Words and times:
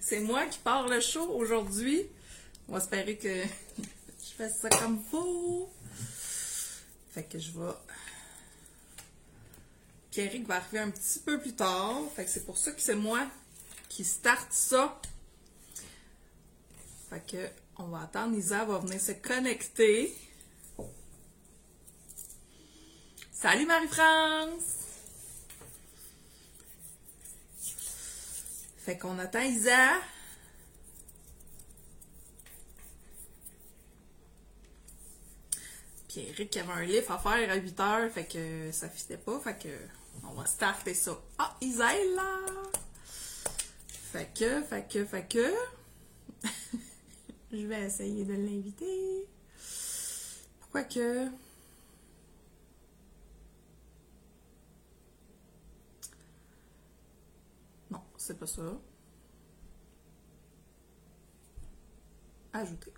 C'est 0.00 0.20
moi 0.20 0.46
qui 0.46 0.58
pars 0.58 0.88
le 0.88 1.00
show 1.00 1.26
aujourd'hui. 1.34 2.06
On 2.68 2.72
va 2.72 2.78
espérer 2.78 3.16
que 3.16 3.42
je 3.82 4.34
fasse 4.36 4.58
ça 4.58 4.68
comme 4.68 5.02
faut. 5.10 5.70
Fait 7.12 7.24
que 7.24 7.38
je 7.38 7.52
vais. 7.52 7.72
Pierrick 10.10 10.46
va 10.46 10.56
arriver 10.56 10.78
un 10.78 10.90
petit 10.90 11.18
peu 11.20 11.40
plus 11.40 11.54
tard. 11.54 12.02
Fait 12.14 12.24
que 12.24 12.30
c'est 12.30 12.44
pour 12.44 12.58
ça 12.58 12.72
que 12.72 12.80
c'est 12.80 12.94
moi 12.94 13.26
qui 13.88 14.04
starte 14.04 14.52
ça. 14.52 15.00
Fait 17.10 17.26
que 17.26 17.48
on 17.78 17.88
va 17.88 18.02
attendre. 18.02 18.36
Isa 18.36 18.64
va 18.64 18.78
venir 18.78 19.00
se 19.00 19.12
connecter. 19.12 20.14
Salut 23.32 23.66
Marie-France! 23.66 24.77
Fait 28.88 28.96
qu'on 28.96 29.18
attend 29.18 29.42
Isa. 29.42 30.00
Puis 36.08 36.20
Eric 36.30 36.56
avait 36.56 36.72
un 36.72 36.84
livre 36.86 37.12
à 37.12 37.18
faire 37.18 37.50
à 37.50 37.56
8 37.56 37.80
heures, 37.80 38.10
fait 38.10 38.24
que 38.24 38.72
ça 38.72 38.88
fitait 38.88 39.18
pas, 39.18 39.38
fait 39.40 39.58
que 39.62 39.68
on 40.24 40.32
va 40.32 40.46
starter 40.46 40.94
ça. 40.94 41.20
Ah, 41.36 41.54
Isa 41.60 41.94
est 41.94 42.14
là! 42.14 42.38
Fait 43.90 44.30
que, 44.34 44.62
fait 44.62 44.88
que, 44.88 45.04
fait 45.04 45.28
que. 45.28 45.52
Je 47.52 47.66
vais 47.66 47.82
essayer 47.82 48.24
de 48.24 48.32
l'inviter. 48.32 49.26
Pourquoi 50.60 50.84
que. 50.84 51.26
Non, 57.90 58.00
c'est 58.28 58.38
pas 58.38 58.46
ça. 58.46 58.62
Ajouter. 62.52 62.92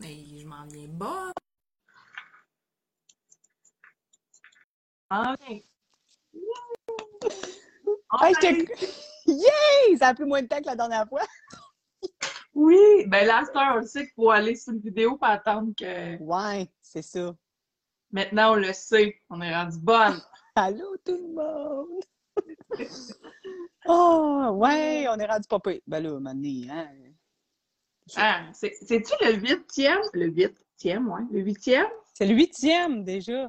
Mais 0.00 0.16
je 0.36 0.44
m'en 0.44 0.66
viens 0.66 0.88
bas. 0.88 1.30
OK. 5.12 5.62
Hey, 8.20 8.34
j'étais- 8.42 8.74
Yay! 9.26 9.96
Ça 9.96 10.08
a 10.08 10.14
pris 10.14 10.24
moins 10.24 10.42
de 10.42 10.48
temps 10.48 10.58
que 10.60 10.66
la 10.66 10.74
dernière 10.74 11.08
fois. 11.08 11.22
Oui, 12.54 13.04
ben 13.06 13.26
là, 13.28 13.44
c'est 13.46 13.56
on 13.56 13.76
le 13.76 13.86
sait 13.86 14.06
qu'il 14.06 14.14
faut 14.14 14.30
aller 14.30 14.56
sur 14.56 14.72
une 14.72 14.80
vidéo 14.80 15.16
pour 15.16 15.28
attendre 15.28 15.72
que. 15.78 16.20
Ouais, 16.20 16.68
c'est 16.82 17.02
ça. 17.02 17.32
Maintenant, 18.10 18.54
on 18.54 18.56
le 18.56 18.72
sait. 18.72 19.22
On 19.30 19.40
est 19.40 19.54
rendu 19.54 19.78
bonne. 19.78 20.20
Allô 20.56 20.96
tout 21.04 21.12
le 21.12 21.28
monde! 21.32 22.02
oh, 23.88 24.50
ouais, 24.54 25.06
on 25.08 25.16
est 25.18 25.26
rendu 25.26 25.48
pas 25.48 25.60
pire. 25.60 25.80
Ben 25.86 26.02
là, 26.02 26.18
maintenant, 26.20 26.74
hein. 26.74 26.88
Ah, 28.16 28.46
c'est- 28.54 28.76
c'est-tu 28.86 29.12
le 29.22 29.34
huitième? 29.34 30.00
Le 30.14 30.26
huitième, 30.26 31.08
ouais. 31.08 31.20
Le 31.30 31.40
huitième? 31.40 31.86
C'est 32.14 32.26
le 32.26 32.34
huitième 32.34 33.04
déjà. 33.04 33.48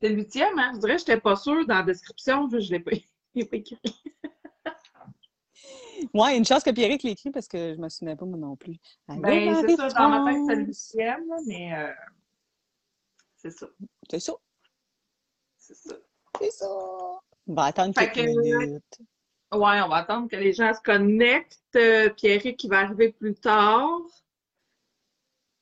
C'est 0.00 0.08
le 0.08 0.16
huitième, 0.16 0.58
hein? 0.58 0.72
Je 0.74 0.80
dirais 0.80 0.94
que 0.96 1.00
je 1.02 1.04
n'étais 1.06 1.20
pas 1.20 1.36
sûre 1.36 1.66
dans 1.66 1.76
la 1.76 1.82
description, 1.82 2.48
je 2.50 2.56
ne 2.56 2.62
l'ai 2.62 2.80
pas, 2.80 2.90
pas 3.50 3.56
écrit. 3.56 3.78
Ouais, 6.12 6.36
une 6.36 6.44
chance 6.44 6.62
que 6.62 6.70
Pierrick 6.70 7.02
l'écrit 7.02 7.30
parce 7.30 7.46
que 7.48 7.74
je 7.74 7.78
me 7.80 7.88
souvenais 7.88 8.16
pas 8.16 8.24
moi 8.26 8.36
non 8.38 8.56
plus. 8.56 8.76
Ben, 9.08 9.54
c'est 9.66 9.76
ça, 9.76 9.88
dans 9.90 10.08
ma 10.08 10.32
tête, 10.32 10.42
c'est 10.46 10.56
le 10.56 10.64
huitième, 10.66 11.28
là, 11.28 11.36
mais 11.46 11.74
euh, 11.74 11.92
c'est 13.36 13.50
ça. 13.50 13.66
C'est 14.10 14.20
ça, 14.20 14.32
C'est 15.56 15.74
ça. 15.74 15.94
c'est 16.40 16.50
ça. 16.50 16.66
On 16.68 17.54
va 17.54 17.64
attendre 17.64 17.94
quelques 17.94 18.14
que- 18.14 18.40
minutes. 18.40 18.98
Ouais, 19.54 19.80
on 19.82 19.88
va 19.88 19.96
attendre 19.96 20.28
que 20.28 20.36
les 20.36 20.52
gens 20.52 20.72
se 20.74 20.80
connectent. 20.80 21.58
Euh, 21.76 22.08
Pierrick 22.10 22.56
qui 22.56 22.68
va 22.68 22.80
arriver 22.80 23.12
plus 23.12 23.34
tard. 23.34 24.00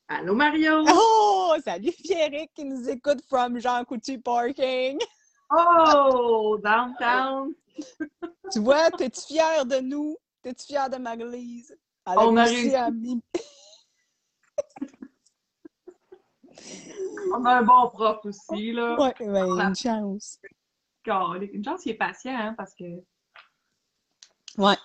Allô, 0.08 0.34
Mario? 0.34 0.84
Oh, 0.88 1.54
salut 1.64 1.92
Pierrick 2.04 2.52
qui 2.54 2.64
nous 2.64 2.88
écoute 2.88 3.22
from 3.28 3.58
Jean 3.58 3.84
Coutu 3.84 4.20
Parking. 4.20 4.98
Oh, 5.50 6.58
downtown! 6.62 7.52
Tu 8.50 8.60
vois, 8.60 8.90
t'es-tu 8.90 9.20
fier 9.20 9.66
de 9.66 9.80
nous? 9.80 10.16
T'es-tu 10.42 10.66
fier 10.66 10.88
de 10.88 10.96
Maglise? 10.96 11.76
Elle 12.06 12.18
On 12.18 12.36
a 12.36 12.44
réussi 12.44 12.74
à 12.74 12.88
On 17.34 17.44
a 17.44 17.58
un 17.58 17.62
bon 17.62 17.88
prof 17.90 18.24
aussi, 18.24 18.72
là. 18.72 18.98
Ouais, 18.98 19.14
ben, 19.20 19.60
une 19.60 19.74
chance. 19.74 20.38
Calique. 21.02 21.54
Une 21.54 21.64
chance 21.64 21.82
qu'il 21.82 21.92
est 21.92 21.96
patient, 21.96 22.36
hein, 22.36 22.54
parce 22.56 22.74
que. 22.74 22.84
Ouais. 24.58 24.76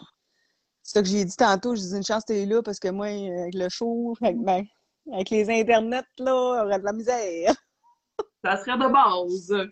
C'est 0.83 0.99
ça 0.99 1.01
que 1.01 1.07
j'ai 1.09 1.25
dit 1.25 1.35
tantôt, 1.35 1.75
je 1.75 1.81
disais 1.81 1.97
une 1.97 2.03
chance 2.03 2.23
t'es 2.25 2.45
là 2.45 2.61
parce 2.63 2.79
que 2.79 2.87
moi, 2.89 3.07
avec 3.07 3.53
le 3.53 3.67
show, 3.69 4.15
avec, 4.21 4.37
ben, 4.37 4.63
avec 5.11 5.29
les 5.29 5.49
internets, 5.49 6.03
là, 6.19 6.33
on 6.35 6.65
aurait 6.65 6.79
de 6.79 6.85
la 6.85 6.93
misère. 6.93 7.53
Ça 8.43 8.57
serait 8.57 8.77
de 8.77 8.87
base. 8.87 9.69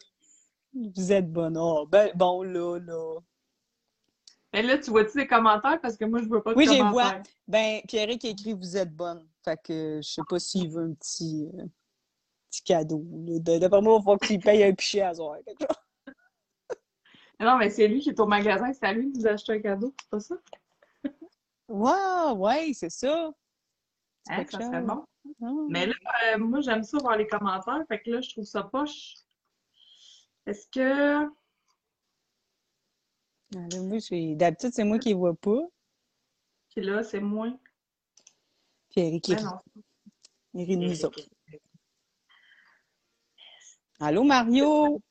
Vous 0.74 1.12
êtes 1.12 1.32
bon. 1.32 1.54
Oh, 1.56 1.88
ben, 1.88 2.12
bon, 2.16 2.44
là, 2.44 2.80
là. 2.80 3.20
Mais 4.52 4.62
là, 4.62 4.78
tu 4.78 4.90
vois-tu 4.90 5.18
les 5.20 5.28
commentaires? 5.28 5.80
Parce 5.82 5.96
que 5.98 6.06
moi, 6.06 6.20
je 6.22 6.28
vois 6.28 6.44
pas 6.44 6.54
de 6.54 6.58
Oui, 6.58 6.66
je 6.66 6.72
les 6.72 6.78
commentaires. 6.80 7.12
vois. 7.12 7.24
Ben, 7.48 7.82
Pierrick 7.88 8.26
a 8.26 8.30
écrit 8.30 8.54
Vous 8.54 8.76
êtes 8.78 8.94
bonne. 8.94 9.26
Fait 9.44 9.60
que 9.64 10.00
je 10.04 10.10
sais 10.10 10.22
pas 10.28 10.40
s'il 10.40 10.70
veut 10.70 10.84
un 10.84 10.94
petit, 10.94 11.48
euh, 11.60 11.66
petit 12.50 12.64
cadeau. 12.64 13.02
D'après 13.06 13.82
moi, 13.82 14.00
il 14.00 14.04
faut 14.04 14.18
qu'il 14.18 14.40
paye 14.40 14.64
un 14.64 14.74
pichet 14.74 15.02
à 15.02 15.14
soir. 15.14 15.38
quelque 15.46 15.62
chose. 15.62 15.78
Non, 17.40 17.58
mais 17.58 17.70
c'est 17.70 17.88
lui 17.88 18.00
qui 18.00 18.10
est 18.10 18.20
au 18.20 18.26
magasin. 18.26 18.72
C'est 18.74 18.86
à 18.86 18.94
lui 18.94 19.12
de 19.12 19.18
nous 19.18 19.28
acheter 19.28 19.54
un 19.54 19.60
cadeau, 19.60 19.94
c'est 20.00 20.10
pas 20.10 20.20
ça? 20.20 20.36
Wow, 21.68 22.38
ouais, 22.38 22.72
c'est 22.74 22.90
ça. 22.90 23.32
C'est 24.28 24.34
Hein, 24.34 24.46
ça 24.50 24.60
serait 24.60 24.82
bon. 24.82 25.06
Ah. 25.42 25.52
Mais 25.70 25.88
là, 25.88 25.94
euh, 26.34 26.38
moi, 26.38 26.62
j'aime 26.62 26.84
ça 26.84 26.98
voir 26.98 27.18
les 27.18 27.28
commentaires. 27.28 27.84
Fait 27.88 28.02
que 28.02 28.12
là, 28.12 28.22
je 28.22 28.30
trouve 28.30 28.46
ça 28.46 28.64
poche. 28.64 29.16
Est-ce 30.46 30.68
que. 30.68 31.26
Ah, 33.56 33.68
moi, 33.82 34.00
D'habitude, 34.36 34.72
c'est 34.74 34.84
moi 34.84 35.00
qui 35.00 35.10
les 35.10 35.16
vois 35.16 35.36
pas. 35.36 35.62
Puis 36.70 36.82
là, 36.82 37.04
c'est 37.04 37.20
moins. 37.20 37.58
Pierrick, 38.90 39.28
il 39.28 39.36
Ben. 39.36 39.62
Il 40.54 40.66
rit 40.66 40.78
de 40.78 40.86
nous 40.88 41.06
autres. 41.06 41.30
Allô, 44.00 44.24
Mario? 44.24 45.02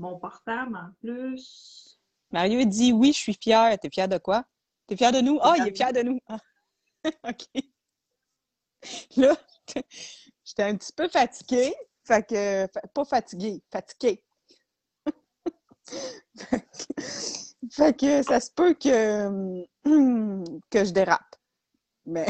Mon 0.00 0.18
portable 0.18 0.74
en 0.76 0.90
plus. 1.02 2.00
Mario 2.30 2.64
dit 2.64 2.90
oui, 2.90 3.12
je 3.12 3.18
suis 3.18 3.34
fière. 3.34 3.78
T'es 3.78 3.90
fière 3.90 4.08
de 4.08 4.16
quoi? 4.16 4.44
T'es 4.86 4.96
fière 4.96 5.12
de 5.12 5.20
nous? 5.20 5.38
Ah, 5.42 5.56
il 5.58 5.68
est 5.68 5.76
fière 5.76 5.90
fier 5.90 6.02
de 6.02 6.08
nous. 6.08 6.18
Ah. 6.26 6.38
OK. 7.28 7.62
Là, 9.18 9.36
j'étais 10.42 10.62
un 10.62 10.74
petit 10.74 10.92
peu 10.94 11.06
fatiguée. 11.06 11.74
Fait 12.04 12.26
que, 12.26 12.66
pas 12.94 13.04
fatiguée, 13.04 13.62
fatiguée. 13.70 14.24
fait, 15.84 16.60
que, 16.96 17.70
fait 17.70 17.96
que 17.98 18.22
ça 18.22 18.40
se 18.40 18.50
peut 18.52 18.72
que, 18.72 19.62
que 20.70 20.82
je 20.82 20.92
dérape. 20.92 21.36
Mais. 22.06 22.24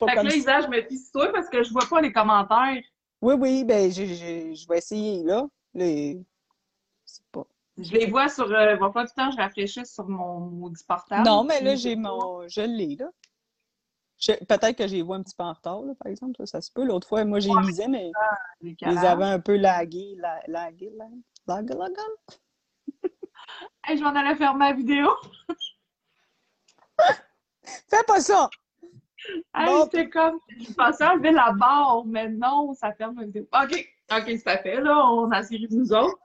pas 0.00 0.08
Fait 0.08 0.16
que 0.16 0.24
là. 0.24 0.34
Isa, 0.34 0.60
je 0.62 0.66
me 0.66 0.82
fie 0.82 0.98
sur 0.98 1.12
toi 1.12 1.32
parce 1.32 1.48
que 1.48 1.62
je 1.62 1.70
vois 1.70 1.86
pas 1.88 2.00
les 2.00 2.12
commentaires. 2.12 2.82
Oui, 3.22 3.34
oui, 3.34 3.62
ben, 3.64 3.92
je 3.92 4.68
vais 4.68 4.78
essayer, 4.78 5.22
là. 5.22 5.46
Les... 5.74 6.24
Pas. 7.32 7.44
Je 7.76 7.92
les 7.92 8.06
vois 8.06 8.28
sur. 8.28 8.50
Euh, 8.50 8.76
va 8.76 8.90
pas 8.90 9.02
le 9.02 9.08
temps, 9.08 9.30
je 9.30 9.36
rafraîchisse 9.36 9.92
sur 9.92 10.08
mon 10.08 10.40
maudit 10.40 10.84
portable. 10.84 11.24
Non, 11.28 11.44
mais 11.44 11.60
là, 11.60 11.74
j'ai 11.74 11.96
mon. 11.96 12.46
Je 12.48 12.60
l'ai, 12.60 12.96
là. 12.96 13.10
Je- 14.18 14.44
Peut-être 14.44 14.76
que 14.78 14.86
j'ai 14.86 15.02
vois 15.02 15.16
un 15.16 15.22
petit 15.22 15.34
peu 15.34 15.42
en 15.42 15.52
retard, 15.52 15.82
là, 15.82 15.92
par 15.98 16.10
exemple. 16.10 16.36
Ça, 16.38 16.46
ça 16.46 16.60
se 16.60 16.70
peut. 16.70 16.84
L'autre 16.84 17.08
fois, 17.08 17.24
moi, 17.24 17.40
j'ai 17.40 17.50
lisais, 17.62 17.88
mais 17.88 18.12
les 18.60 18.76
ils 18.80 18.98
avaient 18.98 19.24
un 19.24 19.40
peu 19.40 19.56
lagué. 19.56 20.14
La, 20.18 20.40
lagué, 20.46 20.92
la, 20.96 21.06
lagué, 21.46 21.74
lagué. 21.74 21.94
Hey, 23.86 23.98
je 23.98 24.02
m'en 24.02 24.14
allais 24.14 24.34
faire 24.36 24.54
ma 24.54 24.72
vidéo. 24.72 25.10
Fais 27.88 28.02
pas 28.06 28.20
ça! 28.20 28.48
Hey, 29.54 29.66
Bon, 29.66 29.88
c'est 29.92 30.08
comme. 30.08 30.38
Je 30.58 30.72
pensais 30.72 31.04
enlever 31.04 31.32
la 31.32 31.52
barre, 31.52 32.04
mais 32.06 32.28
non, 32.28 32.72
ça 32.74 32.92
ferme 32.92 33.18
la 33.20 33.26
vidéo. 33.26 33.46
OK, 33.52 33.93
OK, 34.12 34.24
c'est 34.26 34.44
pas 34.44 34.58
fait. 34.58 34.80
Là, 34.80 35.06
on 35.06 35.30
a 35.30 35.42
série 35.42 35.68
de 35.68 35.74
nous 35.74 35.92
autres. 35.92 36.18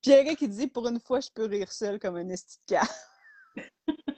Pierre 0.00 0.36
qui 0.36 0.48
dit 0.48 0.68
pour 0.68 0.86
une 0.88 1.00
fois, 1.00 1.20
je 1.20 1.28
peux 1.34 1.46
rire 1.46 1.70
seul 1.72 1.98
comme 1.98 2.16
un 2.16 2.28
esti 2.28 2.58
de. 2.68 2.76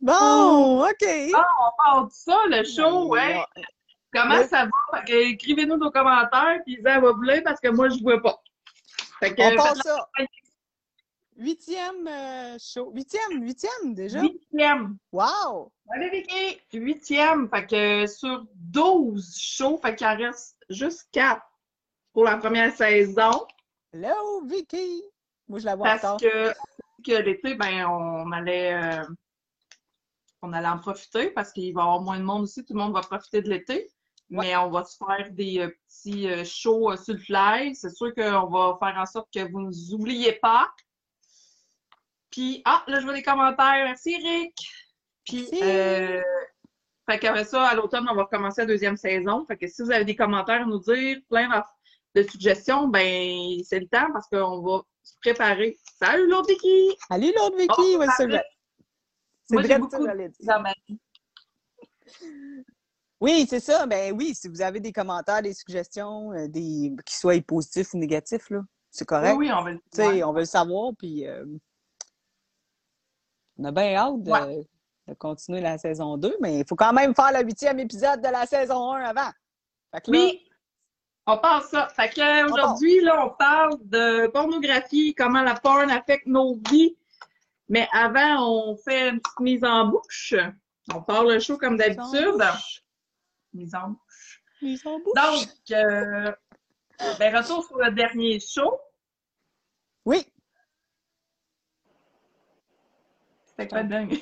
Bon, 0.00 0.82
OK. 0.82 1.04
On 1.04 1.84
parle 1.84 2.06
de 2.06 2.12
ça, 2.12 2.38
le 2.48 2.64
show, 2.64 3.08
ouais. 3.08 3.36
Comment 4.12 4.46
ça 4.46 4.64
va? 4.64 5.02
Que 5.02 5.32
écrivez-nous 5.32 5.76
nos 5.76 5.90
commentaires, 5.90 6.60
puis 6.64 6.78
Isa 6.80 6.98
va 7.00 7.12
voler 7.12 7.42
parce 7.42 7.60
que 7.60 7.68
moi, 7.68 7.90
je 7.90 8.02
vois 8.02 8.20
pas. 8.20 8.40
Fait 9.18 9.34
que, 9.34 9.42
On 9.42 9.62
faites 9.62 9.82
ça. 9.82 10.08
Huitième 11.40 12.06
euh, 12.06 12.58
show. 12.58 12.92
Huitième, 12.94 13.42
huitième 13.42 13.94
déjà? 13.94 14.20
huitième. 14.20 14.98
Wow! 15.10 15.72
Allez, 15.88 16.10
Vicky! 16.10 16.60
Huitième. 16.74 17.48
Fait 17.48 17.66
que 17.66 18.06
sur 18.06 18.44
12 18.56 19.38
shows, 19.38 19.78
fait 19.78 19.96
qu'il 19.96 20.06
en 20.06 20.18
reste 20.18 20.58
juste 20.68 21.08
4 21.12 21.40
pour 22.12 22.24
la 22.24 22.36
première 22.36 22.76
saison. 22.76 23.46
Hello, 23.90 24.44
Vicky! 24.44 25.02
Moi, 25.48 25.60
je 25.60 25.64
la 25.64 25.76
vois 25.76 25.96
Parce 25.96 26.20
que, 26.20 26.52
que 27.06 27.22
l'été, 27.22 27.54
ben, 27.54 27.86
on 27.86 28.30
allait, 28.32 28.74
euh, 28.74 29.06
on 30.42 30.52
allait 30.52 30.68
en 30.68 30.78
profiter 30.78 31.30
parce 31.30 31.52
qu'il 31.52 31.72
va 31.72 31.80
y 31.80 31.84
avoir 31.84 32.02
moins 32.02 32.18
de 32.18 32.24
monde 32.24 32.42
aussi. 32.42 32.62
Tout 32.66 32.74
le 32.74 32.80
monde 32.80 32.92
va 32.92 33.00
profiter 33.00 33.40
de 33.40 33.48
l'été. 33.48 33.88
Mais 34.28 34.54
on 34.58 34.68
va 34.68 34.84
se 34.84 34.98
faire 34.98 35.30
des 35.30 35.60
euh, 35.60 35.70
petits 35.88 36.44
shows 36.44 36.94
sur 36.98 37.14
le 37.14 37.18
fly. 37.18 37.74
C'est 37.74 37.96
sûr 37.96 38.14
qu'on 38.14 38.46
va 38.46 38.76
faire 38.78 38.98
en 38.98 39.06
sorte 39.06 39.32
que 39.32 39.50
vous 39.50 39.60
ne 39.60 39.66
nous 39.68 39.94
oubliez 39.94 40.34
pas. 40.34 40.70
Puis, 42.30 42.62
ah, 42.64 42.82
là, 42.86 43.00
je 43.00 43.04
vois 43.04 43.14
des 43.14 43.22
commentaires. 43.22 43.84
Merci, 43.84 44.12
Eric. 44.12 44.54
Puis, 45.24 45.48
Merci. 45.52 45.60
euh, 45.62 46.22
fait 47.08 47.18
qu'après 47.18 47.44
ça, 47.44 47.66
à 47.66 47.74
l'automne, 47.74 48.06
on 48.08 48.14
va 48.14 48.22
recommencer 48.24 48.62
la 48.62 48.66
deuxième 48.66 48.96
saison. 48.96 49.44
Fait 49.46 49.56
que 49.56 49.66
si 49.66 49.82
vous 49.82 49.90
avez 49.90 50.04
des 50.04 50.16
commentaires 50.16 50.62
à 50.62 50.66
nous 50.66 50.78
dire, 50.78 51.18
plein 51.28 51.48
de, 52.14 52.22
suggestions, 52.22 52.88
ben, 52.88 53.58
c'est 53.64 53.80
le 53.80 53.88
temps 53.88 54.12
parce 54.12 54.28
qu'on 54.28 54.60
va 54.62 54.82
se 55.02 55.14
préparer. 55.20 55.76
Salut, 55.98 56.28
l'autre 56.28 56.48
Vicky! 56.48 56.96
Allez, 57.08 57.32
l'autre 57.36 57.56
Vicky! 57.56 57.94
Oh, 57.96 57.98
ouais, 57.98 58.06
c'est 58.16 58.26
vrai. 58.26 58.44
Moi, 59.50 59.62
j'ai 59.62 59.78
beaucoup. 59.78 60.06
Oui, 63.20 63.46
c'est 63.48 63.60
ça. 63.60 63.86
Ben 63.86 64.14
oui, 64.16 64.34
si 64.34 64.48
vous 64.48 64.62
avez 64.62 64.80
des 64.80 64.92
commentaires, 64.92 65.42
des 65.42 65.52
suggestions, 65.52 66.32
euh, 66.32 66.48
des 66.48 66.94
qui 67.04 67.16
soient 67.16 67.38
positifs 67.42 67.92
ou 67.92 67.98
négatifs, 67.98 68.48
là, 68.48 68.62
c'est 68.90 69.04
correct. 69.04 69.36
Oui, 69.36 69.48
oui, 69.48 69.52
on 69.52 69.62
va 69.62 69.72
le 69.72 69.78
Tu 69.78 69.84
sais, 69.92 70.06
ouais. 70.06 70.24
on 70.24 70.32
veut 70.32 70.40
le 70.40 70.46
savoir, 70.46 70.92
puis 70.96 71.26
euh, 71.26 71.44
on 73.60 73.64
a 73.64 73.72
bien 73.72 73.94
hâte 73.94 74.22
de, 74.22 74.30
Ouais. 74.30 74.66
de 75.08 75.14
continuer 75.14 75.60
la 75.60 75.76
saison 75.78 76.16
2, 76.16 76.36
mais 76.40 76.60
il 76.60 76.66
faut 76.66 76.76
quand 76.76 76.92
même 76.92 77.14
faire 77.14 77.32
le 77.32 77.44
huitième 77.44 77.78
épisode 77.78 78.20
de 78.20 78.28
la 78.28 78.46
saison 78.46 78.92
1 78.94 79.02
avant. 79.02 79.30
Fait 79.92 80.00
que 80.00 80.10
là, 80.10 80.18
Oui, 80.18 80.48
on 81.26 81.38
parle 81.38 81.62
ça. 81.64 81.88
Fait 81.88 82.08
que 82.08 82.50
aujourd'hui, 82.50 83.00
là, 83.02 83.26
on 83.26 83.30
parle 83.30 83.76
de 83.82 84.28
pornographie, 84.28 85.14
comment 85.14 85.42
la 85.42 85.54
porn 85.54 85.90
affecte 85.90 86.26
nos 86.26 86.58
vies. 86.70 86.96
Mais 87.68 87.86
avant, 87.92 88.70
on 88.70 88.76
fait 88.76 89.10
une 89.10 89.20
petite 89.20 89.40
mise 89.40 89.64
en 89.64 89.86
bouche. 89.88 90.34
On 90.92 91.02
parle 91.02 91.34
le 91.34 91.40
show 91.40 91.56
comme 91.56 91.76
d'habitude. 91.76 92.42
Mise 93.52 93.74
en 93.74 93.88
bouche. 93.90 94.42
mise 94.62 94.86
en 94.86 94.98
bouche. 94.98 95.14
Donc, 95.14 95.48
euh, 95.72 96.32
ben, 97.18 97.36
retour 97.36 97.64
sur 97.64 97.78
le 97.78 97.92
dernier 97.92 98.40
show. 98.40 98.80
Oui, 100.04 100.24
De 103.66 103.82
dingue? 103.88 104.18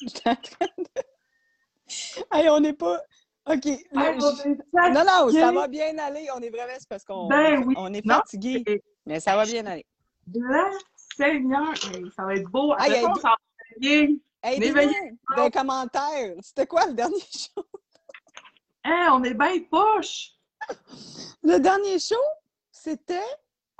j'étais 0.00 0.30
en 0.30 0.36
train 0.36 0.66
de... 0.78 1.02
Hey, 2.32 2.48
on 2.48 2.60
n'est 2.60 2.72
pas... 2.72 3.00
OK. 3.46 3.64
là, 3.66 3.76
Ah, 3.94 4.12
je- 4.18 4.50
est 4.50 4.90
Non, 4.92 5.04
non, 5.04 5.30
ça 5.30 5.52
va 5.52 5.68
bien 5.68 5.96
aller. 5.98 6.28
On 6.34 6.40
est 6.40 6.50
vraiment... 6.50 6.72
C'est 6.78 6.88
parce 6.88 7.04
qu'on 7.04 7.28
Ben 7.28 7.62
oui. 7.66 7.74
on 7.76 7.92
est 7.92 8.04
Non, 8.04 8.16
fatigué, 8.16 8.62
c'est- 8.66 8.82
mais 9.06 9.20
ça 9.20 9.36
va 9.36 9.44
bien 9.44 9.66
aller. 9.66 9.84
Là, 10.34 10.70
Seigneur, 11.16 11.72
hey, 11.94 12.10
ça 12.16 12.24
va 12.24 12.34
être 12.34 12.48
beau. 12.50 12.72
Après 12.72 12.88
ça, 12.88 12.94
aïe, 12.98 13.04
on 13.06 13.14
s'en 13.16 13.28
les 15.44 15.50
commentaires. 15.50 16.34
C'était 16.42 16.66
quoi 16.66 16.86
le 16.86 16.94
dernier 16.94 17.20
show? 17.32 17.64
Hein, 18.84 19.10
on 19.12 19.22
est 19.24 19.34
bien 19.34 19.60
poche. 19.70 20.30
Le 21.42 21.58
dernier 21.58 21.98
show, 21.98 22.14
c'était... 22.72 23.20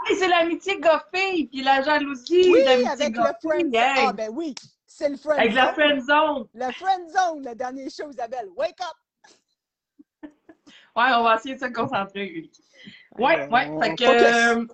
Hey, 0.06 0.16
c'est 0.18 0.28
l'amitié 0.28 0.78
goffée, 0.80 1.48
puis 1.50 1.62
la 1.62 1.80
jalousie, 1.82 2.50
Oui, 2.50 2.62
l'amitié 2.64 2.90
avec 2.90 3.16
le 3.16 3.22
goffée. 3.22 3.34
friend 3.48 3.74
hey. 3.74 4.04
Ah, 4.08 4.12
ben 4.12 4.30
oui, 4.34 4.54
c'est 4.96 5.08
le 5.08 5.16
friend 5.16 5.38
Avec 5.40 5.54
la 5.54 5.64
zone. 5.66 5.74
friend 5.74 6.00
zone. 6.02 6.48
Le 6.54 6.72
friend 6.72 7.08
zone, 7.10 7.44
le 7.44 7.54
dernier 7.54 7.90
show, 7.90 8.08
Isabelle. 8.10 8.48
Wake 8.56 8.80
up! 8.80 8.96
Ouais, 10.96 11.10
on 11.16 11.24
va 11.24 11.34
essayer 11.36 11.56
de 11.56 11.60
se 11.60 11.66
concentrer. 11.72 12.50
Ouais, 13.18 13.40
Euh, 13.42 13.48
ouais. 13.48 13.66
Fait 13.82 13.94
que, 13.96 14.04
focus. 14.04 14.22
euh, 14.22 14.66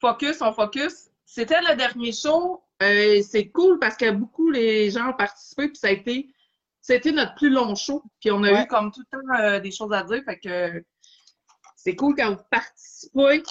focus, 0.00 0.42
on 0.42 0.52
focus. 0.52 1.10
C'était 1.24 1.60
le 1.62 1.76
dernier 1.76 2.12
show. 2.12 2.62
Euh, 2.82 3.22
c'est 3.22 3.48
cool 3.50 3.78
parce 3.78 3.96
que 3.96 4.10
beaucoup 4.10 4.50
les 4.50 4.90
gens 4.90 5.08
ont 5.10 5.14
participé, 5.16 5.68
puis 5.68 5.76
ça 5.76 5.88
a 5.88 5.92
été, 5.92 6.28
c'était 6.82 7.12
notre 7.12 7.34
plus 7.36 7.48
long 7.50 7.74
show. 7.74 8.02
Puis 8.20 8.30
on 8.30 8.42
a 8.44 8.52
Ouais. 8.52 8.64
eu 8.64 8.66
comme 8.66 8.92
tout 8.92 9.00
le 9.10 9.18
temps 9.18 9.42
euh, 9.42 9.60
des 9.60 9.70
choses 9.70 9.92
à 9.94 10.02
dire. 10.02 10.22
Fait 10.24 10.38
que 10.38 10.84
c'est 11.76 11.96
cool 11.96 12.14
quand 12.14 12.34
vous 12.34 12.42
participez. 12.50 13.42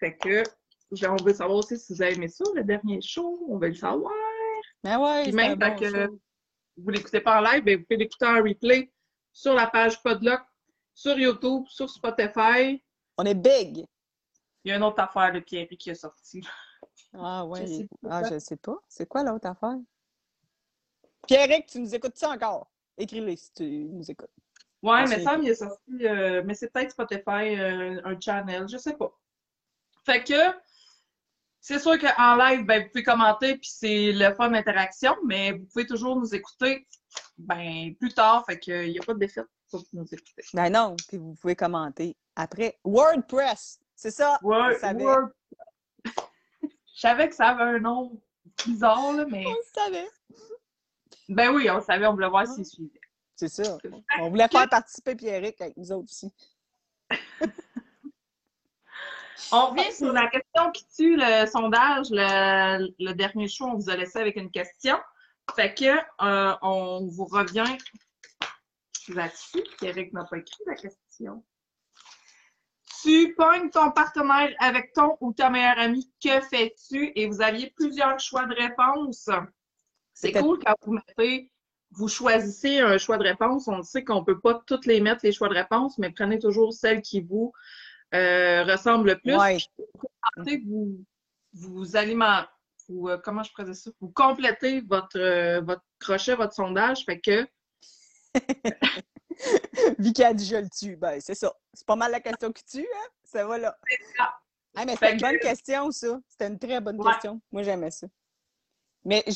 Fait 0.00 0.16
que 0.16 0.42
on 1.06 1.16
veut 1.22 1.34
savoir 1.34 1.58
aussi 1.58 1.78
si 1.78 1.92
vous 1.94 2.00
avez 2.00 2.14
aimé 2.14 2.28
ça, 2.28 2.44
le 2.54 2.64
dernier 2.64 3.02
show. 3.02 3.38
On 3.50 3.58
veut 3.58 3.68
le 3.68 3.74
savoir. 3.74 4.12
Ben 4.84 4.98
ouais, 5.00 5.22
Puis 5.24 5.32
même 5.32 5.58
bon 5.58 5.76
que 5.76 6.06
show. 6.06 6.20
vous 6.76 6.90
l'écoutez 6.90 7.20
pas 7.20 7.38
en 7.40 7.42
live, 7.42 7.64
ben, 7.64 7.78
vous 7.78 7.84
pouvez 7.84 7.96
l'écouter 7.96 8.26
en 8.26 8.36
replay 8.42 8.92
sur 9.32 9.54
la 9.54 9.66
page 9.66 10.02
Podlock, 10.02 10.40
sur 10.94 11.18
YouTube, 11.18 11.64
sur 11.68 11.88
Spotify. 11.90 12.82
On 13.16 13.24
est 13.24 13.34
big. 13.34 13.84
Il 14.64 14.70
y 14.70 14.72
a 14.72 14.76
une 14.76 14.82
autre 14.82 15.00
affaire 15.00 15.32
de 15.32 15.40
Pierre 15.40 15.66
qui 15.78 15.90
est 15.90 15.94
sortie. 15.94 16.46
Ah 17.14 17.44
ouais. 17.46 17.66
Je 17.66 17.72
sais. 17.72 17.88
Ah, 18.08 18.22
je 18.30 18.38
sais 18.38 18.56
pas. 18.56 18.76
C'est 18.88 19.06
quoi 19.08 19.22
l'autre 19.24 19.46
affaire? 19.46 19.76
Pierrick, 21.26 21.66
tu 21.66 21.80
nous 21.80 21.94
écoutes 21.94 22.16
ça 22.16 22.30
encore? 22.30 22.70
Écris-le 22.96 23.36
si 23.36 23.52
tu 23.52 23.64
nous 23.64 24.10
écoutes. 24.10 24.30
Ouais, 24.82 25.00
Ah, 25.02 25.06
mais 25.08 25.22
ça, 25.22 25.36
il 25.40 25.48
est 25.48 25.54
sorti. 25.54 26.06
euh, 26.06 26.42
mais 26.44 26.54
c'est 26.54 26.70
peut-être 26.70 26.92
Spotify, 26.92 27.56
euh, 27.58 28.00
un 28.04 28.18
channel, 28.20 28.68
je 28.68 28.76
sais 28.76 28.94
pas. 28.96 29.10
Fait 30.04 30.22
que 30.22 30.34
c'est 31.60 31.78
sûr 31.78 31.98
qu'en 31.98 32.36
live, 32.36 32.64
ben, 32.64 32.82
vous 32.82 32.88
pouvez 32.90 33.02
commenter, 33.02 33.56
puis 33.58 33.70
c'est 33.72 34.12
le 34.12 34.34
fun 34.34 34.50
d'interaction, 34.50 35.14
mais 35.26 35.52
vous 35.52 35.66
pouvez 35.66 35.86
toujours 35.86 36.16
nous 36.16 36.34
écouter 36.34 36.86
ben, 37.36 37.94
plus 37.96 38.12
tard. 38.14 38.44
Fait 38.46 38.58
qu'il 38.58 38.90
n'y 38.90 38.98
a 38.98 39.02
pas 39.02 39.14
de 39.14 39.18
défaite 39.18 39.46
pour 39.70 39.82
nous 39.92 40.04
écouter. 40.04 40.42
Ben 40.54 40.70
non, 40.70 40.96
puis 41.08 41.18
vous 41.18 41.34
pouvez 41.34 41.56
commenter. 41.56 42.16
Après, 42.36 42.78
WordPress, 42.84 43.80
c'est 43.96 44.10
ça? 44.10 44.38
Savait. 44.80 45.04
Word- 45.04 45.30
Je 46.04 47.00
savais 47.00 47.28
que 47.28 47.34
ça 47.34 47.48
avait 47.48 47.76
un 47.76 47.78
nom 47.80 48.20
bizarre, 48.64 49.12
là, 49.12 49.24
mais 49.28 49.44
On 49.46 49.50
le 49.50 49.56
savait. 49.74 50.08
ben 51.28 51.50
oui, 51.54 51.68
on 51.70 51.76
le 51.76 51.82
savait, 51.82 52.06
on 52.06 52.12
voulait 52.14 52.28
voir 52.28 52.46
s'il 52.46 52.64
suivait. 52.64 53.00
C'est 53.36 53.48
ça. 53.48 53.78
On 54.20 54.30
voulait 54.30 54.48
faire 54.48 54.68
participer 54.68 55.14
Pierrick 55.14 55.60
avec 55.60 55.76
nous 55.76 55.92
autres 55.92 56.04
aussi. 56.10 56.32
On 59.52 59.66
revient 59.66 59.92
sur 59.92 60.12
la 60.12 60.28
question 60.28 60.70
qui 60.72 60.86
tue 60.94 61.16
le 61.16 61.46
sondage. 61.46 62.08
Le, 62.10 62.88
le 62.98 63.12
dernier 63.12 63.48
show, 63.48 63.66
on 63.66 63.76
vous 63.76 63.90
a 63.90 63.96
laissé 63.96 64.18
avec 64.18 64.36
une 64.36 64.50
question. 64.50 64.98
Fait 65.54 65.74
que 65.74 65.96
euh, 66.24 66.54
on 66.62 67.06
vous 67.06 67.24
revient 67.24 67.76
là-dessus. 69.08 69.64
Eric 69.82 70.12
n'a 70.12 70.24
pas 70.24 70.38
écrit 70.38 70.62
la 70.66 70.74
question. 70.74 71.44
Tu 73.02 73.34
pognes 73.36 73.70
ton 73.70 73.92
partenaire 73.92 74.54
avec 74.58 74.92
ton 74.92 75.16
ou 75.20 75.32
ta 75.32 75.50
meilleure 75.50 75.78
amie, 75.78 76.12
que 76.22 76.40
fais-tu? 76.40 77.12
Et 77.14 77.26
vous 77.26 77.40
aviez 77.40 77.72
plusieurs 77.76 78.18
choix 78.18 78.44
de 78.46 78.54
réponse. 78.54 79.30
C'est 80.14 80.32
cool 80.32 80.58
quand 80.64 80.74
vous 80.82 80.94
mettez, 80.94 81.52
vous 81.92 82.08
choisissez 82.08 82.80
un 82.80 82.98
choix 82.98 83.16
de 83.16 83.22
réponse. 83.22 83.68
On 83.68 83.82
sait 83.82 84.04
qu'on 84.04 84.24
peut 84.24 84.40
pas 84.40 84.60
toutes 84.66 84.84
les 84.84 85.00
mettre, 85.00 85.20
les 85.22 85.32
choix 85.32 85.48
de 85.48 85.54
réponse, 85.54 85.96
mais 85.98 86.10
prenez 86.10 86.40
toujours 86.40 86.72
celle 86.72 87.02
qui 87.02 87.20
vous 87.20 87.52
euh, 88.14 88.64
ressemble 88.64 89.08
le 89.10 89.18
plus. 89.18 89.36
Ouais. 89.36 89.58
Vous, 90.64 91.04
vous 91.52 91.96
alimentez, 91.96 92.48
vous, 92.88 93.08
euh, 93.08 93.18
comment 93.22 93.42
je 93.42 93.52
présente 93.52 93.74
ça? 93.74 93.90
Vous 94.00 94.10
complétez 94.10 94.80
votre, 94.82 95.18
euh, 95.18 95.60
votre 95.60 95.82
crochet, 95.98 96.34
votre 96.34 96.54
sondage. 96.54 97.04
Fait 97.04 97.20
que, 97.20 97.46
Vicky 99.98 100.24
a 100.24 100.34
dit 100.34 100.46
je 100.46 100.56
le 100.56 100.68
tue. 100.68 100.96
Ben, 100.96 101.20
c'est 101.20 101.34
ça. 101.34 101.52
C'est 101.72 101.86
pas 101.86 101.96
mal 101.96 102.10
la 102.10 102.20
question 102.20 102.52
qui 102.52 102.64
tue, 102.64 102.86
hein? 102.94 103.08
Ça 103.24 103.46
va 103.46 103.58
là. 103.58 103.76
ça. 104.16 104.34
Ah, 104.76 104.84
mais 104.84 104.92
c'était 104.94 105.12
une 105.12 105.18
que- 105.18 105.22
bonne 105.26 105.38
question, 105.38 105.90
ça. 105.90 106.20
C'était 106.28 106.46
une 106.48 106.58
très 106.58 106.80
bonne 106.80 107.00
Ouais. 107.00 107.12
question. 107.12 107.40
Moi, 107.52 107.62
j'aimais 107.62 107.90
ça. 107.90 108.06
Mais 109.04 109.22
je, 109.26 109.32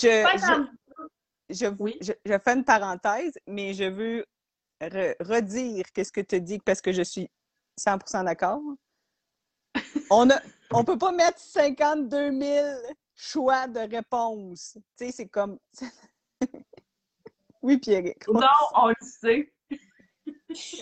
je, 1.49 1.55
je, 1.55 1.67
Oui. 1.79 1.97
je, 2.01 2.13
je 2.25 2.39
fais 2.39 2.53
une 2.55 2.65
parenthèse, 2.65 3.35
mais 3.47 3.75
je 3.75 3.85
veux 3.85 4.25
re- 4.81 5.17
redire 5.21 5.85
qu'est-ce 5.93 6.13
que 6.13 6.21
tu 6.21 6.41
dis 6.41 6.59
parce 6.59 6.81
que 6.81 6.93
je 6.93 7.03
suis 7.03 7.29
100% 7.79 8.25
d'accord. 8.25 8.61
On 10.11 10.29
a, 10.31 10.41
on 10.73 10.85
peut 10.85 10.99
pas 10.99 11.13
mettre 11.13 11.39
52 11.39 12.39
000 12.41 12.67
choix 13.15 13.67
de 13.67 13.81
réponses. 13.81 14.79
Tu 14.99 15.07
sais, 15.07 15.13
c'est 15.13 15.29
comme... 15.29 15.59
oui, 17.63 17.79
Pierrick. 17.79 18.27
non, 18.29 18.41
on 18.75 18.89
le 18.89 18.95
sait. 19.01 19.53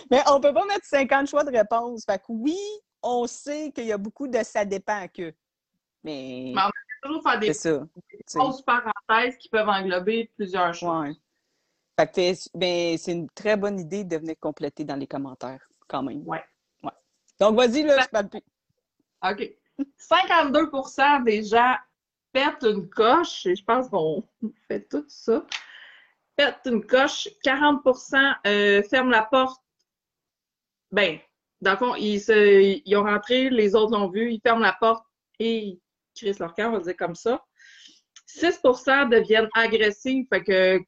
Mais 0.09 0.21
on 0.27 0.39
peut 0.41 0.53
pas 0.53 0.65
mettre 0.65 0.85
50 0.85 1.27
choix 1.27 1.43
de 1.43 1.51
réponses. 1.51 2.03
Fait 2.05 2.19
que 2.19 2.25
oui, 2.29 2.57
on 3.01 3.25
sait 3.27 3.71
qu'il 3.71 3.85
y 3.85 3.91
a 3.91 3.97
beaucoup 3.97 4.27
de 4.27 4.43
ça 4.43 4.65
dépend 4.65 5.07
que. 5.07 5.33
Mais 6.03 6.51
Mais 6.55 6.61
Toujours 7.01 7.23
faire 7.23 7.39
des 7.39 7.53
ça. 7.53 7.79
grosses 8.35 8.61
parenthèses 8.61 9.37
qui 9.37 9.49
peuvent 9.49 9.69
englober 9.69 10.31
plusieurs. 10.35 10.71
Ouais. 10.83 11.13
Fait 11.99 12.07
que 12.07 12.57
ben, 12.57 12.97
c'est 12.97 13.11
une 13.11 13.29
très 13.29 13.57
bonne 13.57 13.79
idée 13.79 14.03
de 14.03 14.17
venir 14.17 14.35
compléter 14.39 14.83
dans 14.83 14.95
les 14.95 15.07
commentaires, 15.07 15.67
quand 15.87 16.03
même. 16.03 16.27
Ouais. 16.27 16.43
Donc, 17.41 17.55
vas-y, 17.55 17.81
là, 17.81 17.99
je 17.99 18.07
parle 18.07 18.29
plus. 18.29 18.41
OK. 19.23 19.51
52% 19.97 21.23
des 21.23 21.43
gens 21.43 21.75
pètent 22.31 22.61
une 22.61 22.87
coche, 22.87 23.47
et 23.47 23.55
je 23.55 23.63
pense 23.63 23.89
qu'on 23.89 24.23
fait 24.67 24.87
tout 24.87 25.03
ça. 25.07 25.43
Pètent 26.35 26.61
une 26.65 26.85
coche. 26.85 27.27
40% 27.43 28.35
euh, 28.45 28.83
ferment 28.83 29.09
la 29.09 29.23
porte. 29.23 29.59
Ben, 30.91 31.17
dans 31.61 31.71
le 31.71 31.77
fond, 31.77 31.95
ils, 31.95 32.21
se, 32.21 32.79
ils 32.85 32.95
ont 32.95 33.05
rentré, 33.05 33.49
les 33.49 33.73
autres 33.73 33.97
l'ont 33.97 34.09
vu, 34.09 34.31
ils 34.31 34.41
ferment 34.41 34.61
la 34.61 34.77
porte 34.79 35.03
et 35.39 35.79
Chris 36.15 36.35
leur 36.39 36.53
cœur, 36.53 36.69
on 36.69 36.77
va 36.77 36.83
dire 36.83 36.95
comme 36.95 37.15
ça. 37.15 37.43
6% 38.27 39.09
deviennent 39.09 39.49
agressifs, 39.55 40.27
fait 40.29 40.43
que 40.43 40.79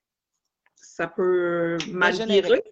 ça 0.76 1.08
peut 1.08 1.80
mal 1.90 2.14
virer. 2.14 2.64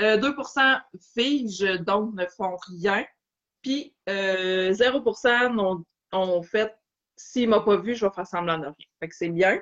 Euh, 0.00 0.16
2% 0.16 0.80
figent, 1.14 1.78
donc 1.84 2.14
ne 2.14 2.26
font 2.26 2.56
rien. 2.68 3.04
Puis 3.62 3.94
euh, 4.08 4.72
0 4.72 5.04
ont, 5.58 5.84
ont 6.12 6.42
fait 6.42 6.74
s'il 7.16 7.50
m'a 7.50 7.60
pas 7.60 7.76
vu, 7.76 7.94
je 7.94 8.06
vais 8.06 8.12
faire 8.12 8.26
semblant 8.26 8.56
de 8.58 8.64
rien. 8.64 8.86
Fait 8.98 9.08
que 9.08 9.14
c'est 9.14 9.28
bien. 9.28 9.60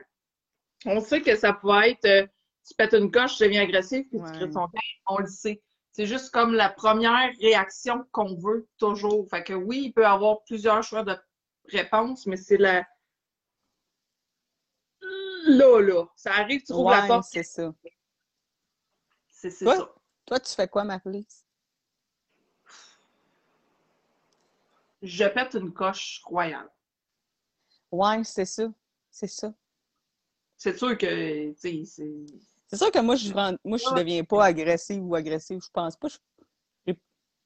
On 0.87 1.01
sait 1.01 1.21
que 1.23 1.35
ça 1.35 1.53
peut 1.53 1.71
être 1.85 2.05
euh, 2.05 2.27
tu 2.67 2.75
pètes 2.75 2.93
une 2.93 3.11
coche, 3.11 3.37
tu 3.37 3.45
deviens 3.45 3.63
agressif, 3.63 4.07
puis 4.11 4.19
Ouais. 4.21 4.27
tu 4.31 4.39
crées 4.39 4.51
ton 4.51 4.67
camp, 4.69 4.79
on 5.09 5.19
le 5.19 5.27
sait. 5.27 5.61
C'est 5.93 6.07
juste 6.07 6.31
comme 6.31 6.53
la 6.55 6.69
première 6.69 7.33
réaction 7.41 8.05
qu'on 8.13 8.37
veut 8.37 8.69
toujours. 8.79 9.27
Fait 9.29 9.43
que 9.43 9.55
oui, 9.55 9.87
il 9.87 9.93
peut 9.93 10.03
y 10.03 10.05
avoir 10.05 10.45
plusieurs 10.45 10.83
choix 10.85 11.03
de 11.03 11.17
réponse, 11.73 12.27
mais 12.27 12.37
c'est 12.37 12.59
la. 12.59 12.87
Là, 15.47 15.81
là. 15.81 16.05
Ça 16.15 16.33
arrive, 16.35 16.63
tu 16.63 16.73
ouvres 16.73 16.91
la 16.91 17.07
porte, 17.07 17.25
c'est 17.31 17.43
ça. 17.43 17.73
c'est 19.31 19.51
ça. 19.51 19.95
Toi, 20.29 20.39
tu 20.41 20.55
fais 20.55 20.69
quoi, 20.69 20.85
Marie-Lise? 20.85 21.43
Je 25.01 25.25
pète 25.25 25.55
une 25.55 25.73
coche 25.73 26.21
royale. 26.23 26.69
Ouais, 27.91 28.23
c'est 28.25 28.45
ça. 28.45 28.71
C'est 29.11 29.27
ça. 29.27 29.55
C'est 30.59 30.77
sûr 30.77 30.99
que, 30.99 31.55
c'est. 31.57 31.83
C'est 32.67 32.77
sûr 32.77 32.91
que 32.91 32.99
moi, 33.01 33.17
je 33.17 33.33
moi, 33.33 33.79
je 33.79 33.95
deviens 33.95 34.23
pas 34.23 34.45
agressive 34.45 35.03
ou 35.03 35.15
agressive. 35.15 35.61
Je 35.65 35.71
pense 35.73 35.97
pas. 35.97 36.09
J'ai 36.87 36.99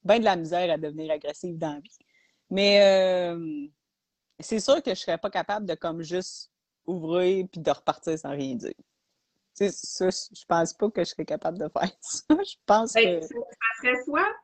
bien 0.02 0.18
de 0.18 0.24
la 0.24 0.34
misère 0.34 0.68
à 0.72 0.76
devenir 0.76 1.12
agressive 1.12 1.56
dans 1.56 1.74
la 1.74 1.80
vie. 1.80 1.98
Mais 2.50 2.82
euh, 2.82 3.68
c'est 4.40 4.58
sûr 4.58 4.82
que 4.82 4.90
je 4.92 5.00
serais 5.00 5.18
pas 5.18 5.30
capable 5.30 5.66
de 5.66 5.76
comme 5.76 6.02
juste 6.02 6.50
ouvrir 6.84 7.46
puis 7.46 7.60
de 7.60 7.70
repartir 7.70 8.18
sans 8.18 8.30
rien 8.30 8.56
dire. 8.56 8.74
Ça, 9.54 10.08
je 10.10 10.44
pense 10.46 10.72
pas 10.74 10.90
que 10.90 11.04
je 11.04 11.10
serais 11.10 11.24
capable 11.24 11.58
de 11.58 11.68
faire 11.68 11.90
ça. 12.00 12.24
Je 12.30 12.56
pense 12.66 12.92
Ben, 12.94 13.20
que. 13.20 13.26
ça 13.26 13.34
serait 13.80 14.04
soit, 14.04 14.34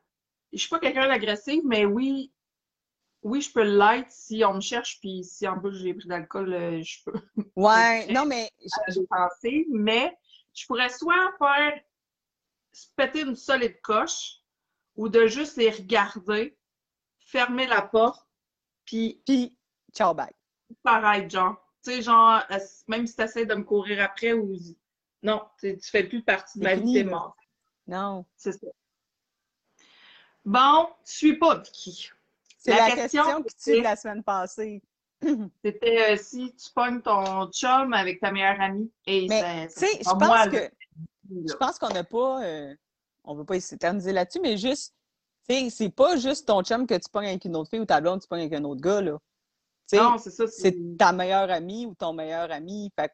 je 0.53 0.59
suis 0.59 0.69
pas 0.69 0.79
quelqu'un 0.79 1.09
d'agressif, 1.09 1.63
mais 1.65 1.85
oui, 1.85 2.33
oui, 3.23 3.41
je 3.41 3.53
peux 3.53 3.63
l'être 3.63 4.11
si 4.11 4.45
on 4.45 4.55
me 4.55 4.61
cherche, 4.61 5.01
puis 5.01 5.25
si 5.25 5.47
en 5.49 5.59
plus 5.59 5.75
j'ai 5.77 5.95
pris 5.95 6.07
d'alcool, 6.09 6.53
euh, 6.53 6.83
je 6.83 6.99
peux 7.05 7.21
Ouais, 7.57 8.07
non, 8.13 8.27
mais 8.27 8.51
la 8.87 8.95
dépenser, 8.95 9.67
mais 9.71 10.17
je 10.55 10.67
pourrais 10.67 10.89
soit 10.91 11.33
faire 11.39 11.81
se 12.73 12.87
péter 12.97 13.23
une 13.23 13.35
solide 13.37 13.81
coche 13.81 14.37
ou 14.97 15.09
de 15.09 15.27
juste 15.27 15.57
les 15.57 15.71
regarder, 15.71 16.57
fermer 17.19 17.67
la 17.67 17.83
porte, 17.83 18.27
puis 18.85 19.23
puis, 19.25 19.57
ciao, 19.93 20.15
bye. 20.15 20.31
paraître, 20.83 21.31
genre. 21.31 21.57
Tu 21.85 21.93
sais, 21.93 22.03
genre, 22.03 22.43
même 22.89 23.07
si 23.07 23.15
tu 23.17 23.23
essaies 23.23 23.47
de 23.47 23.55
me 23.55 23.63
courir 23.65 24.03
après 24.03 24.33
ou. 24.33 24.55
Non, 25.29 25.43
tu 25.61 25.77
tu 25.77 25.91
fais 25.91 26.05
plus 26.05 26.23
partie 26.23 26.59
de 26.59 26.65
ma 26.65 26.75
vie, 26.75 26.95
t'es 26.95 27.05
mort. 27.05 27.37
Non. 27.87 28.25
C'est 28.37 28.53
ça. 28.53 28.67
Bon, 30.45 30.89
tu 31.05 31.13
suis 31.13 31.39
pas, 31.39 31.59
Vicky. 31.59 32.11
C'est 32.57 32.71
La 32.71 32.89
la, 32.89 32.95
question, 32.95 33.43
question, 33.43 33.43
que 33.43 33.77
tu 33.77 33.83
la 33.83 33.97
semaine 33.97 34.25
passée. 34.25 34.83
C'était 35.65 36.13
euh, 36.13 36.17
si 36.17 36.55
tu 36.55 36.71
pognes 36.75 37.03
ton 37.03 37.51
chum 37.51 37.93
avec 37.93 38.21
ta 38.21 38.31
meilleure 38.33 38.59
amie. 38.61 38.91
Et 39.07 39.27
Mais, 39.29 39.69
tu 39.69 39.75
sais, 39.81 39.99
je 40.01 40.15
moi, 40.15 40.45
pense 40.45 40.49
que. 40.49 40.71
Je 41.31 41.55
pense 41.55 41.79
qu'on 41.79 41.91
n'a 41.91 42.05
pas. 42.05 42.43
euh, 42.45 42.75
on 43.25 43.35
ne 43.35 43.39
veut 43.41 43.45
pas 43.45 43.61
s'éterniser 43.61 44.13
là-dessus, 44.13 44.41
mais 44.41 44.57
juste. 44.57 44.95
Tu 45.49 45.55
sais, 45.55 45.71
c'est 45.71 45.91
pas 45.91 46.17
juste 46.17 46.47
ton 46.47 46.63
chum 46.63 46.87
que 46.87 46.95
tu 46.95 47.11
pognes 47.11 47.29
avec 47.29 47.45
une 47.45 47.57
autre 47.57 47.69
fille 47.69 47.81
ou 47.81 47.85
ta 47.85 48.01
blonde 48.01 48.19
que 48.21 48.25
tu 48.25 48.29
pognes 48.29 48.41
avec 48.41 48.55
un 48.55 48.65
autre 48.65 48.81
gars, 48.81 49.03
là. 49.03 49.19
Non, 49.93 50.19
c'est 50.19 50.31
ça. 50.31 50.47
c'est 50.47 50.77
ta 50.99 51.13
meilleure 51.13 51.51
amie 51.51 51.87
ou 51.87 51.95
ton 51.95 52.13
meilleur 52.13 52.51
ami. 52.51 52.91
Fait 52.99 53.13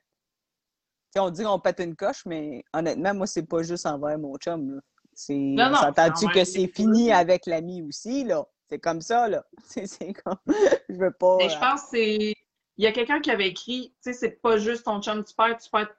on 1.20 1.30
dit 1.30 1.44
qu'on 1.44 1.58
pète 1.60 1.80
une 1.80 1.96
coche, 1.96 2.24
mais 2.26 2.64
honnêtement, 2.72 3.14
moi, 3.14 3.26
c'est 3.26 3.44
pas 3.46 3.62
juste 3.62 3.86
envers 3.86 4.18
mon 4.18 4.36
chum. 4.36 4.80
C'est. 5.12 5.34
Non, 5.34 5.70
non, 5.70 5.76
S'entends-tu 5.76 6.28
que 6.28 6.44
c'est 6.44 6.66
fini 6.68 7.12
avec 7.12 7.46
l'ami 7.46 7.82
aussi, 7.82 8.24
là? 8.24 8.44
C'est 8.68 8.78
comme 8.78 9.00
ça, 9.00 9.28
là. 9.28 9.44
C'est 9.64 9.86
c'est 9.86 10.12
comme. 10.14 10.38
je 10.88 10.94
veux 10.96 11.12
pas. 11.12 11.36
Mais 11.38 11.48
je 11.48 11.56
euh, 11.56 11.60
pense 11.60 11.82
que 11.82 11.88
c'est. 11.90 12.34
Il 12.76 12.82
y 12.82 12.86
a 12.88 12.92
quelqu'un 12.92 13.20
qui 13.20 13.30
avait 13.30 13.48
écrit, 13.48 13.94
tu 14.02 14.10
sais, 14.10 14.12
c'est 14.12 14.30
pas 14.42 14.56
juste 14.58 14.84
ton 14.84 15.00
chum, 15.00 15.22
tu 15.24 15.32
perds, 15.34 15.58
tu 15.58 15.70
perds, 15.70 15.90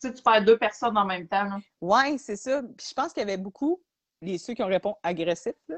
tu 0.00 0.14
tu 0.14 0.22
perds 0.22 0.44
deux 0.44 0.56
personnes 0.56 0.96
en 0.96 1.04
même 1.04 1.28
temps. 1.28 1.44
là. 1.44 1.58
Ouais, 1.82 2.16
c'est 2.16 2.36
ça. 2.36 2.62
Puis 2.62 2.86
je 2.88 2.94
pense 2.94 3.12
qu'il 3.12 3.20
y 3.20 3.24
avait 3.24 3.36
beaucoup, 3.36 3.82
les, 4.22 4.38
ceux 4.38 4.54
qui 4.54 4.62
ont 4.62 4.66
répondu 4.68 4.96
agressif, 5.02 5.54
là. 5.68 5.76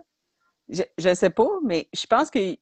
Je, 0.68 0.82
je 0.96 1.14
sais 1.14 1.30
pas, 1.30 1.48
mais 1.64 1.88
je 1.92 2.06
pense 2.06 2.30
que 2.30 2.56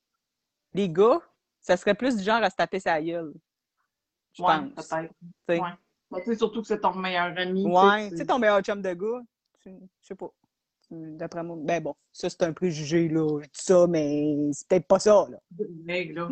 les 0.74 0.88
gars, 0.88 1.20
ça 1.60 1.76
serait 1.76 1.94
plus 1.94 2.16
du 2.16 2.22
genre 2.24 2.42
à 2.42 2.48
se 2.50 2.56
taper 2.56 2.80
sa 2.80 3.00
gueule. 3.02 3.34
Je 4.32 4.42
Ouais, 4.42 4.54
pense. 4.74 4.88
peut-être. 4.88 5.12
Ouais. 5.62 5.70
Mais 6.12 6.22
tu 6.24 6.36
surtout 6.36 6.60
que 6.62 6.68
c'est 6.68 6.80
ton 6.80 6.94
meilleur 6.94 7.36
ami. 7.36 7.64
Ouais, 7.66 8.04
tu 8.04 8.10
sais, 8.10 8.16
c'est- 8.18 8.26
ton 8.26 8.38
meilleur 8.38 8.60
chum 8.62 8.80
de 8.82 8.92
gars, 8.92 9.22
je 9.64 9.70
sais 10.02 10.14
pas. 10.14 10.30
D'après 10.90 11.42
moi, 11.42 11.56
ben 11.58 11.82
bon, 11.82 11.94
ça 12.12 12.28
c'est 12.28 12.42
un 12.42 12.52
préjugé, 12.52 13.08
là. 13.08 13.40
Je 13.40 13.46
dis 13.46 13.50
ça, 13.54 13.86
mais 13.86 14.50
c'est 14.52 14.68
peut-être 14.68 14.86
pas 14.86 14.98
ça, 14.98 15.26
là. 15.30 15.38
Règle, 15.88 16.14
là. 16.20 16.28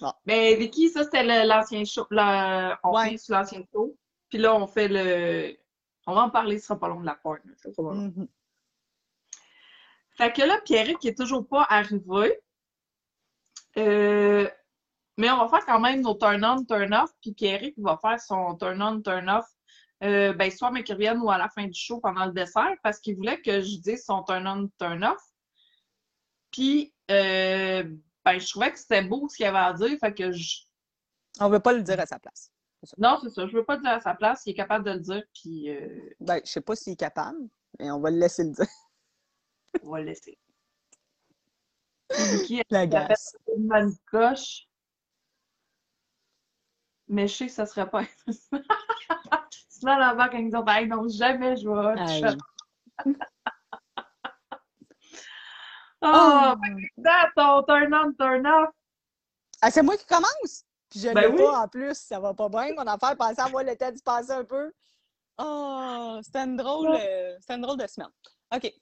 Bon. 0.00 0.12
Mais 0.26 0.54
Vicky, 0.54 0.90
ça, 0.90 1.02
c'était 1.04 1.24
l'ancien 1.44 1.84
show. 1.84 2.06
On 2.10 2.94
Ouais. 2.94 3.16
sur 3.18 3.34
l'ancien 3.34 3.62
show. 3.72 3.96
Puis 4.28 4.38
là, 4.38 4.54
on 4.54 4.66
fait 4.66 4.88
le. 4.88 5.56
On 6.06 6.14
va 6.14 6.22
en 6.22 6.30
parler, 6.30 6.58
ce 6.58 6.66
sera 6.66 6.78
pas 6.78 6.86
long 6.88 7.00
de 7.00 7.06
la 7.06 7.14
part. 7.16 7.34
là. 7.34 7.52
Ça 7.56 7.72
sera 7.72 7.88
pas 7.88 7.94
long. 7.94 8.00
Mhm. 8.16 8.28
Fait 10.16 10.32
que 10.32 10.42
là, 10.42 10.60
Pierrick 10.64 10.98
qui 10.98 11.08
est 11.08 11.16
toujours 11.18 11.46
pas 11.46 11.66
arrivé. 11.68 12.38
Euh, 13.76 14.48
mais 15.16 15.30
on 15.30 15.38
va 15.38 15.48
faire 15.48 15.66
quand 15.66 15.80
même 15.80 16.02
nos 16.02 16.14
turn-on, 16.14 16.64
turn-off. 16.64 17.10
Puis 17.20 17.32
Pierrick 17.32 17.74
va 17.78 17.98
faire 18.00 18.20
son 18.20 18.54
turn-on, 18.56 19.00
turn-off. 19.02 19.46
Euh, 20.04 20.34
ben, 20.34 20.50
soit 20.50 20.70
mais 20.70 20.84
qu'il 20.84 20.94
revienne 20.94 21.18
ou 21.22 21.30
à 21.30 21.38
la 21.38 21.48
fin 21.48 21.66
du 21.66 21.78
show 21.78 22.00
pendant 22.00 22.26
le 22.26 22.32
dessert 22.32 22.74
parce 22.82 23.00
qu'il 23.00 23.16
voulait 23.16 23.40
que 23.40 23.62
je 23.62 23.78
dise 23.78 24.04
son 24.04 24.22
turn-on, 24.24 24.68
turn-off. 24.78 25.22
Puis, 26.50 26.92
euh, 27.10 27.82
ben, 28.24 28.38
je 28.38 28.48
trouvais 28.48 28.72
que 28.72 28.78
c'était 28.78 29.02
beau 29.02 29.28
ce 29.28 29.36
qu'il 29.36 29.46
avait 29.46 29.58
à 29.58 29.72
dire. 29.72 29.98
Fait 29.98 30.12
que 30.12 30.32
je... 30.32 30.62
On 31.40 31.48
veut 31.48 31.60
pas 31.60 31.72
le 31.72 31.82
dire 31.82 31.98
à 31.98 32.06
sa 32.06 32.18
place. 32.18 32.50
Non, 32.98 33.18
c'est 33.22 33.30
ça. 33.30 33.46
Je 33.46 33.56
veux 33.56 33.64
pas 33.64 33.76
le 33.76 33.82
dire 33.82 33.92
à 33.92 34.00
sa 34.00 34.14
place. 34.14 34.42
Il 34.46 34.50
est 34.50 34.54
capable 34.54 34.84
de 34.84 34.92
le 34.92 35.00
dire. 35.00 35.22
Puis, 35.34 35.70
euh, 35.70 36.14
Ben, 36.20 36.40
je 36.44 36.50
sais 36.50 36.60
pas 36.60 36.76
s'il 36.76 36.92
est 36.92 36.96
capable, 36.96 37.38
mais 37.78 37.90
on 37.90 38.00
va 38.00 38.10
le 38.10 38.18
laisser 38.18 38.44
le 38.44 38.50
dire. 38.50 38.66
on 39.82 39.90
va 39.90 40.00
le 40.00 40.06
laisser. 40.06 40.38
Vicky, 42.10 42.62
La 42.70 42.82
Elle 42.84 43.14
une 43.56 43.66
bonne 43.66 43.96
coche? 44.10 44.66
Mais 47.08 47.28
je 47.28 47.34
sais 47.36 47.46
que 47.46 47.52
ça 47.52 47.66
serait 47.66 47.88
pas. 47.88 48.02
Sinon, 49.68 49.96
la 49.98 50.14
banque, 50.14 50.30
elle 50.34 50.48
nous 50.48 50.56
dit 50.58 50.64
Ben 50.64 50.88
non, 50.88 51.08
jamais 51.08 51.56
je 51.56 51.68
vais. 51.68 52.00
Aïe. 52.00 52.36
Oh, 53.04 53.12
Oh. 56.02 56.54
ben, 56.60 56.76
ça, 57.04 57.30
ton 57.36 57.62
turn 57.62 57.92
on, 57.94 58.12
turn 58.12 58.46
off. 58.46 58.70
Ah, 59.62 59.70
c'est 59.70 59.82
moi 59.82 59.96
qui 59.96 60.04
commence! 60.06 60.64
Puis 60.90 61.00
je 61.00 61.08
Ben 61.08 61.22
l'ai 61.22 61.26
oui. 61.28 61.38
pas 61.42 61.60
en 61.62 61.68
plus, 61.68 61.94
ça 61.94 62.20
va 62.20 62.34
pas 62.34 62.48
bien. 62.48 62.74
Mon 62.74 62.86
affaire, 62.86 63.16
pensez 63.16 63.40
à 63.40 63.46
voir 63.48 63.64
le 63.64 63.74
temps 63.76 63.90
d'y 63.90 64.02
passer 64.02 64.30
un 64.32 64.44
peu. 64.44 64.70
Oh, 65.38 66.18
c'était 66.22 66.40
une 66.40 66.56
drôle, 66.56 66.94
euh, 66.94 67.36
c'était 67.40 67.54
une 67.54 67.62
drôle 67.62 67.78
de 67.78 67.86
semaine. 67.86 68.10
OK. 68.54 68.72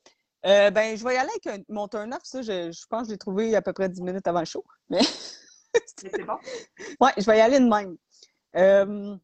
Euh, 0.47 0.71
ben, 0.71 0.97
je 0.97 1.05
vais 1.05 1.15
y 1.15 1.17
aller 1.17 1.31
avec 1.31 1.47
un- 1.47 1.63
mon 1.73 1.89
turn-off. 1.89 2.21
Ça, 2.25 2.43
je, 2.43 2.71
je 2.73 2.87
pense 2.89 3.03
que 3.03 3.07
je 3.09 3.13
l'ai 3.13 3.19
trouvé 3.19 3.57
à 3.57 3.63
peu 3.63 3.73
près 3.73 3.89
10 3.89 4.03
minutes 4.03 4.27
avant 4.27 4.41
le 4.41 4.45
show. 4.45 4.65
Mais 4.91 4.99
Mais 5.75 5.81
c'est 6.13 6.25
bon. 6.25 6.39
ouais, 7.01 7.13
je 7.17 7.25
vais 7.25 7.39
y 7.39 7.41
aller 7.41 7.59
de 7.61 7.67
même. 7.69 7.97
Euh, 8.57 9.17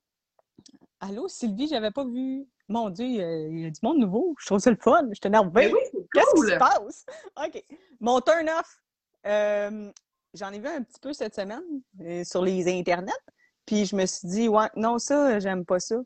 Allô, 1.01 1.29
Sylvie, 1.29 1.69
j'avais 1.69 1.91
pas 1.91 2.05
vu. 2.05 2.47
Mon 2.69 2.91
Dieu, 2.91 3.07
il 3.07 3.61
y 3.61 3.65
a- 3.67 3.71
du 3.71 3.81
monde 3.83 3.99
nouveau. 3.99 4.35
Je 4.39 4.47
trouve 4.47 4.59
ça 4.59 4.71
le 4.71 4.77
fun. 4.77 5.09
Je 5.09 5.15
suis 5.15 5.27
énervée. 5.27 5.73
Oui, 5.73 5.81
Qu'est-ce 6.13 6.35
qui 6.35 6.53
se 6.53 6.59
passe? 6.59 7.07
OK. 7.47 7.65
Mon 8.01 8.21
turn-off, 8.21 8.83
euh, 9.27 9.91
j'en 10.35 10.51
ai 10.53 10.59
vu 10.59 10.69
un 10.69 10.83
petit 10.83 11.01
peu 11.01 11.13
cette 11.13 11.35
semaine 11.35 11.63
euh, 12.03 12.23
sur 12.25 12.43
les 12.45 12.69
internets. 12.79 13.13
Puis 13.67 13.87
je 13.87 13.97
me 13.97 14.05
suis 14.07 14.29
dit, 14.29 14.49
ouais, 14.49 14.69
non, 14.77 14.99
ça, 14.99 15.39
j'aime 15.41 15.65
pas 15.65 15.81
ça. 15.81 15.97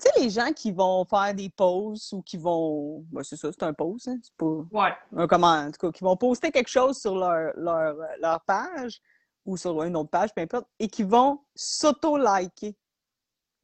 Tu 0.00 0.08
sais, 0.08 0.20
les 0.20 0.30
gens 0.30 0.52
qui 0.52 0.72
vont 0.72 1.04
faire 1.04 1.34
des 1.34 1.48
pauses 1.50 2.12
ou 2.12 2.22
qui 2.22 2.36
vont. 2.36 3.04
Ben, 3.12 3.22
c'est 3.22 3.36
ça, 3.36 3.50
c'est 3.52 3.62
un 3.62 3.72
pause, 3.74 4.08
hein? 4.08 4.16
C'est 4.22 4.34
pas 4.36 4.46
Ouais. 4.72 4.90
un 5.16 5.26
comment, 5.28 5.46
en 5.52 5.70
tout 5.70 5.86
cas, 5.86 5.92
qui 5.92 6.02
vont 6.02 6.16
poster 6.16 6.50
quelque 6.50 6.68
chose 6.70 6.98
sur 7.00 7.14
leur, 7.14 7.52
leur, 7.56 7.96
leur 8.20 8.40
page 8.44 9.00
ou 9.44 9.56
sur 9.56 9.82
une 9.82 9.96
autre 9.96 10.10
page, 10.10 10.32
peu 10.34 10.40
importe, 10.42 10.66
et 10.78 10.88
qui 10.88 11.02
vont 11.02 11.40
s'auto-liker 11.54 12.76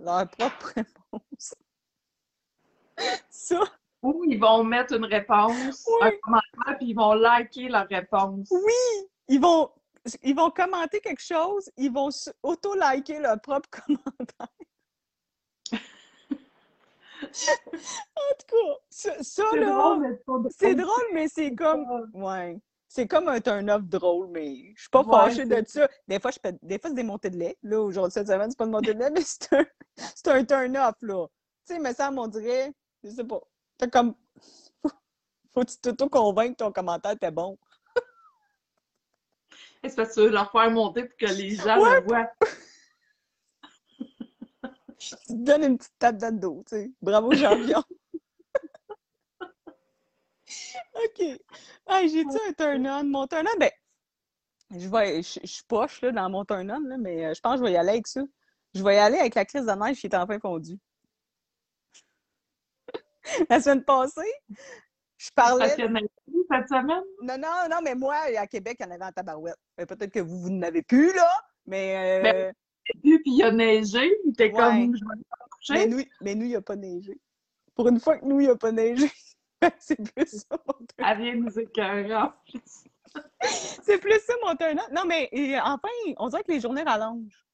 leur 0.00 0.28
propre 0.28 0.72
réponse. 0.76 1.54
Ça, 3.30 3.60
Ou 4.02 4.24
ils 4.28 4.38
vont 4.40 4.64
mettre 4.64 4.94
une 4.94 5.04
réponse, 5.04 5.86
Oui. 5.86 6.08
un 6.08 6.12
commentaire, 6.22 6.78
puis 6.78 6.88
ils 6.90 6.94
vont 6.94 7.12
liker 7.14 7.68
la 7.68 7.82
réponse. 7.84 8.48
Oui, 8.50 9.06
ils 9.28 9.40
vont, 9.40 9.70
ils 10.22 10.34
vont 10.34 10.50
commenter 10.50 11.00
quelque 11.00 11.22
chose, 11.22 11.70
ils 11.76 11.92
vont 11.92 12.08
auto-liker 12.42 13.20
leur 13.20 13.40
propre 13.40 13.68
commentaire. 13.86 14.48
en 17.22 18.34
tout 18.38 18.46
cas, 18.46 18.74
ça, 18.90 19.22
ça, 19.22 19.44
C'est 19.50 19.58
là, 19.60 19.70
drôle, 19.72 20.00
mais 20.00 20.08
c'est 20.16 20.24
pas 20.24 20.32
drôle. 20.32 20.50
c'est 20.56 20.74
drôle, 20.74 21.06
mais 21.12 21.28
c'est 21.28 21.54
comme, 21.54 22.10
ouais, 22.14 22.60
c'est 22.88 23.06
comme 23.06 23.28
un 23.28 23.40
turn-off 23.40 23.82
drôle, 23.84 24.28
mais 24.28 24.72
je 24.74 24.80
suis 24.80 24.90
pas 24.90 25.04
fâchée 25.04 25.44
de 25.44 25.62
ça. 25.66 25.86
Des 26.08 26.18
fois, 26.18 26.30
je 26.30 26.38
peux- 26.38 26.58
des 26.62 26.78
fois, 26.78 26.88
c'est 26.90 26.96
des 26.96 27.02
montées 27.02 27.30
de 27.30 27.36
lait. 27.36 27.58
Là, 27.62 27.80
aujourd'hui, 27.80 28.12
cette 28.12 28.28
semaine, 28.28 28.50
c'est 28.50 28.56
pas 28.58 28.64
une 28.64 28.70
montée 28.70 28.94
de 28.94 28.98
lait, 28.98 29.10
mais 29.14 29.22
c'est 29.22 29.52
un, 29.52 29.66
c'est 29.96 30.28
un 30.28 30.44
turn-off, 30.44 30.94
là. 31.02 31.26
Tu 31.66 31.74
sais, 31.74 31.78
mais 31.80 31.92
ça, 31.92 32.10
on 32.10 32.26
dirait, 32.26 32.72
je 33.04 33.10
sais 33.10 33.24
pas. 33.24 33.40
T'as 33.76 33.88
comme. 33.88 34.14
Faut 35.54 35.60
que 35.60 35.70
tu 35.70 35.76
t'auto-convaincre 35.78 36.52
que 36.56 36.64
ton 36.64 36.72
commentaire 36.72 37.12
était 37.12 37.30
bon. 37.30 37.58
C'est 39.84 39.94
parce 39.94 40.08
que 40.10 40.14
tu 40.14 40.20
veux 40.20 40.30
leur 40.30 40.50
faire 40.50 40.70
monter 40.70 41.04
pour 41.04 41.16
que 41.16 41.26
les 41.26 41.50
gens 41.56 41.80
Ouais. 41.80 42.00
le 42.00 42.06
voient. 42.06 42.30
Tu 44.98 45.14
te 45.14 45.32
donnes 45.32 45.62
une 45.64 45.78
petite 45.78 45.96
tape 45.98 46.16
dans 46.16 46.34
le 46.34 46.40
dos, 46.40 46.64
tu 46.68 46.76
sais. 46.76 46.92
Bravo, 47.00 47.32
champion. 47.32 47.82
OK. 50.94 51.40
Hey, 51.86 52.08
j'ai-tu 52.08 52.36
un 52.48 52.52
turn-on? 52.52 53.04
Mon 53.04 53.26
turn-on, 53.26 53.58
ben, 53.58 53.70
je 54.70 54.88
vais, 54.88 55.22
je, 55.22 55.40
je 55.42 55.46
suis 55.46 55.64
poche, 55.66 56.00
là, 56.02 56.12
dans 56.12 56.28
mon 56.30 56.44
turn-on, 56.44 56.80
là, 56.80 56.96
mais 56.98 57.26
euh, 57.26 57.34
je 57.34 57.40
pense 57.40 57.54
que 57.54 57.58
je 57.60 57.64
vais 57.64 57.72
y 57.72 57.76
aller 57.76 57.90
avec 57.90 58.06
ça. 58.06 58.22
Je 58.74 58.82
vais 58.82 58.96
y 58.96 58.98
aller 58.98 59.18
avec 59.18 59.34
la 59.34 59.44
crise 59.44 59.66
de 59.66 59.72
neige 59.72 59.98
qui 60.00 60.06
est 60.06 60.14
enfin 60.14 60.38
fondue. 60.38 60.78
La 63.50 63.60
semaine 63.60 63.84
passée, 63.84 64.32
je 65.16 65.30
parlais... 65.34 65.68
Parce 65.68 65.78
a 65.78 65.84
eu 66.00 66.44
cette 66.50 66.68
semaine? 66.68 67.02
Non, 67.22 67.36
non, 67.38 67.68
non, 67.70 67.78
mais 67.82 67.94
moi, 67.94 68.16
à 68.38 68.46
Québec, 68.46 68.76
il 68.80 68.84
y 68.84 68.88
en 68.88 68.92
avait 68.92 69.04
en 69.04 69.12
tabarouette. 69.12 69.56
Euh, 69.80 69.86
Peut-être 69.86 70.12
que 70.12 70.20
vous, 70.20 70.38
vous 70.40 70.50
n'en 70.50 70.62
avez 70.62 70.82
plus, 70.82 71.12
là, 71.14 71.30
mais... 71.66 72.20
euh, 72.20 72.22
Ben, 72.22 72.54
Puis 73.02 73.20
il 73.26 73.42
a 73.42 73.50
neigé. 73.50 74.10
Il 74.24 74.30
était 74.30 74.50
Ouais. 74.52 74.52
comme, 74.52 74.96
je 74.96 75.04
vais 75.04 75.16
me 75.16 75.22
mais 75.70 75.86
nous, 75.86 76.02
mais 76.22 76.34
nous, 76.34 76.44
il 76.44 76.48
n'y 76.50 76.56
a 76.56 76.62
pas 76.62 76.76
neigé. 76.76 77.18
Pour 77.74 77.88
une 77.88 78.00
fois 78.00 78.18
que 78.18 78.24
nous, 78.24 78.40
il 78.40 78.46
n'y 78.46 78.52
a 78.52 78.56
pas 78.56 78.72
neigé. 78.72 79.10
C'est 79.78 79.96
plus 80.14 80.26
ça, 80.48 80.56
mon 80.66 80.74
turn- 80.86 81.08
Elle 81.10 81.18
vient 81.22 81.34
nous 81.36 81.58
écœurer. 81.58 82.14
en 82.14 82.32
plus. 82.48 82.84
C'est 83.82 83.98
plus 83.98 84.20
ça, 84.20 84.34
mon 84.44 84.54
turn 84.54 84.80
Non, 84.92 85.02
mais 85.06 85.28
et, 85.32 85.58
enfin, 85.58 85.88
on 86.18 86.28
dirait 86.28 86.44
que 86.44 86.52
les 86.52 86.60
journées 86.60 86.82
rallongent. 86.82 87.44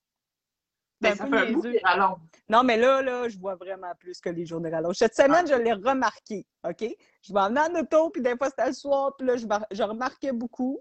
Ben, 1.00 1.11
C'est 1.12 1.18
ça 1.18 1.26
fait 1.26 1.37
un 1.49 1.52
bout 1.52 1.62
rallonge. 1.82 2.18
Non, 2.49 2.62
mais 2.62 2.76
là, 2.76 3.02
là, 3.02 3.28
je 3.28 3.38
vois 3.38 3.54
vraiment 3.56 3.92
plus 3.99 4.20
que 4.20 4.28
les 4.30 4.46
journées 4.46 4.70
rallongent. 4.70 4.96
Cette 4.96 5.14
semaine, 5.14 5.46
je 5.46 5.54
l'ai 5.54 5.73
remarqué, 5.73 6.46
OK? 6.68 6.84
Je 7.23 7.32
m'en 7.32 7.49
venais 7.49 7.61
en 7.61 7.80
auto, 7.80 8.11
puis 8.11 8.23
des 8.23 8.37
fois, 8.37 8.49
c'était 8.49 8.66
le 8.66 8.73
soir, 8.73 9.14
puis 9.16 9.26
là, 9.26 9.37
je, 9.37 9.46
mar- 9.46 9.66
je 9.70 9.82
remarquais 9.82 10.32
beaucoup 10.32 10.80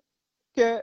que 0.56 0.82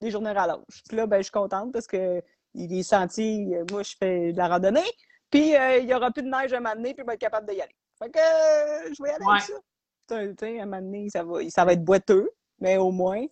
les 0.00 0.10
journées 0.10 0.32
rallongent. 0.32 0.82
Puis 0.88 0.96
là, 0.96 1.06
ben, 1.06 1.18
je 1.18 1.22
suis 1.24 1.30
contente 1.32 1.72
parce 1.72 1.86
que 1.86 2.22
il 2.54 2.72
est 2.78 2.82
senti, 2.82 3.54
euh, 3.54 3.64
moi, 3.70 3.82
je 3.82 3.94
fais 3.96 4.32
de 4.32 4.36
la 4.38 4.48
randonnée, 4.48 4.84
puis 5.30 5.56
euh, 5.56 5.78
il 5.78 5.86
n'y 5.86 5.94
aura 5.94 6.10
plus 6.10 6.22
de 6.22 6.28
neige 6.28 6.52
à 6.52 6.60
m'amener, 6.60 6.94
puis 6.94 7.02
je 7.02 7.06
vais 7.06 7.14
être 7.14 7.20
capable 7.20 7.48
d'y 7.48 7.60
aller. 7.60 7.74
Fait 7.98 8.10
que 8.10 8.18
euh, 8.18 8.92
je 8.96 9.02
vais 9.02 9.10
y 9.10 9.12
aller 9.12 9.24
Ouais. 9.24 9.32
avec 9.32 9.42
ça. 9.42 10.46
À 10.46 10.48
un 10.62 10.64
moment 10.66 10.82
donné, 10.82 11.08
ça 11.08 11.22
va, 11.24 11.48
ça 11.48 11.64
va 11.64 11.72
être 11.72 11.84
boiteux, 11.84 12.30
mais 12.58 12.76
au 12.76 12.90
moins. 12.90 13.24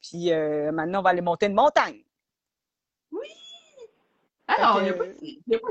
Puis 0.00 0.32
euh, 0.32 0.72
maintenant, 0.72 0.98
on 0.98 1.02
va 1.02 1.10
aller 1.10 1.20
monter 1.20 1.46
une 1.46 1.54
montagne. 1.54 2.02
Non, 3.12 4.74
Fait 4.74 4.80
il 4.80 4.82
n'y 4.84 4.90
a 4.90 4.92
pas 4.94 5.04
a 5.04 5.06
de- 5.08 5.62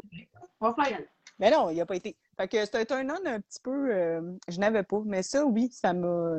On 0.60 0.72
va 0.72 0.84
faire. 0.86 1.00
Mais 1.40 1.52
non, 1.52 1.70
il 1.70 1.78
n'a 1.78 1.86
pas 1.86 1.96
été. 1.96 2.16
Fait 2.38 2.48
que 2.48 2.66
c'est 2.66 2.76
un 2.76 2.86
turn-on 2.86 3.26
un 3.26 3.40
petit 3.42 3.60
peu. 3.62 3.94
euh, 3.94 4.22
je 4.48 4.60
n'avais 4.60 4.84
pas. 4.84 5.02
Mais 5.06 5.24
ça, 5.24 5.46
oui, 5.46 5.70
ça 5.72 5.94
m'a. 5.94 6.38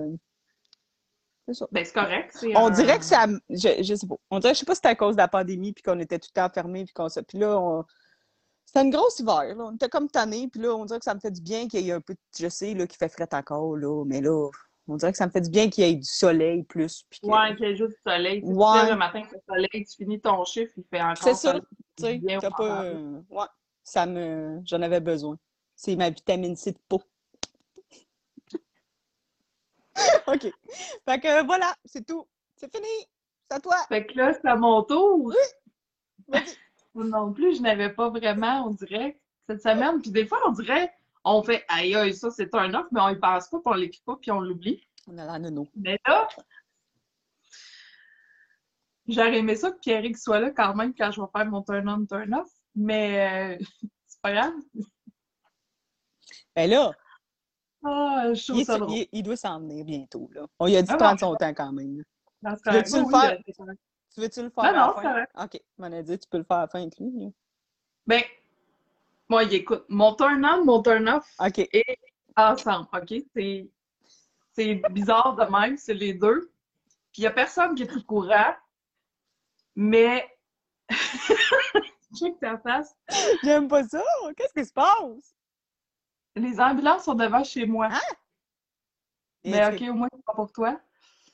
C'est 1.47 1.55
ça. 1.55 1.67
Ben, 1.73 1.85
c'est 1.85 1.93
correct. 1.93 2.31
c'est 2.35 2.57
On 2.57 2.67
un- 2.67 2.71
dirait 2.71 2.99
que 2.99 3.05
ça. 3.05 3.27
Je, 3.51 3.83
je 3.83 3.95
sais 3.95 4.07
pas. 4.07 4.15
On 4.31 4.39
dirait, 4.39 4.55
je 4.55 4.61
sais 4.61 4.65
pas 4.67 4.75
si 4.75 4.77
c'était 4.79 4.89
à 4.89 4.95
cause 4.97 5.17
de 5.17 5.21
la 5.21 5.29
pandémie, 5.29 5.73
puis 5.73 5.83
qu'on 5.83 5.99
était 5.99 6.19
tout 6.19 6.29
le 6.35 6.41
temps 6.41 6.49
fermés, 6.53 6.85
puis 6.85 6.95
qu'on. 6.95 7.09
Puis 7.29 7.39
là, 7.39 7.59
on... 7.59 7.85
c'était 8.73 8.85
une 8.87 8.91
grosse 8.91 9.19
hiver, 9.19 9.43
là. 9.55 9.65
On 9.65 9.75
était 9.75 9.89
comme 9.89 10.09
tannés, 10.09 10.49
puis 10.49 10.61
là, 10.61 10.75
on 10.75 10.85
dirait 10.87 10.99
que 10.99 11.05
ça 11.05 11.15
me 11.15 11.21
fait 11.21 11.31
du 11.31 11.41
bien 11.43 11.69
qu'il 11.69 11.81
y 11.81 11.91
ait 11.91 11.93
un 11.93 12.01
peu. 12.01 12.15
de- 12.15 12.19
Je 12.39 12.49
sais, 12.49 12.73
là, 12.75 12.87
qu'il 12.87 12.97
fait 12.97 13.09
frais 13.11 13.29
encore, 13.33 13.77
là. 13.77 14.05
Mais 14.07 14.21
là, 14.21 14.49
on 14.89 14.97
dirait 14.97 15.13
que 15.13 15.19
ça 15.19 15.27
me 15.27 15.31
fait 15.31 15.43
du 15.43 15.51
bien 15.51 15.69
qu'il 15.69 15.85
y 15.85 15.89
ait 15.91 15.95
du 15.95 16.05
soleil 16.05 16.63
plus. 16.65 17.05
Puis 17.11 17.21
que- 17.21 17.27
Ouais, 17.27 17.55
qu'il 17.57 17.67
y 17.67 17.71
ait 17.71 17.77
juste 17.77 17.93
du 17.93 18.01
soleil. 18.05 18.41
Tu 18.43 18.49
Ouais. 18.49 18.91
le 18.91 18.97
matin, 18.97 19.23
fait 19.25 19.43
soleil, 19.49 19.85
tu 19.85 19.97
finis 19.97 20.21
ton 20.21 20.45
chiffre, 20.45 20.73
il 20.77 20.85
fait 20.85 21.01
encore 21.03 21.17
C'est 21.23 21.35
ça. 21.35 21.61
Tu 21.97 22.05
sais, 22.05 22.21
pas. 22.57 22.85
euh, 22.85 23.21
Ouais, 23.31 23.47
ça 23.83 24.07
me. 24.07 24.61
J'en 24.65 24.81
avais 24.83 25.01
besoin. 25.01 25.37
C'est 25.77 25.95
ma 25.97 26.09
vitamine 26.11 26.57
C 26.57 26.73
de 26.73 26.79
peau. 26.89 27.03
OK. 30.27 30.51
Fait 31.05 31.21
que 31.21 31.45
voilà, 31.45 31.75
c'est 31.85 32.07
tout. 32.07 32.27
C'est 32.57 32.75
fini. 32.75 32.89
C'est 33.51 33.57
à 33.57 33.61
toi. 33.61 33.77
Fait 33.89 34.07
que 34.07 34.17
là, 34.17 34.33
c'est 34.33 34.47
à 34.49 34.57
mon 34.57 34.83
tour. 34.83 35.33
Vas-y. 36.29 36.57
Moi 36.95 37.05
non 37.07 37.33
plus, 37.33 37.57
je 37.57 37.63
n'avais 37.63 37.91
pas 37.93 38.11
vraiment, 38.11 38.67
on 38.67 38.71
dirait, 38.71 39.19
cette 39.49 39.63
semaine. 39.63 40.01
Puis 40.03 40.11
des 40.11 40.27
fois, 40.27 40.39
on 40.47 40.53
dirait, 40.53 40.93
on 41.25 41.43
fait 41.43 41.65
aïe 41.69 41.95
aïe, 41.95 42.15
ça 42.15 42.31
c'est 42.31 42.55
un 42.55 42.75
offre, 42.75 42.89
mais 42.93 43.01
on 43.01 43.09
y 43.09 43.17
pense 43.19 43.49
pas, 43.49 43.59
puis 43.59 43.65
on 43.67 43.75
l'écrit 43.75 44.03
pas, 44.05 44.17
puis 44.21 44.31
on 44.31 44.41
l'oublie. 44.41 44.87
On 45.09 45.17
a 45.19 45.25
la 45.25 45.39
nono. 45.39 45.67
Mais 45.75 45.99
là, 46.07 46.29
j'aurais 49.09 49.39
aimé 49.39 49.57
ça 49.57 49.71
que 49.71 49.79
Pierrick 49.79 50.17
soit 50.19 50.41
là 50.41 50.51
quand 50.51 50.75
même 50.75 50.95
quand 50.95 51.11
je 51.11 51.21
vais 51.21 51.27
faire 51.35 51.47
mon 51.47 51.63
turn-on, 51.63 52.07
turn-off. 52.07 52.51
Mais 52.75 53.59
euh, 53.59 53.65
c'est 54.07 54.21
pas 54.21 54.33
grave. 54.33 54.53
Ben 56.55 56.69
là, 56.71 56.93
Ah, 57.85 58.33
je 58.35 58.45
trouve 58.47 58.61
il, 58.61 58.65
ça 58.65 58.79
drôle. 58.79 58.93
il- 58.97 59.09
il 59.13 59.23
doit 59.23 59.37
s'en 59.37 59.59
venir 59.61 59.85
bientôt. 59.85 60.29
Là. 60.33 60.47
On 60.59 60.67
lui 60.67 60.77
a 60.77 60.83
dit 60.83 60.89
de 60.89 60.95
Ah 60.95 60.99
prendre 60.99 61.19
son 61.21 61.35
temps 61.35 61.55
quand 61.55 61.73
même. 61.73 62.03
veux-tu 62.75 62.91
le 62.99 63.05
faire? 63.11 63.39
Tu 64.15 64.21
veux-tu 64.21 64.43
le 64.43 64.51
faire 64.51 64.65
Non, 64.65 64.69
à 64.69 64.73
la 64.73 64.87
non, 64.87 64.93
fin? 64.95 65.03
c'est 65.03 65.09
correct. 65.09 65.33
OK. 65.43 65.63
On 65.79 65.93
a 65.93 66.03
dit 66.03 66.19
tu 66.19 66.29
peux 66.29 66.39
le 66.39 66.45
faire 66.45 66.59
à 66.59 66.61
la 66.63 66.69
fin 66.69 66.81
avec 66.81 66.99
lui. 66.99 67.33
Ben, 68.07 68.23
moi, 69.29 69.45
écoute, 69.45 69.85
mon 69.89 70.15
turn-on, 70.15 70.65
mon 70.65 70.83
turn-off, 70.83 71.27
OK. 71.39 71.69
ensemble, 72.37 72.89
OK? 72.93 73.15
C'est, 74.55 74.75
bizarre 74.91 75.35
de 75.37 75.45
même, 75.51 75.77
c'est 75.79 75.95
les 75.95 76.13
deux. 76.13 76.53
Puis 77.13 77.21
il 77.21 77.21
n'y 77.23 77.27
a 77.27 77.31
personne 77.31 77.75
qui 77.75 77.83
est 77.85 77.97
au 77.97 78.03
courant, 78.03 78.55
mais... 79.75 80.29
Check 82.15 82.39
ta 82.41 82.59
face. 82.59 82.95
J'aime 83.43 83.69
pas 83.69 83.85
ça. 83.85 84.03
Qu'est-ce 84.37 84.53
qui 84.53 84.67
se 84.67 84.73
passe? 84.75 85.35
Les 86.37 86.61
ambulances 86.61 87.05
sont 87.05 87.15
devant 87.15 87.43
chez 87.43 87.65
moi. 87.65 87.89
Mais 89.45 89.57
Est-ce 89.57 89.83
OK, 89.83 89.91
au 89.91 89.95
moins, 89.95 90.09
c'est 90.13 90.25
pas 90.25 90.35
pour 90.35 90.53
toi. 90.53 90.79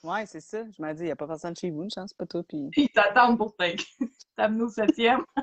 Ouais, 0.08 0.24
c'est 0.26 0.40
ça. 0.40 0.64
Je 0.70 0.80
m'ai 0.82 0.94
dit, 0.94 1.02
il 1.02 1.06
n'y 1.06 1.10
a 1.10 1.16
pas 1.16 1.26
personne 1.26 1.54
chez 1.56 1.70
vous, 1.70 1.82
une 1.82 1.90
chance, 1.90 2.14
pas 2.14 2.24
toi. 2.26 2.42
Puis... 2.48 2.70
Ils 2.76 2.88
t'attendent 2.88 3.36
pour 3.36 3.54
t'in- 3.56 3.74
t'amener 4.36 4.62
au 4.62 4.68
septième. 4.68 5.24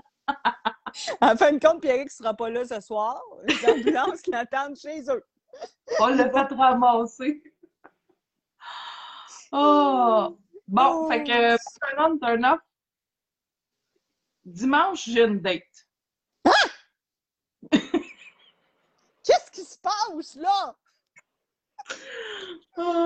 En 1.19 1.36
fin 1.36 1.51
de 1.51 1.60
compte, 1.60 1.82
Pierrick 1.82 2.06
ne 2.06 2.10
sera 2.10 2.34
pas 2.34 2.49
là 2.49 2.63
ce 2.65 2.80
soir. 2.80 3.21
Les 3.43 3.69
ambulances 3.69 4.25
l'attendent 4.28 4.78
chez 4.78 5.01
eux. 5.10 5.23
On 5.99 6.08
l'a 6.08 6.30
fait 6.30 6.56
ramasser. 6.56 7.43
Oh! 9.51 10.38
Bon, 10.67 11.06
Oh. 11.06 11.10
fait 11.12 11.23
que 11.25 11.58
turn 11.58 11.99
on, 12.13 12.17
turn 12.17 12.45
off. 12.45 12.62
Dimanche, 14.45 15.04
j'ai 15.10 15.23
une 15.25 15.41
date. 15.41 15.63
Qu'est-ce 19.23 19.51
qui 19.51 19.63
se 19.65 19.78
passe 19.80 20.36
là? 20.36 20.75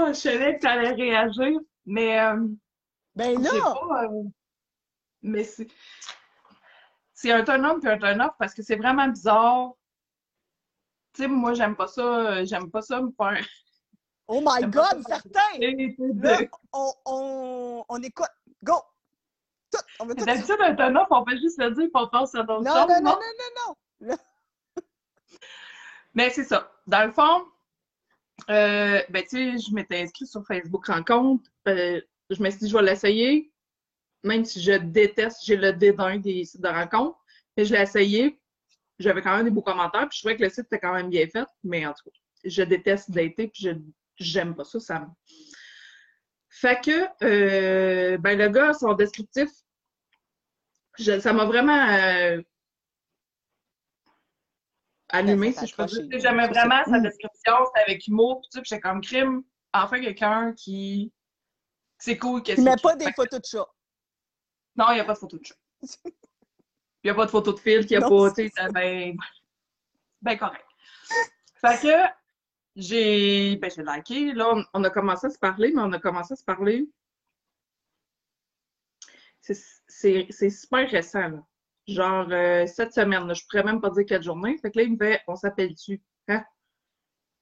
Je 0.10 0.20
savais 0.20 0.56
que 0.56 0.62
tu 0.62 0.68
allais 0.68 0.92
réagir, 0.92 1.60
mais 1.86 2.20
euh, 2.20 2.48
Ben 3.16 3.42
là! 3.42 3.50
pas. 3.62 4.04
euh, 4.06 4.24
mais 5.22 5.44
c'est. 5.44 5.68
C'est 7.14 7.32
un 7.34 7.44
turn-on 7.44 7.80
puis 7.82 7.90
un 7.90 7.98
turn-off 7.98 8.32
parce 8.40 8.54
que 8.54 8.62
c'est 8.62 8.78
vraiment 8.78 9.08
bizarre. 9.08 9.72
Tu 11.14 11.24
sais, 11.24 11.28
moi, 11.28 11.54
j'aime 11.54 11.76
pas 11.76 11.88
ça. 11.88 12.02
euh, 12.02 12.46
J'aime 12.46 12.72
pas 12.72 12.82
ça 12.82 13.02
me 13.02 13.12
faire. 13.12 13.46
Oh 14.28 14.42
my 14.46 14.62
God, 14.68 15.02
certain! 15.08 15.58
Là, 15.60 16.38
on, 16.72 16.94
on, 17.06 17.86
on 17.90 18.02
écoute. 18.04 18.30
Go! 18.64 18.76
Tout! 19.72 19.80
On 20.00 20.06
veut 20.06 20.16
tout. 20.16 20.24
D'habitude, 20.24 20.56
un 20.60 20.76
turn-off, 20.76 21.08
on 21.10 21.26
fait 21.26 21.38
juste 21.40 21.58
le 21.60 21.72
dire 21.72 21.84
puis 21.86 21.92
on 21.96 22.08
passe 22.08 22.36
à 22.36 22.44
d'autres 22.44 22.64
Non, 22.64 22.74
choses. 22.74 22.88
non, 22.88 23.02
non, 23.02 23.20
non, 23.20 23.76
non, 24.08 24.08
non! 24.08 24.16
Mais 26.14 26.30
c'est 26.30 26.44
ça. 26.44 26.72
Dans 26.88 27.06
le 27.06 27.12
fond, 27.12 27.46
euh, 28.50 29.02
ben, 29.10 29.24
tu 29.24 29.30
sais, 29.30 29.58
je 29.58 29.74
m'étais 29.74 30.02
inscrite 30.02 30.28
sur 30.28 30.46
Facebook 30.46 30.86
Rencontre. 30.88 31.50
Euh, 31.68 32.02
je 32.30 32.42
me 32.42 32.50
suis 32.50 32.60
dit, 32.60 32.70
je 32.70 32.78
vais 32.78 32.84
l'essayer. 32.84 33.52
Même 34.24 34.46
si 34.46 34.62
je 34.62 34.74
déteste, 34.74 35.46
j'ai 35.46 35.56
le 35.56 35.74
dédain 35.74 36.18
des 36.18 36.44
sites 36.44 36.62
de 36.62 36.68
rencontres. 36.68 37.18
Mais 37.56 37.66
je 37.66 37.74
l'ai 37.74 37.82
essayé. 37.82 38.40
J'avais 39.00 39.22
quand 39.22 39.36
même 39.36 39.46
des 39.46 39.52
beaux 39.52 39.62
commentaires. 39.62 40.08
Puis 40.10 40.18
je 40.18 40.22
trouvais 40.22 40.36
que 40.36 40.44
le 40.44 40.50
site 40.50 40.66
était 40.66 40.80
quand 40.80 40.94
même 40.94 41.10
bien 41.10 41.28
fait. 41.28 41.48
Mais 41.64 41.86
en 41.86 41.94
tout 41.94 42.10
cas, 42.10 42.18
je 42.44 42.64
déteste 42.64 43.12
dater. 43.12 43.48
Puis 43.48 43.64
je 43.64 43.72
j'aime 44.20 44.56
pas 44.56 44.66
ça. 44.66 44.80
ça. 44.80 45.08
Fait 46.50 46.84
que, 46.84 47.08
euh, 47.24 48.18
ben, 48.18 48.38
le 48.38 48.50
gars, 48.50 48.74
son 48.74 48.94
descriptif, 48.94 49.50
ça 50.98 51.32
m'a 51.32 51.46
vraiment 51.46 51.88
euh, 51.90 52.42
allumé, 55.10 55.52
si 55.54 55.68
je 55.68 55.76
peux 55.76 55.86
dire. 55.86 56.20
J'aimais 56.20 56.48
vraiment 56.48 56.84
sa 56.86 57.00
description, 57.00 57.54
c'était 57.68 57.86
avec 57.86 58.08
humour, 58.08 58.42
puis 58.42 58.62
j'étais 58.64 58.80
comme 58.80 59.02
crime. 59.02 59.44
Enfin, 59.74 60.00
quelqu'un 60.00 60.54
qui. 60.54 61.12
C'est 61.98 62.18
cool. 62.18 62.42
mets 62.48 62.56
c'est- 62.56 62.82
pas 62.82 62.96
des 62.96 63.12
photos 63.14 63.40
de 63.42 63.46
chat. 63.46 63.68
Non, 64.76 64.86
il 64.92 64.96
n'y 64.96 65.00
a 65.02 65.06
pas 65.06 65.14
de 65.14 65.20
photo 65.20 65.38
de 65.38 65.46
chat. 65.46 65.56
Il 67.02 67.08
n'y 67.08 67.12
a 67.12 67.16
pas 67.16 67.26
de 67.28 67.32
photo 67.32 67.54
de 67.54 67.60
fil, 67.60 67.80
il 67.84 67.88
n'y 67.88 67.96
a 67.96 68.02
pas, 68.02 68.30
tu 68.32 68.36
sais, 68.44 68.52
c'est 68.54 68.72
ben, 68.74 69.16
ben 70.22 70.38
correct. 70.38 70.66
Fait 71.56 71.82
que 71.82 72.14
j'ai 72.76 73.56
ben, 73.56 73.72
j'ai 73.72 73.84
liké. 73.84 74.34
Là, 74.34 74.52
on, 74.54 74.66
on 74.74 74.84
a 74.84 74.90
commencé 74.90 75.28
à 75.28 75.30
se 75.30 75.40
parler, 75.40 75.72
mais 75.74 75.82
on 75.82 75.94
a 75.94 76.00
commencé 76.00 76.34
à 76.34 76.36
se 76.36 76.44
parler. 76.44 76.90
C'est- 79.40 79.82
C'est 79.88 80.28
c'est 80.30 80.50
super 80.50 80.90
récent, 80.90 81.30
là. 81.30 81.48
Genre 81.94 82.28
euh, 82.32 82.66
cette 82.68 82.94
semaine, 82.94 83.28
là. 83.28 83.34
je 83.34 83.44
pourrais 83.50 83.64
même 83.64 83.82
pas 83.82 83.90
dire 83.90 84.06
quelle 84.08 84.24
journée. 84.24 84.58
Fait 84.58 84.72
que 84.72 84.78
là, 84.78 84.84
il 84.84 84.94
me 84.94 84.98
fait 84.98 85.22
On 85.28 85.36
s'appelle-tu? 85.36 86.02
Hein? 86.28 86.44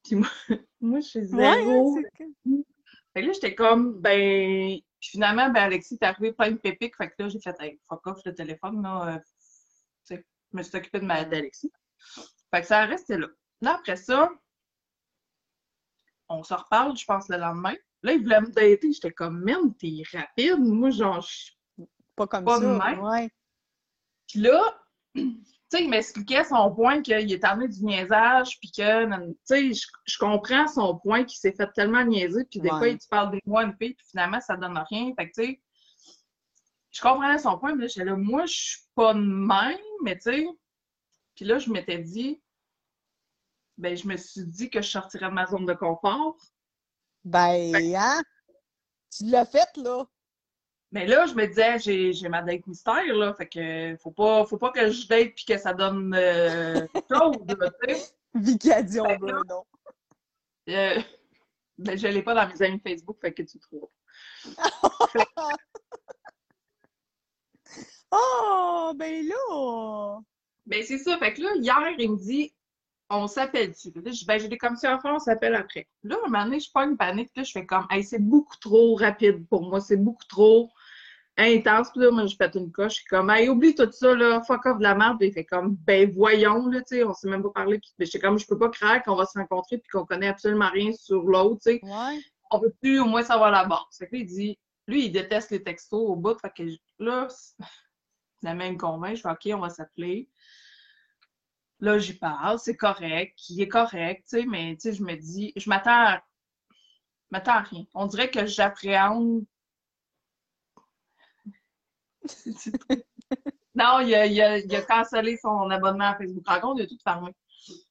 Puis 0.03 0.15
moi, 0.15 0.29
moi 0.81 0.99
je 0.99 1.07
suis 1.07 1.25
zéro. 1.25 1.95
Ouais, 1.95 2.03
Fait 3.13 3.21
que 3.21 3.27
là, 3.27 3.33
j'étais 3.33 3.55
comme, 3.55 3.99
ben. 3.99 4.79
Puis 4.99 5.10
finalement, 5.12 5.49
ben, 5.49 5.63
Alexis 5.63 5.95
est 6.01 6.05
arrivé 6.05 6.33
plein 6.33 6.51
de 6.51 6.57
pépiques. 6.57 6.95
Fait 6.97 7.10
que 7.10 7.13
là, 7.19 7.29
j'ai 7.29 7.39
fait, 7.39 7.55
hey, 7.60 7.79
fuck 7.88 8.05
off 8.07 8.19
le 8.25 8.33
téléphone, 8.33 8.81
là. 8.81 9.15
euh, 9.15 9.19
tu 9.19 10.15
sais, 10.15 10.25
je 10.51 10.57
me 10.57 10.63
suis 10.63 10.75
occupée 10.77 10.99
de 10.99 11.05
ma 11.05 11.23
d'Alexis. 11.23 11.71
Fait 12.51 12.62
que 12.62 12.67
ça 12.67 12.79
a 12.79 12.86
resté 12.86 13.17
là. 13.17 13.27
Là, 13.62 13.75
après 13.75 13.95
ça, 13.95 14.31
on 16.29 16.43
se 16.43 16.53
reparle, 16.53 16.97
je 16.97 17.05
pense, 17.05 17.29
le 17.29 17.38
lendemain. 17.38 17.75
Là, 18.03 18.13
il 18.13 18.21
voulait 18.23 18.41
me 18.41 18.47
dater. 18.51 18.91
J'étais 18.91 19.12
comme, 19.12 19.43
man, 19.43 19.75
t'es 19.75 20.01
rapide. 20.13 20.60
Moi, 20.60 20.89
genre, 20.91 21.21
je 21.21 21.27
suis 21.27 21.57
Pas 22.15 22.27
comme 22.27 22.45
Pas 22.45 22.60
de 22.60 22.63
ça. 22.65 22.86
même. 22.86 23.01
Ouais. 23.03 23.29
Puis 24.27 24.39
là, 24.39 24.79
tu 25.15 25.23
sais, 25.69 25.83
il 25.83 25.89
m'expliquait 25.89 26.43
son 26.43 26.73
point 26.73 27.01
qu'il 27.01 27.31
est 27.31 27.43
amené 27.43 27.67
du 27.67 27.83
niaisage, 27.83 28.59
puis 28.59 28.71
que, 28.71 29.05
tu 29.27 29.35
sais, 29.43 29.73
je, 29.73 29.87
je 30.05 30.17
comprends 30.17 30.67
son 30.67 30.97
point 30.97 31.23
qu'il 31.23 31.37
s'est 31.39 31.53
fait 31.53 31.71
tellement 31.73 32.03
niaiser, 32.03 32.45
puis 32.45 32.59
des 32.59 32.69
Ouais. 32.69 32.77
fois, 32.77 32.87
il 32.89 32.97
te 32.97 33.07
parle 33.09 33.31
des 33.31 33.41
mois, 33.45 33.63
une 33.63 33.75
fille, 33.77 33.93
puis 33.95 34.05
finalement, 34.09 34.39
ça 34.41 34.55
donne 34.55 34.77
rien. 34.89 35.13
Fait 35.17 35.29
que, 35.29 35.33
tu 35.41 35.45
sais, 35.45 35.61
je 36.91 37.01
comprenais 37.01 37.37
son 37.37 37.57
point, 37.59 37.75
mais 37.75 37.83
là, 37.83 37.87
j'étais 37.87 38.05
là, 38.05 38.15
moi, 38.15 38.45
je 38.45 38.53
suis 38.53 38.81
pas 38.95 39.13
de 39.13 39.19
même, 39.19 39.77
mais 40.03 40.15
tu 40.15 40.23
sais, 40.23 40.45
puis 41.35 41.45
là, 41.45 41.59
je 41.59 41.69
m'étais 41.69 41.99
dit, 41.99 42.41
ben, 43.77 43.95
je 43.95 44.07
me 44.07 44.17
suis 44.17 44.45
dit 44.45 44.69
que 44.71 44.81
je 44.81 44.89
sortirais 44.89 45.29
de 45.29 45.33
ma 45.35 45.45
zone 45.45 45.65
de 45.65 45.73
confort. 45.73 46.35
Ben, 47.23 47.95
hein? 47.95 48.23
Tu 49.15 49.25
l'as 49.25 49.45
fait, 49.45 49.69
là. 49.77 50.05
Mais 50.91 51.06
là, 51.06 51.26
je 51.26 51.34
me 51.34 51.45
disais, 51.45 51.80
j'ai, 51.80 52.13
j'ai 52.13 52.30
ma 52.30 52.41
date 52.41 52.65
mystère, 52.65 53.13
là, 53.13 53.34
fait 53.34 53.47
que 53.47 53.97
faut 54.02 54.12
pas, 54.12 54.45
faut 54.45 54.58
pas 54.58 54.71
que 54.71 54.89
je 54.89 55.08
date 55.08 55.34
puis 55.36 55.45
que 55.45 55.58
ça 55.58 55.73
donne 55.73 56.13
euh, 56.15 56.86
chose, 57.12 57.36
là, 57.47 57.71
tu 57.84 57.93
sais. 57.93 58.13
Vicky 58.36 58.71
a 58.71 58.84
dit 58.84 59.00
on 59.00 59.06
Ben 59.06 59.19
veut, 59.19 59.28
là. 59.28 59.41
non. 59.50 59.63
Euh, 60.69 61.02
ben, 61.78 61.97
je 61.97 62.08
l'ai 62.08 62.23
pas 62.23 62.34
dans 62.34 62.47
mes 62.47 62.62
amis 62.62 62.82
Facebook, 62.86 63.17
fait 63.21 63.34
que 63.34 63.43
tu 63.43 63.60
trouves. 63.60 63.89
Oh, 68.12 68.93
ben 68.95 69.28
là! 69.28 70.19
Ben, 70.65 70.84
c'est 70.84 70.97
ça. 70.97 71.17
Fait 71.17 71.34
que 71.34 71.41
là, 71.41 71.50
hier, 71.58 71.95
il 71.97 72.12
me 72.12 72.17
dit, 72.17 72.54
on 73.10 73.28
s'appelle-tu? 73.28 73.91
Là, 74.02 74.12
je 74.12 74.26
ben, 74.26 74.39
j'ai 74.39 74.47
des 74.47 74.58
commissions 74.58 74.91
à 74.91 75.00
faire, 75.00 75.13
on 75.13 75.19
s'appelle 75.19 75.56
après. 75.56 75.88
Là, 76.04 76.17
un 76.23 76.30
moment 76.30 76.45
donné, 76.45 76.60
je 76.60 76.71
pas 76.71 76.86
une 76.86 76.97
panique, 76.97 77.32
là, 77.36 77.43
je 77.43 77.52
fais 77.52 77.65
comme, 77.65 77.88
hey, 77.89 78.04
c'est 78.04 78.19
beaucoup 78.19 78.58
trop 78.58 78.95
rapide 78.95 79.47
pour 79.47 79.63
moi, 79.63 79.82
c'est 79.82 79.97
beaucoup 79.97 80.26
trop 80.30 80.69
intense. 81.38 81.91
Puis 81.91 82.02
là, 82.02 82.12
moi, 82.12 82.26
je 82.26 82.36
pète 82.36 82.56
une 82.56 82.71
coche, 82.71 82.93
je 82.93 82.97
suis 83.00 83.06
comme, 83.06 83.30
hey, 83.30 83.47
oublie 83.50 83.76
tout 83.76 83.91
ça, 83.91 84.15
là, 84.15 84.41
fuck 84.41 84.65
off 84.65 84.78
de 84.78 84.84
la 84.84 84.95
merde. 84.95 85.17
Puis 85.19 85.28
il 85.30 85.34
fait 85.34 85.45
comme, 85.45 85.76
ben, 85.76 86.12
voyons, 86.13 86.67
là, 86.67 86.80
tu 86.82 86.95
sais, 86.97 87.04
on 87.04 87.13
s'est 87.13 87.30
même 87.30 87.43
pas 87.43 87.52
parlé. 87.52 87.80
Puis 87.80 87.91
ben, 87.97 88.06
j'étais 88.06 88.19
comme, 88.19 88.38
je 88.39 88.47
peux 88.47 88.58
pas 88.58 88.69
croire 88.69 89.02
qu'on 89.04 89.15
va 89.15 89.26
se 89.26 89.38
rencontrer 89.38 89.78
puis 89.78 89.89
qu'on 89.89 90.06
connaît 90.06 90.28
absolument 90.28 90.69
rien 90.69 90.91
sur 90.93 91.23
l'autre, 91.23 91.62
tu 91.63 91.71
sais. 91.73 91.80
Ouais. 91.84 92.19
on 92.52 92.60
peut 92.62 92.73
plus 92.82 93.00
au 93.00 93.06
moins 93.06 93.23
savoir 93.23 93.52
la 93.52 93.65
base. 93.65 93.80
Fait 94.00 94.08
que 94.08 94.15
là, 94.15 94.21
il 94.21 94.26
dit, 94.26 94.58
lui, 94.88 95.06
il 95.08 95.12
déteste 95.12 95.52
les 95.52 95.62
textos 95.63 96.00
au 96.00 96.15
bout. 96.15 96.39
Fait 96.39 96.52
que 96.56 96.63
là, 97.00 97.28
c'est- 97.30 97.56
finalement, 98.39 98.63
il 98.65 98.73
me 98.73 98.78
convainc. 98.78 99.15
Je 99.17 99.21
fais, 99.21 99.30
OK, 99.30 99.50
on 99.54 99.60
va 99.60 99.69
s'appeler. 99.69 100.30
Là, 101.80 102.00
j'y 102.00 102.13
parle, 102.13 102.58
c'est 102.58 102.76
correct, 102.76 103.38
il 103.50 103.62
est 103.62 103.67
correct, 103.67 104.23
tu 104.28 104.39
sais, 104.39 104.45
mais 104.47 104.76
tu 104.76 104.89
sais, 104.89 104.93
je 104.93 105.04
me 105.04 105.15
dis, 105.15 105.54
je 105.56 105.69
m'attends 105.69 105.91
à, 105.91 106.23
m'attends 107.30 107.52
à 107.52 107.60
rien. 107.60 107.84
On 107.93 108.08
dirait 108.08 108.32
que 108.32 108.45
j'appréhende. 108.47 109.43
non, 113.75 113.99
il 114.01 114.15
a, 114.15 114.25
il, 114.25 114.41
a, 114.41 114.57
il 114.59 114.75
a 114.75 114.81
cancellé 114.81 115.37
son 115.37 115.69
abonnement 115.69 116.09
à 116.11 116.17
Facebook 116.17 116.47
Rencontre, 116.47 116.81
il 116.81 116.83
a 116.85 116.87
tout 116.87 116.97
fermé. 117.03 117.31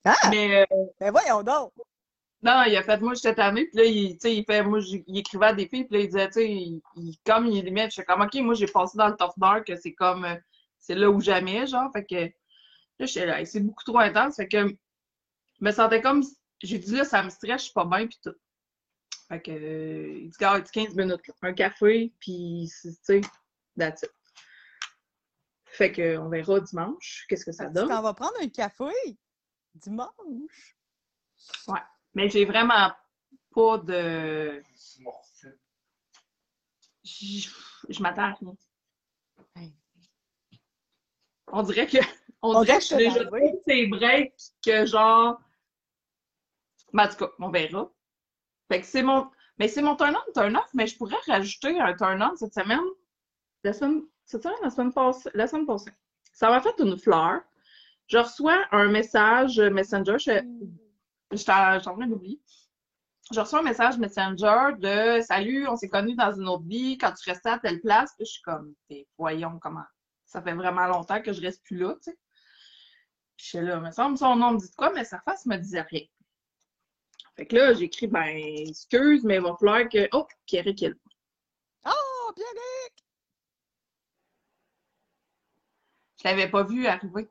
Ah! 0.05 0.16
Mais 0.31 0.62
euh, 0.62 0.77
Ben 1.01 1.11
voyons 1.12 1.42
donc! 1.42 1.72
non, 2.42 2.62
il 2.66 2.77
a 2.77 2.83
fait, 2.83 3.01
moi, 3.01 3.14
j'étais 3.14 3.35
tannée, 3.35 3.66
puis 3.66 3.77
là, 3.79 3.85
il, 3.85 4.12
tu 4.14 4.20
sais, 4.20 4.37
il 4.37 4.44
fait, 4.44 4.62
moi, 4.62 4.81
il 5.09 5.18
écrivait 5.18 5.46
à 5.46 5.55
des 5.55 5.68
filles, 5.68 5.85
puis 5.85 5.96
là, 5.99 6.05
il 6.05 6.07
disait, 6.09 6.27
tu 6.29 6.33
sais, 6.35 6.51
il, 6.51 6.83
il- 6.96 7.18
comme 7.27 7.46
il 7.46 7.64
limite, 7.64 7.87
je 7.87 7.90
suis 7.92 8.05
comme, 8.05 8.22
OK, 8.22 8.35
moi, 8.37 8.55
j'ai 8.55 8.66
passé 8.66 8.96
dans 8.99 9.09
le 9.09 9.16
tough 9.16 9.33
dark, 9.38 9.72
c'est 9.83 9.94
comme, 9.94 10.25
euh, 10.25 10.37
c'est 10.79 10.94
là 10.94 11.11
ou 11.11 11.20
jamais, 11.20 11.66
genre, 11.66 11.90
fait 11.92 12.05
que, 12.05 12.14
là, 12.16 13.07
j'étais 13.07 13.27
là, 13.27 13.44
c'est 13.44 13.61
beaucoup 13.61 13.85
trop 13.85 13.99
intense, 13.99 14.37
fait 14.37 14.49
que, 14.49 14.68
je 14.68 14.75
me 15.64 15.72
sentais 15.72 16.01
comme, 16.03 16.22
j'ai 16.62 16.79
dit, 16.79 16.96
là, 16.96 17.05
ça 17.05 17.22
me 17.22 17.31
stresse, 17.31 17.61
je 17.62 17.64
suis 17.66 17.75
pas 17.75 17.85
bien, 17.87 18.07
puis 18.07 18.18
tout. 18.22 18.35
Fait 19.29 19.40
que, 19.42 19.51
euh, 19.51 20.18
il 20.18 20.31
dit, 20.31 20.37
gars, 20.38 20.61
15 20.61 20.94
minutes, 20.94 21.27
là, 21.29 21.35
un 21.42 21.53
café, 21.55 22.12
puis, 22.20 22.70
tu 22.83 22.90
sais, 23.03 23.20
that's 23.79 24.03
it. 24.03 24.11
Fait 25.77 25.93
que, 25.93 26.17
on 26.17 26.31
verra 26.31 26.59
dimanche, 26.61 27.27
qu'est-ce 27.29 27.45
que 27.45 27.53
ça 27.53 27.67
Tu 27.67 27.75
donne. 27.75 27.89
t'en 27.89 28.01
vas 28.01 28.15
prendre 28.15 28.33
un 28.41 28.49
café 28.49 28.91
dimanche. 29.75 30.75
Mais 32.15 32.31
j'ai 32.31 32.47
vraiment 32.47 32.91
pas 33.55 33.77
de. 33.79 34.62
Je, 37.05 37.51
je 37.91 38.03
m'attends 38.03 38.23
à 38.23 38.33
rien. 38.33 38.57
Hey. 39.55 39.75
On 41.49 41.62
dirait 41.62 41.87
que. 41.87 41.99
On, 42.41 42.57
On 42.57 42.65
dirait 42.65 42.79
que 42.79 42.85
je 42.85 42.95
déjà 42.97 43.21
ces 43.67 43.87
breaks 43.89 44.53
que 44.65 44.87
genre. 44.87 45.39
Mais 46.95 47.03
en 47.03 47.09
tout 47.11 47.17
cas, 47.17 47.31
on 47.39 47.51
verra. 47.51 47.93
Fait 48.73 48.81
que 48.81 48.87
c'est 48.87 49.03
mon. 49.03 49.31
Mais 49.59 49.69
c'est 49.69 49.83
mon 49.83 49.95
turn-on, 49.97 50.33
turn-off, 50.33 50.71
mais 50.73 50.87
je 50.87 50.97
pourrais 50.97 51.17
rajouter 51.27 51.79
un 51.79 51.95
turn-on 51.95 52.35
cette 52.37 52.55
semaine. 52.55 52.81
La 53.62 53.75
semaine. 53.75 54.03
Cette 54.27 54.43
semaine, 54.43 54.59
la 54.62 54.71
semaine 54.71 54.93
passée. 54.93 55.31
La 55.35 55.47
semaine 55.47 55.67
passée. 55.67 55.93
Ça 56.33 56.51
m'a 56.51 56.61
fait 56.61 56.75
une 56.81 56.99
fleur. 56.99 57.41
Je 58.09 58.19
reçois 58.19 58.67
un 58.73 58.89
message 58.89 59.59
Messenger. 59.59 60.17
Je, 60.19 60.33
je 61.33 61.37
je 61.37 61.89
en 61.89 61.95
train 61.97 62.07
d'oublier. 62.07 62.41
Je 63.33 63.41
reçois 63.41 63.61
un 63.61 63.62
message 63.62 63.99
Messenger 63.99 64.75
de 64.79 65.21
Salut, 65.23 65.67
on 65.67 65.77
s'est 65.77 65.89
connus 65.89 66.15
dans 66.15 66.33
une 66.33 66.49
autre 66.49 66.65
vie 66.65 66.99
quand 66.99 67.12
tu 67.12 67.29
restais 67.31 67.51
à 67.51 67.59
telle 67.59 67.81
place. 67.81 68.12
Puis 68.17 68.27
je 68.27 68.33
suis 68.33 68.43
comme, 68.43 68.75
T'es- 68.89 69.09
voyons 69.17 69.59
comment. 69.61 69.85
Ça 70.27 70.43
fait 70.43 70.55
vraiment 70.55 70.87
longtemps 70.87 71.23
que 71.23 71.33
je 71.33 71.41
reste 71.41 71.62
plus 71.65 71.79
là, 71.79 71.95
tu 71.95 72.11
sais. 72.11 72.19
Puis 73.37 73.45
je 73.45 73.49
suis 73.59 73.61
là, 73.61 73.81
me 73.81 73.91
semble 73.91 74.19
son 74.19 74.37
nom 74.37 74.53
me 74.53 74.59
dit 74.59 74.71
quoi, 74.77 74.93
mais 74.93 75.05
sa 75.05 75.21
face 75.21 75.47
me 75.47 75.57
disait 75.57 75.83
rien. 75.83 76.03
Fait 77.37 77.47
que 77.47 77.55
là, 77.55 77.75
j'écris, 77.75 78.07
ben, 78.07 78.37
excuse, 78.37 79.23
mais 79.25 79.37
il 79.37 79.43
va 79.43 79.55
falloir 79.57 79.89
que. 79.89 80.09
Oh, 80.12 80.27
Pierre 80.47 80.67
est 80.67 80.81
là. 80.81 80.95
Oh, 81.87 82.33
Pierrick! 82.35 83.06
Je 86.27 86.31
l'avais 86.33 86.51
pas 86.51 86.65
vu 86.65 86.89
arriver. 86.89 87.31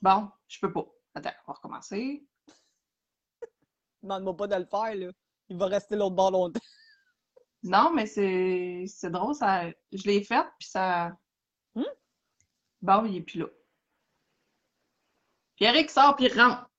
Bon, 0.00 0.30
je 0.46 0.60
peux 0.60 0.72
pas. 0.72 0.86
Attends, 1.12 1.32
on 1.44 1.50
va 1.50 1.54
recommencer. 1.54 2.24
Demande-moi 4.02 4.36
pas 4.36 4.46
de 4.46 4.54
le 4.54 4.64
faire, 4.64 4.94
là. 4.94 5.12
Il 5.48 5.56
va 5.56 5.66
rester 5.66 5.96
l'autre 5.96 6.14
bord 6.14 6.30
longtemps. 6.30 6.60
Non, 7.64 7.92
mais 7.94 8.04
c'est 8.04 8.84
c'est 8.86 9.10
drôle, 9.10 9.34
ça. 9.34 9.70
Je 9.90 10.02
l'ai 10.04 10.22
faite, 10.22 10.46
puis 10.58 10.68
ça. 10.68 11.16
Hmm? 11.74 11.82
Bon, 12.82 13.06
il 13.06 13.16
est 13.16 13.22
plus 13.22 13.38
là. 13.38 13.46
Pierrick 15.56 15.90
sort, 15.90 16.14
puis 16.14 16.26
il 16.26 16.38
rentre. 16.38 16.70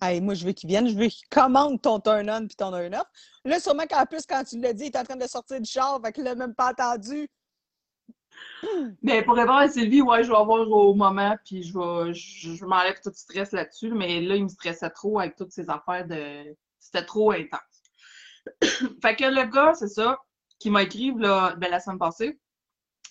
Hey, 0.00 0.20
moi, 0.20 0.34
je 0.34 0.44
veux 0.44 0.52
qu'il 0.52 0.68
vienne. 0.68 0.88
Je 0.88 0.94
veux 0.94 1.08
qu'il 1.08 1.28
commande 1.28 1.82
ton 1.82 1.98
turn-on 1.98 2.46
puis 2.46 2.56
ton 2.56 2.70
turn-off. 2.70 3.06
Là, 3.44 3.58
sûrement 3.58 3.86
qu'en 3.86 4.04
plus, 4.06 4.24
quand 4.26 4.44
tu 4.44 4.58
l'as 4.60 4.72
dit, 4.72 4.84
il 4.84 4.86
est 4.86 4.96
en 4.96 5.04
train 5.04 5.16
de 5.16 5.26
sortir 5.26 5.60
du 5.60 5.68
char, 5.68 6.00
fait 6.04 6.12
qu'il 6.12 6.24
l'a 6.24 6.34
même 6.34 6.54
pas 6.54 6.70
entendu. 6.70 7.28
Mais 9.02 9.22
pour 9.24 9.34
répondre 9.34 9.58
à 9.58 9.68
Sylvie, 9.68 10.02
ouais, 10.02 10.22
je 10.22 10.28
vais 10.28 10.36
avoir 10.36 10.68
au 10.70 10.94
moment, 10.94 11.36
puis 11.44 11.62
je 11.64 11.76
vais, 11.76 12.14
je, 12.14 12.64
m'enlève 12.64 13.00
tout 13.02 13.10
le 13.10 13.14
stress 13.14 13.52
là-dessus. 13.52 13.90
Mais 13.90 14.20
là, 14.20 14.36
il 14.36 14.44
me 14.44 14.48
stressait 14.48 14.90
trop 14.90 15.18
avec 15.18 15.36
toutes 15.36 15.52
ces 15.52 15.68
affaires 15.68 16.06
de. 16.06 16.56
C'était 16.78 17.04
trop 17.04 17.32
intense. 17.32 17.60
fait 19.02 19.16
que 19.16 19.24
le 19.24 19.50
gars, 19.50 19.74
c'est 19.74 19.88
ça, 19.88 20.18
qui 20.60 20.70
m'a 20.70 20.84
là, 20.84 21.54
ben, 21.56 21.70
la 21.70 21.80
semaine 21.80 21.98
passée. 21.98 22.38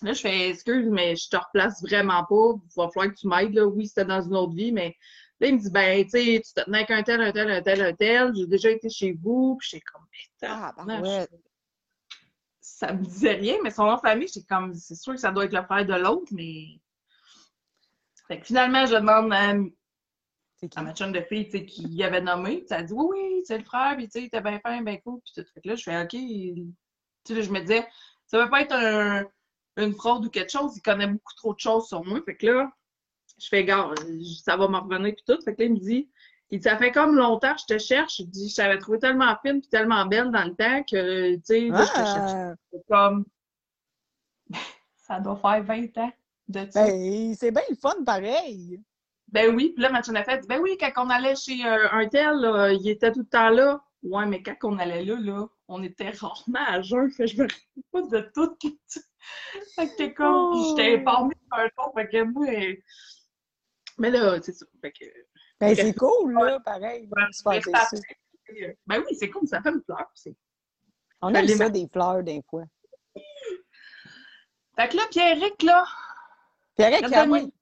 Là, 0.02 0.12
je 0.12 0.20
fais 0.20 0.50
excuse, 0.50 0.88
mais 0.88 1.16
je 1.16 1.28
te 1.28 1.36
replace 1.36 1.82
vraiment 1.82 2.24
pas. 2.24 2.54
Il 2.54 2.76
va 2.76 2.88
falloir 2.88 3.12
que 3.12 3.18
tu 3.18 3.26
m'aides. 3.26 3.58
Oui, 3.58 3.86
c'était 3.86 4.04
dans 4.04 4.22
une 4.22 4.36
autre 4.36 4.54
vie, 4.54 4.72
mais 4.72 4.96
là, 5.40 5.48
il 5.48 5.54
me 5.54 5.60
dit 5.60 5.70
ben, 5.70 6.04
tu 6.04 6.10
sais, 6.10 6.42
tu 6.44 6.52
te 6.54 6.60
tenais 6.64 6.78
avec 6.78 6.90
un 6.90 7.02
tel, 7.02 7.20
un 7.20 7.32
tel, 7.32 7.50
un 7.50 7.62
tel, 7.62 7.82
un 7.82 7.92
tel. 7.94 8.32
J'ai 8.36 8.46
déjà 8.46 8.70
été 8.70 8.88
chez 8.90 9.12
vous. 9.12 9.56
Puis 9.58 9.68
j'étais 9.72 9.84
comme, 9.92 10.06
mais 10.10 10.48
Ah, 10.48 10.74
ben 10.86 11.02
ouais. 11.02 11.28
ça 12.60 12.92
me 12.92 13.04
disait 13.04 13.34
rien, 13.34 13.56
mais 13.62 13.70
son 13.70 13.86
nom 13.86 13.96
de 13.96 14.00
famille, 14.00 14.28
j'étais 14.32 14.46
comme, 14.46 14.74
c'est 14.74 14.94
sûr 14.94 15.14
que 15.14 15.20
ça 15.20 15.32
doit 15.32 15.44
être 15.46 15.52
le 15.54 15.62
frère 15.62 15.86
de 15.86 15.94
l'autre, 15.94 16.32
mais. 16.32 16.80
Fait 18.28 18.40
que 18.40 18.46
finalement, 18.46 18.84
je 18.86 18.94
demande 18.94 19.32
à, 19.32 19.54
à 20.76 20.82
ma 20.82 20.94
chum 20.94 21.12
de 21.12 21.20
fille, 21.22 21.46
tu 21.46 21.58
sais, 21.58 21.64
qui 21.66 22.02
avait 22.02 22.20
nommé, 22.20 22.58
puis 22.58 22.66
elle 22.70 22.84
dit, 22.86 22.92
oui, 22.92 23.06
oui, 23.20 23.42
c'est 23.46 23.58
le 23.58 23.64
frère, 23.64 23.96
puis 23.96 24.08
tu 24.08 24.20
sais, 24.20 24.28
t'es 24.28 24.40
bien 24.40 24.60
fin, 24.60 24.82
bien 24.82 24.98
cool, 24.98 25.20
puis 25.22 25.32
tout. 25.34 25.48
Fait 25.54 25.60
que 25.60 25.68
là, 25.68 25.74
je 25.76 25.82
fais, 25.82 26.02
OK. 26.02 26.10
Tu 26.10 26.74
sais, 27.24 27.34
là, 27.34 27.40
je 27.42 27.50
me 27.50 27.60
disais, 27.60 27.86
ça 28.26 28.38
va 28.38 28.48
pas 28.48 28.62
être 28.62 28.72
un- 28.72 29.24
une 29.76 29.94
fraude 29.94 30.26
ou 30.26 30.30
quelque 30.30 30.50
chose, 30.50 30.76
il 30.76 30.82
connaît 30.82 31.06
beaucoup 31.06 31.34
trop 31.36 31.54
de 31.54 31.60
choses 31.60 31.86
sur 31.88 32.04
moi. 32.04 32.20
Fait 32.24 32.36
que 32.36 32.46
là, 32.46 32.70
je 33.38 33.48
fais, 33.48 33.64
gars, 33.64 33.90
ça 34.42 34.56
va 34.56 34.68
me 34.68 34.76
revenir 34.78 35.14
puis 35.14 35.24
tout. 35.26 35.40
Fait 35.44 35.54
que 35.54 35.62
là, 35.62 35.66
il 35.68 35.74
me 35.74 35.78
dit, 35.78 36.08
il 36.50 36.58
dit, 36.58 36.64
ça 36.64 36.76
fait 36.78 36.92
comme 36.92 37.16
longtemps 37.16 37.54
que 37.54 37.60
je 37.60 37.74
te 37.74 37.78
cherche. 37.78 38.18
Il 38.20 38.28
dit, 38.30 38.48
je 38.48 38.56
t'avais 38.56 38.78
trouvé 38.78 38.98
tellement 38.98 39.36
fine 39.44 39.60
puis 39.60 39.68
tellement 39.68 40.06
belle 40.06 40.30
dans 40.30 40.44
le 40.44 40.54
temps 40.54 40.82
que, 40.84 41.34
tu 41.36 41.40
sais, 41.44 41.68
là, 41.68 41.84
je 41.84 41.90
te 41.90 41.96
cherche. 41.96 42.32
Ah, 42.34 42.54
C'est 42.72 42.86
comme, 42.88 43.24
ça 44.96 45.20
doit 45.20 45.36
faire 45.36 45.62
20 45.62 45.98
ans 45.98 46.12
de 46.48 46.66
ça. 46.70 46.84
ben, 46.86 47.34
c'est 47.34 47.50
bien 47.50 47.62
le 47.68 47.76
fun 47.76 48.02
pareil. 48.04 48.80
Ben 49.30 49.54
oui, 49.54 49.72
puis 49.74 49.82
là, 49.82 49.90
ma 49.90 49.98
a 49.98 50.24
fait, 50.24 50.46
ben 50.48 50.58
oui, 50.62 50.78
quand 50.80 50.90
on 51.04 51.10
allait 51.10 51.36
chez 51.36 51.62
un, 51.62 51.90
un 51.92 52.08
tel, 52.08 52.36
là, 52.40 52.72
il 52.72 52.88
était 52.88 53.12
tout 53.12 53.20
le 53.20 53.26
temps 53.26 53.50
là. 53.50 53.82
Ouais, 54.02 54.24
mais 54.26 54.42
quand 54.42 54.54
on 54.62 54.78
allait 54.78 55.04
là, 55.04 55.16
là, 55.20 55.46
on 55.66 55.82
était 55.82 56.10
rarement 56.10 56.64
à 56.66 56.80
jeun, 56.80 57.10
fait 57.10 57.24
que 57.26 57.30
je 57.32 57.36
me 57.36 57.42
rappelle 57.42 57.82
pas 57.92 58.02
de 58.02 58.30
tout. 58.34 58.56
fait 59.74 59.86
que 59.88 59.96
t'es 59.96 60.14
comme, 60.14 60.52
puis 60.52 60.60
j'étais 60.70 60.94
Oh. 60.96 61.08
informée 61.08 61.34
par 61.50 61.60
un 61.60 61.68
ton, 61.76 61.92
fait 61.94 62.08
que 62.08 62.22
moi, 62.22 62.46
euh, 62.48 62.74
mais 63.98 64.10
là, 64.10 64.40
c'est 64.42 64.52
ça, 64.52 64.64
fait 64.80 64.92
que, 64.92 65.04
Ben, 65.60 65.74
c'est 65.74 65.94
cool, 65.94 66.32
là, 66.34 66.60
pareil, 66.60 67.08
ça. 67.32 67.50
ben 68.86 69.04
oui, 69.06 69.14
c'est 69.18 69.28
comme 69.30 69.46
ça 69.46 69.60
fait 69.62 69.70
une 69.70 69.82
fleur, 69.82 70.10
c'est. 70.14 70.34
On 71.20 71.34
aime 71.34 71.48
ça, 71.48 71.64
mar- 71.64 71.70
des 71.72 71.88
fleurs, 71.92 72.22
des 72.22 72.42
fois. 72.48 72.64
Fait 74.76 74.88
que 74.88 74.96
là, 74.96 75.02
Pierrick, 75.10 75.62
là, 75.62 75.84
Pierrick, 76.76 77.04
oui. 77.28 77.52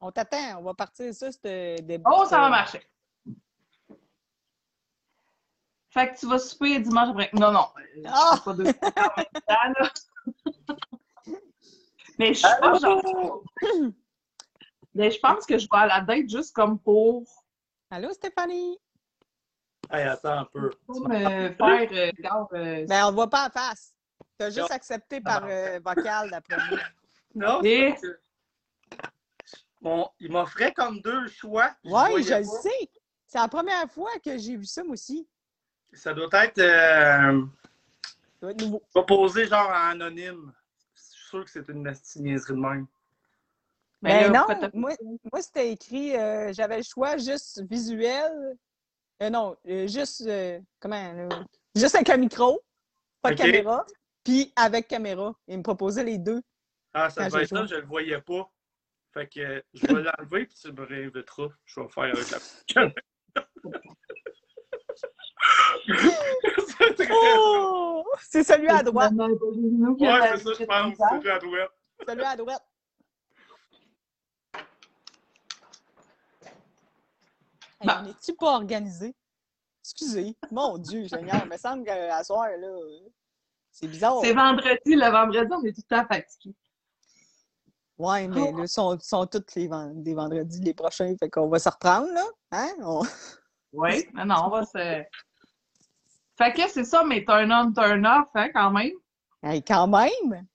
On 0.00 0.12
t'attend, 0.12 0.58
on 0.58 0.62
va 0.62 0.74
partir 0.74 1.12
ça, 1.14 1.32
ce 1.32 1.80
début. 1.80 2.04
oh, 2.06 2.26
ça 2.26 2.38
va 2.38 2.50
marcher. 2.50 2.82
Fait 5.88 6.12
que 6.12 6.18
tu 6.18 6.26
vas 6.26 6.38
souper 6.38 6.78
dimanche 6.80 7.08
après. 7.08 7.30
Non, 7.32 7.50
non, 7.52 7.66
euh, 7.78 7.82
je 7.96 8.02
Ah! 8.06 8.36
fais 8.36 8.44
pas 8.44 8.52
deux 8.52 8.64
fois 8.74 8.88
en 8.94 9.16
même 9.16 9.42
temps, 9.48 9.80
là. 9.80 9.90
Mais 12.18 12.34
je 12.34 12.46
suis 12.46 12.48
pas 12.60 12.78
genre. 12.78 13.42
Mais 14.96 15.10
je 15.10 15.20
pense 15.20 15.44
que 15.44 15.58
je 15.58 15.64
vais 15.70 15.76
à 15.78 15.86
la 15.86 16.00
date 16.00 16.26
juste 16.28 16.54
comme 16.54 16.78
pour, 16.78 17.22
Allô, 17.90 18.10
Stéphanie? 18.14 18.78
Hey, 19.90 20.04
attends 20.04 20.38
un 20.38 20.44
peu. 20.46 20.70
pour 20.86 21.06
me 21.06 21.14
faire 21.14 21.90
euh, 21.92 22.12
euh, 22.54 22.86
Ben, 22.88 23.04
on 23.06 23.10
ne 23.10 23.14
voit 23.14 23.28
pas 23.30 23.46
en 23.46 23.50
face. 23.50 23.94
T'as 24.38 24.48
juste 24.48 24.60
Non. 24.70 24.74
accepté 24.74 25.20
par 25.20 25.44
euh, 25.46 25.78
vocal, 25.84 26.30
d'après 26.30 26.56
moi. 26.70 26.78
Non, 27.34 27.60
Et- 27.62 27.94
c'est 28.00 28.06
que- 28.08 28.20
Bon, 29.82 30.08
il 30.18 30.32
m'offrait 30.32 30.72
comme 30.72 31.00
deux 31.02 31.28
choix. 31.28 31.70
Oui, 31.84 32.22
je 32.24 32.34
le 32.34 32.44
sais. 32.44 32.90
C'est 33.26 33.38
la 33.38 33.46
première 33.48 33.88
fois 33.90 34.10
que 34.24 34.38
j'ai 34.38 34.56
vu 34.56 34.64
ça, 34.64 34.82
moi 34.82 34.94
aussi. 34.94 35.28
Ça 35.92 36.14
doit 36.14 36.28
être 36.32 36.58
euh, 36.58 37.42
Ça 37.42 38.40
doit 38.40 38.50
être 38.52 38.62
nouveau. 38.62 38.82
proposé 38.90 39.46
genre 39.46 39.68
en 39.68 39.90
anonyme. 39.90 40.52
Je 40.94 41.00
suis 41.02 41.28
sûr 41.28 41.44
que 41.44 41.50
c'est 41.50 41.68
une 41.68 41.82
niaiserie 42.16 42.54
de 42.54 42.58
même. 42.58 42.86
Ben 44.06 44.32
là, 44.32 44.46
non, 44.48 44.70
moi, 44.74 44.90
moi 45.32 45.42
c'était 45.42 45.72
écrit, 45.72 46.16
euh, 46.16 46.52
j'avais 46.52 46.78
le 46.78 46.82
choix 46.82 47.16
juste 47.16 47.62
visuel. 47.68 48.56
Euh, 49.22 49.30
non, 49.30 49.56
euh, 49.66 49.86
juste, 49.86 50.22
euh, 50.26 50.60
comment, 50.78 51.12
là? 51.12 51.28
juste 51.74 51.94
avec 51.94 52.10
un 52.10 52.18
micro, 52.18 52.62
pas 53.22 53.30
de 53.30 53.36
caméra, 53.36 53.84
puis 54.22 54.52
avec 54.56 54.88
caméra. 54.88 55.34
Il 55.48 55.58
me 55.58 55.62
proposait 55.62 56.04
les 56.04 56.18
deux. 56.18 56.40
Ah, 56.92 57.10
ça 57.10 57.28
devait 57.28 57.42
être 57.42 57.48
ça, 57.48 57.66
je 57.66 57.74
le 57.76 57.86
voyais 57.86 58.20
pas. 58.20 58.50
Fait 59.12 59.26
que 59.26 59.40
euh, 59.40 59.60
je 59.72 59.86
vais 59.86 60.02
l'enlever 60.02 60.46
puis 60.46 60.56
tu 60.60 60.72
me 60.72 60.84
réinviteras. 60.84 61.48
Je 61.64 61.80
vais 61.80 61.88
faire 61.88 62.04
avec 62.04 62.30
la 62.30 62.38
caméra. 62.68 62.94
C'est 66.78 66.94
très 66.94 67.08
Oh! 67.12 68.04
C'est 68.20 68.44
celui 68.44 68.68
à 68.68 68.82
droite. 68.82 69.12
Ouais, 69.14 69.28
c'est 69.28 70.38
ça, 70.38 70.50
je 70.58 70.64
pense. 70.64 70.96
C'est 71.22 71.30
à 71.30 71.38
droite. 71.38 71.70
Celui 72.06 72.22
à 72.24 72.36
droite. 72.36 72.62
Hey, 77.86 77.94
Bah. 77.94 78.00
on 78.02 78.06
n'est-tu 78.08 78.34
pas 78.34 78.54
organisé? 78.56 79.14
Excusez. 79.84 80.36
Mon 80.50 80.78
Dieu, 80.78 81.06
Seigneur, 81.06 81.40
il 81.44 81.48
me 81.50 81.56
semble 81.56 81.84
qu'à 81.84 82.24
soir, 82.24 82.48
là, 82.48 82.66
euh, 82.66 83.08
c'est 83.70 83.86
bizarre. 83.86 84.16
C'est 84.22 84.32
vendredi, 84.32 84.80
le 84.96 85.08
vendredi, 85.10 85.48
on 85.52 85.62
est 85.64 85.72
tout 85.72 85.82
le 85.88 85.96
temps 85.96 86.06
fatigué. 86.08 86.54
Ouais, 87.98 88.26
mais 88.28 88.52
là, 88.52 88.66
sont, 88.66 88.98
sont 89.00 89.26
tous 89.26 89.54
les 89.54 89.68
vendredis, 89.68 90.60
les 90.60 90.74
prochains. 90.74 91.14
Fait 91.18 91.30
qu'on 91.30 91.48
va 91.48 91.58
se 91.60 91.68
reprendre, 91.68 92.08
là. 92.12 92.24
Hein? 92.52 92.72
On- 92.80 93.02
Oui, 93.72 94.06
mais 94.14 94.24
non, 94.24 94.46
on 94.46 94.48
va 94.48 94.64
se. 94.64 95.04
Fait 96.38 96.52
que 96.52 96.68
c'est 96.68 96.84
ça, 96.84 97.04
mais 97.04 97.24
turn 97.24 97.50
on, 97.52 97.72
turn 97.72 98.04
off, 98.06 98.28
hein, 98.34 98.48
quand 98.52 98.70
même. 98.70 98.92
Hey, 99.42 99.62
quand 99.62 99.86
même! 99.86 100.46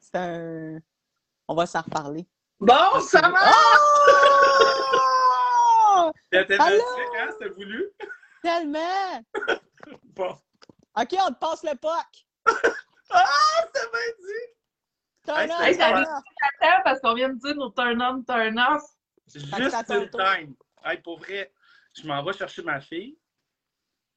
C'est 0.00 0.16
un. 0.16 0.78
On 1.48 1.54
va 1.54 1.66
s'en 1.66 1.80
reparler. 1.82 2.26
Bon, 2.60 3.00
ça 3.00 3.22
va! 3.22 3.38
Oh! 5.96 6.12
C'était 6.32 6.60
hein? 6.60 6.78
C'était 7.32 7.48
voulu? 7.54 7.88
Tellement! 8.42 9.24
Bon. 10.14 10.36
OK, 10.96 11.16
on 11.26 11.32
te 11.32 11.38
passe 11.38 11.62
le 11.64 11.74
POC. 11.76 12.26
Ah, 13.12 13.26
c'était 13.64 13.88
bien 13.90 14.12
dit! 14.20 14.46
Turn 15.26 15.38
Hey, 15.40 15.50
on, 15.50 15.58
c'est- 15.74 16.64
Hey, 16.64 16.78
parce 16.84 17.00
qu'on 17.00 17.14
vient 17.14 17.30
de 17.30 17.38
dire 17.40 17.56
nos 17.56 17.70
turn 17.70 18.00
on, 18.00 18.22
turn 18.22 18.56
off. 18.56 18.84
Juste 19.34 19.76
c'est 19.84 20.00
le 20.00 20.08
time. 20.10 20.54
Hey, 20.84 20.98
pour 20.98 21.18
vrai, 21.18 21.52
je 22.00 22.06
m'en 22.06 22.22
vais 22.22 22.32
chercher 22.34 22.62
ma 22.62 22.80
fille. 22.80 23.18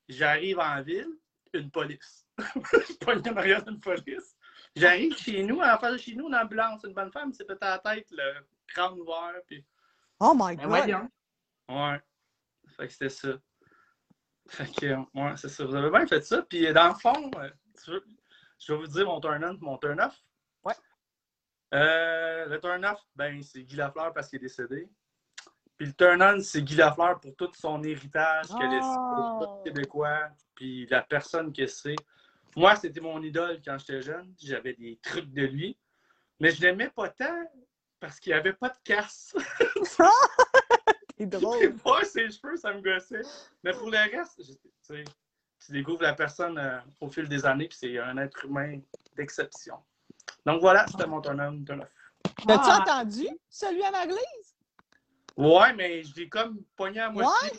J'arrive 0.07 0.59
en 0.59 0.79
ville, 0.83 1.09
une 1.53 1.71
police. 1.71 2.27
je 2.37 2.93
pogne 3.03 3.23
en 3.31 3.37
arrière 3.37 3.63
d'une 3.63 3.79
police. 3.79 4.35
J'arrive 4.75 5.15
chez 5.17 5.43
nous, 5.43 5.59
en 5.59 5.77
face 5.77 5.93
de 5.93 5.97
chez 5.97 6.15
nous, 6.15 6.27
une 6.27 6.35
ambulance. 6.35 6.83
Une 6.83 6.93
bonne 6.93 7.11
femme 7.11 7.31
s'est 7.33 7.45
pété 7.45 7.65
à 7.65 7.71
la 7.71 7.79
tête, 7.79 8.07
le 8.11 8.45
crâne 8.67 8.99
ouvert. 8.99 9.33
Puis... 9.47 9.63
Oh 10.19 10.33
my 10.35 10.55
Ben 10.55 10.63
God! 10.63 10.67
voyons. 10.69 11.09
Ouais. 11.69 12.01
Fait 12.75 12.87
que 12.87 12.93
c'était 12.93 13.09
ça. 13.09 13.29
Fait 14.49 14.65
que, 14.75 14.95
ouais, 15.17 15.37
c'est 15.37 15.49
ça. 15.49 15.65
Vous 15.65 15.75
avez 15.75 15.89
bien 15.89 16.07
fait 16.07 16.21
ça. 16.25 16.41
Puis, 16.41 16.71
dans 16.73 16.87
le 16.89 16.95
fond, 16.95 17.31
euh, 17.37 17.49
tu 17.83 17.91
veux- 17.91 18.03
je 18.59 18.73
vais 18.73 18.79
vous 18.79 18.87
dire 18.87 19.05
mon 19.05 19.19
turn-on 19.19 19.57
mon 19.61 19.77
turn-off. 19.77 20.15
Ouais. 20.63 20.73
Euh, 21.73 22.45
le 22.47 22.59
turn-off, 22.59 22.99
ben, 23.15 23.41
c'est 23.43 23.63
Guy 23.63 23.75
Lafleur 23.75 24.13
parce 24.13 24.27
qu'il 24.29 24.37
est 24.37 24.43
décédé. 24.43 24.89
Puis 25.77 25.87
le 25.87 25.93
turn-on, 25.93 26.41
c'est 26.41 26.61
Guy 26.61 26.75
Lafleur 26.75 27.19
pour 27.19 27.35
tout 27.35 27.51
son 27.53 27.81
héritage 27.83 28.47
qu'il 28.47 28.61
a 28.63 28.67
laissé 28.69 28.87
au 28.87 28.97
Oh. 28.97 29.39
peuple 29.39 29.63
québécois, 29.63 30.29
puis 30.55 30.85
la 30.87 31.01
personne 31.03 31.51
que 31.53 31.65
c'est. 31.67 31.95
Moi, 32.55 32.75
c'était 32.75 32.99
mon 33.01 33.21
idole 33.21 33.61
quand 33.63 33.77
j'étais 33.79 34.01
jeune. 34.01 34.33
J'avais 34.41 34.73
des 34.73 34.99
trucs 35.01 35.31
de 35.31 35.43
lui. 35.43 35.77
Mais 36.39 36.51
je 36.51 36.61
l'aimais 36.61 36.89
pas 36.89 37.09
tant 37.09 37.43
parce 37.99 38.19
qu'il 38.19 38.33
n'y 38.33 38.39
avait 38.39 38.53
pas 38.53 38.69
de 38.69 38.77
casse. 38.83 39.33
C'est 41.17 41.25
drôle. 41.27 41.75
Ouais, 41.85 42.05
ses 42.05 42.29
cheveux, 42.31 42.57
ça 42.57 42.73
me 42.73 42.81
gossait. 42.81 43.21
Mais 43.63 43.71
pour 43.71 43.89
le 43.89 43.97
reste, 43.97 44.41
tu 44.43 44.53
sais, 44.81 45.03
tu 45.65 45.71
découvres 45.71 46.01
la 46.01 46.13
personne 46.13 46.57
euh, 46.57 46.79
au 46.99 47.07
fil 47.09 47.29
des 47.29 47.45
années, 47.45 47.67
puis 47.67 47.77
c'est 47.79 47.97
un 47.99 48.17
être 48.17 48.43
humain 48.45 48.79
d'exception. 49.15 49.77
Donc 50.45 50.59
voilà, 50.59 50.85
c'était 50.87 51.05
mon 51.07 51.21
turn-on, 51.21 51.63
turn-off. 51.63 51.87
T'as-tu 52.47 52.63
Ah. 52.67 52.79
entendu 52.81 53.27
celui 53.49 53.83
à 53.83 53.91
l'église? 53.91 54.55
Ouais, 55.37 55.71
mais 55.73 56.03
je 56.03 56.15
l'ai 56.15 56.27
comme 56.27 56.63
pogné 56.75 56.99
à 56.99 57.09
moitié. 57.09 57.51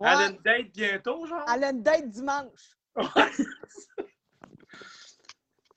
Elle 0.00 0.06
a 0.06 0.16
Ouais. 0.18 0.30
une 0.30 0.42
date 0.42 0.70
bientôt, 0.72 1.26
genre. 1.26 1.44
Elle 1.52 1.64
a 1.64 1.70
une 1.70 1.82
date 1.82 2.08
dimanche. 2.10 2.76
Ouais. 2.96 3.04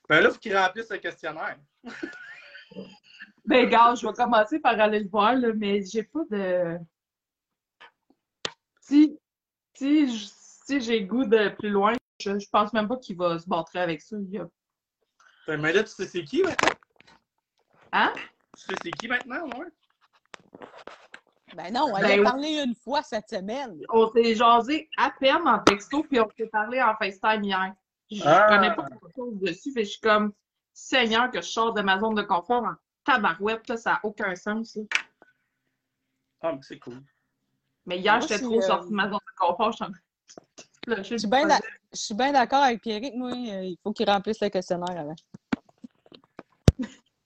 ben 0.10 0.22
là, 0.22 0.30
il 0.30 0.34
faut 0.34 0.40
qu'il 0.40 0.56
remplisse 0.58 0.90
le 0.90 0.98
questionnaire. 0.98 1.58
Ben, 3.46 3.68
gars, 3.70 3.94
je 3.94 4.08
vais 4.08 4.14
commencer 4.14 4.58
par 4.58 4.80
aller 4.80 5.02
le 5.02 5.10
voir, 5.10 5.36
là, 5.36 5.50
mais 5.54 5.84
j'ai 5.84 6.04
pas 6.04 6.22
de. 6.32 6.78
Si, 8.80 9.20
si, 9.74 10.08
si 10.18 10.80
j'ai 10.80 11.02
le 11.02 11.08
goût 11.08 11.26
de 11.26 11.50
plus 11.50 11.70
loin, 11.70 11.94
je, 12.22 12.40
je 12.40 12.50
pense 12.50 12.72
même 12.72 12.88
pas 12.88 12.96
qu'il 12.96 13.18
va 13.18 13.38
se 13.38 13.48
battre 13.48 13.76
avec 13.76 14.02
ça. 14.02 14.16
Il 14.18 14.30
y 14.30 14.38
a- 14.40 14.48
Ben, 15.46 15.60
mais 15.60 15.74
là, 15.74 15.84
tu 15.84 15.90
sais 15.90 16.08
c'est 16.08 16.24
qui 16.24 16.42
maintenant? 16.42 16.74
Hein? 17.92 18.14
Tu 18.58 18.64
sais 18.64 18.76
c'est 18.82 18.92
qui 18.92 19.08
maintenant, 19.10 19.46
ouais? 19.60 19.68
Ben 21.56 21.72
non, 21.74 21.96
elle 21.98 22.04
Ben 22.04 22.12
a 22.12 22.18
oui. 22.20 22.24
parlé 22.24 22.64
une 22.66 22.76
fois 22.76 23.04
cette 23.04 23.28
semaine. 23.30 23.78
On 23.90 24.10
s'est 24.10 24.36
jasé 24.36 24.90
à 24.98 25.12
peine 25.12 25.46
en 25.48 25.60
texto, 25.60 26.02
puis 26.04 26.20
on 26.22 26.30
s'est 26.38 26.48
parlé 26.48 26.82
en 26.82 26.96
FaceTime 26.96 27.44
hier. 27.44 27.74
Je 28.12 28.22
Ah. 28.26 28.48
connais 28.50 28.76
pas 28.76 28.84
grand-chose 28.84 29.40
dessus, 29.40 29.74
que 29.74 29.84
je 29.84 29.90
suis 29.90 30.00
comme, 30.02 30.34
Seigneur, 30.74 31.32
que 31.32 31.42
je 31.42 31.48
sors 31.48 31.74
de 31.74 31.82
ma 31.82 32.00
zone 32.00 32.16
de 32.16 32.22
confort 32.24 32.64
en 32.64 32.74
tabarouette, 33.04 33.68
là, 33.68 33.78
ça 33.78 33.92
n'a 33.94 34.00
aucun 34.04 34.36
sens. 34.36 34.76
là. 34.76 34.84
Ah, 36.42 36.52
mais 36.54 36.60
c'est 36.62 36.80
cool. 36.80 37.02
Mais 37.86 38.00
hier, 38.00 38.20
j'étais 38.22 38.40
trop 38.40 38.58
euh, 38.58 38.62
sortie 38.62 38.90
de 38.90 38.96
ma 38.96 39.10
zone 39.10 39.20
de 39.20 39.38
confort. 39.38 39.72
Je 39.72 39.78
suis 39.84 39.86
en- 39.86 39.92
Là, 40.86 41.02
Je 41.02 41.16
suis 41.16 41.28
bien 41.30 41.48
d'a- 41.48 41.60
je 41.94 41.98
suis 41.98 42.14
bien 42.14 42.34
d'accord 42.34 42.62
avec 42.64 42.82
Pierrick. 42.82 43.16
Moi, 43.16 43.32
euh, 43.32 43.64
il 43.64 43.78
faut 43.82 43.94
qu'il 43.94 44.10
remplisse 44.10 44.42
le 44.42 44.50
questionnaire 44.50 45.00
avant. 45.00 45.16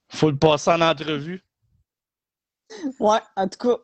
Faut 0.10 0.30
le 0.30 0.38
passer 0.38 0.70
en 0.72 0.82
entrevue. 0.82 1.44
Ouais, 3.00 3.20
en 3.36 3.48
tout 3.48 3.58
cas. 3.58 3.78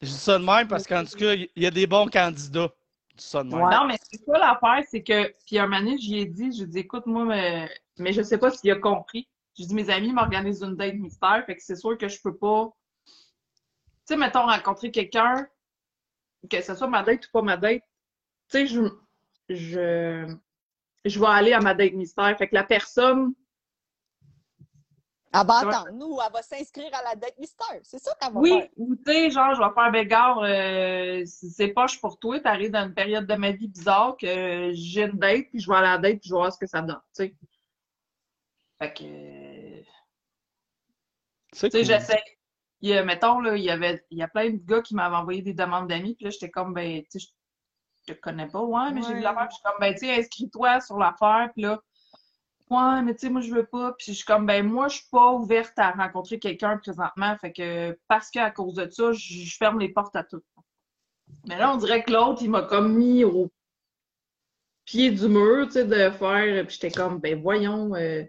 Je 0.00 0.08
dis 0.08 0.12
ça 0.14 0.36
de 0.38 0.44
même 0.44 0.66
parce 0.66 0.84
qu'en 0.86 1.04
tout 1.04 1.16
cas, 1.16 1.34
il 1.34 1.48
y 1.54 1.66
a 1.66 1.70
des 1.70 1.86
bons 1.86 2.08
candidats. 2.08 2.72
Dis. 3.16 3.36
Ouais. 3.36 3.46
Non, 3.50 3.86
mais 3.86 3.96
c'est 4.02 4.24
ça 4.24 4.38
l'affaire, 4.38 4.84
c'est 4.88 5.02
que, 5.02 5.34
puis 5.46 5.58
un 5.58 5.66
moment 5.66 5.96
j'y 5.98 6.18
ai 6.18 6.26
dit, 6.26 6.56
je 6.56 6.64
dit, 6.64 6.78
écoute, 6.80 7.06
moi, 7.06 7.24
mais, 7.24 7.68
mais 7.98 8.12
je 8.12 8.22
sais 8.22 8.38
pas 8.38 8.50
s'il 8.50 8.70
a 8.70 8.76
compris. 8.76 9.28
j'ai 9.54 9.66
dit, 9.66 9.74
mes 9.74 9.90
amis 9.90 10.12
m'organisent 10.12 10.62
une 10.62 10.76
date 10.76 10.94
mystère, 10.94 11.44
fait 11.46 11.56
que 11.56 11.62
c'est 11.62 11.76
sûr 11.76 11.96
que 11.98 12.08
je 12.08 12.20
peux 12.22 12.36
pas. 12.36 12.70
Tu 13.06 13.12
sais, 14.06 14.16
mettons, 14.16 14.46
rencontrer 14.46 14.90
quelqu'un, 14.90 15.46
que 16.50 16.60
ce 16.60 16.74
soit 16.74 16.88
ma 16.88 17.02
date 17.02 17.26
ou 17.26 17.30
pas 17.32 17.42
ma 17.42 17.56
date, 17.56 17.82
tu 18.50 18.58
sais, 18.58 18.66
je, 18.66 18.80
je, 19.48 20.34
je 21.04 21.20
vais 21.20 21.26
aller 21.26 21.52
à 21.52 21.60
ma 21.60 21.74
date 21.74 21.92
mystère. 21.92 22.36
Fait 22.38 22.48
que 22.48 22.54
la 22.54 22.64
personne, 22.64 23.34
Elle 25.34 25.46
va 25.46 25.60
Ouais. 25.62 25.74
attendre. 25.74 25.92
Nous, 25.92 26.18
elle 26.24 26.32
va 26.32 26.42
s'inscrire 26.42 26.94
à 26.94 27.02
la 27.02 27.14
date 27.16 27.38
mystère. 27.38 27.80
C'est 27.82 27.98
ça 27.98 28.14
qu'elle 28.20 28.32
va 28.32 28.40
oui, 28.40 28.50
faire. 28.50 28.68
ou 28.76 28.94
tu 28.96 29.02
sais, 29.06 29.30
genre, 29.30 29.54
je 29.54 29.62
vais 29.62 29.74
faire 29.74 29.90
bégard, 29.90 30.38
euh, 30.42 31.22
c'est 31.24 31.68
poche 31.68 32.00
pour 32.00 32.18
toi, 32.18 32.38
t'arrives 32.40 32.70
dans 32.70 32.84
une 32.86 32.94
période 32.94 33.26
de 33.26 33.34
ma 33.34 33.52
vie 33.52 33.68
bizarre 33.68 34.16
que 34.18 34.70
j'ai 34.74 35.04
une 35.04 35.18
date, 35.18 35.46
puis 35.50 35.60
je 35.60 35.70
vais 35.70 35.76
à 35.76 35.80
la 35.80 35.98
date, 35.98 36.20
puis 36.20 36.28
je 36.28 36.34
vais 36.34 36.38
voir 36.38 36.52
ce 36.52 36.58
que 36.58 36.66
ça 36.66 36.82
donne, 36.82 37.00
tu 37.16 37.24
sais. 37.24 37.34
Fait 38.80 38.92
que. 38.92 39.82
Tu 41.52 41.70
sais, 41.70 41.84
j'essaie. 41.84 42.22
Il 42.80 42.90
y 42.90 42.94
a, 42.94 43.04
mettons, 43.04 43.40
là, 43.40 43.56
il 43.56 43.62
y 43.62 43.70
avait, 43.70 44.04
il 44.10 44.18
y 44.18 44.22
a 44.22 44.28
plein 44.28 44.50
de 44.50 44.56
gars 44.56 44.82
qui 44.82 44.94
m'avaient 44.94 45.16
envoyé 45.16 45.40
des 45.40 45.54
demandes 45.54 45.88
d'amis, 45.88 46.14
puis 46.14 46.24
là, 46.24 46.30
j'étais 46.30 46.50
comme, 46.50 46.74
ben, 46.74 47.02
tu 47.10 47.20
sais, 47.20 47.28
je 48.06 48.12
te 48.12 48.18
connais 48.18 48.48
pas, 48.48 48.60
ouais, 48.60 48.90
mais 48.92 49.02
j'ai 49.02 49.14
vu 49.14 49.20
l'affaire, 49.20 49.46
puis 49.48 49.52
je 49.52 49.54
suis 49.54 49.62
comme, 49.62 49.80
ben, 49.80 49.92
tu 49.94 50.00
sais, 50.00 50.18
inscris-toi 50.18 50.80
sur 50.80 50.98
l'affaire, 50.98 51.50
puis 51.52 51.62
là, 51.62 51.80
ouais, 52.72 53.02
mais 53.02 53.14
tu 53.14 53.20
sais, 53.20 53.30
moi, 53.30 53.40
je 53.40 53.52
veux 53.52 53.66
pas, 53.66 53.92
puis 53.92 54.06
je 54.08 54.12
suis 54.12 54.24
comme, 54.24 54.46
ben, 54.46 54.66
moi, 54.66 54.88
je 54.88 54.96
suis 54.96 55.08
pas 55.10 55.32
ouverte 55.32 55.78
à 55.78 55.90
rencontrer 55.92 56.38
quelqu'un 56.38 56.78
présentement, 56.78 57.36
fait 57.38 57.52
que, 57.52 57.98
parce 58.08 58.30
qu'à 58.30 58.50
cause 58.50 58.74
de 58.74 58.88
ça, 58.90 59.12
je 59.12 59.56
ferme 59.56 59.78
les 59.78 59.90
portes 59.90 60.16
à 60.16 60.24
tout. 60.24 60.42
Mais 61.46 61.58
là, 61.58 61.72
on 61.72 61.76
dirait 61.76 62.02
que 62.02 62.12
l'autre, 62.12 62.42
il 62.42 62.50
m'a 62.50 62.62
comme 62.62 62.96
mis 62.96 63.24
au 63.24 63.50
pied 64.84 65.10
du 65.10 65.28
mur, 65.28 65.66
tu 65.66 65.72
sais, 65.72 65.84
de 65.84 66.10
faire, 66.10 66.66
puis 66.66 66.74
j'étais 66.74 66.90
comme, 66.90 67.18
ben, 67.18 67.40
voyons, 67.40 67.94
euh, 67.94 68.24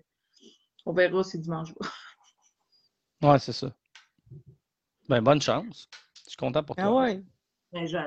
on 0.86 0.94
verra 0.94 1.24
si 1.24 1.40
dimanche 1.40 1.70
va. 1.80 1.88
Ouais, 3.22 3.40
c'est 3.40 3.54
ça. 3.54 3.72
Ben, 5.08 5.22
bonne 5.22 5.42
chance. 5.42 5.88
Je 6.26 6.32
suis 6.32 6.38
content 6.38 6.62
pour 6.62 6.76
toi. 6.76 6.86
Ah 6.86 6.94
ouais. 6.94 7.24
Mais 7.72 7.88
je, 7.88 7.98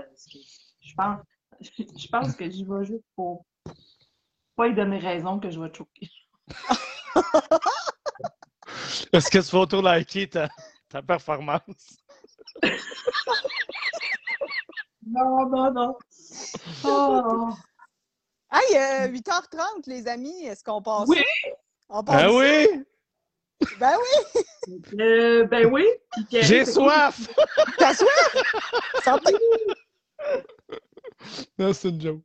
je 0.82 0.94
pense, 0.94 1.20
je 1.60 2.08
pense 2.08 2.36
que 2.36 2.50
j'y 2.50 2.64
vais 2.64 2.84
juste 2.84 3.06
pour 3.14 3.46
pas 4.56 4.68
lui 4.68 4.74
donner 4.74 4.98
raison 4.98 5.38
que 5.38 5.50
je 5.50 5.60
vais 5.60 5.70
te 5.70 5.78
choquer. 5.78 6.10
Est-ce 9.12 9.30
que 9.30 9.38
tu 9.38 9.50
vas 9.52 9.60
auto-liker 9.60 10.28
ta, 10.28 10.48
ta 10.88 11.02
performance? 11.02 11.98
Non, 15.06 15.48
non, 15.48 15.70
non. 15.72 15.94
Oh. 16.84 17.50
Hey, 18.52 18.76
euh, 18.76 19.08
8h30, 19.08 19.86
les 19.86 20.06
amis, 20.08 20.44
est-ce 20.46 20.62
qu'on 20.64 20.82
passe? 20.82 21.08
Oui. 21.08 21.22
On 21.88 22.02
passe 22.02 22.16
Ah 22.18 22.28
ça? 22.28 22.34
oui! 22.34 22.84
Ben 23.80 23.96
oui! 23.96 24.42
Euh, 25.00 25.44
ben 25.46 25.66
oui. 25.72 25.86
J'ai 26.30 26.64
soif! 26.64 27.20
T'as 27.78 27.94
soif? 27.94 28.36
Santé! 29.04 29.34
Non, 31.58 31.72
c'est 31.72 31.88
une 31.88 32.00
joke. 32.00 32.22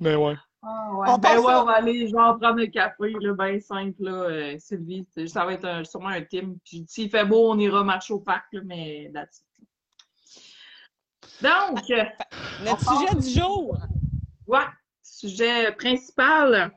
Mais 0.00 0.14
ouais. 0.14 0.34
Ah, 0.68 0.90
ouais. 0.94 1.08
On 1.10 1.18
ben 1.18 1.38
ouais, 1.38 1.54
on 1.54 1.64
va 1.64 1.72
aller 1.74 2.08
genre 2.08 2.38
prendre 2.38 2.60
un 2.60 2.66
café, 2.66 3.12
là, 3.20 3.34
ben 3.34 3.60
simple, 3.60 4.02
là, 4.02 4.10
euh, 4.12 4.58
Sylvie. 4.58 5.06
Ça 5.28 5.44
va 5.44 5.52
être 5.52 5.64
un- 5.64 5.84
sûrement 5.84 6.08
un 6.08 6.22
team. 6.22 6.58
Puis 6.64 6.84
s'il 6.88 7.08
fait 7.08 7.24
beau, 7.24 7.52
on 7.52 7.58
ira 7.58 7.84
marcher 7.84 8.14
au 8.14 8.20
parc, 8.20 8.46
là, 8.52 8.60
mais 8.64 9.04
it. 9.04 9.44
Donc, 11.42 11.78
Notre 12.64 12.98
sujet 12.98 13.14
du 13.14 13.40
jour. 13.40 13.78
Ouais, 14.46 14.64
sujet 15.02 15.70
principal. 15.72 16.72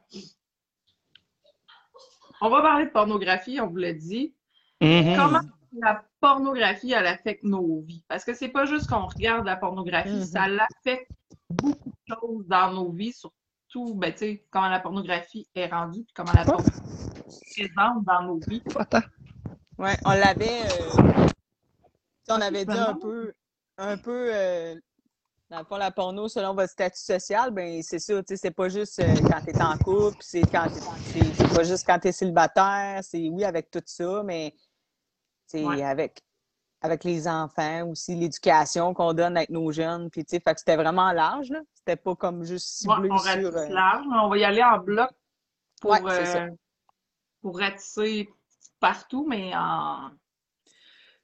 On 2.41 2.49
va 2.49 2.61
parler 2.61 2.85
de 2.85 2.91
pornographie, 2.91 3.59
on 3.59 3.67
vous 3.67 3.77
l'a 3.77 3.93
dit. 3.93 4.33
Mhm. 4.81 5.15
Comment 5.15 5.39
la 5.81 6.03
pornographie, 6.21 6.91
elle 6.93 7.05
affecte 7.07 7.43
nos 7.43 7.81
vies? 7.81 8.03
Parce 8.07 8.23
que 8.23 8.33
c'est 8.33 8.47
pas 8.49 8.65
juste 8.65 8.87
qu'on 8.89 9.05
regarde 9.07 9.45
la 9.45 9.55
pornographie, 9.55 10.09
Mhm. 10.11 10.23
ça 10.25 10.47
l'affecte 10.47 11.11
beaucoup 11.49 11.89
de 11.89 12.15
choses 12.15 12.47
dans 12.47 12.71
nos 12.71 12.91
vies, 12.91 13.13
surtout, 13.69 13.93
ben, 13.95 14.11
tu 14.11 14.17
sais, 14.19 14.45
comment 14.49 14.67
la 14.69 14.79
pornographie 14.79 15.47
est 15.55 15.67
rendue, 15.67 16.03
puis 16.03 16.13
comment 16.15 16.33
la 16.33 16.45
pornographie 16.45 16.77
est 17.57 17.67
présente 17.73 18.03
dans 18.03 18.23
nos 18.23 18.39
vies. 18.47 18.61
Ouais, 19.77 19.97
on 20.05 20.11
l'avait. 20.11 20.63
euh, 20.63 21.29
on 22.29 22.41
avait 22.41 22.65
dit 22.65 22.77
un 22.77 22.95
peu. 22.95 23.33
Un 23.77 23.97
peu. 23.97 24.29
euh, 24.33 24.75
dans 25.49 25.59
le 25.59 25.65
fond, 25.65 25.77
la 25.77 25.89
porno, 25.89 26.27
selon 26.27 26.53
votre 26.53 26.71
statut 26.71 26.99
social, 27.01 27.49
ben 27.51 27.81
c'est 27.81 27.97
ça, 27.97 28.21
tu 28.21 28.27
sais, 28.27 28.37
c'est 28.37 28.51
pas 28.51 28.69
juste 28.69 28.99
euh, 28.99 29.15
quand 29.15 29.41
t'es 29.43 29.59
en 29.61 29.75
couple, 29.77 30.17
c'est 30.19 30.41
quand 30.43 30.67
t'es- 30.67 30.79
c'est 31.11 31.31
c'est 31.33 31.47
pas 31.55 31.63
juste 31.63 31.85
quand 31.87 31.97
t'es 31.97 32.11
célibataire, 32.11 32.99
c'est 33.03 33.27
oui 33.29 33.43
avec 33.43 33.71
tout 33.71 33.81
ça, 33.85 34.21
mais 34.23 34.53
c'est 35.47 35.65
Ouais. 35.65 35.81
avec 35.81 36.21
avec 36.81 37.03
les 37.03 37.27
enfants 37.27 37.87
aussi, 37.87 38.15
l'éducation 38.15 38.93
qu'on 38.93 39.13
donne 39.13 39.35
avec 39.37 39.49
nos 39.49 39.71
jeunes, 39.71 40.09
puis 40.09 40.23
tu 40.23 40.31
sais, 40.31 40.39
fait 40.39 40.53
que 40.53 40.59
c'était 40.59 40.77
vraiment 40.77 41.11
large, 41.11 41.49
là. 41.49 41.59
C'était 41.73 41.97
pas 41.97 42.15
comme 42.15 42.43
juste 42.43 42.87
Ouais, 42.87 42.95
ciblé 42.95 43.09
on 43.11 43.17
sur. 43.17 43.55
euh, 43.57 43.69
large, 43.69 44.05
mais 44.09 44.17
on 44.17 44.29
va 44.29 44.37
y 44.37 44.43
aller 44.45 44.63
en 44.63 44.79
bloc 44.79 45.09
pour, 45.81 45.91
Ouais, 45.91 45.99
euh, 46.05 46.49
pour 47.41 47.57
ratisser 47.59 48.29
partout, 48.79 49.25
mais 49.27 49.51
en. 49.55 50.09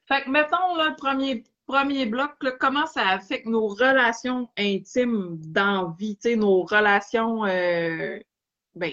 Fait 0.06 0.22
que 0.22 0.30
mettons 0.30 0.76
là, 0.76 0.90
le 0.90 0.96
premier, 0.96 1.42
premier 1.66 2.06
bloc, 2.06 2.32
là, 2.42 2.52
comment 2.60 2.86
ça 2.86 3.08
affecte 3.08 3.46
nos 3.46 3.66
relations 3.68 4.48
intimes 4.58 5.38
dans 5.40 5.88
la 5.88 5.94
vie, 5.98 6.16
tu 6.16 6.30
sais, 6.30 6.36
nos 6.36 6.62
relations 6.64 7.44
euh, 7.46 8.18
ben, 8.74 8.92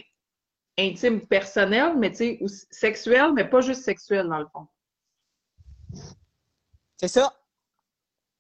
intimes 0.80 1.22
personnelles, 1.28 1.98
mais 1.98 2.12
tu 2.12 2.18
sais, 2.18 2.66
sexuelles, 2.72 3.34
mais 3.34 3.46
pas 3.46 3.62
juste 3.62 3.84
sexuelles 3.84 4.28
dans 4.30 4.40
le 4.40 4.48
fond. 4.48 4.68
C'est 7.04 7.10
ça. 7.20 7.34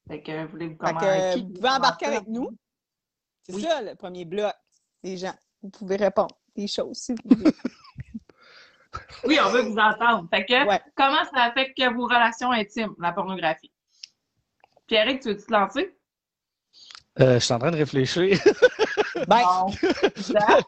Fait 0.08 0.22
que 0.22 0.46
voulez-vous 0.46 0.78
Fait 0.82 0.94
que 0.94 1.38
vous 1.40 1.48
veut 1.48 1.54
pouvez 1.56 1.70
embarquer 1.70 2.06
avec 2.06 2.28
nous. 2.30 2.50
C'est 3.42 3.56
Oui. 3.56 3.62
ça, 3.64 3.82
le 3.82 3.94
premier 3.96 4.24
bloc. 4.24 4.54
Les 5.04 5.18
gens, 5.18 5.34
vous 5.62 5.70
pouvez 5.70 5.98
répondre 5.98 6.34
des 6.56 6.68
choses 6.68 6.96
si 6.98 7.12
vous 7.12 7.36
voulez. 7.36 7.52
Oui, 9.26 9.38
on 9.44 9.50
veut 9.50 9.64
vous 9.64 9.78
entendre. 9.78 10.30
Fait 10.30 10.46
que 10.46 10.66
Ouais. 10.68 10.80
comment 10.96 11.26
ça 11.34 11.42
affecte 11.44 11.78
vos 11.94 12.06
relations 12.06 12.52
intimes, 12.52 12.94
la 13.00 13.12
pornographie? 13.12 13.72
Pierrick, 14.88 15.22
tu 15.24 15.30
veux-tu 15.30 15.46
te 15.46 15.52
lancer? 15.52 15.98
Euh, 17.20 17.34
je 17.34 17.40
suis 17.40 17.54
en 17.54 17.60
train 17.60 17.72
de 17.72 17.78
réfléchir. 17.78 18.40
Ben, 19.28 19.42
Non. 19.42 19.68
Isa? 20.16 20.60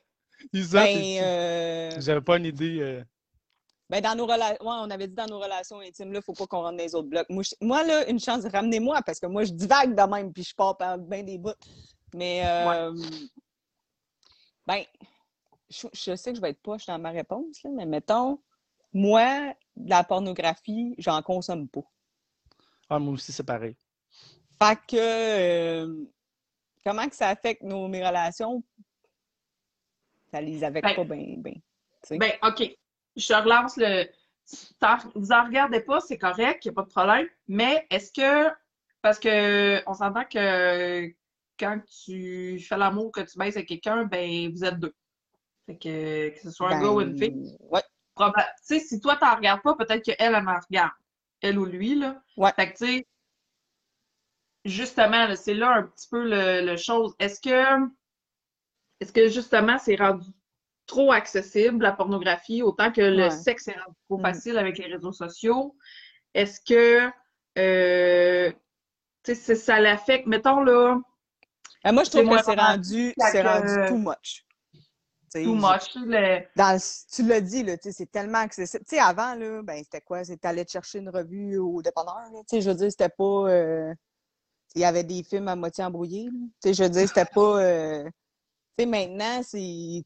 Isa, 0.52 0.84
ben, 0.84 1.24
euh, 1.24 1.92
j'avais 2.02 2.22
pas 2.22 2.38
une 2.38 2.46
idée. 2.46 2.80
euh, 2.82 3.04
ben, 3.90 4.02
dans 4.02 4.16
nos 4.16 4.26
relations, 4.26 4.66
ouais, 4.66 4.76
on 4.82 4.90
avait 4.90 5.08
dit 5.08 5.14
dans 5.14 5.28
nos 5.28 5.40
relations 5.40 5.80
intimes, 5.80 6.12
là, 6.12 6.22
faut 6.22 6.34
pas 6.34 6.48
qu'on 6.48 6.62
rentre 6.62 6.78
dans 6.78 6.84
les 6.84 6.96
autres 6.96 7.08
blocs. 7.08 7.30
Moi, 7.30 7.44
je- 7.44 7.56
moi, 7.66 7.84
là, 7.84 8.10
une 8.10 8.20
chance, 8.20 8.44
ramenez-moi, 8.46 9.02
parce 9.06 9.20
que 9.20 9.28
moi, 9.28 9.44
je 9.44 9.52
divague 9.52 9.96
de 9.96 10.02
même, 10.04 10.34
puis 10.34 10.44
je 10.44 10.56
pars 10.56 10.76
par 10.78 10.98
bien 10.98 11.24
des 11.24 11.38
bouts. 11.38 11.52
Mais, 12.14 12.46
euh, 12.46 12.94
ben, 14.66 14.84
je, 15.70 15.88
je 15.94 16.16
sais 16.16 16.32
que 16.32 16.38
je 16.38 16.42
vais 16.42 16.50
être 16.52 16.62
poche 16.62 16.86
dans 16.86 16.98
ma 17.00 17.12
réponse, 17.12 17.62
là, 17.64 17.70
mais 17.74 17.86
mettons, 17.86 18.40
moi, 18.94 19.54
de 19.76 19.90
la 19.90 20.04
pornographie, 20.04 20.96
j'en 20.98 21.22
consomme 21.22 21.68
pas. 21.68 21.84
Ah, 22.90 23.00
moi 23.00 23.14
aussi, 23.14 23.32
c'est 23.32 23.44
pareil. 23.44 23.76
Fait 24.62 24.78
que, 24.88 24.96
euh, 24.98 26.06
comment 26.84 27.08
que 27.10 27.16
ça 27.16 27.30
affecte 27.30 27.62
nos, 27.62 27.88
mes 27.88 28.06
relations? 28.06 28.64
Ça 30.32 30.40
les 30.42 30.64
affecte 30.64 30.86
Ben, 30.88 30.96
pas 30.96 31.04
bien, 31.16 31.36
bien. 31.38 31.54
Ben, 32.12 32.32
OK. 32.44 32.76
Je 33.16 33.34
relance 33.34 33.78
le. 33.78 34.06
Vous 35.16 35.32
en 35.32 35.46
regardez 35.46 35.80
pas, 35.80 36.00
c'est 36.02 36.18
correct, 36.18 36.66
il 36.66 36.68
n'y 36.68 36.74
a 36.74 36.76
pas 36.76 36.84
de 36.84 36.90
problème. 36.90 37.28
Mais 37.48 37.86
est-ce 37.90 38.12
que. 38.12 38.54
Parce 39.02 39.20
que 39.20 39.82
on 39.88 39.94
s'entend 39.94 40.26
que 40.26 41.08
quand 41.60 41.80
tu 42.06 42.60
fais 42.60 42.78
l'amour, 42.78 43.12
que 43.12 43.22
tu 43.22 43.38
baisses 43.38 43.56
avec 43.56 43.70
quelqu'un, 43.70 44.06
ben 44.06 44.52
vous 44.52 44.64
êtes 44.64 44.80
deux. 44.80 44.94
Fait 45.66 45.78
que 45.78 46.30
que 46.30 46.40
ce 46.42 46.52
soit 46.52 46.68
un 46.68 46.80
Ben, 46.80 46.84
gars 46.84 46.92
ou 46.92 47.02
une 47.02 47.18
fille. 47.18 47.58
Ouais. 47.60 47.82
Tu 48.18 48.26
sais, 48.62 48.80
si 48.80 49.00
toi, 49.00 49.16
t'en 49.18 49.36
regardes 49.36 49.62
pas, 49.62 49.76
peut-être 49.76 50.04
qu'elle, 50.04 50.16
elle 50.20 50.36
en 50.36 50.60
regarde. 50.70 50.92
Elle 51.42 51.60
ou 51.60 51.66
lui, 51.66 51.96
là. 51.96 52.22
Ouais. 52.38 52.52
Fait 52.56 52.72
que, 52.72 52.78
tu 52.78 52.86
sais, 52.86 53.08
justement, 54.64 55.36
c'est 55.36 55.54
là 55.54 55.72
un 55.72 55.84
petit 55.84 56.08
peu 56.10 56.24
le, 56.24 56.66
le 56.66 56.78
chose. 56.78 57.14
Est-ce 57.20 57.42
que, 57.42 57.90
est-ce 59.00 59.12
que, 59.12 59.28
justement, 59.28 59.78
c'est 59.78 59.96
rendu 59.96 60.28
trop 60.86 61.12
accessible, 61.12 61.84
la 61.84 61.92
pornographie, 61.92 62.62
autant 62.62 62.92
que 62.92 63.02
le 63.02 63.24
Ouais. 63.24 63.30
sexe 63.32 63.68
est 63.68 63.74
rendu 63.78 63.98
trop 64.08 64.18
Mm. 64.18 64.22
facile 64.22 64.58
avec 64.58 64.78
les 64.78 64.88
réseaux 64.88 65.12
sociaux? 65.14 65.76
Est-ce 66.34 66.60
que, 66.62 67.10
euh, 67.58 68.52
ça 69.34 69.80
l'affecte? 69.80 70.28
Mettons, 70.28 70.62
là, 70.62 71.00
Ben, 71.84 71.92
moi, 71.92 72.04
je 72.04 72.10
trouve 72.10 72.28
que 72.28 72.44
c'est 72.44 72.56
rendu, 72.56 73.14
c'est 73.18 73.42
rendu 73.42 73.74
too 73.88 73.98
much. 73.98 74.46
Too 75.34 75.54
much. 75.54 75.96
le- 75.96 76.46
dans 76.56 76.80
tu 77.14 77.24
l'as 77.24 77.42
dit, 77.42 77.62
là, 77.64 77.76
c'est 77.82 78.10
tellement 78.10 78.38
accessible. 78.40 78.86
Tu 78.88 78.96
sais, 78.96 79.02
avant, 79.02 79.36
là, 79.36 79.62
ben, 79.64 79.84
c'était 79.84 80.00
quoi? 80.02 80.24
C'était 80.24 80.48
aller 80.48 80.66
chercher 80.68 81.00
une 81.00 81.10
revue 81.10 81.58
au 81.58 81.82
dépanneur. 81.82 82.30
là. 82.32 82.42
Je 82.52 82.70
veux 82.70 82.76
dire, 82.76 82.90
c'était 82.90 83.10
pas. 83.10 83.24
euh, 83.50 83.94
Il 84.76 84.82
y 84.82 84.86
avait 84.86 85.04
des 85.04 85.24
films 85.24 85.48
à 85.48 85.56
moitié 85.56 85.84
embrouillés. 85.84 86.30
là. 86.64 86.72
Je 86.74 86.84
veux 86.84 86.90
dire, 86.90 87.08
c'était 87.08 87.26
pas. 87.26 87.62
euh, 87.62 88.04
Tu 88.78 88.84
sais, 88.84 88.86
maintenant, 88.86 89.42
c'est. 89.44 90.04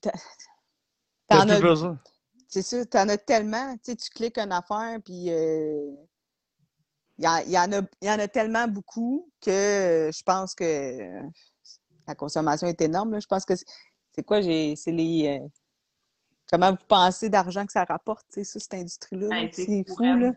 T'as- 1.29 1.45
plus 1.45 1.51
as, 1.53 1.59
besoin. 1.61 1.99
c'est 2.47 2.61
ça, 2.61 2.85
t'en 2.85 3.09
as 3.09 3.17
tellement. 3.17 3.73
Tu 3.77 3.91
sais, 3.91 3.95
tu 3.95 4.09
cliques 4.09 4.37
une 4.37 4.51
affaire, 4.51 4.99
puis 5.03 5.29
euh, 5.31 5.91
il 7.17 7.25
y, 7.25 7.27
en- 7.27 7.37
il 7.45 7.51
y 7.51 7.57
en 7.57 7.71
a, 7.71 7.81
il 8.01 8.07
y 8.07 8.11
en 8.11 8.19
a 8.19 8.27
tellement 8.27 8.67
beaucoup 8.67 9.29
que 9.41 9.49
euh, 9.49 10.11
je 10.11 10.23
pense 10.23 10.55
que 10.55 11.21
la 12.07 12.15
consommation 12.15 12.67
est 12.67 12.81
énorme. 12.81 13.11
là. 13.13 13.19
Je 13.19 13.27
pense 13.27 13.45
que 13.45 13.53
c'est 13.55 14.23
quoi, 14.23 14.41
j'ai 14.41 14.75
c'est 14.75 14.91
les. 14.91 15.39
euh, 15.41 15.47
comment 16.51 16.71
vous 16.71 16.85
pensez 16.87 17.29
d'argent 17.29 17.65
que 17.65 17.71
ça 17.71 17.83
rapporte, 17.83 18.25
tu 18.33 18.43
sais, 18.43 18.43
ça, 18.43 18.59
cette 18.59 18.73
industrie-là? 18.73 19.27
là? 19.27 19.41
Ben, 19.41 19.49
c'est 19.53 19.85
fou, 19.87 20.03
là. 20.03 20.31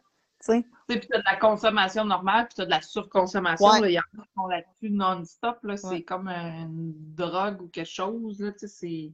Tu. 0.44 0.60
Tu 0.88 0.98
puis 0.98 1.08
t'as 1.08 1.18
de 1.18 1.24
la 1.24 1.36
consommation 1.36 2.04
normale, 2.04 2.46
puis 2.46 2.54
t'as 2.56 2.64
de 2.64 2.70
la 2.70 2.82
surconsommation. 2.82 3.64
Ouais. 3.80 3.92
Il 3.92 3.94
y 3.94 3.98
en 3.98 4.02
a 4.02 4.22
qui 4.24 4.32
sont 4.36 4.46
là-dessus 4.48 4.90
non-stop. 4.90 5.58
Là. 5.62 5.76
C'est 5.76 6.02
comme 6.02 6.26
une 6.28 6.92
drogue 7.14 7.62
ou 7.62 7.68
quelque 7.68 7.88
chose. 7.88 8.40
Là. 8.40 8.50
Tu 8.50 8.58
sais, 8.58 8.66
c'est... 8.66 9.12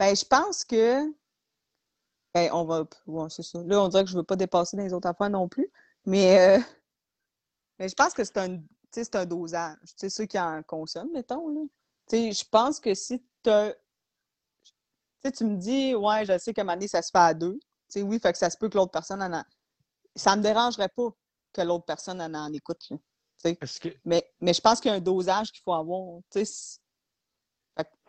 Ben, 0.00 0.16
je 0.16 0.24
pense 0.24 0.64
que. 0.64 1.14
Ben, 2.34 2.50
on 2.52 2.64
va. 2.64 2.84
Ouais, 3.06 3.28
c'est 3.30 3.42
ça. 3.42 3.58
Là, 3.64 3.82
on 3.82 3.88
dirait 3.88 4.04
que 4.04 4.10
je 4.10 4.16
veux 4.16 4.22
pas 4.24 4.36
dépasser 4.36 4.76
dans 4.76 4.82
les 4.84 4.92
autres 4.92 5.08
affaires 5.08 5.30
non 5.30 5.48
plus. 5.48 5.70
Mais, 6.06 6.58
euh, 6.58 6.60
mais 7.78 7.88
je 7.88 7.94
pense 7.94 8.12
que 8.14 8.24
c'est 8.24 8.36
un, 8.38 8.60
c'est 8.90 9.14
un 9.16 9.26
dosage. 9.26 9.76
Tu 9.86 9.92
sais, 9.96 10.10
ceux 10.10 10.26
qui 10.26 10.38
en 10.38 10.62
consomment, 10.62 11.12
mettons, 11.12 11.48
là. 11.48 11.60
Je 12.12 12.44
pense 12.50 12.80
que 12.80 12.94
si. 12.94 13.22
Tu 13.44 13.50
sais, 15.22 15.32
tu 15.32 15.44
me 15.44 15.56
dis, 15.56 15.94
ouais, 15.94 16.24
je 16.24 16.38
sais 16.38 16.52
qu'à 16.54 16.62
un 16.62 16.64
moment 16.64 16.76
donné, 16.76 16.88
ça 16.88 17.02
se 17.02 17.10
fait 17.10 17.18
à 17.18 17.34
deux. 17.34 17.54
Tu 17.54 18.00
sais, 18.00 18.02
oui, 18.02 18.18
fait 18.20 18.32
que 18.32 18.38
ça 18.38 18.50
se 18.50 18.56
peut 18.56 18.68
que 18.68 18.76
l'autre 18.76 18.92
personne 18.92 19.22
en 19.22 19.32
a. 19.32 19.44
Ça 20.16 20.36
me 20.36 20.42
dérangerait 20.42 20.88
pas 20.90 21.10
que 21.52 21.62
l'autre 21.62 21.86
personne 21.86 22.20
en, 22.22 22.34
en 22.34 22.52
écoute, 22.52 22.82
là. 22.90 22.98
Que. 23.44 23.90
Mais, 24.04 24.30
mais 24.40 24.54
je 24.54 24.60
pense 24.60 24.80
qu'il 24.80 24.90
y 24.90 24.94
a 24.94 24.98
un 24.98 25.00
dosage 25.00 25.52
qu'il 25.52 25.62
faut 25.62 25.74
avoir. 25.74 26.20
C'est- 26.30 26.79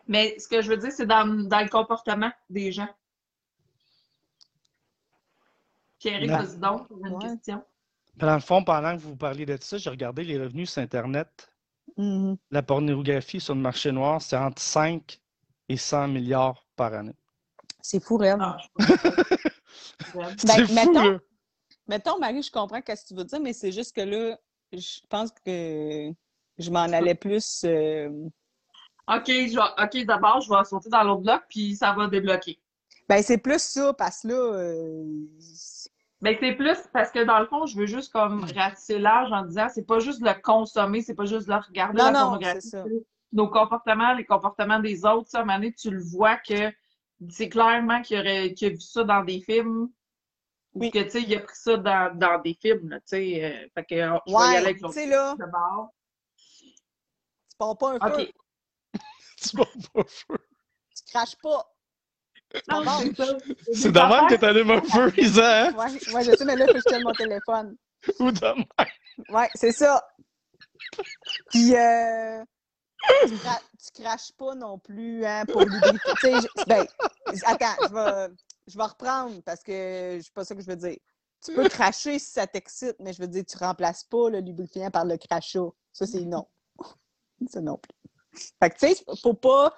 Mais 0.08 0.38
ce 0.38 0.48
que 0.48 0.60
je 0.62 0.68
veux 0.68 0.76
dire, 0.76 0.92
c'est 0.92 1.06
dans, 1.06 1.26
dans 1.26 1.60
le 1.60 1.68
comportement 1.68 2.30
des 2.50 2.72
gens. 2.72 2.88
Pierre, 5.98 6.26
vas-y 6.26 6.58
donc, 6.58 6.88
pour 6.88 6.98
une 7.06 7.14
Ouais. 7.14 7.28
question. 7.28 7.62
Dans 8.16 8.34
le 8.34 8.40
fond, 8.40 8.62
pendant 8.64 8.94
que 8.96 9.00
vous 9.02 9.16
parliez 9.16 9.46
de 9.46 9.56
ça, 9.60 9.78
j'ai 9.78 9.88
regardé 9.90 10.24
les 10.24 10.38
revenus 10.38 10.70
sur 10.70 10.82
Internet. 10.82 11.48
Mhm. 11.96 12.36
La 12.50 12.62
pornographie 12.62 13.40
sur 13.40 13.54
le 13.54 13.60
marché 13.60 13.92
noir, 13.92 14.20
c'est 14.20 14.36
entre 14.36 14.60
5 14.60 15.18
et 15.68 15.76
100 15.76 16.08
milliards 16.08 16.66
par 16.76 16.92
année. 16.94 17.14
c'est 17.80 18.02
fou, 18.02 18.16
réel. 18.16 18.38
Ah, 18.40 18.56
je 18.78 18.84
sais 18.86 18.98
pas. 20.12 20.30
Ben, 20.30 20.36
c'est 20.38 20.66
fou, 20.66 20.74
mettons- 20.74 21.10
là. 21.12 21.18
Mettons, 21.88 22.18
Marie, 22.18 22.42
je 22.42 22.50
comprends 22.50 22.80
ce 22.86 22.92
que 23.02 23.08
tu 23.08 23.14
veux 23.14 23.24
dire, 23.24 23.40
mais 23.40 23.52
c'est 23.52 23.72
juste 23.72 23.94
que 23.94 24.02
là, 24.02 24.38
je 24.72 25.00
pense 25.08 25.30
que 25.44 26.10
je 26.58 26.70
m'en 26.70 26.80
allais 26.82 27.14
plus. 27.16 27.62
euh, 27.64 28.08
OK, 29.16 29.26
je 29.28 30.04
d'abord, 30.04 30.40
je 30.40 30.50
vais 30.50 30.64
sauter 30.64 30.88
dans 30.88 31.02
l'autre 31.02 31.22
bloc, 31.22 31.42
puis 31.48 31.76
ça 31.76 31.92
va 31.92 32.06
débloquer. 32.06 32.58
Ben, 33.08 33.22
c'est 33.22 33.38
plus 33.38 33.60
ça, 33.60 33.92
parce 33.92 34.22
que 34.22 34.28
là. 34.28 34.34
euh, 34.34 35.04
Ben, 36.20 36.36
c'est 36.38 36.54
plus 36.54 36.78
parce 36.92 37.10
que 37.10 37.24
dans 37.24 37.40
le 37.40 37.46
fond, 37.46 37.66
je 37.66 37.76
veux 37.76 37.86
juste 37.86 38.12
comme 38.12 38.44
ratisser 38.56 38.98
large 38.98 39.32
en 39.32 39.44
disant 39.44 39.66
c'est 39.74 39.86
pas 39.86 39.98
juste 39.98 40.22
le 40.22 40.40
consommer, 40.40 41.02
c'est 41.02 41.14
pas 41.14 41.26
juste 41.26 41.48
le 41.48 41.56
regarder 41.56 41.98
Non, 41.98 42.04
la 42.06 42.12
non, 42.12 42.18
pornographie. 42.20 42.60
c'est 42.62 42.68
ça. 42.70 42.84
Nos 43.32 43.48
comportements, 43.48 44.14
les 44.14 44.24
comportements 44.24 44.78
des 44.78 45.04
autres, 45.04 45.28
ça, 45.30 45.38
à 45.38 45.42
un 45.42 45.44
moment 45.44 45.58
donné, 45.58 45.72
tu 45.72 45.90
le 45.90 46.02
vois 46.02 46.36
que 46.36 46.70
c'est 47.28 47.48
clairement 47.48 48.02
qu'il 48.02 48.18
aurait 48.18 48.54
a 48.60 48.68
vu 48.68 48.80
ça 48.80 49.04
dans 49.04 49.24
des 49.24 49.40
films. 49.40 49.88
Ou 50.74 50.80
Oui. 50.80 50.90
que, 50.90 51.00
tu 51.00 51.10
sais, 51.10 51.22
il 51.22 51.34
a 51.36 51.40
pris 51.40 51.56
ça 51.56 51.76
dans, 51.76 52.16
dans 52.16 52.40
des 52.40 52.54
films, 52.54 52.90
tu 52.90 53.00
sais. 53.04 53.44
euh, 53.44 53.68
fait 53.74 53.84
que, 53.84 53.94
euh, 53.94 54.18
je 54.26 54.32
vais 54.32 54.32
y 54.32 54.36
Ouais, 54.36 54.44
aller 54.56 54.56
avec 54.56 54.78
tu 54.78 54.92
sais, 54.92 55.06
là, 55.06 55.34
tu 55.36 55.44
pars 57.58 57.76
pas 57.76 57.90
un 57.92 58.00
feu, 58.00 58.20
OK. 58.20 58.32
Tu 59.50 59.56
vas 59.56 59.64
pas 59.94 60.04
feu. 60.08 60.38
tu 60.94 61.02
craches 61.10 61.36
pas. 61.42 61.68
Non, 62.68 62.82
c'est 62.84 63.92
même 63.92 64.28
que 64.28 64.34
t'allumes 64.36 64.70
un 64.70 64.82
feu, 64.82 65.12
Isa, 65.16 65.66
hein? 65.68 65.72
Ouais, 65.72 66.12
ouais, 66.12 66.24
je 66.24 66.36
sais, 66.36 66.44
mais 66.44 66.56
là, 66.56 66.64
il 66.66 66.68
faut 66.68 66.74
que 66.74 66.80
je 66.80 66.86
tienne 66.86 67.02
mon 67.02 67.14
téléphone. 67.14 67.76
Ou 68.20 68.30
de 68.30 68.40
même. 68.40 68.64
Ouais, 69.28 69.50
c'est 69.54 69.72
ça. 69.72 70.02
Puis, 71.50 71.74
euh, 71.74 72.44
tu, 73.26 73.34
cra- 73.34 73.60
tu 73.78 74.02
craches 74.02 74.32
pas 74.32 74.54
non 74.54 74.78
plus 74.78 75.24
hein, 75.24 75.44
pour 75.46 75.62
lubrifier. 75.64 76.16
Sais, 76.18 76.40
je- 76.40 76.48
ben, 76.66 76.86
attends, 77.44 77.74
je 77.88 77.94
vais, 77.94 78.34
je 78.66 78.76
vais 78.76 78.84
reprendre 78.84 79.42
parce 79.42 79.62
que 79.62 80.18
c'est 80.22 80.32
pas 80.32 80.44
ça 80.44 80.54
que 80.54 80.60
je 80.62 80.66
veux 80.66 80.76
dire. 80.76 80.96
Tu 81.44 81.52
peux 81.54 81.64
cracher 81.66 82.18
si 82.18 82.30
ça 82.32 82.46
t'excite, 82.46 82.96
mais 83.00 83.12
je 83.12 83.20
veux 83.20 83.28
dire, 83.28 83.44
tu 83.44 83.56
remplaces 83.58 84.04
pas 84.04 84.30
le 84.30 84.40
lubrifiant 84.40 84.90
par 84.90 85.04
le 85.04 85.16
crachat. 85.16 85.68
Ça, 85.92 86.06
c'est 86.06 86.20
non. 86.24 86.46
Ça 87.48 87.60
non 87.60 87.78
plus. 87.78 88.11
Fait 88.60 88.70
que, 88.70 88.78
tu 88.78 88.94
sais, 88.94 89.04
faut 89.20 89.34
pas. 89.34 89.74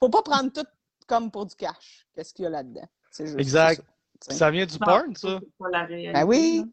Faut 0.00 0.08
pas 0.08 0.22
prendre 0.22 0.52
tout 0.52 0.66
comme 1.06 1.30
pour 1.30 1.46
du 1.46 1.54
cash. 1.54 2.06
Qu'est-ce 2.14 2.34
qu'il 2.34 2.44
y 2.44 2.46
a 2.46 2.50
là-dedans? 2.50 2.88
C'est 3.10 3.26
juste 3.26 3.38
Exact. 3.38 3.84
ça. 4.20 4.34
Ça 4.34 4.50
vient 4.50 4.66
du 4.66 4.78
porn, 4.78 5.14
ça? 5.14 5.40
Ben 5.60 6.24
oui, 6.26 6.64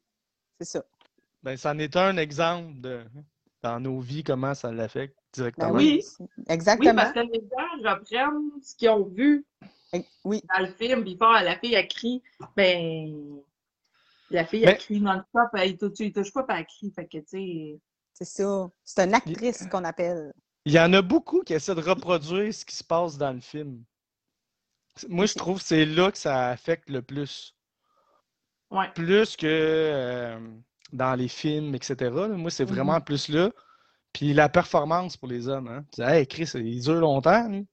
c'est 0.60 0.66
ça. 0.66 0.84
Ben, 1.42 1.58
c'en 1.58 1.78
est 1.78 1.96
un 1.98 2.18
exemple 2.18 2.80
de, 2.80 3.04
dans 3.62 3.80
nos 3.80 4.00
vies, 4.00 4.24
comment 4.24 4.54
ça 4.56 4.72
l'affecte 4.72 5.18
directement. 5.34 5.74
Ben 5.74 5.78
oui. 5.78 6.02
oui. 6.20 6.28
Oui, 6.38 6.44
Exactement. 6.48 6.96
parce 6.96 7.14
que 7.14 7.20
les 7.20 7.42
gens 7.42 7.92
reprennent 7.92 8.62
ce 8.62 8.76
qu'ils 8.76 8.90
ont 8.90 9.06
vu 9.06 9.46
Eh, 9.92 10.06
Oui. 10.24 10.42
dans 10.56 10.66
le 10.66 10.72
film, 10.74 11.02
puis 11.04 11.12
ils 11.12 11.18
font, 11.18 11.32
la 11.32 11.60
fille 11.60 11.76
a 11.76 11.84
crie, 11.84 12.24
ben, 12.56 13.42
la 14.30 14.46
fille 14.46 14.66
a 14.66 14.74
crie 14.74 15.02
non-stop, 15.02 15.50
elle 15.54 15.78
touche 15.78 16.32
pas, 16.34 16.44
puis 16.44 16.58
elle 16.58 16.66
crie, 16.66 16.92
fait 16.96 17.08
que, 17.08 17.18
tu 17.18 17.24
sais, 17.28 17.80
C'est 18.14 18.26
ça. 18.26 18.70
C'est 18.84 19.04
une 19.06 19.14
actrice 19.14 19.68
qu'on 19.68 19.84
appelle. 19.84 20.34
Il 20.66 20.74
y 20.74 20.80
en 20.80 20.94
a 20.94 21.02
beaucoup 21.02 21.42
qui 21.42 21.54
essaient 21.54 21.76
de 21.76 21.82
reproduire 21.82 22.54
ce 22.54 22.64
qui 22.64 22.76
se 22.76 22.84
passe 22.84 23.18
dans 23.18 23.34
le 23.34 23.42
film. 23.42 23.84
Moi, 25.10 25.26
je 25.26 25.34
trouve 25.34 25.58
que 25.60 25.66
c'est 25.66 25.86
là 25.86 26.12
que 26.12 26.18
ça 26.18 26.50
affecte 26.50 26.90
le 26.90 27.02
plus. 27.02 27.56
ouais. 28.72 28.90
Plus 28.94 29.36
que 29.36 29.48
euh, 29.48 30.40
dans 30.92 31.16
les 31.16 31.28
films, 31.28 31.74
etc. 31.76 31.96
là. 32.14 32.28
Moi, 32.30 32.52
c'est 32.52 32.66
vraiment 32.66 33.02
plus 33.02 33.28
là. 33.30 33.50
Puis 34.14 34.34
la 34.34 34.48
performance 34.48 35.18
pour 35.18 35.28
les 35.28 35.48
hommes. 35.48 35.68
Hein. 35.68 35.84
Tu 35.92 36.02
dis, 36.02 36.08
hey, 36.08 36.28
Chris, 36.28 36.50
il 36.54 36.80
dure 36.82 36.96
longtemps. 36.96 37.48
lui. 37.50 37.68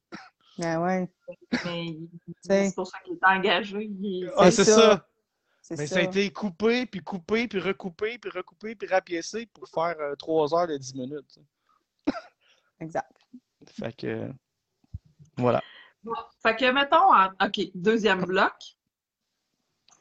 Ah 0.63 0.81
ouais. 0.81 1.09
C'est 2.43 2.75
pour 2.75 2.87
ça 2.87 2.99
qu'il 3.05 3.15
est 3.15 3.27
engagé. 3.27 3.85
il- 3.85 4.31
Ah, 4.37 4.51
C'est 4.51 4.65
c'est 4.65 4.71
ça. 4.73 4.81
ça. 4.81 5.07
Mais 5.71 5.87
ça. 5.87 5.95
ça 5.95 6.01
a 6.01 6.03
été 6.03 6.31
coupé, 6.33 6.87
puis 6.87 7.01
coupé, 7.01 7.47
puis 7.49 7.61
recoupé, 7.61 8.19
puis 8.19 8.31
recoupé, 8.31 8.75
puis 8.75 8.89
rapiécé 8.89 9.47
pour 9.47 9.69
faire 9.69 9.95
euh, 10.01 10.15
trois 10.17 10.53
heures 10.55 10.67
de 10.67 10.77
10 10.77 10.95
minutes. 10.95 11.39
Exact. 12.81 13.13
Fait 13.69 13.93
que. 13.95 14.07
euh, 14.07 14.33
Voilà. 15.37 15.63
Bon, 16.03 16.15
fait 16.43 16.57
que, 16.57 16.71
mettons, 16.73 17.13
en- 17.15 17.29
OK, 17.47 17.61
deuxième 17.75 18.25
bloc, 18.25 18.55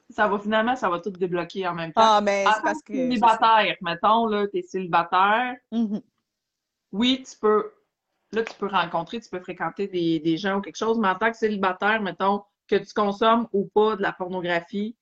ça 0.10 0.28
va 0.28 0.40
finalement, 0.40 0.76
ça 0.76 0.90
va 0.90 1.00
tout 1.00 1.12
débloquer 1.12 1.68
en 1.68 1.76
même 1.76 1.92
temps. 1.94 2.02
Ah, 2.18 2.22
mais 2.22 2.46
En 2.48 2.54
c'est 2.54 2.62
parce 2.64 2.82
que 2.82 2.94
célibataire, 2.94 3.76
mettons, 3.82 4.26
là, 4.28 4.48
t'es 4.48 4.62
célibataire, 4.62 5.56
Mhm. 5.72 6.02
oui, 6.94 7.24
tu 7.30 7.38
peux, 7.38 7.72
là, 8.32 8.44
tu 8.44 8.54
peux 8.56 8.68
rencontrer, 8.68 9.20
tu 9.20 9.30
peux 9.30 9.40
fréquenter 9.42 9.88
des, 9.88 10.20
des 10.20 10.38
gens 10.38 10.58
ou 10.58 10.62
quelque 10.62 10.78
chose, 10.78 10.98
mais 10.98 11.10
en 11.10 11.16
tant 11.16 11.30
que 11.30 11.38
célibataire, 11.38 12.02
mettons, 12.02 12.44
que 12.68 12.76
tu 12.78 12.94
consommes 12.94 13.48
ou 13.52 13.66
pas 13.68 13.96
de 13.98 14.02
la 14.02 14.14
pornographie, 14.14 14.96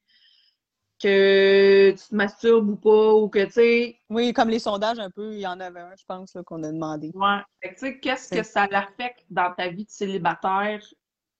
que 0.99 1.91
tu 1.91 1.97
te 2.09 2.15
masturbes 2.15 2.69
ou 2.69 2.75
pas, 2.75 3.13
ou 3.13 3.29
que, 3.29 3.45
tu 3.45 3.51
sais, 3.51 3.99
Oui, 4.09 4.33
comme 4.33 4.49
les 4.49 4.59
sondages, 4.59 4.99
un 4.99 5.09
peu, 5.11 5.33
il 5.33 5.39
y 5.41 5.47
en 5.47 5.59
avait 5.59 5.79
un, 5.81 5.95
je 5.95 6.03
pense, 6.05 6.35
qu'on 6.45 6.63
a 6.63 6.71
demandé. 6.71 7.11
ouais, 7.13 7.37
Fait 7.61 7.69
que, 7.69 7.73
tu 7.75 7.79
sais, 7.79 7.99
qu'est-ce 7.99 8.29
que 8.29 8.43
ça 8.43 8.67
l'affecte 8.67 9.23
dans 9.29 9.53
ta 9.53 9.67
vie 9.69 9.85
de 9.85 9.89
célibataire, 9.91 10.81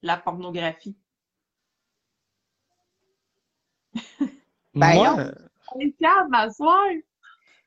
la 0.02 0.16
pornographie? 0.16 0.96
Ben, 4.74 4.94
Moi, 4.94 5.16
non. 5.16 5.32
On 5.74 5.80
est 5.80 5.92
calme, 5.98 6.28
ma 6.30 6.50
soeur! 6.50 6.92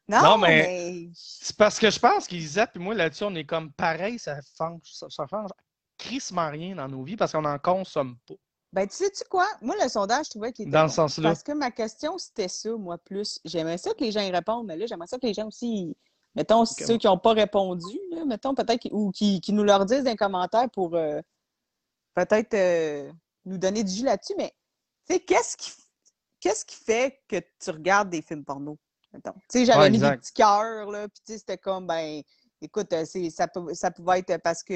Non, 0.08 0.22
Non, 0.24 0.38
mais- 0.38 0.48
mais. 0.68 1.10
c'est 1.14 1.56
parce 1.56 1.78
que 1.80 1.90
je 1.90 2.00
pense 2.00 2.28
qu'Isa 2.28 2.68
et 2.74 2.80
moi, 2.80 2.94
là-dessus, 2.96 3.24
on 3.26 3.36
est 3.36 3.44
comme 3.46 3.72
pareil, 3.74 4.18
ça 4.20 4.40
change, 4.58 4.82
ça, 4.84 5.08
ça 5.10 5.26
change 5.30 5.50
crissement 5.98 6.50
rien 6.50 6.76
dans 6.76 6.88
nos 6.88 7.04
vies 7.04 7.16
parce 7.16 7.32
qu'on 7.32 7.42
n'en 7.44 7.60
consomme 7.60 8.18
pas. 8.28 8.34
Ben, 8.74 8.88
tu 8.88 8.96
sais-tu 8.96 9.24
quoi? 9.30 9.46
Moi, 9.62 9.76
le 9.82 9.90
sondage, 9.90 10.26
je 10.28 10.30
trouvais 10.32 10.54
qu'il 10.54 10.64
était 10.64 10.72
Dans 10.72 10.84
le 10.84 10.88
bon. 10.88 10.94
sens-là. 10.94 11.30
Parce 11.30 11.44
que 11.44 11.52
ma 11.52 11.72
question, 11.72 12.18
c'était 12.18 12.48
ça, 12.48 12.70
moi, 12.78 12.98
plus. 12.98 13.40
J'aimerais 13.44 13.78
ça 13.78 13.94
que 13.94 14.04
les 14.04 14.12
gens 14.12 14.22
y 14.22 14.32
répondent, 14.32 14.66
mais 14.68 14.78
là, 14.78 14.86
j'aimerais 14.86 15.08
ça 15.08 15.18
que 15.20 15.26
les 15.28 15.34
gens 15.34 15.48
aussi. 15.48 15.96
Mettons, 16.36 16.64
ceux 16.64 16.98
qui 16.98 17.08
n'ont 17.08 17.18
pas 17.18 17.34
répondu, 17.34 18.00
là, 18.12 18.24
mettons, 18.24 18.56
peut-être, 18.56 18.88
ou 18.92 19.12
qui, 19.12 19.42
qui 19.42 19.52
nous 19.52 19.64
leur 19.64 19.86
disent 19.86 20.04
dans 20.06 20.12
les 20.12 20.16
commentaires 20.18 20.70
pour 20.70 20.96
euh, 20.96 21.20
peut-être 22.14 22.54
euh, 22.54 23.12
nous 23.44 23.58
donner 23.58 23.84
du 23.84 23.92
jus 23.92 24.06
là-dessus, 24.06 24.34
mais 24.38 24.54
tu 25.08 25.16
sais, 25.16 25.20
qu'est-ce 25.20 25.58
qui, 25.58 25.72
qu'est-ce 26.40 26.64
qui 26.64 26.78
fait 26.78 27.20
que 27.28 27.36
tu 27.60 27.70
regardes 27.72 28.10
des 28.10 28.22
films 28.22 28.46
porno? 28.46 28.78
Mettons? 29.12 29.34
Tu 29.34 29.60
sais, 29.60 29.66
j'avais 29.66 29.80
Ouais, 29.82 29.90
mis 29.90 30.00
des 30.00 30.12
petits 30.12 30.32
cœurs, 30.32 30.90
là, 30.90 31.10
puis 31.10 31.22
tu 31.26 31.34
sais, 31.34 31.40
c'était 31.40 31.58
comme, 31.58 31.86
ben, 31.88 32.22
écoute, 32.62 32.94
euh, 32.94 33.06
ça, 33.30 33.48
peut- 33.48 33.74
pouvait 33.96 34.20
être 34.20 34.38
parce 34.44 34.64
que 34.64 34.74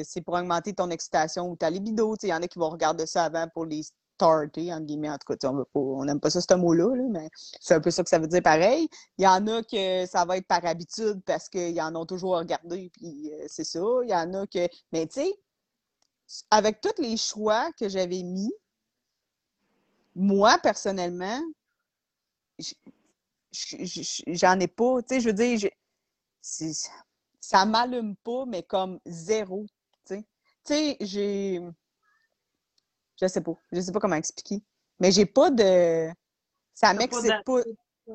euh, 0.00 0.02
c'est 0.04 0.22
pour 0.22 0.34
augmenter 0.34 0.74
ton 0.74 0.90
excitation 0.90 1.50
ou 1.50 1.56
ta 1.56 1.70
libido. 1.70 2.16
Il 2.22 2.28
y 2.28 2.34
en 2.34 2.42
a 2.42 2.48
qui 2.48 2.58
vont 2.58 2.70
regarder 2.70 3.06
ça 3.06 3.24
avant 3.24 3.46
pour 3.48 3.66
les 3.66 3.82
starter, 4.16 4.72
entre 4.72 4.86
guillemets. 4.86 5.10
En 5.10 5.18
tout 5.18 5.34
cas, 5.34 5.50
on 5.74 6.04
n'aime 6.04 6.20
pas 6.20 6.30
ça, 6.30 6.40
ce 6.40 6.54
mot-là, 6.54 6.94
là, 6.96 7.04
mais 7.10 7.28
c'est 7.60 7.74
un 7.74 7.80
peu 7.80 7.90
ça 7.90 8.02
que 8.02 8.08
ça 8.08 8.18
veut 8.18 8.26
dire 8.28 8.42
pareil. 8.42 8.88
Il 9.18 9.24
y 9.24 9.28
en 9.28 9.46
a 9.46 9.62
que 9.62 10.06
ça 10.06 10.24
va 10.24 10.38
être 10.38 10.46
par 10.46 10.64
habitude 10.64 11.20
parce 11.24 11.48
qu'ils 11.48 11.80
en 11.80 11.94
ont 11.96 12.06
toujours 12.06 12.38
regardé, 12.38 12.90
puis 12.94 13.32
euh, 13.34 13.44
c'est 13.48 13.64
ça. 13.64 13.80
Il 14.02 14.10
y 14.10 14.14
en 14.14 14.32
a 14.34 14.46
que. 14.46 14.68
Mais 14.92 15.06
tu 15.06 15.20
sais, 15.20 15.34
avec 16.50 16.80
tous 16.80 17.00
les 17.00 17.16
choix 17.16 17.70
que 17.78 17.88
j'avais 17.88 18.22
mis, 18.22 18.52
moi, 20.14 20.58
personnellement, 20.62 21.40
j'en 24.28 24.58
ai 24.60 24.68
pas. 24.68 25.02
Tu 25.02 25.14
sais, 25.14 25.20
je 25.20 25.26
veux 25.28 25.34
dire, 25.34 25.70
ça 27.46 27.64
m'allume 27.64 28.16
pas, 28.16 28.44
mais 28.44 28.64
comme 28.64 28.98
zéro. 29.06 29.66
Tu 30.04 30.24
sais, 30.64 30.96
j'ai. 31.00 31.60
Je 33.20 33.26
sais 33.28 33.40
pas. 33.40 33.54
Je 33.70 33.80
sais 33.80 33.92
pas 33.92 34.00
comment 34.00 34.16
expliquer. 34.16 34.64
Mais 34.98 35.12
j'ai 35.12 35.26
pas 35.26 35.50
de. 35.50 36.10
Ça 36.74 36.92
m'excite 36.92 37.44
pas. 37.44 37.60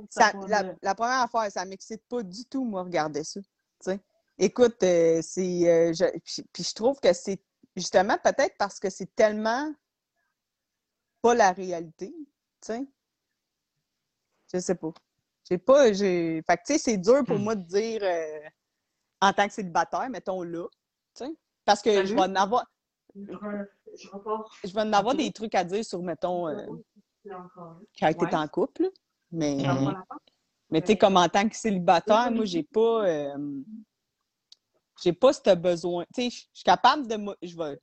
Ça- 0.10 0.34
la, 0.82 0.96
première 0.96 1.22
affaire, 1.22 1.50
ça 1.50 1.64
m'excite 1.64 2.04
pas 2.10 2.24
du 2.24 2.44
tout, 2.46 2.66
moi, 2.66 2.84
regarder 2.84 3.24
ça. 3.24 3.40
Écoute, 4.38 4.84
euh, 4.84 5.22
c'est. 5.22 5.70
euh, 5.70 5.94
je- 5.94 6.20
puis, 6.20 6.44
puis 6.52 6.64
je 6.64 6.74
trouve 6.74 7.00
que 7.00 7.14
c'est 7.14 7.42
justement 7.76 8.18
peut-être 8.22 8.58
parce 8.58 8.80
que 8.82 8.90
c'est 8.90 9.16
tellement 9.16 9.74
pas 11.22 11.36
la 11.36 11.54
réalité. 11.54 12.14
Sais. 12.60 12.86
Je 14.54 14.60
sais 14.60 14.76
pas. 14.76 14.94
J'ai 15.50 15.58
pas. 15.58 15.94
J'ai... 15.94 16.42
Fait 16.46 16.58
que, 16.58 16.64
tu 16.66 16.74
sais, 16.74 16.80
c'est 16.80 16.98
dur 16.98 17.24
pour 17.26 17.38
Hmm. 17.38 17.44
moi 17.44 17.56
de 17.56 17.64
dire 17.64 18.02
euh, 18.04 18.50
en 19.22 19.34
tant 19.34 19.48
que 19.48 19.54
célibataire, 19.54 20.10
mettons 20.10 20.42
là. 20.44 20.68
Tu 21.16 21.26
sais. 21.26 21.32
Parce 21.66 21.82
que 21.82 22.06
je 22.06 22.14
vais 22.14 22.22
en 22.22 22.36
avoir, 22.36 22.66
Je 23.16 24.08
repars. 24.10 24.52
je 24.64 24.74
vais 24.74 24.82
en 24.82 24.94
avoir 24.94 25.16
des 25.16 25.32
trucs 25.32 25.54
à 25.56 25.64
dire 25.64 25.86
sur, 25.86 26.02
mettons, 26.02 26.48
euh, 26.48 26.66
quand 28.00 28.14
tu 28.14 28.26
Ouais. 28.26 28.36
en 28.36 28.48
couple. 28.48 28.90
Mais. 29.32 29.64
Mais 30.70 30.82
tu 30.82 30.88
sais, 30.88 30.98
comme 30.98 31.18
en 31.18 31.28
tant 31.28 31.48
que 31.48 31.56
célibataire, 31.56 32.32
moi, 32.32 32.46
j'ai 32.46 32.64
pas. 32.64 33.06
euh, 33.06 33.62
j'ai 35.04 35.14
pas 35.14 35.34
ce 35.34 35.54
besoin. 35.56 36.06
Tu 36.14 36.24
sais, 36.24 36.30
je 36.30 36.36
suis 36.54 36.64
capable 36.64 37.08
de. 37.08 37.16
me- 37.18 37.36
Je, 37.42 37.56
vais, 37.58 37.80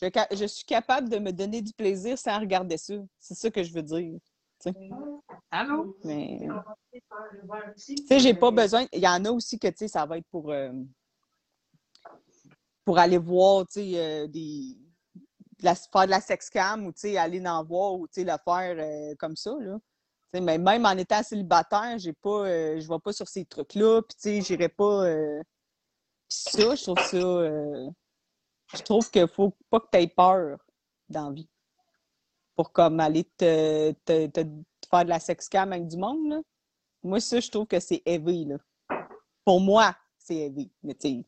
je, 0.00 0.08
ca- 0.12 0.28
je 0.32 0.44
suis 0.46 0.64
capable 0.64 1.08
de 1.08 1.18
me 1.18 1.30
donner 1.32 1.60
du 1.60 1.72
plaisir 1.72 2.16
sans 2.18 2.38
regarder 2.40 2.76
ça. 2.78 2.94
C'est 3.18 3.34
ça 3.34 3.50
que 3.50 3.62
je 3.62 3.72
veux 3.72 3.82
dire. 3.82 4.18
Allô? 5.50 5.96
Mais. 6.04 6.40
Tu 7.76 8.06
sais, 8.06 8.18
j'ai 8.20 8.34
pas 8.34 8.50
besoin. 8.50 8.86
Il 8.92 9.00
y 9.02 9.08
en 9.08 9.24
a 9.24 9.30
aussi 9.30 9.58
que, 9.58 9.68
tu 9.68 9.74
sais, 9.78 9.88
ça 9.88 10.06
va 10.06 10.18
être 10.18 10.26
pour. 10.30 10.50
euh, 10.50 10.72
pour 12.84 12.98
aller 12.98 13.18
voir, 13.18 13.66
tu 13.66 13.74
sais, 13.80 13.92
euh, 13.96 14.26
des. 14.26 14.76
de 15.58 15.64
la, 15.64 15.74
faire 15.74 16.06
de 16.06 16.10
la 16.10 16.20
sexcam 16.20 16.86
ou, 16.86 16.92
tu 16.92 17.00
sais, 17.00 17.16
aller 17.16 17.44
en 17.46 17.64
voir 17.64 17.94
ou, 17.94 18.06
tu 18.08 18.14
sais, 18.14 18.24
le 18.24 18.32
faire 18.44 18.76
euh, 18.78 19.14
comme 19.18 19.36
ça, 19.36 19.54
là. 19.60 19.78
Tu 20.32 20.38
sais, 20.38 20.40
mais 20.40 20.58
même 20.58 20.86
en 20.86 20.92
étant 20.96 21.22
célibataire, 21.22 21.98
j'ai 21.98 22.12
pas, 22.14 22.46
euh, 22.46 22.80
je 22.80 22.88
vais 22.88 22.98
pas 22.98 23.12
sur 23.12 23.28
ces 23.28 23.44
trucs-là, 23.44 24.02
puis 24.02 24.16
tu 24.16 24.22
sais, 24.22 24.40
j'irai 24.40 24.68
pas. 24.68 25.06
euh, 25.06 25.40
Puis 26.28 26.38
ça, 26.40 26.74
je 26.74 26.82
trouve 26.82 26.98
ça. 27.00 27.16
euh, 27.16 27.90
Je 28.74 28.82
trouve 28.82 29.10
qu'il 29.10 29.28
faut 29.28 29.54
pas 29.70 29.80
que 29.80 29.88
tu 29.92 29.98
aies 29.98 30.08
peur 30.08 30.58
dans 31.08 31.28
la 31.28 31.34
vie. 31.34 31.48
Pour 32.54 32.72
comme 32.72 33.00
aller 33.00 33.24
te, 33.24 33.92
te, 33.92 34.44
faire 34.90 35.04
de 35.04 35.08
la 35.08 35.20
sexcam 35.20 35.72
avec 35.72 35.88
du 35.88 35.96
monde, 35.96 36.28
là. 36.28 36.40
Moi, 37.02 37.20
ça, 37.20 37.40
je 37.40 37.50
trouve 37.50 37.66
que 37.66 37.80
c'est 37.80 38.02
heavy, 38.06 38.44
là. 38.44 38.56
Pour 39.44 39.60
moi, 39.60 39.96
c'est 40.18 40.36
heavy. 40.36 40.70
Mais 40.82 40.94
tu 40.94 41.08
sais, 41.08 41.24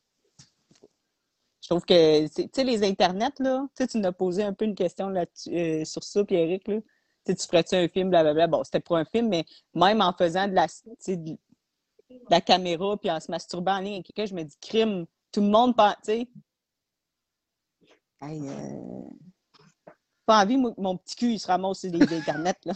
je 1.63 1.69
trouve 1.69 1.85
que, 1.85 2.27
tu 2.29 2.49
sais, 2.53 2.65
les 2.65 2.85
internets, 2.85 3.39
là, 3.39 3.67
tu 3.75 3.87
tu 3.87 3.99
nous 3.99 4.07
as 4.07 4.13
posé 4.13 4.43
un 4.43 4.53
peu 4.53 4.67
une 4.67 4.75
question 4.75 5.09
là 5.09 5.25
euh, 5.49 5.85
sur 5.85 6.05
ça, 6.05 6.25
Pierrick, 6.25 6.69
là. 6.69 6.81
Tu 7.25 7.35
ferais-tu 7.35 7.75
un 7.75 7.89
film, 7.89 8.11
blablabla? 8.11 8.47
Bon, 8.49 8.63
c'était 8.65 8.81
pour 8.81 8.99
un 8.99 9.07
film, 9.07 9.29
mais 9.29 9.47
même 9.75 10.03
en 10.03 10.13
faisant 10.13 10.47
de 10.47 10.53
la, 10.53 10.67
de 10.67 11.39
la 12.29 12.41
caméra 12.43 12.99
puis 12.99 13.11
en 13.11 13.19
se 13.19 13.31
masturbant 13.31 13.77
en 13.77 13.81
ligne 13.81 13.95
avec 13.95 14.07
quelqu'un, 14.07 14.27
je 14.27 14.35
me 14.35 14.43
dis, 14.43 14.57
crime, 14.61 15.07
tout 15.33 15.41
le 15.41 15.49
monde 15.49 15.75
pense, 15.75 15.97
tu 16.05 16.13
sais. 16.13 16.29
Euh, 18.23 19.03
Pas 20.27 20.43
envie, 20.43 20.57
mon 20.57 20.97
petit 20.97 21.17
cul, 21.17 21.33
il 21.33 21.39
se 21.39 21.47
ramasse 21.47 21.81
sur 21.81 21.93
les 21.93 22.17
internets, 22.17 22.55
là. 22.65 22.75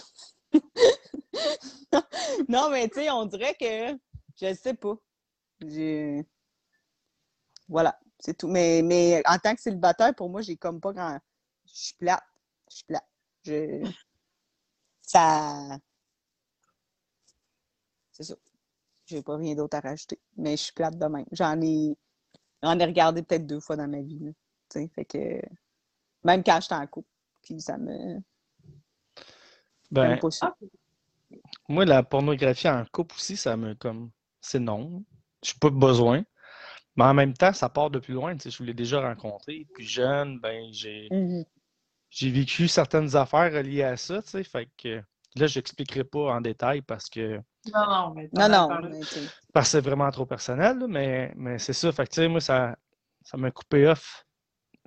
non, 2.49 2.71
mais 2.71 2.89
tu 2.89 3.01
sais, 3.01 3.11
on 3.11 3.27
dirait 3.27 3.55
que, 3.55 3.99
je 4.41 4.55
sais 4.55 4.75
pas. 4.75 4.97
J'ai... 5.61 6.27
Voilà, 7.69 7.99
c'est 8.19 8.37
tout. 8.37 8.49
Mais, 8.49 8.83
mais 8.83 9.23
en 9.27 9.39
tant 9.39 9.55
que 9.55 9.61
célibataire, 9.61 10.15
pour 10.15 10.31
moi, 10.31 10.43
j'ai 10.43 10.57
comme 10.57 10.81
pas 10.81 10.93
grand... 10.93 11.19
Je 11.67 11.75
suis 11.75 11.95
plate. 11.95 12.25
Je 12.71 12.77
suis 12.77 12.85
plate. 12.85 13.09
Je... 13.45 13.93
Ça... 15.03 15.79
C'est 18.13 18.25
ça. 18.25 18.35
J'ai 19.07 19.23
pas 19.23 19.37
rien 19.37 19.55
d'autre 19.55 19.77
à 19.77 19.81
rajouter. 19.81 20.21
Mais 20.37 20.57
je 20.57 20.65
suis 20.65 20.73
plate 20.73 20.99
de 20.99 21.07
même. 21.07 21.27
J'en 21.33 21.61
ai... 21.61 21.97
J'en 22.63 22.79
ai 22.79 22.85
regardé 22.85 23.23
peut-être 23.23 23.47
deux 23.47 23.61
fois 23.61 23.77
dans 23.77 23.89
ma 23.89 24.03
vie. 24.03 24.35
fait 24.73 25.05
que... 25.05 25.41
Même 26.25 26.43
quand 26.43 26.61
j'étais 26.61 26.75
en 26.75 26.87
couple. 26.87 27.09
Puis 27.49 27.61
ça 27.63 27.79
me... 27.79 28.21
Ben, 29.91 30.19
ça. 30.31 30.55
moi, 31.67 31.87
la 31.87 32.03
pornographie 32.03 32.69
en 32.69 32.85
couple 32.93 33.15
aussi, 33.15 33.39
ça 33.39 33.57
me 33.57 33.75
comme. 33.75 34.11
C'est 34.43 34.59
non. 34.61 35.03
Je 35.43 35.53
n'ai 35.53 35.59
pas 35.61 35.71
besoin. 35.71 36.25
Mais 36.97 37.05
en 37.05 37.15
même 37.15 37.33
temps, 37.33 37.55
ça 37.55 37.71
part 37.71 37.89
de 37.91 37.99
plus 37.99 38.13
loin. 38.13 38.37
Tu 38.37 38.43
sais, 38.43 38.51
je 38.51 38.63
l'ai 38.63 38.75
déjà 38.75 39.01
rencontré. 39.01 39.67
Puis 39.75 39.87
jeune, 39.87 40.39
ben, 40.41 40.67
j'ai 40.73 41.09
Mhm. 41.11 41.45
j'ai 42.11 42.31
vécu 42.31 42.69
certaines 42.69 43.17
affaires 43.17 43.51
reliées 43.51 43.83
à 43.83 43.97
ça. 43.97 44.21
Tu 44.21 44.29
sais, 44.29 44.45
fait 44.45 44.69
que 44.77 45.01
là, 45.37 45.47
je 45.47 45.59
n'expliquerai 45.59 46.05
pas 46.05 46.35
en 46.35 46.43
détail 46.43 46.83
parce 46.83 47.09
que 47.09 47.39
Non, 47.73 47.87
non, 47.89 48.15
mais 48.15 48.29
Non, 48.35 48.49
non. 48.49 48.69
mais 48.83 49.01
parce 49.55 49.69
que 49.69 49.71
c'est 49.73 49.81
vraiment 49.81 50.11
trop 50.11 50.27
personnel, 50.27 50.79
là, 50.79 50.87
mais, 50.87 51.33
mais 51.35 51.59
c'est 51.59 51.73
ça. 51.73 51.91
Fait 51.93 52.05
que, 52.07 52.11
tu 52.11 52.21
sais, 52.21 52.29
moi, 52.29 52.41
ça, 52.43 52.77
ça 53.23 53.39
m'a 53.39 53.51
coupé 53.51 53.87
off. 53.87 54.27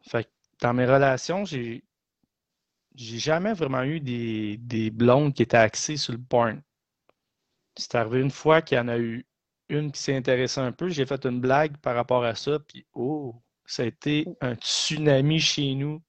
Fait 0.03 0.25
que 0.25 0.29
dans 0.61 0.73
mes 0.75 0.85
relations, 0.85 1.43
j'ai 1.43 1.83
j'ai 2.95 3.17
jamais 3.17 3.53
vraiment 3.53 3.83
eu 3.83 3.99
des, 3.99 4.57
des 4.57 4.89
blondes 4.89 5.33
qui 5.33 5.43
étaient 5.43 5.57
axées 5.57 5.97
sur 5.97 6.13
le 6.13 6.19
porn. 6.19 6.61
C'est 7.77 7.95
arrivé 7.95 8.21
une 8.21 8.31
fois 8.31 8.61
qu'il 8.61 8.77
y 8.77 8.81
en 8.81 8.87
a 8.87 8.97
eu 8.97 9.25
une 9.69 9.91
qui 9.91 10.01
s'est 10.01 10.15
intéressée 10.15 10.59
un 10.59 10.71
peu. 10.71 10.89
J'ai 10.89 11.05
fait 11.05 11.25
une 11.25 11.39
blague 11.39 11.77
par 11.77 11.95
rapport 11.95 12.23
à 12.23 12.35
ça, 12.35 12.59
puis 12.59 12.85
oh, 12.93 13.41
ça 13.65 13.83
a 13.83 13.85
été 13.85 14.27
un 14.41 14.55
tsunami 14.55 15.39
chez 15.39 15.73
nous, 15.75 16.01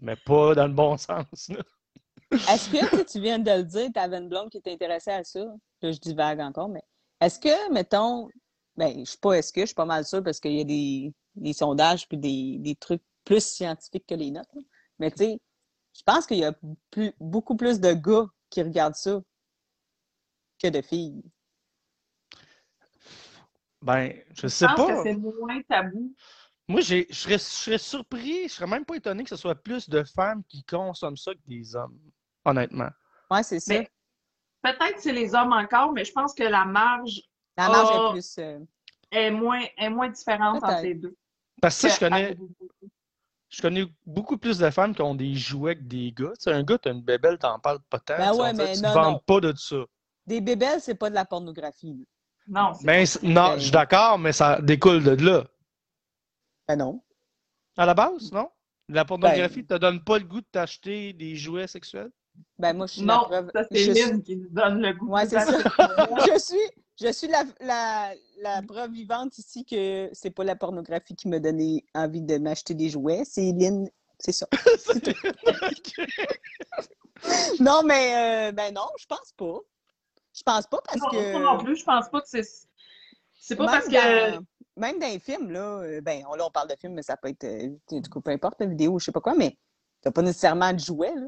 mais 0.00 0.16
pas 0.16 0.54
dans 0.54 0.66
le 0.66 0.72
bon 0.72 0.96
sens. 0.98 1.50
Est-ce 2.32 2.70
que 2.70 3.02
tu 3.04 3.20
viens 3.20 3.38
de 3.38 3.50
le 3.50 3.64
dire, 3.64 3.88
tu 3.92 4.00
avais 4.00 4.18
une 4.18 4.28
blonde 4.28 4.50
qui 4.50 4.60
t'intéressait 4.60 5.12
à 5.12 5.24
ça? 5.24 5.44
Là, 5.82 5.92
je 5.92 5.98
divague 5.98 6.40
encore, 6.40 6.68
mais 6.68 6.82
est-ce 7.20 7.38
que, 7.38 7.72
mettons, 7.72 8.28
ben, 8.76 9.04
je 9.04 9.10
sais 9.10 9.18
pas, 9.20 9.32
est-ce 9.32 9.52
je 9.54 9.66
suis 9.66 9.74
pas 9.74 9.84
mal 9.84 10.04
sûre 10.04 10.22
parce 10.22 10.40
qu'il 10.40 10.52
y 10.52 10.60
a 10.60 10.64
des, 10.64 11.12
des 11.34 11.52
sondages 11.52 12.08
puis 12.08 12.18
des, 12.18 12.56
des 12.58 12.74
trucs 12.74 13.02
plus 13.24 13.44
scientifiques 13.44 14.06
que 14.06 14.14
les 14.14 14.30
là. 14.30 14.42
Mais 14.98 15.10
tu 15.10 15.24
sais, 15.24 15.40
je 15.96 16.02
pense 16.04 16.26
qu'il 16.26 16.38
y 16.38 16.44
a 16.44 16.52
plus, 16.90 17.12
beaucoup 17.20 17.56
plus 17.56 17.80
de 17.80 17.92
gars 17.92 18.26
qui 18.48 18.62
regardent 18.62 18.94
ça 18.94 19.20
que 20.62 20.68
de 20.68 20.82
filles. 20.82 21.22
Ben, 23.82 24.12
je 24.34 24.42
Je 24.42 24.46
sais 24.48 24.66
pense 24.66 24.76
pas. 24.76 24.96
que 24.96 25.02
c'est 25.02 25.16
moins 25.16 25.62
tabou. 25.62 26.14
Moi, 26.68 26.82
je 26.82 27.04
serais, 27.10 27.38
je 27.38 27.44
serais 27.44 27.78
surpris, 27.78 28.48
je 28.48 28.52
serais 28.54 28.66
même 28.66 28.84
pas 28.84 28.94
étonné 28.96 29.24
que 29.24 29.30
ce 29.30 29.36
soit 29.36 29.54
plus 29.56 29.88
de 29.88 30.04
femmes 30.04 30.44
qui 30.44 30.62
consomment 30.64 31.16
ça 31.16 31.32
que 31.34 31.40
des 31.46 31.74
hommes, 31.74 31.98
honnêtement. 32.44 32.90
Ouais, 33.30 33.42
c'est 33.42 33.60
ça. 33.60 33.74
Mais- 33.74 33.90
Peut-être 34.62 34.96
que 34.96 35.00
c'est 35.00 35.12
les 35.14 35.34
hommes 35.34 35.54
encore, 35.54 35.92
mais 35.92 36.04
je 36.04 36.12
pense 36.12 36.34
que 36.34 36.42
la 36.42 36.66
marge 36.66 37.22
La 37.56 37.68
marge 37.70 37.88
est 37.90 38.12
plus. 38.12 38.38
euh, 38.38 38.60
est 39.10 39.30
moins, 39.30 39.64
est 39.78 39.88
moins 39.88 40.10
différente 40.10 40.62
entre 40.62 40.82
les 40.82 40.94
deux. 40.94 41.16
Parce 41.62 41.80
que 41.80 41.88
ça, 41.88 41.94
je 41.94 41.98
connais, 42.00 42.36
je 43.50 43.60
connais 43.62 43.84
beaucoup 44.06 44.38
plus 44.38 44.58
de 44.58 44.70
femmes 44.70 44.94
qui 44.94 45.02
ont 45.02 45.14
des 45.14 45.34
jouets 45.34 45.76
que 45.76 45.82
des 45.82 46.12
gars. 46.12 46.30
Tu 46.38 46.44
sais, 46.44 46.52
un 46.52 46.62
gars, 46.62 46.78
t'as 46.78 46.92
une 46.92 47.02
bébelle, 47.02 47.36
t'en 47.38 47.58
parles 47.58 47.80
pas 47.90 47.98
tant. 47.98 48.16
Ben 48.16 48.32
tu 48.32 48.40
ouais, 48.40 48.52
mais 48.52 48.72
tu 48.74 48.80
non, 48.82 48.88
te 48.90 48.94
vantes 48.94 49.12
non. 49.14 49.20
pas 49.26 49.40
de 49.40 49.52
ça. 49.56 49.76
Des 50.26 50.40
bébelles, 50.40 50.80
c'est 50.80 50.94
pas 50.94 51.10
de 51.10 51.14
la 51.16 51.24
pornographie. 51.24 52.06
Non, 52.46 52.72
c'est 52.74 52.86
Ben, 52.86 53.04
non, 53.22 53.34
Ben- 53.48 53.54
je 53.56 53.62
suis 53.62 53.70
d'accord, 53.70 54.18
mais 54.18 54.32
ça 54.32 54.60
découle 54.60 55.02
de 55.02 55.10
là. 55.24 55.44
Ben 56.68 56.76
non. 56.76 57.02
À 57.76 57.86
la 57.86 57.94
base, 57.94 58.30
non? 58.32 58.48
La 58.88 59.04
pornographie 59.04 59.64
te 59.66 59.74
donne 59.74 60.02
pas 60.02 60.18
le 60.18 60.24
goût 60.24 60.40
de 60.40 60.46
t'acheter 60.50 61.12
des 61.12 61.34
jouets 61.36 61.66
sexuels? 61.66 62.10
Ben 62.58 62.72
moi, 62.76 62.86
je 62.86 62.92
suis 62.94 63.04
la 63.04 63.16
non, 63.16 63.22
preuve. 63.24 63.50
ça 63.54 63.64
c'est 63.70 63.78
suis- 63.78 63.92
Lynn 63.92 64.22
qui 64.22 64.36
nous 64.36 64.48
donne 64.50 64.80
le 64.80 64.92
goût. 64.94 65.08
Ouais, 65.08 65.26
c'est 65.26 65.40
ça. 65.40 65.46
je 66.26 66.38
suis, 66.38 66.79
je 67.00 67.12
suis 67.12 67.28
la, 67.28 67.44
la, 67.60 68.14
la 68.38 68.62
preuve 68.62 68.90
vivante 68.92 69.38
ici 69.38 69.64
que 69.64 70.08
c'est 70.12 70.30
pas 70.30 70.44
la 70.44 70.56
pornographie 70.56 71.14
qui 71.16 71.28
m'a 71.28 71.38
donné 71.38 71.84
envie 71.94 72.22
de 72.22 72.38
m'acheter 72.38 72.74
des 72.74 72.88
jouets. 72.90 73.22
C'est 73.24 73.52
Lynn. 73.52 73.88
C'est 74.18 74.32
ça. 74.32 74.46
Non, 77.60 77.82
mais 77.84 78.48
euh, 78.48 78.52
ben 78.52 78.72
non, 78.74 78.86
je 78.98 79.04
pense 79.06 79.32
pas. 79.36 79.58
Je 80.34 80.42
pense 80.42 80.66
pas 80.66 80.78
parce 80.84 81.00
Non, 81.00 81.08
que. 81.10 81.32
moi 81.32 81.40
non 81.54 81.58
plus, 81.64 81.76
je 81.76 81.84
pense 81.84 82.08
pas 82.08 82.20
que 82.22 82.28
c'est. 82.28 82.42
C'est 83.38 83.56
pas 83.56 83.64
même 83.66 83.72
parce 83.72 83.86
que. 83.88 84.36
dans- 84.36 84.44
Même 84.76 84.98
dans 84.98 85.06
les 85.08 85.18
films, 85.18 85.50
là, 85.50 85.80
euh, 85.80 86.00
ben, 86.00 86.24
on, 86.30 86.34
là, 86.34 86.46
on 86.46 86.50
parle 86.50 86.68
de 86.68 86.76
films, 86.80 86.94
mais 86.94 87.02
ça 87.02 87.16
peut 87.18 87.28
être, 87.28 87.44
euh, 87.44 87.68
du 88.00 88.08
coup, 88.08 88.20
peu 88.22 88.30
importe, 88.30 88.60
la 88.60 88.66
vidéo, 88.66 88.98
je 88.98 89.04
sais 89.06 89.12
pas 89.12 89.20
quoi, 89.20 89.34
mais 89.34 89.56
t'as 90.00 90.10
pas 90.10 90.22
nécessairement 90.22 90.72
de 90.72 90.78
jouets, 90.78 91.14
là. 91.14 91.26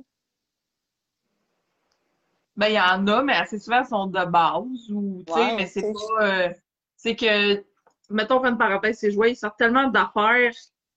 Ben, 2.57 2.67
il 2.69 2.75
y 2.75 2.81
en 2.81 3.07
a, 3.07 3.23
mais 3.23 3.33
assez 3.35 3.59
souvent, 3.59 3.81
elles 3.81 3.87
sont 3.87 4.07
de 4.07 4.25
base 4.27 4.91
ou, 4.91 5.23
tu 5.27 5.33
sais, 5.33 5.39
Ouais, 5.41 5.57
mais 5.57 5.67
c'est 5.67 5.81
c'est- 5.81 5.93
pas. 5.93 6.25
euh, 6.25 6.49
c'est 6.97 7.17
que, 7.17 7.65
mettons, 8.11 8.45
une 8.45 8.59
parenthèse, 8.59 8.99
ces 8.99 9.11
jouets, 9.11 9.33
ils 9.33 9.37
sortent 9.37 9.59
tellement 9.59 9.89
d'affaires 9.89 10.53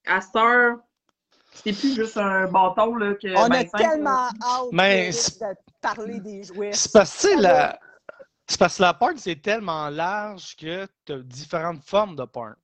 à 0.06 0.22
cette 0.22 0.36
heure 0.36 0.80
C'est 1.54 1.72
plus 1.72 1.96
juste 1.96 2.18
un 2.18 2.48
bâton 2.52 2.96
là, 2.98 3.14
que. 3.16 3.28
On 3.38 3.48
ben, 3.48 3.66
a 3.66 3.78
tellement 3.78 4.28
hâte 4.28 4.68
Mais 4.74 5.12
c'est- 5.14 5.40
de 5.40 5.56
parler 5.82 6.20
des 6.20 6.44
jouets. 6.44 6.74
C'est 6.74 6.92
parce 6.92 7.22
que, 7.24 7.42
la... 7.42 7.80
c'est 8.46 8.60
parce 8.60 8.76
que 8.78 8.82
la 8.82 8.94
porn, 8.94 9.18
c'est 9.18 9.42
tellement 9.42 9.88
large 9.90 10.58
que 10.58 10.86
tu 11.06 11.14
as 11.14 11.20
différentes 11.20 11.82
formes 11.86 12.18
de 12.18 12.26
porn. 12.26 12.56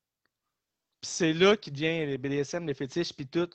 Puis 1.00 1.10
c'est 1.10 1.32
là 1.34 1.56
qui 1.56 1.72
devient 1.72 2.06
les 2.06 2.18
BDSM, 2.18 2.68
les 2.68 2.74
fétiches, 2.74 3.14
puis 3.14 3.26
tout. 3.26 3.50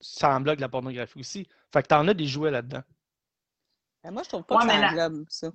Ça 0.00 0.30
englobe 0.34 0.60
la 0.60 0.68
pornographie 0.68 1.18
aussi. 1.18 1.48
Fait 1.72 1.82
que 1.82 1.88
t'en 1.88 2.06
as 2.08 2.14
des 2.14 2.26
jouets 2.26 2.50
là-dedans. 2.52 2.82
Mais 4.04 4.10
moi, 4.10 4.22
je 4.22 4.28
trouve 4.28 4.44
pas 4.44 4.56
Ouais, 4.56 4.66
que 4.66 4.70
ça 4.72 4.78
la- 4.80 4.88
englobe 5.06 5.24
ça. 5.28 5.50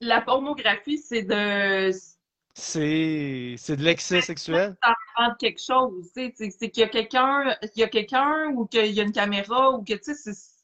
La 0.00 0.20
pornographie, 0.20 0.98
c'est 0.98 1.22
de. 1.22 1.90
C'est 2.56 3.56
c'est 3.58 3.76
de 3.76 3.82
l'excès 3.82 4.20
sexuel. 4.20 4.76
prendre 5.14 5.36
quelque 5.38 5.60
chose, 5.60 6.10
tu 6.14 6.32
sais, 6.36 6.50
c'est 6.56 6.70
qu'il 6.70 6.82
y 6.82 6.84
a 6.84 6.88
quelqu'un, 6.88 7.56
il 7.62 7.80
y 7.80 7.82
a 7.82 7.88
quelqu'un 7.88 8.50
ou 8.54 8.66
qu'il 8.66 8.86
y 8.92 9.00
a 9.00 9.02
une 9.02 9.12
caméra 9.12 9.72
ou 9.72 9.82
que, 9.82 9.94
tu 9.94 10.14
sais, 10.14 10.32
c'est... 10.32 10.54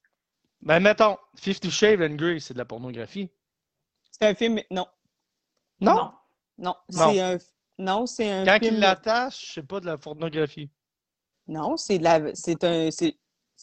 Ben, 0.61 0.79
mettons, 0.81 1.17
Fifty 1.37 1.71
Shades 1.71 2.01
and 2.03 2.15
Grey, 2.17 2.39
c'est 2.39 2.55
de 2.55 2.59
la 2.59 2.65
pornographie. 2.65 3.31
C'est 4.13 4.27
un 4.29 4.35
film. 4.35 4.61
Non. 4.71 4.87
Non? 5.81 5.95
Non. 5.95 6.13
Non. 6.59 6.75
Non. 6.91 7.11
C'est 7.13 7.21
un. 7.21 7.39
Non, 7.79 8.07
c'est 8.07 8.31
un 8.31 8.45
Quand 8.45 8.59
film. 8.59 8.75
il 8.75 8.81
l'attache, 8.81 9.53
c'est 9.55 9.67
pas 9.67 9.81
de 9.81 9.87
la 9.87 9.97
pornographie. 9.99 10.71
Non, 11.49 11.77
c'est 11.77 11.99
de 11.99 12.05
la. 12.05 12.35
C'est 12.35 12.63
un. 12.63 12.91
c'est- 12.91 13.17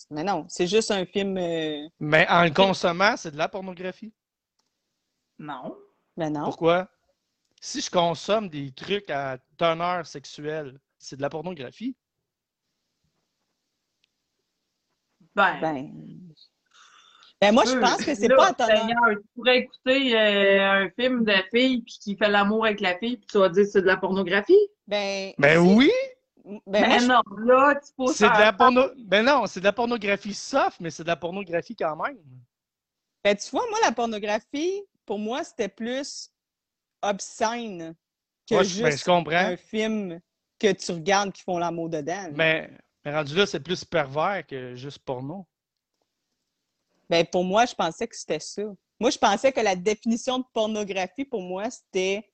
Mais 0.09 0.23
non, 0.23 0.45
c'est 0.47 0.67
juste 0.67 0.91
un 0.91 1.05
film. 1.05 1.37
euh, 1.37 1.87
Mais 1.99 2.27
en 2.29 2.43
le 2.43 2.51
consommant, 2.51 3.15
c'est 3.17 3.31
de 3.31 3.37
la 3.37 3.47
pornographie? 3.49 4.13
Non. 5.39 5.75
Mais 6.15 6.29
non. 6.29 6.43
Pourquoi? 6.45 6.87
Si 7.61 7.81
je 7.81 7.89
consomme 7.89 8.49
des 8.49 8.71
trucs 8.71 9.09
à 9.09 9.37
teneur 9.57 10.05
sexuelle, 10.05 10.79
c'est 10.97 11.15
de 11.15 11.21
la 11.21 11.29
pornographie? 11.29 11.95
Ben, 15.35 15.59
Ben. 15.61 15.91
Ben, 17.39 17.53
moi, 17.53 17.65
je 17.65 17.77
pense 17.77 18.03
que 18.03 18.15
c'est 18.15 18.27
Là, 18.27 18.53
pas. 18.57 18.65
Seigneur, 18.65 18.97
tu 19.11 19.27
pourrais 19.35 19.59
écouter 19.59 20.17
euh, 20.17 20.85
un 20.85 20.89
film 20.99 21.23
de 21.23 21.33
fille 21.51 21.83
puis 21.83 21.99
qui 22.01 22.17
fait 22.17 22.29
l'amour 22.29 22.65
avec 22.65 22.79
la 22.81 22.97
fille 22.97 23.17
puis 23.17 23.27
tu 23.27 23.37
vas 23.37 23.49
dire 23.49 23.63
que 23.63 23.69
c'est 23.69 23.81
de 23.83 23.87
la 23.87 23.97
pornographie? 23.97 24.57
Ben. 24.87 25.33
Ben 25.37 25.59
oui! 25.59 25.91
Ben, 26.47 26.61
Ben, 26.65 26.87
moi, 26.87 26.97
je- 26.99 27.07
non, 27.07 27.21
là, 27.45 27.75
tu 27.75 27.93
poses 27.93 28.15
C'est 28.15 28.29
de 28.29 28.33
ça- 28.33 28.39
la 28.39 28.53
porno... 28.53 28.83
Ben 28.97 29.25
non, 29.25 29.45
c'est 29.47 29.59
de 29.59 29.65
la 29.65 29.73
pornographie 29.73 30.33
soft, 30.33 30.79
mais 30.79 30.89
c'est 30.91 31.03
de 31.03 31.07
la 31.09 31.15
pornographie 31.17 31.75
quand 31.75 31.95
même. 31.95 32.17
ben, 33.23 33.35
tu 33.35 33.49
vois, 33.51 33.67
moi, 33.69 33.79
la 33.83 33.91
pornographie, 33.91 34.83
pour 35.05 35.19
moi, 35.19 35.43
c'était 35.43 35.67
plus 35.67 36.31
obscène 37.01 37.95
que 38.49 38.55
Moi, 38.55 38.63
ben, 38.63 38.69
je 38.69 38.75
juste 38.91 39.03
comprends. 39.03 39.31
un 39.35 39.57
film 39.57 40.19
que 40.59 40.71
tu 40.71 40.91
regardes 40.93 41.33
qui 41.33 41.43
font 41.43 41.57
l'amour 41.57 41.89
dedans. 41.89 42.29
Mais, 42.31 42.71
mais 43.03 43.13
rendu 43.13 43.35
là, 43.35 43.45
c'est 43.45 43.59
plus 43.59 43.83
pervers 43.83 44.45
que 44.47 44.75
juste 44.75 44.99
porno. 44.99 45.45
Ben, 47.09 47.25
pour 47.25 47.43
moi, 47.43 47.65
je 47.65 47.75
pensais 47.75 48.07
que 48.07 48.15
c'était 48.15 48.39
ça. 48.39 48.63
Moi, 48.99 49.09
je 49.11 49.17
pensais 49.17 49.51
que 49.51 49.59
la 49.59 49.75
définition 49.75 50.39
de 50.39 50.45
pornographie, 50.53 51.25
pour 51.25 51.41
moi, 51.41 51.69
c'était 51.69 52.31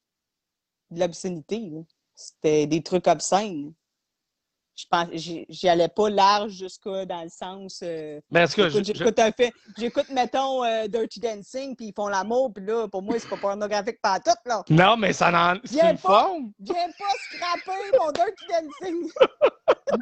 de 0.91 0.99
l'obscénité. 0.99 1.71
C'était 2.15 2.67
des 2.67 2.81
trucs 2.81 3.07
obscènes. 3.07 3.73
Je 4.75 4.85
pense, 4.89 5.07
j'y 5.13 5.69
allais 5.69 5.87
pas 5.87 6.09
large 6.09 6.51
jusqu'à 6.53 7.05
dans 7.05 7.21
le 7.23 7.29
sens. 7.29 7.81
euh, 7.83 8.19
Mais 8.31 8.41
est-ce 8.41 8.55
que 8.55 8.61
écoute, 8.63 8.83
je, 8.85 8.91
je- 8.93 8.97
j'écoute 8.97 9.19
un 9.19 9.31
fait, 9.31 9.53
j'écoute, 9.77 10.09
mettons, 10.09 10.63
euh, 10.63 10.87
Dirty 10.87 11.19
Dancing, 11.19 11.75
puis 11.75 11.87
ils 11.89 11.93
font 11.93 12.07
l'amour, 12.07 12.51
puis 12.51 12.65
là, 12.65 12.87
pour 12.87 13.03
moi, 13.03 13.19
c'est 13.19 13.29
pas 13.29 13.37
pornographique 13.37 14.01
pas 14.01 14.19
tout, 14.19 14.31
là. 14.45 14.63
Non, 14.71 14.97
mais 14.97 15.13
ça 15.13 15.29
en... 15.29 15.59
c'est 15.63 15.79
une 15.91 15.97
pas. 15.97 16.23
forme. 16.23 16.51
Viens 16.59 16.87
pas 16.97 17.13
scraper 17.35 17.97
mon 17.99 18.11
Dirty 18.11 18.45
Dancing! 18.49 19.11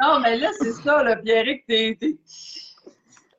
Non, 0.01 0.19
mais 0.21 0.37
là, 0.37 0.49
c'est 0.59 0.71
ça, 0.71 1.03
là, 1.03 1.17
Pierrick, 1.17 1.65
t'es... 1.67 1.97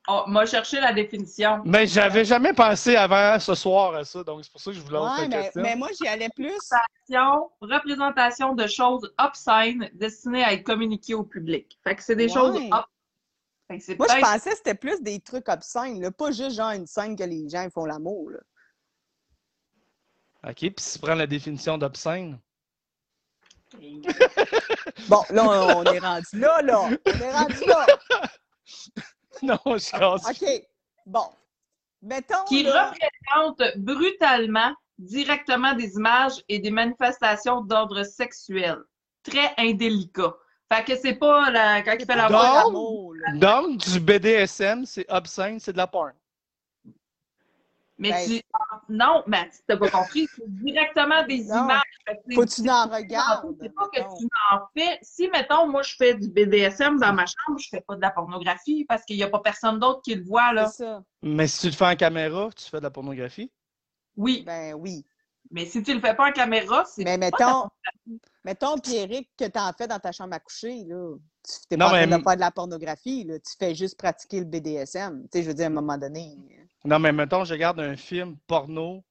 Oh, 0.09 0.25
m'a 0.27 0.45
cherché 0.47 0.81
la 0.81 0.93
définition. 0.93 1.63
Mais 1.65 1.87
j'avais 1.87 2.25
jamais 2.25 2.53
pensé 2.53 2.97
avant 2.97 3.39
ce 3.39 3.55
soir 3.55 3.95
à 3.95 4.05
ça, 4.05 4.25
donc 4.25 4.43
c'est 4.45 4.51
pour 4.51 4.61
ça 4.61 4.73
que 4.73 4.77
je 4.77 4.81
voulais 4.83 4.99
vous 4.99 5.05
Ouais, 5.05 5.11
poser 5.15 5.29
la 5.29 5.37
mais, 5.37 5.43
question. 5.45 5.63
mais 5.63 5.77
moi, 5.77 5.89
j'y 5.97 6.09
allais 6.09 6.29
plus. 6.35 6.51
Représentation- 7.09 7.51
représentation 7.61 8.55
de 8.57 8.67
choses 8.67 9.15
obscènes 9.19 9.89
destinées 9.95 10.43
à 10.43 10.53
être 10.55 10.65
communiquées 10.65 11.15
au 11.15 11.23
public. 11.23 11.79
Fait 11.85 11.95
que 11.95 12.03
c'est 12.03 12.17
des 12.17 12.25
Ouais. 12.27 12.33
choses 12.35 12.57
ob- 12.73 12.85
Fait 13.69 13.79
que 13.79 13.85
c'est 13.85 13.97
Moi, 13.97 14.09
je 14.13 14.21
pensais 14.21 14.51
que 14.51 14.57
c'était 14.57 14.75
plus 14.75 15.01
des 15.03 15.21
trucs 15.21 15.49
obscènes, 15.49 16.01
là, 16.03 16.11
pas 16.11 16.33
juste 16.33 16.57
genre 16.57 16.73
une 16.73 16.87
scène 16.89 17.15
que 17.17 17.23
les 17.23 17.49
gens 17.49 17.69
font 17.73 17.85
l'amour. 17.85 18.31
OK, 20.45 20.55
puis 20.57 20.75
si 20.79 20.95
tu 20.95 20.99
prends 21.07 21.15
la 21.15 21.29
définition 21.29 21.79
d'obscène, 21.79 22.41
Bon, 25.09 25.23
là, 25.31 25.45
on, 25.45 25.79
on 25.79 25.85
est 25.85 25.99
rendu 26.01 26.39
là, 26.41 26.61
là. 26.61 26.81
On 27.07 27.11
est 27.21 27.33
rendu 27.33 27.65
là. 27.67 27.87
non, 29.47 29.59
je 29.67 29.91
casse. 29.91 30.29
OK. 30.43 30.49
Bon. 31.07 31.27
Mettons. 32.01 32.45
qui 32.49 32.65
là, 32.65 32.91
représente 32.91 33.77
brutalement 33.79 34.75
directement 34.99 35.75
des 35.75 35.95
images 35.95 36.43
et 36.49 36.59
des 36.59 36.71
manifestations 36.71 37.61
d'ordre 37.61 38.03
sexuel. 38.05 38.79
Très 39.23 39.55
indélicat. 39.57 40.35
Fait 40.73 40.85
que 40.85 40.97
c'est 40.97 41.15
pas 41.15 41.51
la, 41.51 41.83
quand 41.83 41.95
il 41.99 42.05
fait 42.07 42.17
la 42.17 42.29
Donc- 42.29 42.73
voix. 42.73 43.13
Donc, 43.35 43.79
du 43.79 44.01
BDSM, 44.01 44.85
c'est 44.87 45.07
obscène, 45.11 45.61
c'est 45.61 45.73
de 45.73 45.77
la 45.77 45.87
porn. 45.87 46.13
Mais 47.99 48.11
Ben, 48.11 48.27
tu. 48.29 48.43
Non, 48.89 49.23
mais 49.27 49.51
t'as 49.67 49.77
pas 49.77 49.91
compris. 49.91 50.27
C'est 50.35 50.49
directement 50.49 51.25
des 51.27 51.45
Non. 51.45 51.65
images. 51.65 51.83
Faut 52.35 52.45
que 52.45 52.51
tu 52.63 52.69
en 52.69 52.89
regardes. 52.89 53.55
C'est 53.61 53.75
pas 53.75 53.89
que 53.89 54.01
tu 54.01 54.29
en 54.51 54.59
fais. 54.77 54.99
Si, 55.03 55.29
mettons, 55.29 55.69
moi, 55.69 55.83
je 55.83 55.95
fais 55.95 56.15
du 56.15 56.29
BDSM 56.29 56.99
dans 56.99 57.13
ma 57.13 57.27
chambre, 57.27 57.59
je 57.59 57.69
fais 57.69 57.81
pas 57.81 57.95
de 57.95 58.01
la 58.01 58.11
pornographie 58.11 58.85
parce 58.87 59.05
qu'il 59.05 59.17
y 59.17 59.23
a 59.23 59.29
pas 59.29 59.41
personne 59.41 59.79
d'autre 59.79 60.01
qui 60.03 60.15
le 60.15 60.25
voit, 60.25 60.53
là. 60.53 60.69
C'est 60.69 60.85
ça. 60.85 61.03
Mais 61.23 61.47
si 61.47 61.61
tu 61.61 61.67
le 61.67 61.73
fais 61.73 61.87
en 61.87 61.97
caméra, 61.97 62.49
tu 62.57 62.65
fais 62.69 62.79
de 62.79 62.83
la 62.83 62.91
pornographie? 62.91 63.53
Oui. 64.17 64.43
Ben 64.45 64.75
oui. 64.75 65.05
Mais 65.51 65.67
si 65.67 65.83
tu 65.83 65.93
le 65.93 66.01
fais 66.01 66.15
pas 66.15 66.31
en 66.31 66.33
caméra, 66.33 66.85
c'est. 66.87 67.05
Mais 67.05 67.19
pas 67.19 67.27
de 67.31 67.37
la 67.39 67.47
mettons, 67.47 68.19
mettons 68.45 68.79
Pierrick, 68.79 69.31
que 69.37 69.47
t'en 69.49 69.71
fais 69.75 69.87
dans 69.87 69.99
ta 69.99 70.13
chambre 70.13 70.35
à 70.35 70.41
coucher, 70.41 70.85
là. 70.87 71.15
Tu 71.45 71.55
t'es 71.69 71.77
pas 71.77 71.87
en 71.87 71.89
train 71.91 72.07
de 72.07 72.23
faire 72.23 72.37
de 72.37 72.41
la 72.41 72.51
pornographie, 72.51 73.25
là. 73.25 73.39
Tu 73.39 73.53
fais 73.59 73.75
juste 73.75 73.99
pratiquer 73.99 74.41
le 74.41 74.47
BDSM. 74.47 75.23
Tu 75.25 75.29
sais, 75.33 75.43
je 75.43 75.49
veux 75.49 75.55
dire, 75.55 75.67
à 75.67 75.69
un 75.69 75.71
moment 75.71 75.99
donné. 75.99 76.37
Non, 76.85 76.99
mais 76.99 77.13
mettons, 77.13 77.45
je 77.45 77.53
regarde 77.53 77.81
un 77.81 77.97
film 77.97 78.37
porno, 78.47 79.05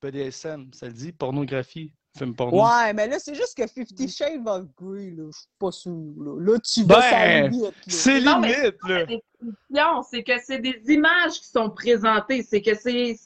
BDSM, 0.00 0.72
ça 0.72 0.86
le 0.86 0.92
dit, 0.92 1.12
pornographie, 1.12 1.92
film 2.16 2.34
porno. 2.34 2.62
Ouais, 2.64 2.92
mais 2.92 3.08
là, 3.08 3.18
c'est 3.18 3.34
juste 3.34 3.56
que 3.56 3.66
Fifty 3.66 4.08
Shades 4.08 4.46
of 4.46 4.66
Grey, 4.76 5.10
là. 5.10 5.24
Je 5.32 5.38
suis 5.38 5.48
pas 5.58 5.72
sûr, 5.72 6.12
là. 6.18 6.52
Là, 6.52 6.58
tu 6.60 6.84
vas 6.84 7.00
Ben, 7.00 7.50
limite. 7.50 7.74
C'est 7.88 8.20
Non, 8.20 8.38
mais- 8.40 8.54
limite, 8.56 8.76
là. 8.88 9.06
définition, 9.06 10.02
c'est 10.08 10.22
que 10.22 10.32
c'est 10.44 10.58
des 10.60 10.80
images 10.88 11.40
qui 11.40 11.48
sont 11.48 11.70
présentées, 11.70 12.42
c'est 12.42 12.62
que 12.62 12.74
c'est 12.74 13.16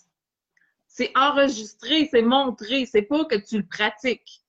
c'est 0.92 1.12
enregistré, 1.14 2.09
c'est 2.11 2.20
montré, 2.20 2.84
c'est 2.84 3.03
pas 3.03 3.24
que 3.24 3.36
tu 3.36 3.59
le 3.59 3.64
pratiques. 3.66 4.42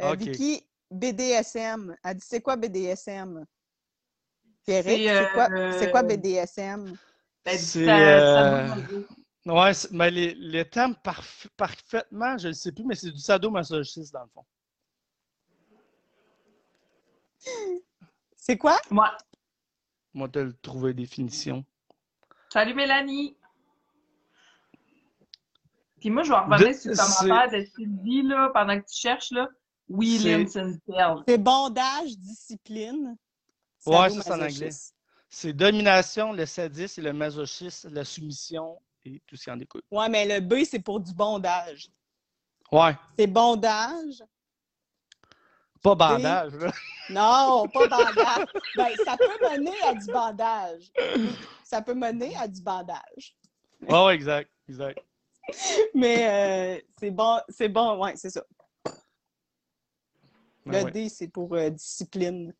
Euh. 0.00 0.14
Vicky, 0.14 0.62
BDSM. 0.90 1.96
Elle 2.04 2.16
dit 2.16 2.26
c'est 2.28 2.42
quoi 2.42 2.56
BDSM? 2.56 3.44
Pierrick, 4.66 5.08
C'est, 5.08 5.32
quoi, 5.32 5.48
euh, 5.50 5.72
c'est 5.78 5.90
quoi 5.90 6.02
BDSM? 6.02 6.94
Ben, 7.46 7.56
C'est, 7.58 7.88
euh. 7.88 8.74
Ouais, 9.46 9.70
mais 9.92 10.10
les, 10.10 10.34
les 10.34 10.68
termes 10.68 10.96
parf- 11.04 11.46
parfaitement, 11.56 12.36
je 12.36 12.48
ne 12.48 12.52
sais 12.52 12.72
plus, 12.72 12.84
mais 12.84 12.96
c'est 12.96 13.12
du 13.12 13.20
sadomasochisme 13.20 14.12
dans 14.12 14.24
le 14.24 14.28
fond. 14.34 14.44
C'est 18.36 18.58
quoi? 18.58 18.76
Moi. 18.90 19.16
Moi, 20.12 20.28
tu 20.28 20.42
le 20.42 20.52
trouvé 20.54 20.92
définition. 20.92 21.64
Salut 22.52 22.74
Mélanie. 22.74 23.36
Puis 26.00 26.10
moi, 26.10 26.24
je 26.24 26.30
vais 26.32 26.38
revenir 26.38 26.74
sur 26.74 26.90
le 26.90 26.96
commentaire 26.96 27.50
de 27.60 27.64
Sylvie 27.76 28.22
là, 28.22 28.50
pendant 28.52 28.80
que 28.80 28.86
tu 28.86 28.98
cherches. 28.98 29.30
Là. 29.30 29.48
Oui, 29.88 30.18
C'est- 30.18 30.38
Linton 30.38 30.76
Tell. 30.86 31.14
C'est 31.28 31.38
bondage, 31.38 32.18
discipline. 32.18 33.16
Ouais, 33.86 34.10
ça, 34.10 34.22
c'est 34.22 34.32
en 34.32 34.40
anglais. 34.40 34.70
C'est 35.38 35.52
domination, 35.52 36.32
le 36.32 36.46
sadisme 36.46 37.02
et 37.02 37.04
le 37.04 37.12
masochisme, 37.12 37.92
la 37.92 38.06
soumission 38.06 38.80
et 39.04 39.20
tout 39.26 39.36
ce 39.36 39.44
qui 39.44 39.50
en 39.50 39.58
découle. 39.58 39.82
Ouais, 39.90 40.08
mais 40.08 40.24
le 40.24 40.40
B, 40.40 40.64
c'est 40.64 40.78
pour 40.80 40.98
du 40.98 41.12
bondage. 41.12 41.90
Ouais, 42.72 42.96
C'est 43.18 43.26
bondage. 43.26 44.24
pas 45.82 45.94
bandage, 45.94 46.54
là. 46.54 46.72
Non, 47.10 47.68
pas 47.68 47.86
bandage. 47.86 48.46
ben, 48.76 48.88
ça 49.04 49.14
peut 49.18 49.50
mener 49.50 49.74
à 49.82 49.92
du 49.92 50.06
bandage. 50.06 50.90
Ça 51.62 51.82
peut 51.82 51.92
mener 51.94 52.34
à 52.36 52.48
du 52.48 52.62
bandage. 52.62 53.36
Ouais, 53.86 54.14
exact, 54.14 54.50
exact. 54.70 54.98
Mais 55.94 56.78
euh, 56.78 56.80
c'est 56.98 57.10
bon, 57.10 57.40
c'est 57.50 57.68
bon, 57.68 58.02
ouais, 58.02 58.16
c'est 58.16 58.30
ça. 58.30 58.42
Le 60.64 60.72
Ouais, 60.72 60.82
ouais. 60.84 60.90
D, 60.92 61.08
c'est 61.10 61.28
pour 61.28 61.54
euh, 61.54 61.68
discipline. 61.68 62.54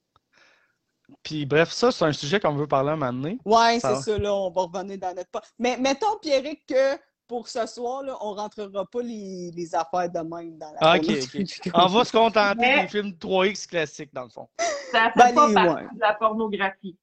Puis 1.22 1.46
bref, 1.46 1.70
ça, 1.70 1.90
c'est 1.92 2.04
un 2.04 2.12
sujet 2.12 2.40
qu'on 2.40 2.54
veut 2.54 2.66
parler 2.66 2.90
un 2.90 2.96
moment 2.96 3.12
donné. 3.12 3.38
Ouais, 3.44 3.78
c'est 3.80 3.96
ça, 3.96 4.18
là, 4.18 4.34
on 4.34 4.50
va 4.50 4.62
revenir 4.62 4.98
dans 4.98 5.14
notre 5.14 5.30
pas. 5.30 5.42
Mais 5.59 5.76
mettons, 5.76 6.18
Pierrick, 6.20 6.66
que 6.66 6.96
pour 7.28 7.48
ce 7.48 7.66
soir, 7.66 8.02
là, 8.02 8.16
on 8.20 8.34
rentrera 8.34 8.84
pas 8.84 9.02
les, 9.02 9.50
les 9.54 9.74
affaires 9.74 10.09
de 10.11 10.18
même 10.20 10.59
dans 10.59 10.72
la 10.80 10.96
ok, 10.96 11.07
pornographie. 11.07 11.61
On 11.74 11.86
va 11.86 12.04
se 12.04 12.12
contenter 12.12 12.57
Mais- 12.59 12.82
des 12.82 12.88
films 12.88 13.12
3X 13.20 13.66
classiques, 13.66 14.14
dans 14.14 14.24
le 14.24 14.30
fond. 14.30 14.48
Ça 14.92 15.11
fait 15.12 15.32
Ben, 15.32 15.34
pas 15.34 15.48
les- 15.48 15.54
partie 15.54 15.74
ouais. 15.84 15.88
de 15.94 16.00
la 16.00 16.14
pornographie. 16.14 16.96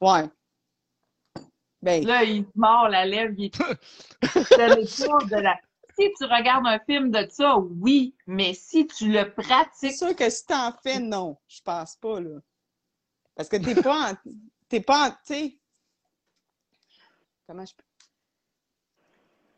Ouais. 0.00 0.24
Ben, 1.82 2.04
Là, 2.06 2.22
il 2.24 2.44
se 2.44 2.48
mord 2.54 2.88
la 2.88 3.04
lèvre, 3.04 3.34
il 3.36 3.50
de 3.50 5.36
la... 5.42 5.56
Si 5.96 6.10
tu 6.18 6.24
regardes 6.24 6.66
un 6.66 6.78
film 6.80 7.10
de 7.12 7.24
ça, 7.30 7.56
oui, 7.58 8.14
mais 8.26 8.52
si 8.54 8.86
tu 8.86 9.12
le 9.12 9.20
c'est 9.20 9.30
pratiques, 9.42 9.96
sûr 9.96 10.16
que 10.16 10.28
si 10.28 10.44
t'en 10.46 10.72
fais, 10.82 10.98
non. 10.98 11.36
Je 11.46 11.60
pense 11.62 11.94
pas, 11.96 12.18
là. 12.20 12.40
Parce 13.34 13.48
que 13.48 13.56
t'es 13.56 13.74
pas 13.80 14.12
en... 14.12 14.14
T'es 14.68 14.80
pas 14.80 15.08
en... 15.08 15.10
Tu 15.10 15.16
sais... 15.24 15.58
Comment 17.46 17.64
je 17.66 17.74
peux... 17.74 17.82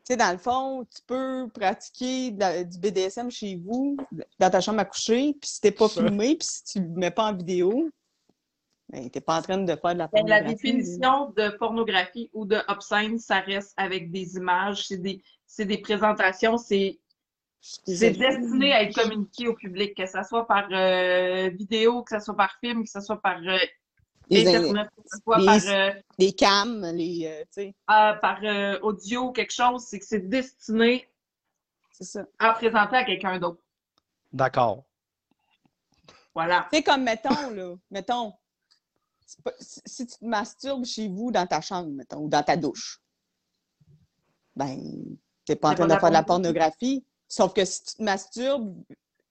Tu 0.04 0.12
sais, 0.12 0.16
dans 0.16 0.30
le 0.32 0.38
fond, 0.38 0.84
tu 0.84 1.02
peux 1.06 1.48
pratiquer 1.52 2.30
la- 2.32 2.62
du 2.64 2.78
BDSM 2.78 3.30
chez 3.30 3.56
vous, 3.56 3.96
dans 4.38 4.50
ta 4.50 4.60
chambre 4.60 4.80
à 4.80 4.84
coucher, 4.84 5.34
puis 5.40 5.50
si 5.50 5.60
t'es 5.60 5.70
pas 5.72 5.88
Ça. 5.88 6.02
filmé, 6.04 6.36
puis 6.36 6.46
si 6.48 6.62
tu 6.64 6.80
le 6.80 6.88
mets 6.88 7.10
pas 7.10 7.24
en 7.30 7.34
vidéo, 7.34 7.90
ben, 8.88 9.10
t'es 9.10 9.20
pas 9.20 9.38
en 9.38 9.42
train 9.42 9.58
de 9.58 9.66
faire 9.74 9.94
de 9.94 9.98
la 9.98 10.06
ben, 10.08 10.26
la 10.26 10.38
pornographie. 10.38 10.54
définition 10.54 11.30
de 11.30 11.48
pornographie 11.56 12.30
ou 12.32 12.44
de 12.44 12.58
obscène, 12.68 13.18
ça 13.18 13.40
reste 13.40 13.72
avec 13.76 14.12
des 14.12 14.36
images, 14.36 14.86
c'est 14.86 14.98
des, 14.98 15.22
c'est 15.44 15.64
des 15.64 15.78
présentations, 15.78 16.56
c'est 16.56 17.00
c'est 17.86 18.10
destiné 18.12 18.72
à 18.72 18.82
être 18.82 18.94
communiqué 18.94 19.48
au 19.48 19.54
public, 19.54 19.96
que 19.96 20.06
ce 20.06 20.22
soit 20.22 20.46
par 20.46 20.68
euh, 20.70 21.48
vidéo, 21.50 22.02
que 22.02 22.18
ce 22.18 22.24
soit 22.24 22.36
par 22.36 22.56
film, 22.60 22.84
que 22.84 22.90
ce 22.90 23.00
soit 23.00 23.20
par 23.20 23.38
euh, 23.38 23.58
Les, 24.30 24.46
Internet, 24.46 24.88
que 24.96 25.02
ce 25.10 25.18
soit 25.22 25.38
les- 25.38 25.46
par, 25.46 25.60
euh, 25.66 25.92
les 26.18 26.32
cams, 26.32 26.84
les... 26.94 27.26
euh, 27.26 27.40
tu 27.44 27.46
sais, 27.62 27.74
euh, 27.90 28.12
par 28.14 28.38
euh, 28.44 28.78
audio, 28.82 29.32
quelque 29.32 29.52
chose, 29.52 29.84
c'est 29.84 29.98
que 29.98 30.04
c'est 30.06 30.28
destiné 30.28 31.08
c'est 31.90 32.04
ça. 32.04 32.26
à 32.38 32.52
présenter 32.52 32.96
à 32.96 33.04
quelqu'un 33.04 33.38
d'autre. 33.38 33.60
D'accord. 34.32 34.84
Voilà. 36.34 36.68
Tu 36.70 36.76
sais, 36.76 36.82
comme, 36.82 37.02
mettons, 37.04 37.50
là, 37.50 37.74
mettons, 37.90 38.34
c'est 39.24 39.42
pas- 39.42 39.54
si 39.58 40.06
tu 40.06 40.18
te 40.18 40.24
masturbes 40.24 40.84
chez 40.84 41.08
vous 41.08 41.30
dans 41.32 41.46
ta 41.46 41.60
chambre, 41.60 41.88
mettons, 41.90 42.18
ou 42.18 42.28
dans 42.28 42.42
ta 42.42 42.56
douche, 42.56 43.00
ben, 44.54 44.78
t'es 45.44 45.56
pas 45.56 45.68
en 45.68 45.70
C'est 45.70 45.76
train 45.76 45.86
de 45.86 46.00
faire 46.00 46.08
de 46.10 46.14
la 46.14 46.22
pornographie. 46.22 47.04
Sauf 47.28 47.52
que 47.52 47.64
si 47.64 47.82
tu 47.84 47.94
te 47.96 48.02
masturbes 48.02 48.74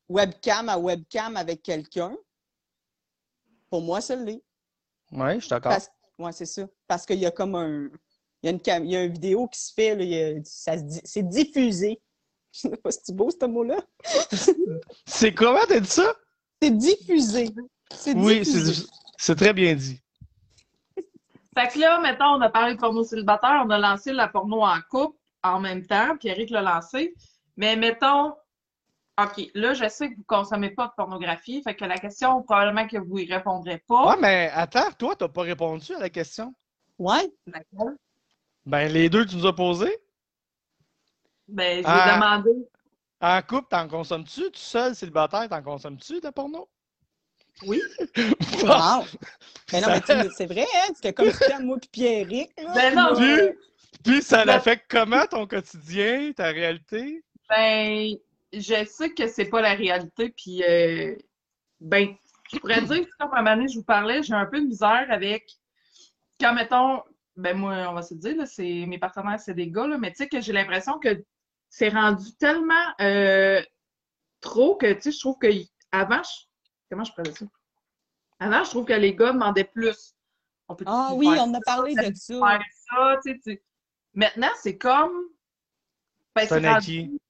webcam 0.10 0.70
à 0.70 0.78
webcam 0.78 1.38
avec 1.38 1.64
quelqu'un, 1.64 2.16
pour 3.70 3.82
moi, 3.82 4.02
ça 4.02 4.16
l'est. 4.16 4.44
Oui, 5.12 5.36
je 5.36 5.40
suis 5.42 5.50
d'accord. 5.50 5.72
Parce... 5.72 5.90
Ouais, 6.18 6.32
c'est 6.32 6.46
ça. 6.46 6.66
Parce 6.88 7.06
qu'il 7.06 7.20
y 7.20 7.26
a 7.26 7.32
comme 7.32 7.56
un. 7.56 7.90
Il 8.42 8.46
y 8.46 8.48
a 8.48 8.52
une, 8.52 8.60
cam... 8.62 8.86
il 8.86 8.92
y 8.92 8.96
a 8.96 9.04
une 9.04 9.12
vidéo 9.14 9.48
qui 9.48 9.60
se 9.60 9.74
fait, 9.74 9.96
là, 9.96 10.04
il 10.04 10.10
y 10.10 10.22
a- 10.24 10.40
ça 10.44 10.78
se 10.78 10.84
dit- 10.84 11.02
c'est 11.04 11.28
diffusé. 11.28 12.00
Je 12.54 12.60
sais 12.62 12.78
pas 12.78 12.92
si 12.92 13.00
c'est 13.04 13.16
beau, 13.16 13.30
ce 13.30 13.46
mot-là. 13.46 13.78
C'est 15.06 15.34
comment 15.34 15.60
t'as 15.68 15.80
dit 15.82 15.90
ça? 15.90 16.14
C'est 16.62 16.72
diffusé. 16.72 17.50
C'est 17.94 18.16
Oui, 18.16 18.40
diffusé. 18.40 18.74
c'est 18.74 18.88
c'est 19.18 19.36
très 19.36 19.52
bien 19.54 19.76
dit. 19.76 20.00
Fait 21.58 21.68
que 21.70 21.80
là, 21.80 22.00
mettons, 22.00 22.36
on 22.38 22.42
a 22.42 22.50
parlé 22.50 22.76
de 22.76 22.80
porno 22.80 23.04
célibataire, 23.04 23.62
on 23.66 23.70
a 23.72 23.78
lancé 23.78 24.14
la 24.14 24.30
porno 24.30 24.62
en 24.64 24.78
couple 24.90 25.18
en 25.44 25.60
même 25.60 25.86
temps, 25.86 26.16
puis 26.18 26.30
Eric 26.30 26.50
l'a 26.50 26.62
lancé. 26.62 27.14
Mais 27.58 27.76
mettons, 27.76 28.36
OK, 29.22 29.50
là, 29.54 29.74
je 29.74 29.88
sais 29.88 30.10
que 30.12 30.16
vous 30.18 30.24
consommez 30.28 30.72
pas 30.72 30.88
de 30.88 30.92
pornographie, 30.98 31.62
fait 31.64 31.76
que 31.76 31.86
la 31.86 31.98
question, 31.98 32.42
probablement 32.44 32.88
que 32.88 32.98
vous 32.98 33.20
y 33.20 33.32
répondrez 33.32 33.78
pas. 33.88 34.10
Ouais, 34.10 34.18
mais 34.20 34.52
attends, 34.54 34.92
toi, 34.98 35.16
t'as 35.16 35.30
pas 35.30 35.44
répondu 35.44 35.94
à 35.96 36.00
la 36.00 36.10
question. 36.10 36.54
Ouais. 37.00 37.32
D'accord. 37.48 37.92
Ben, 38.66 38.92
les 38.92 39.10
deux, 39.10 39.26
tu 39.26 39.38
nous 39.38 39.46
as 39.46 39.56
posé. 39.56 39.88
Ben, 41.48 41.78
j'ai 41.78 41.84
Ah. 41.86 42.16
demandé. 42.16 42.52
En 43.22 43.42
couple, 43.42 43.68
t'en 43.70 43.88
consommes-tu? 43.88 44.42
Tout 44.52 44.52
seul, 44.56 44.96
célibataire, 44.96 45.48
t'en 45.48 45.62
consommes-tu 45.62 46.20
de 46.20 46.30
porno? 46.30 46.68
Oui. 47.66 47.82
Wow. 48.64 49.06
Mais 49.72 49.82
non, 49.82 49.88
mais 49.88 50.02
tu- 50.02 50.30
c'est 50.36 50.46
vrai, 50.46 50.66
hein? 50.76 50.92
C'était 50.96 51.14
comme 51.14 51.30
si 51.32 51.38
c'était 51.38 51.60
moi 51.60 51.78
puis 51.80 51.90
Pierrick. 51.90 52.52
là. 52.62 52.74
Ben 52.74 52.96
non, 52.96 53.16
Puis, 53.16 53.58
puis 54.04 54.22
ça 54.24 54.40
Ben- 54.40 54.46
l'affecte 54.46 54.86
comment 54.90 55.26
ton 55.28 55.46
quotidien, 55.48 56.32
ta 56.36 56.46
réalité? 56.48 57.24
Ben, 57.50 58.16
je 58.54 58.86
sais 58.86 59.14
que 59.14 59.28
c'est 59.28 59.50
pas 59.50 59.62
la 59.62 59.74
réalité, 59.74 60.30
puis 60.30 60.64
euh, 60.64 61.16
ben, 61.80 62.16
je 62.52 62.58
pourrais 62.60 62.82
dire 62.82 63.06
que 63.06 63.12
comme 63.20 63.34
à 63.34 63.40
un 63.40 63.42
moment 63.44 63.56
donné, 63.58 63.68
je 63.68 63.78
vous 63.80 63.84
parlais, 63.84 64.24
j'ai 64.24 64.34
un 64.34 64.46
peu 64.46 64.60
de 64.62 64.66
misère 64.68 65.06
avec 65.10 65.50
quand 66.40 66.54
mettons, 66.54 67.02
ben 67.36 67.58
moi, 67.58 67.74
on 67.90 67.94
va 67.94 68.02
se 68.02 68.14
le 68.14 68.20
dire, 68.20 68.36
là, 68.38 68.46
c'est 68.46 68.86
mes 68.88 68.98
partenaires, 68.98 69.40
c'est 69.40 69.54
des 69.54 69.70
gars, 69.70 69.88
là, 69.88 69.98
mais 69.98 70.12
tu 70.12 70.18
sais 70.18 70.28
que 70.28 70.40
j'ai 70.42 70.54
l'impression 70.54 71.00
que 71.00 71.24
c'est 71.70 71.90
rendu 71.90 72.34
tellement 72.36 72.74
euh, 73.02 73.62
trop 74.42 74.76
que 74.76 74.94
tu 74.94 75.02
sais, 75.02 75.12
je 75.12 75.20
trouve 75.20 75.38
que 75.38 75.48
avant, 75.92 76.22
je- 76.24 76.46
comment 76.90 77.04
je 77.04 77.12
pourrais 77.12 77.24
dire 77.24 77.38
ça? 77.38 77.46
Avant, 78.40 78.64
je 78.64 78.70
trouve 78.70 78.86
que 78.86 78.94
les 78.94 79.16
gars 79.16 79.32
demandaient 79.34 79.64
plus. 79.66 80.14
On 80.68 80.76
peut 80.76 80.84
Ah 80.88 81.12
oui, 81.14 81.28
on 81.40 81.54
a 81.54 81.60
parlé 81.62 81.94
de 81.96 82.14
ça. 82.16 82.60
tu 83.24 83.32
sais, 83.34 83.40
tu- 83.44 83.62
Maintenant, 84.14 84.50
c'est 84.62 84.78
comme. 84.78 85.12
ben, 86.36 86.48
C'est 86.48 86.54
un 86.66 86.74
rendu- 86.74 86.78
acquis. 86.78 87.22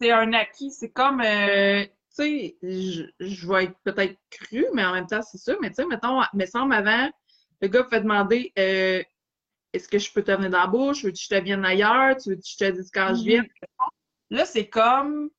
C'est 0.00 0.10
un 0.12 0.32
acquis. 0.32 0.70
C'est 0.70 0.90
comme, 0.90 1.20
euh, 1.20 1.84
tu 1.84 1.90
sais, 2.10 2.56
je, 2.62 3.02
je 3.20 3.48
vais 3.48 3.64
être 3.64 3.78
peut-être 3.84 4.18
cru, 4.30 4.66
mais 4.74 4.84
en 4.84 4.92
même 4.92 5.06
temps, 5.06 5.22
c'est 5.22 5.38
ça. 5.38 5.54
Mais 5.60 5.68
tu 5.68 5.76
sais, 5.76 5.86
mettons, 5.86 6.20
me 6.32 6.46
semble 6.46 6.74
avant, 6.74 7.10
le 7.60 7.68
gars 7.68 7.84
fait 7.88 8.00
demander 8.00 8.52
euh, 8.58 9.02
est-ce 9.72 9.88
que 9.88 9.98
je 9.98 10.12
peux 10.12 10.22
te 10.22 10.32
venir 10.32 10.50
dans 10.50 10.60
la 10.60 10.66
bouche? 10.66 11.04
Veux-tu 11.04 11.28
que 11.28 11.34
je 11.34 11.38
te 11.40 11.44
vienne 11.44 11.64
ailleurs? 11.64 12.16
Tu 12.16 12.30
veux 12.30 12.36
que 12.36 12.42
je 12.46 12.56
te 12.56 12.70
dise 12.70 12.90
quand 12.92 13.14
je 13.14 13.24
viens? 13.24 13.44
Là, 14.30 14.44
c'est 14.44 14.68
comme, 14.68 15.30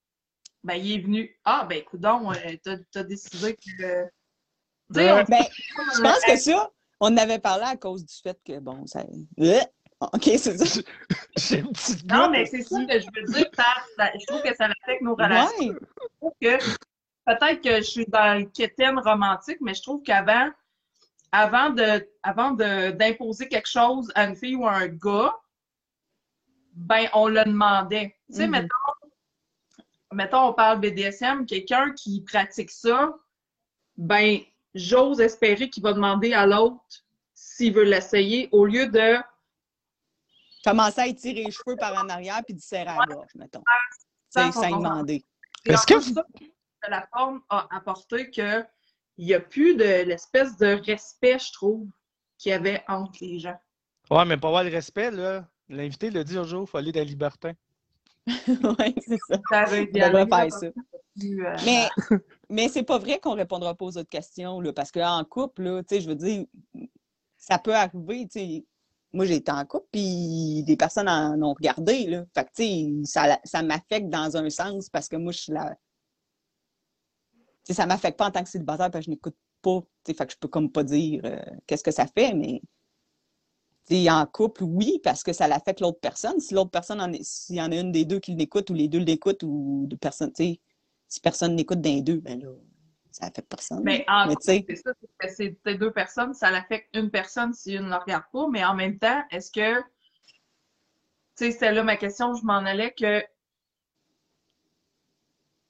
ben, 0.63 0.75
il 0.75 0.91
est 0.93 1.01
venu. 1.01 1.39
Ah, 1.43 1.65
ben, 1.69 1.79
écoute 1.79 2.01
donc, 2.01 2.35
t'as 2.63 2.77
t'as 2.91 3.03
décidé 3.03 3.55
que. 3.55 4.03
Tu 4.93 4.99
sais, 4.99 5.11
on- 5.11 5.23
Ben, 5.23 5.45
je 5.95 6.01
pense 6.01 6.23
que 6.25 6.37
ça, 6.37 6.71
on 6.99 7.07
en 7.13 7.17
avait 7.17 7.39
parlé 7.39 7.63
à 7.65 7.75
cause 7.75 8.05
du 8.05 8.13
fait 8.23 8.39
que, 8.45 8.59
bon, 8.59 8.85
ça. 8.87 9.03
Euh, 10.03 10.07
OK, 10.13 10.23
c'est 10.23 10.57
ça. 10.57 10.81
J'ai 11.37 11.59
une 11.59 11.71
petite 11.71 12.05
Non, 12.05 12.29
mais 12.29 12.45
c'est 12.45 12.61
ça 12.61 12.85
que 12.85 12.99
je 12.99 13.07
veux 13.15 13.33
dire. 13.33 13.47
ça- 13.55 13.63
ça- 13.97 14.11
je 14.19 14.25
trouve 14.27 14.41
que 14.43 14.55
ça 14.55 14.65
affecte 14.65 15.01
nos 15.01 15.15
relations. 15.15 15.57
Ouais. 15.59 15.75
je 16.01 16.07
trouve 16.19 16.33
que 16.41 16.57
peut-être 17.25 17.61
que 17.63 17.77
je 17.77 17.81
suis 17.89 18.05
dans 18.05 18.39
le 18.39 18.45
quétaine 18.45 18.99
romantique, 18.99 19.57
mais 19.61 19.73
je 19.73 19.81
trouve 19.81 20.03
qu'avant, 20.03 20.49
avant 21.31 21.71
de, 21.71 22.07
avant 22.23 22.51
de, 22.51 22.91
d'imposer 22.91 23.47
quelque 23.47 23.67
chose 23.69 24.11
à 24.15 24.25
une 24.25 24.35
fille 24.35 24.55
ou 24.55 24.67
à 24.67 24.73
un 24.73 24.87
gars, 24.87 25.35
ben, 26.73 27.07
on 27.13 27.27
le 27.27 27.43
demandait. 27.43 28.15
Tu 28.29 28.35
sais, 28.37 28.45
Mhm. 28.45 28.51
mettons, 28.51 29.07
mettons, 30.13 30.47
on 30.49 30.53
parle 30.53 30.79
BDSM, 30.79 31.45
quelqu'un 31.47 31.91
qui 31.93 32.21
pratique 32.21 32.69
ça, 32.71 33.15
ben, 33.97 34.39
j'ose 34.75 35.19
espérer 35.21 35.69
qu'il 35.71 35.81
va 35.83 35.93
demander 35.93 36.33
à 36.33 36.45
l'autre 36.45 36.83
s'il 37.33 37.73
veut 37.73 37.83
l'essayer 37.83 38.47
au 38.51 38.65
lieu 38.65 38.87
de 38.87 39.15
Commencer 40.67 41.01
à 41.01 41.07
étirer 41.07 41.43
les 41.45 41.51
cheveux 41.51 41.77
par 41.77 41.93
en 41.95 42.09
arrière 42.09 42.41
puis 42.45 42.53
de 42.53 42.59
serrer 42.59 42.89
à 42.89 42.97
la 42.99 43.05
gorge, 43.05 43.31
mettons. 43.35 43.63
Qu'on- 44.35 44.77
demander. 44.77 45.25
C'est 45.65 45.73
Est-ce 45.73 45.87
que 45.87 45.99
ça 46.01 46.25
que 46.81 46.91
la 46.91 47.07
forme 47.07 47.41
a 47.49 47.67
apporté 47.75 48.29
que 48.29 48.63
il 49.17 49.25
n'y 49.25 49.33
a 49.33 49.39
plus 49.39 49.75
de 49.75 50.03
l'espèce 50.03 50.57
de 50.57 50.79
respect, 50.85 51.39
je 51.39 51.51
trouve, 51.53 51.87
qu'il 52.37 52.51
y 52.51 52.53
avait 52.53 52.83
entre 52.87 53.17
les 53.21 53.39
gens. 53.39 53.57
Ouais, 54.11 54.25
mais 54.25 54.37
pour 54.37 54.49
avoir 54.49 54.63
le 54.63 54.69
respect, 54.69 55.09
là, 55.09 55.47
l'invité 55.69 56.11
l'a 56.11 56.23
dit 56.23 56.37
un 56.37 56.43
jour, 56.43 56.65
il 56.67 56.69
faut 56.69 56.77
aller 56.77 56.91
dans 56.91 57.03
Libertin. 57.03 57.53
oui, 58.27 58.95
c'est 59.07 59.17
ça. 59.27 59.39
Ça 59.49 59.65
On 59.69 60.27
faire 60.27 60.51
ça. 60.51 60.65
euh, 60.67 61.55
Mais, 61.65 61.87
mais 62.49 62.69
c'est 62.69 62.83
pas 62.83 62.99
vrai 62.99 63.19
qu'on 63.19 63.33
répondra 63.33 63.73
pas 63.73 63.85
aux 63.85 63.97
autres 63.97 64.09
questions, 64.09 64.61
là, 64.61 64.71
parce 64.71 64.91
qu'en 64.91 65.23
couple, 65.23 65.63
là, 65.63 65.81
tu 65.83 65.95
sais, 65.95 66.01
je 66.01 66.09
veux 66.09 66.15
dire, 66.15 66.45
ça 67.37 67.57
peut 67.57 67.73
arriver, 67.73 68.27
tu 68.27 68.39
sais. 68.39 68.65
Moi, 69.13 69.25
j'ai 69.25 69.35
été 69.35 69.51
en 69.51 69.65
couple, 69.65 69.87
puis 69.91 70.63
des 70.63 70.77
personnes 70.77 71.09
en 71.09 71.41
ont 71.41 71.53
regardé, 71.53 72.07
là. 72.07 72.25
Fait 72.33 72.43
que, 72.45 72.49
tu 72.55 72.63
sais, 72.63 73.11
ça, 73.11 73.39
ça 73.43 73.63
m'affecte 73.63 74.09
dans 74.09 74.35
un 74.37 74.49
sens 74.49 74.89
parce 74.89 75.07
que 75.07 75.15
moi, 75.15 75.31
je 75.31 75.39
suis 75.39 75.53
là. 75.53 75.75
Tu 77.63 77.73
sais, 77.73 77.73
ça 77.73 77.85
m'affecte 77.85 78.17
pas 78.17 78.27
en 78.27 78.31
tant 78.31 78.43
que 78.43 78.49
célibataire 78.49 78.91
parce 78.91 79.05
que 79.05 79.11
je 79.11 79.11
n'écoute 79.11 79.35
pas. 79.61 79.81
Fait 80.05 80.13
que 80.25 80.31
je 80.33 80.37
peux 80.37 80.47
comme 80.47 80.71
pas 80.71 80.83
dire 80.83 81.21
euh, 81.25 81.39
qu'est-ce 81.65 81.83
que 81.83 81.91
ça 81.91 82.07
fait, 82.07 82.33
mais. 82.33 82.61
En 84.09 84.25
couple, 84.25 84.63
oui, 84.63 84.99
parce 85.01 85.23
que 85.23 85.31
ça 85.31 85.47
l'affecte 85.47 85.79
l'autre 85.79 85.99
personne. 86.01 86.39
Si 86.41 86.53
l'autre 86.53 86.71
personne, 86.71 86.99
en 86.99 87.11
est- 87.13 87.23
s'il 87.23 87.55
y 87.55 87.61
en 87.61 87.71
a 87.71 87.75
une 87.79 87.91
des 87.93 88.03
deux 88.03 88.19
qui 88.19 88.35
l'écoute 88.35 88.69
ou 88.69 88.73
les 88.73 88.89
deux 88.89 88.99
l'écoutent 88.99 89.43
ou 89.43 89.87
si 91.07 91.19
personne 91.21 91.55
n'écoute 91.55 91.79
d'un 91.81 92.01
deux, 92.01 92.19
ben 92.19 92.39
là, 92.41 92.49
ça 93.17 93.25
affecte 93.25 93.49
personne. 93.49 93.81
Mais 93.83 94.05
en 94.07 94.27
Mais 94.27 94.35
c'est 94.41 94.75
ça, 94.75 94.91
c'est 94.99 95.27
que 95.27 95.33
c'est 95.33 95.57
c'est 95.65 95.75
deux 95.75 95.91
personnes, 95.91 96.33
ça 96.33 96.51
l'affecte 96.51 96.89
une 96.95 97.09
personne 97.09 97.53
si 97.53 97.73
une 97.73 97.85
ne 97.85 97.89
le 97.89 97.95
regarde 97.95 98.25
pas, 98.31 98.47
mais 98.49 98.63
en 98.63 98.75
même 98.75 98.99
temps, 98.99 99.23
est-ce 99.31 99.51
que, 99.51 99.79
tu 99.81 99.85
sais, 101.35 101.51
c'était 101.51 101.71
là 101.71 101.83
ma 101.83 101.97
question, 101.97 102.35
je 102.35 102.43
m'en 102.45 102.57
allais 102.57 102.93
que, 102.93 103.23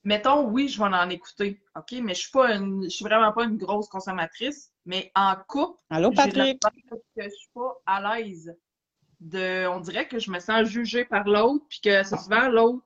mettons, 0.03 0.45
oui, 0.49 0.67
je 0.67 0.77
vais 0.77 0.85
en 0.85 1.09
écouter, 1.09 1.61
OK, 1.75 1.93
mais 2.01 2.13
je 2.13 2.21
suis 2.21 2.31
pas 2.31 2.53
une, 2.53 2.83
je 2.83 2.89
suis 2.89 3.05
vraiment 3.05 3.31
pas 3.31 3.45
une 3.45 3.57
grosse 3.57 3.87
consommatrice, 3.87 4.73
mais 4.85 5.11
en 5.15 5.35
couple, 5.47 5.79
allô, 5.89 6.11
Patrick? 6.11 6.61
que 6.61 7.23
je 7.23 7.29
suis 7.29 7.49
pas 7.53 7.81
à 7.85 8.17
l'aise 8.17 8.53
de, 9.21 9.67
on 9.67 9.79
dirait 9.79 10.07
que 10.07 10.19
je 10.19 10.31
me 10.31 10.39
sens 10.39 10.67
jugée 10.67 11.05
par 11.05 11.25
l'autre, 11.25 11.65
puis 11.69 11.79
que 11.81 12.03
c'est 12.03 12.17
souvent 12.17 12.49
l'autre, 12.49 12.85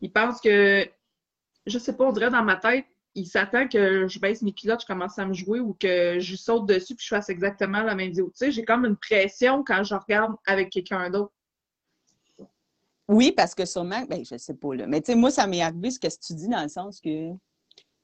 il 0.00 0.10
pense 0.10 0.40
que, 0.40 0.88
je 1.66 1.78
sais 1.78 1.94
pas, 1.96 2.04
on 2.04 2.12
dirait 2.12 2.30
dans 2.30 2.42
ma 2.42 2.56
tête, 2.56 2.86
il 3.14 3.26
s'attend 3.26 3.68
que 3.68 4.08
je 4.08 4.18
baisse 4.18 4.42
mes 4.42 4.52
culottes, 4.52 4.82
je 4.82 4.86
commence 4.86 5.18
à 5.18 5.26
me 5.26 5.32
jouer 5.32 5.60
ou 5.60 5.74
que 5.74 6.18
je 6.18 6.36
saute 6.36 6.66
dessus 6.66 6.94
puis 6.94 7.04
je 7.04 7.14
fasse 7.14 7.28
exactement 7.28 7.82
la 7.82 7.94
même 7.94 8.08
vidéo. 8.08 8.26
Tu 8.26 8.46
sais, 8.46 8.52
j'ai 8.52 8.64
comme 8.64 8.84
une 8.84 8.96
pression 8.96 9.62
quand 9.64 9.84
je 9.84 9.94
regarde 9.94 10.34
avec 10.46 10.70
quelqu'un 10.70 11.10
d'autre. 11.10 11.32
Oui, 13.06 13.32
parce 13.32 13.54
que 13.54 13.66
sûrement, 13.66 14.02
ben, 14.08 14.24
je 14.24 14.36
sais 14.36 14.54
pas, 14.54 14.74
là. 14.74 14.86
Mais 14.86 15.00
tu 15.00 15.12
sais, 15.12 15.14
moi, 15.14 15.30
ça 15.30 15.46
m'est 15.46 15.62
arrivé 15.62 15.90
ce 15.90 16.00
que 16.00 16.08
tu 16.08 16.34
dis 16.34 16.48
dans 16.48 16.62
le 16.62 16.68
sens 16.68 17.00
que, 17.00 17.32
tu 17.32 17.36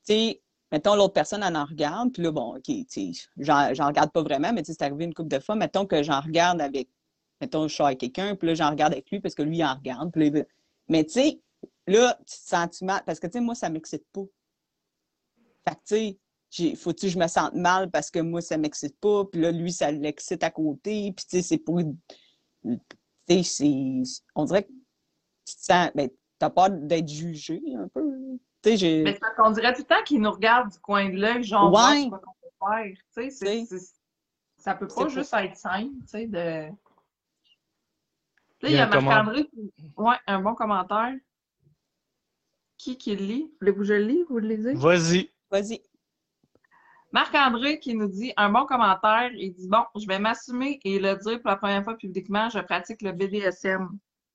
sais, 0.02 0.42
mettons, 0.70 0.94
l'autre 0.94 1.14
personne 1.14 1.42
en 1.42 1.54
en 1.54 1.64
regarde, 1.64 2.12
puis 2.12 2.22
là, 2.22 2.30
bon, 2.30 2.56
OK, 2.56 2.64
tu 2.64 3.12
j'en 3.38 3.86
regarde 3.86 4.12
pas 4.12 4.22
vraiment, 4.22 4.52
mais 4.52 4.62
tu 4.62 4.66
sais, 4.66 4.76
c'est 4.78 4.84
arrivé 4.84 5.06
une 5.06 5.14
couple 5.14 5.30
de 5.30 5.38
fois. 5.38 5.56
Mettons 5.56 5.86
que 5.86 6.02
j'en 6.02 6.20
regarde 6.20 6.60
avec, 6.60 6.88
mettons, 7.40 7.66
je 7.66 7.74
suis 7.74 7.82
avec 7.82 7.98
quelqu'un, 7.98 8.36
puis 8.36 8.48
là, 8.48 8.54
j'en 8.54 8.70
regarde 8.70 8.92
avec 8.92 9.10
lui 9.10 9.20
parce 9.20 9.34
que 9.34 9.42
lui, 9.42 9.58
il 9.58 9.64
en 9.64 9.74
regarde. 9.74 10.12
Mais 10.88 11.04
tu 11.04 11.12
sais, 11.12 11.40
là, 11.86 12.16
tu 12.26 12.36
te 12.36 12.48
sens 12.48 12.82
mal, 12.82 13.02
parce 13.06 13.18
que, 13.18 13.26
tu 13.26 13.34
sais, 13.34 13.40
moi, 13.40 13.54
ça 13.54 13.70
m'excite 13.70 14.04
pas. 14.12 14.24
Fait 15.68 15.74
que, 15.74 15.80
tu 15.84 16.18
sais, 16.50 16.76
faut-tu 16.76 17.06
que 17.06 17.12
je 17.12 17.18
me 17.18 17.26
sente 17.28 17.54
mal 17.54 17.90
parce 17.90 18.10
que 18.10 18.18
moi, 18.18 18.40
ça 18.40 18.56
m'excite 18.56 18.98
pas, 18.98 19.24
puis 19.24 19.40
là, 19.40 19.52
lui, 19.52 19.72
ça 19.72 19.90
l'excite 19.90 20.42
à 20.42 20.50
côté, 20.50 21.12
puis 21.12 21.24
tu 21.24 21.36
sais, 21.36 21.42
c'est 21.42 21.58
pour... 21.58 21.80
Tu 21.80 22.78
sais, 23.28 23.42
c'est... 23.42 24.02
On 24.34 24.44
dirait 24.44 24.64
que 24.64 24.72
tu 25.46 25.56
te 25.56 25.62
sens... 25.62 25.90
Ben, 25.94 26.10
t'as 26.38 26.50
peur 26.50 26.70
d'être 26.70 27.08
jugé, 27.08 27.62
un 27.76 27.88
peu. 27.88 28.10
Tu 28.62 28.70
sais, 28.70 28.76
j'ai... 28.76 29.02
Mais 29.02 29.12
c'est 29.14 29.20
parce 29.20 29.36
qu'on 29.36 29.50
dirait 29.50 29.72
tout 29.74 29.82
le 29.82 29.86
temps 29.86 30.02
qu'il 30.04 30.20
nous 30.20 30.30
regarde 30.30 30.70
du 30.70 30.78
coin 30.78 31.08
de 31.08 31.16
l'œil, 31.16 31.42
genre, 31.44 31.72
Ouais. 31.72 32.02
sais 32.02 32.10
pas 32.10 32.18
qu'on 32.18 32.32
peut 32.42 32.48
faire. 32.58 32.96
Tu 33.14 33.30
sais, 33.30 33.66
ça 34.58 34.74
peut 34.74 34.88
pas 34.88 35.08
juste 35.08 35.32
être 35.32 35.56
simple, 35.56 35.94
tu 36.02 36.08
sais, 36.08 36.26
de. 36.26 36.68
Là, 38.62 38.68
Il 38.68 38.70
il 38.72 38.76
y 38.76 38.78
a 38.78 38.86
Marc-André 38.86 39.46
qui. 39.46 39.72
Ouais, 39.96 40.16
un 40.26 40.40
bon 40.42 40.54
commentaire. 40.54 41.14
Qui 42.76 42.98
qui 42.98 43.16
le 43.16 43.24
lit? 43.24 43.54
Voulez-vous 43.58 43.78
que 43.78 43.84
je 43.84 43.94
le 43.94 44.04
lis? 44.04 44.24
Vous 44.28 44.38
le 44.38 44.48
lisez? 44.48 44.74
Vas-y. 44.74 45.30
Vas-y. 45.50 45.80
Marc-André 47.12 47.80
qui 47.80 47.94
nous 47.94 48.06
dit 48.08 48.32
un 48.36 48.50
bon 48.50 48.66
commentaire. 48.66 49.30
Il 49.34 49.52
dit 49.52 49.68
Bon, 49.68 49.84
je 50.00 50.06
vais 50.06 50.18
m'assumer 50.18 50.78
et 50.84 50.98
le 50.98 51.16
dire 51.16 51.40
pour 51.40 51.50
la 51.50 51.56
première 51.56 51.82
fois 51.82 51.96
publiquement, 51.96 52.48
je 52.48 52.60
pratique 52.60 53.02
le 53.02 53.12
BDSM. 53.12 53.88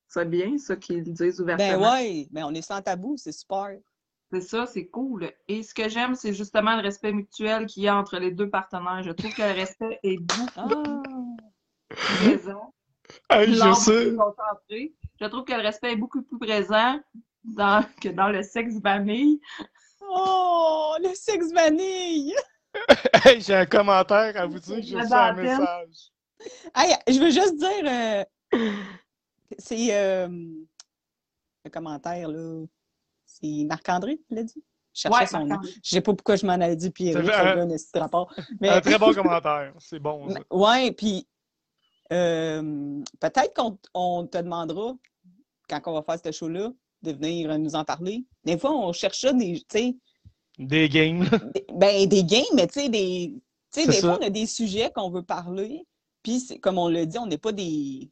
C'est 0.07 0.29
bien, 0.29 0.57
ça 0.57 0.75
qu'ils 0.75 0.97
le 0.97 1.03
disent 1.11 1.39
Ben 1.39 1.55
ouvertement. 1.57 1.93
ouais, 1.93 2.27
ben 2.31 2.43
on 2.45 2.53
est 2.53 2.61
sans 2.61 2.81
tabou, 2.81 3.15
c'est 3.17 3.31
super. 3.31 3.77
C'est 4.31 4.41
ça, 4.41 4.65
c'est 4.65 4.87
cool. 4.87 5.31
Et 5.47 5.63
ce 5.63 5.73
que 5.73 5.87
j'aime, 5.87 6.15
c'est 6.15 6.33
justement 6.33 6.75
le 6.75 6.81
respect 6.81 7.13
mutuel 7.13 7.65
qu'il 7.67 7.83
y 7.83 7.87
a 7.87 7.95
entre 7.95 8.17
les 8.17 8.31
deux 8.31 8.49
partenaires. 8.49 9.03
Je 9.03 9.11
trouve 9.11 9.33
que 9.33 9.41
le 9.41 9.53
respect 9.53 9.99
est 10.03 10.17
beaucoup 10.17 10.49
Ah! 10.57 11.03
plus 11.89 12.27
présent. 12.37 12.73
Hey, 13.29 13.53
je 13.53 13.73
sais. 13.73 14.15
trouve 15.29 15.45
que 15.45 15.53
le 15.53 15.61
respect 15.61 15.93
est 15.93 15.95
beaucoup 15.95 16.23
plus 16.23 16.39
présent 16.39 16.99
dans, 17.43 17.85
que 18.01 18.09
dans 18.09 18.29
le 18.29 18.41
sexe 18.43 18.75
vanille. 18.81 19.39
Oh, 20.09 20.95
le 21.01 21.13
sexe 21.13 21.51
vanille! 21.51 22.33
Hey, 23.23 23.39
j'ai 23.41 23.55
un 23.55 23.65
commentaire 23.65 24.35
à 24.35 24.45
vous 24.45 24.59
dire 24.59 24.75
que 24.75 24.81
j'ai 24.81 24.97
reçu 24.97 25.13
un 25.13 25.33
message. 25.33 26.11
Hey, 26.75 26.93
je 27.07 27.19
veux 27.19 27.31
juste 27.31 27.55
dire, 27.55 27.85
euh, 27.85 28.25
c'est 29.57 29.95
euh, 29.95 30.27
le 31.63 31.69
commentaire, 31.71 32.27
là. 32.27 32.65
C'est 33.25 33.63
Marc-André 33.67 34.17
qui 34.17 34.35
l'a 34.35 34.43
dit? 34.43 34.63
Je 34.93 35.01
cherchais 35.01 35.17
Ouais, 35.19 35.25
son 35.25 35.45
nom. 35.45 35.59
Je 35.63 35.89
sais 35.89 36.01
pas 36.01 36.13
pourquoi 36.13 36.35
je 36.35 36.45
m'en 36.45 36.53
avais 36.53 36.75
dit, 36.75 36.89
puis 36.89 37.13
Ça 37.13 37.19
a 37.19 37.55
un 37.55 38.01
rapport? 38.01 38.33
Mais, 38.61 38.69
Un 38.69 38.81
très 38.81 38.99
bon 38.99 39.13
commentaire. 39.15 39.73
C'est 39.79 39.99
bon, 39.99 40.29
ça. 40.29 40.39
ouais, 40.51 40.91
puis 40.91 41.27
euh, 42.13 43.01
peut-être 43.19 43.53
qu'on 43.55 43.77
on 43.93 44.27
te 44.27 44.37
demandera, 44.37 44.93
quand 45.69 45.81
on 45.87 45.93
va 45.93 46.03
faire 46.03 46.19
ce 46.23 46.31
show-là, 46.31 46.71
de 47.05 47.13
venir 47.13 47.57
nous 47.59 47.75
en 47.75 47.83
parler. 47.85 48.25
Des 48.43 48.57
fois, 48.57 48.71
on 48.75 48.91
cherche 48.91 49.19
ça, 49.21 49.31
des, 49.33 49.53
tu 49.59 49.65
sais, 49.69 49.95
Des 50.59 50.89
games. 50.89 51.27
Des- 51.53 51.65
Ben, 51.73 52.05
des 52.07 52.23
games, 52.23 52.43
mais 52.55 52.67
tu 52.67 52.81
sais, 52.81 52.89
des, 52.89 53.33
tu 53.71 53.81
sais, 53.81 53.85
C'est 53.85 53.91
des 53.91 54.01
fois, 54.01 54.17
on 54.21 54.25
a 54.25 54.29
des 54.29 54.45
sujets 54.45 54.91
qu'on 54.93 55.09
veut 55.09 55.23
parler, 55.23 55.85
puis 56.23 56.59
comme 56.61 56.77
on 56.77 56.89
le 56.89 57.05
dit, 57.05 57.17
on 57.17 57.27
n'est 57.27 57.37
pas 57.37 57.51
des 57.51 58.09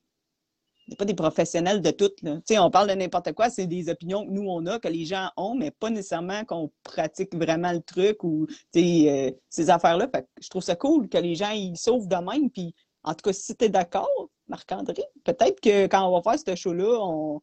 on 0.85 0.91
n'est 0.91 0.97
pas 0.97 1.05
des 1.05 1.13
professionnels 1.13 1.81
de 1.81 1.91
tout. 1.91 2.11
là. 2.23 2.35
Tu 2.37 2.41
sais, 2.55 2.59
on 2.59 2.69
parle 2.69 2.89
de 2.89 2.93
n'importe 2.95 3.31
quoi, 3.31 3.49
c'est 3.49 3.67
des 3.67 3.87
opinions 3.87 4.25
que 4.25 4.31
nous, 4.31 4.45
on 4.49 4.65
a, 4.65 4.79
que 4.79 4.89
les 4.89 5.05
gens 5.05 5.29
ont, 5.37 5.55
mais 5.55 5.71
pas 5.71 5.89
nécessairement 5.89 6.43
qu'on 6.43 6.71
pratique 6.83 7.33
vraiment 7.33 7.71
le 7.71 7.79
truc 7.81 8.21
ou 8.25 8.47
euh, 8.75 9.31
ces 9.49 9.69
affaires-là. 9.69 10.09
Je 10.41 10.49
trouve 10.49 10.61
ça 10.61 10.75
cool 10.75 11.07
que 11.07 11.17
les 11.17 11.35
gens 11.35 11.51
ils 11.51 11.77
sauvent 11.77 12.09
de 12.09 12.15
même. 12.17 12.49
Puis, 12.49 12.75
en 13.03 13.13
tout 13.13 13.21
cas, 13.23 13.31
si 13.31 13.55
tu 13.55 13.63
es 13.63 13.69
d'accord, 13.69 14.09
Marc-André, 14.49 15.03
peut-être 15.23 15.61
que 15.61 15.87
quand 15.87 16.05
on 16.05 16.19
va 16.19 16.21
faire 16.21 16.37
ce 16.45 16.53
show-là, 16.53 16.97
on... 16.99 17.41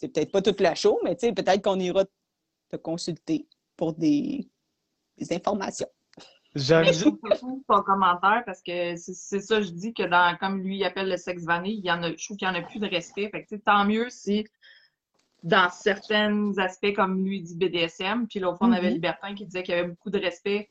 c'est 0.00 0.08
peut-être 0.08 0.32
pas 0.32 0.40
toute 0.40 0.60
la 0.60 0.74
show, 0.74 0.98
mais 1.04 1.14
tu 1.14 1.26
sais, 1.26 1.32
peut-être 1.34 1.62
qu'on 1.62 1.78
ira 1.78 2.04
te 2.70 2.76
consulter 2.76 3.46
pour 3.76 3.92
des, 3.92 4.48
des 5.18 5.32
informations. 5.34 5.88
J'aime 6.54 6.86
ton 7.68 7.82
commentaire 7.82 8.42
parce 8.46 8.62
que 8.62 8.96
c'est 8.96 9.40
ça, 9.40 9.60
je 9.60 9.70
dis 9.70 9.92
que 9.92 10.02
dans, 10.02 10.36
comme 10.38 10.62
lui 10.62 10.78
il 10.78 10.84
appelle 10.84 11.08
le 11.08 11.16
sexe 11.16 11.44
vanille, 11.44 11.78
il 11.78 11.84
y 11.84 11.92
en 11.92 12.02
a, 12.02 12.16
je 12.16 12.24
trouve 12.24 12.38
qu'il 12.38 12.48
n'y 12.48 12.56
en 12.56 12.58
a 12.58 12.62
plus 12.62 12.80
de 12.80 12.88
respect. 12.88 13.28
Fait 13.30 13.44
que, 13.44 13.54
tant 13.56 13.84
mieux 13.84 14.08
si 14.08 14.46
dans 15.42 15.70
certains 15.70 16.56
aspects, 16.58 16.94
comme 16.94 17.22
lui 17.24 17.40
dit 17.40 17.56
BDSM, 17.56 18.26
puis 18.26 18.40
l'autre 18.40 18.58
fois 18.58 18.68
on 18.68 18.72
avait 18.72 18.88
Mhm. 18.88 18.94
Libertin 18.94 19.34
qui 19.34 19.44
disait 19.44 19.62
qu'il 19.62 19.74
y 19.74 19.78
avait 19.78 19.88
beaucoup 19.88 20.10
de 20.10 20.18
respect. 20.18 20.70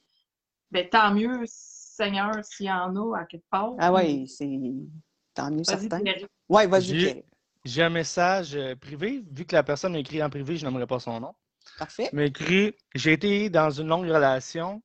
Ben 0.71 0.89
tant 0.89 1.13
mieux, 1.13 1.43
Seigneur, 1.45 2.43
s'il 2.43 2.65
y 2.65 2.71
en 2.71 2.95
a 2.95 3.19
à 3.19 3.25
quelque 3.25 3.49
part. 3.49 3.73
Ah 3.77 3.93
oui, 3.93 4.27
c'est 4.27 4.59
tant 5.33 5.49
mieux 5.51 5.63
certain. 5.63 6.01
Oui, 6.49 6.65
vas-y, 6.67 7.23
J'ai- 7.65 7.83
un 7.83 7.89
message 7.89 8.55
euh, 8.55 8.75
privé. 8.75 9.23
Vu 9.31 9.45
que 9.45 9.55
la 9.55 9.63
personne 9.63 9.93
m'a 9.93 9.99
écrit 9.99 10.21
en 10.23 10.29
privé, 10.29 10.55
je 10.57 10.65
n'aimerais 10.65 10.87
pas 10.87 10.99
son 10.99 11.19
nom. 11.19 11.33
Parfait. 11.77 12.09
m'a 12.13 12.23
écrit 12.25 12.73
J'ai 12.95 13.13
été 13.13 13.49
dans 13.49 13.69
une 13.69 13.87
longue 13.87 14.05
relation, 14.09 14.81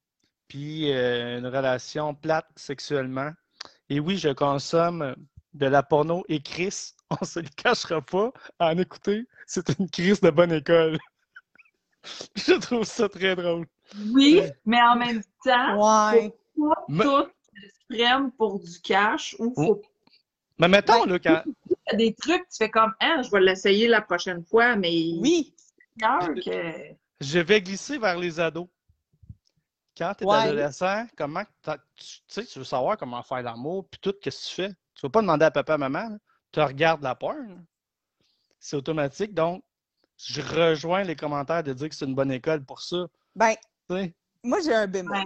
puis 0.48 0.92
euh, 0.92 1.38
une 1.38 1.46
relation 1.46 2.14
plate 2.14 2.46
sexuellement. 2.56 3.30
Et 3.88 4.00
oui, 4.00 4.16
je 4.16 4.30
consomme 4.30 5.14
de 5.54 5.66
la 5.66 5.82
porno 5.82 6.24
et 6.28 6.40
Chris, 6.42 6.92
on 7.20 7.24
se 7.24 7.40
le 7.40 7.48
cachera 7.56 8.00
pas, 8.02 8.32
à 8.58 8.70
en 8.72 8.78
écouter, 8.78 9.26
c'est 9.46 9.78
une 9.78 9.88
crise 9.88 10.20
de 10.20 10.30
bonne 10.30 10.52
école. 10.52 10.98
je 12.36 12.54
trouve 12.60 12.84
ça 12.84 13.08
très 13.08 13.36
drôle. 13.36 13.66
Oui, 14.12 14.40
mais 14.64 14.80
en 14.82 14.96
même 14.96 15.22
temps, 15.44 15.76
Ouais. 16.12 16.30
pas 16.56 16.84
Mais- 16.88 17.04
tout 17.04 17.26
pour 18.36 18.58
du 18.60 18.80
cash 18.82 19.36
ou 19.38 19.52
faut 19.54 19.80
Mais 20.58 20.68
mettons, 20.68 21.04
là, 21.04 21.18
quand. 21.18 21.42
Il 21.66 21.74
y 21.90 21.94
a 21.94 21.96
des 21.96 22.14
trucs, 22.14 22.48
tu 22.48 22.56
fais 22.56 22.70
comme, 22.70 22.94
ah, 23.00 23.20
je 23.22 23.30
vais 23.30 23.40
l'essayer 23.40 23.88
la 23.88 24.00
prochaine 24.00 24.42
fois, 24.44 24.74
mais 24.76 24.90
Oui. 25.20 25.54
Que. 26.00 26.94
Je 27.20 27.38
vais 27.40 27.60
glisser 27.60 27.98
vers 27.98 28.18
les 28.18 28.40
ados. 28.40 28.68
Quand 29.96 30.12
tu 30.14 30.24
es 30.24 30.26
Ouais. 30.26 30.36
adolescent, 30.36 31.06
comment 31.16 31.42
tu 31.62 31.70
sais, 32.26 32.44
tu 32.46 32.58
veux 32.58 32.64
savoir 32.64 32.96
comment 32.96 33.22
faire 33.22 33.42
l'amour, 33.42 33.86
puis 33.88 34.00
tout, 34.00 34.14
qu'est-ce 34.20 34.44
que 34.44 34.48
tu 34.48 34.54
fais? 34.62 34.74
Tu 34.94 35.02
vas 35.02 35.10
pas 35.10 35.20
demander 35.20 35.44
à 35.44 35.50
papa, 35.50 35.76
maman, 35.78 36.08
là. 36.08 36.16
tu 36.50 36.60
regardes 36.60 37.02
la 37.02 37.14
porn. 37.14 37.48
là. 37.48 37.54
C'est 38.58 38.76
automatique. 38.76 39.34
Donc, 39.34 39.62
je 40.16 40.40
rejoins 40.40 41.02
les 41.04 41.14
commentaires 41.16 41.62
de 41.62 41.72
dire 41.74 41.88
que 41.88 41.94
c'est 41.94 42.06
une 42.06 42.14
bonne 42.14 42.32
école 42.32 42.64
pour 42.64 42.80
ça. 42.80 43.06
Ben, 43.36 43.54
moi, 44.42 44.58
j'ai 44.64 44.74
un 44.74 44.86
bémol. 44.86 45.12
Ben, 45.16 45.24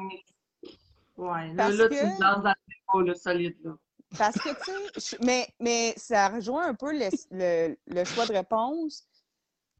ouais, 1.17 1.49
là, 1.49 1.55
Parce 1.57 1.75
là 1.77 1.89
que- 1.89 1.95
tu 1.95 2.05
me 2.05 2.11
lances 2.21 2.43
dans 2.43 2.55
le 2.55 3.05
débat, 3.05 3.13
là, 3.13 3.15
solide, 3.15 3.57
là. 3.65 3.73
Parce 4.17 4.37
que, 4.37 4.49
tu 4.49 5.01
sais, 5.01 5.19
mais, 5.23 5.47
mais 5.61 5.95
ça 5.97 6.29
rejoint 6.29 6.67
un 6.69 6.75
peu 6.75 6.93
le, 6.93 7.77
le- 7.87 8.05
choix 8.05 8.27
de 8.27 8.33
réponse 8.33 9.05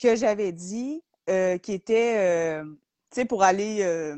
que 0.01 0.17
j'avais 0.17 0.53
dit, 0.53 1.03
euh, 1.31 1.59
qui 1.59 1.73
était, 1.73 2.17
euh, 2.19 2.65
tu 3.11 3.21
sais, 3.21 3.25
pour 3.25 3.43
aller 3.43 3.83
euh, 3.83 4.17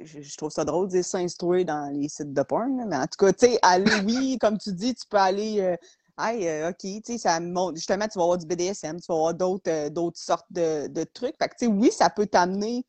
je, 0.00 0.36
trouve 0.36 0.50
ça 0.50 0.64
drôle 0.64 0.86
de 0.86 0.92
dire 0.92 1.04
s'instruire 1.04 1.64
dans 1.64 1.92
les 1.92 2.08
sites 2.08 2.32
de 2.32 2.42
porn, 2.42 2.84
mais 2.86 2.96
en 2.96 3.06
tout 3.06 3.24
cas, 3.24 3.32
tu 3.32 3.46
sais, 3.46 3.58
aller, 3.62 3.96
oui, 4.04 4.38
comme 4.40 4.58
tu 4.58 4.72
dis, 4.72 4.94
tu 4.94 5.06
peux 5.08 5.16
aller, 5.16 5.60
euh, 5.60 5.76
hey, 6.18 6.68
OK, 6.68 6.78
tu 6.78 7.00
sais, 7.04 7.18
ça 7.18 7.40
montre, 7.40 7.76
justement, 7.76 8.06
tu 8.06 8.18
vas 8.18 8.24
avoir 8.24 8.38
du 8.38 8.46
BDSM, 8.46 9.00
tu 9.00 9.06
vas 9.08 9.14
avoir 9.14 9.34
d'autres 9.34 9.88
d'autres 9.88 10.18
sortes 10.18 10.46
de, 10.50 10.86
de 10.88 11.04
trucs. 11.04 11.36
Fait 11.38 11.48
que, 11.48 11.54
tu 11.58 11.66
sais, 11.66 11.72
oui, 11.72 11.90
ça 11.90 12.10
peut 12.10 12.26
t'amener, 12.26 12.84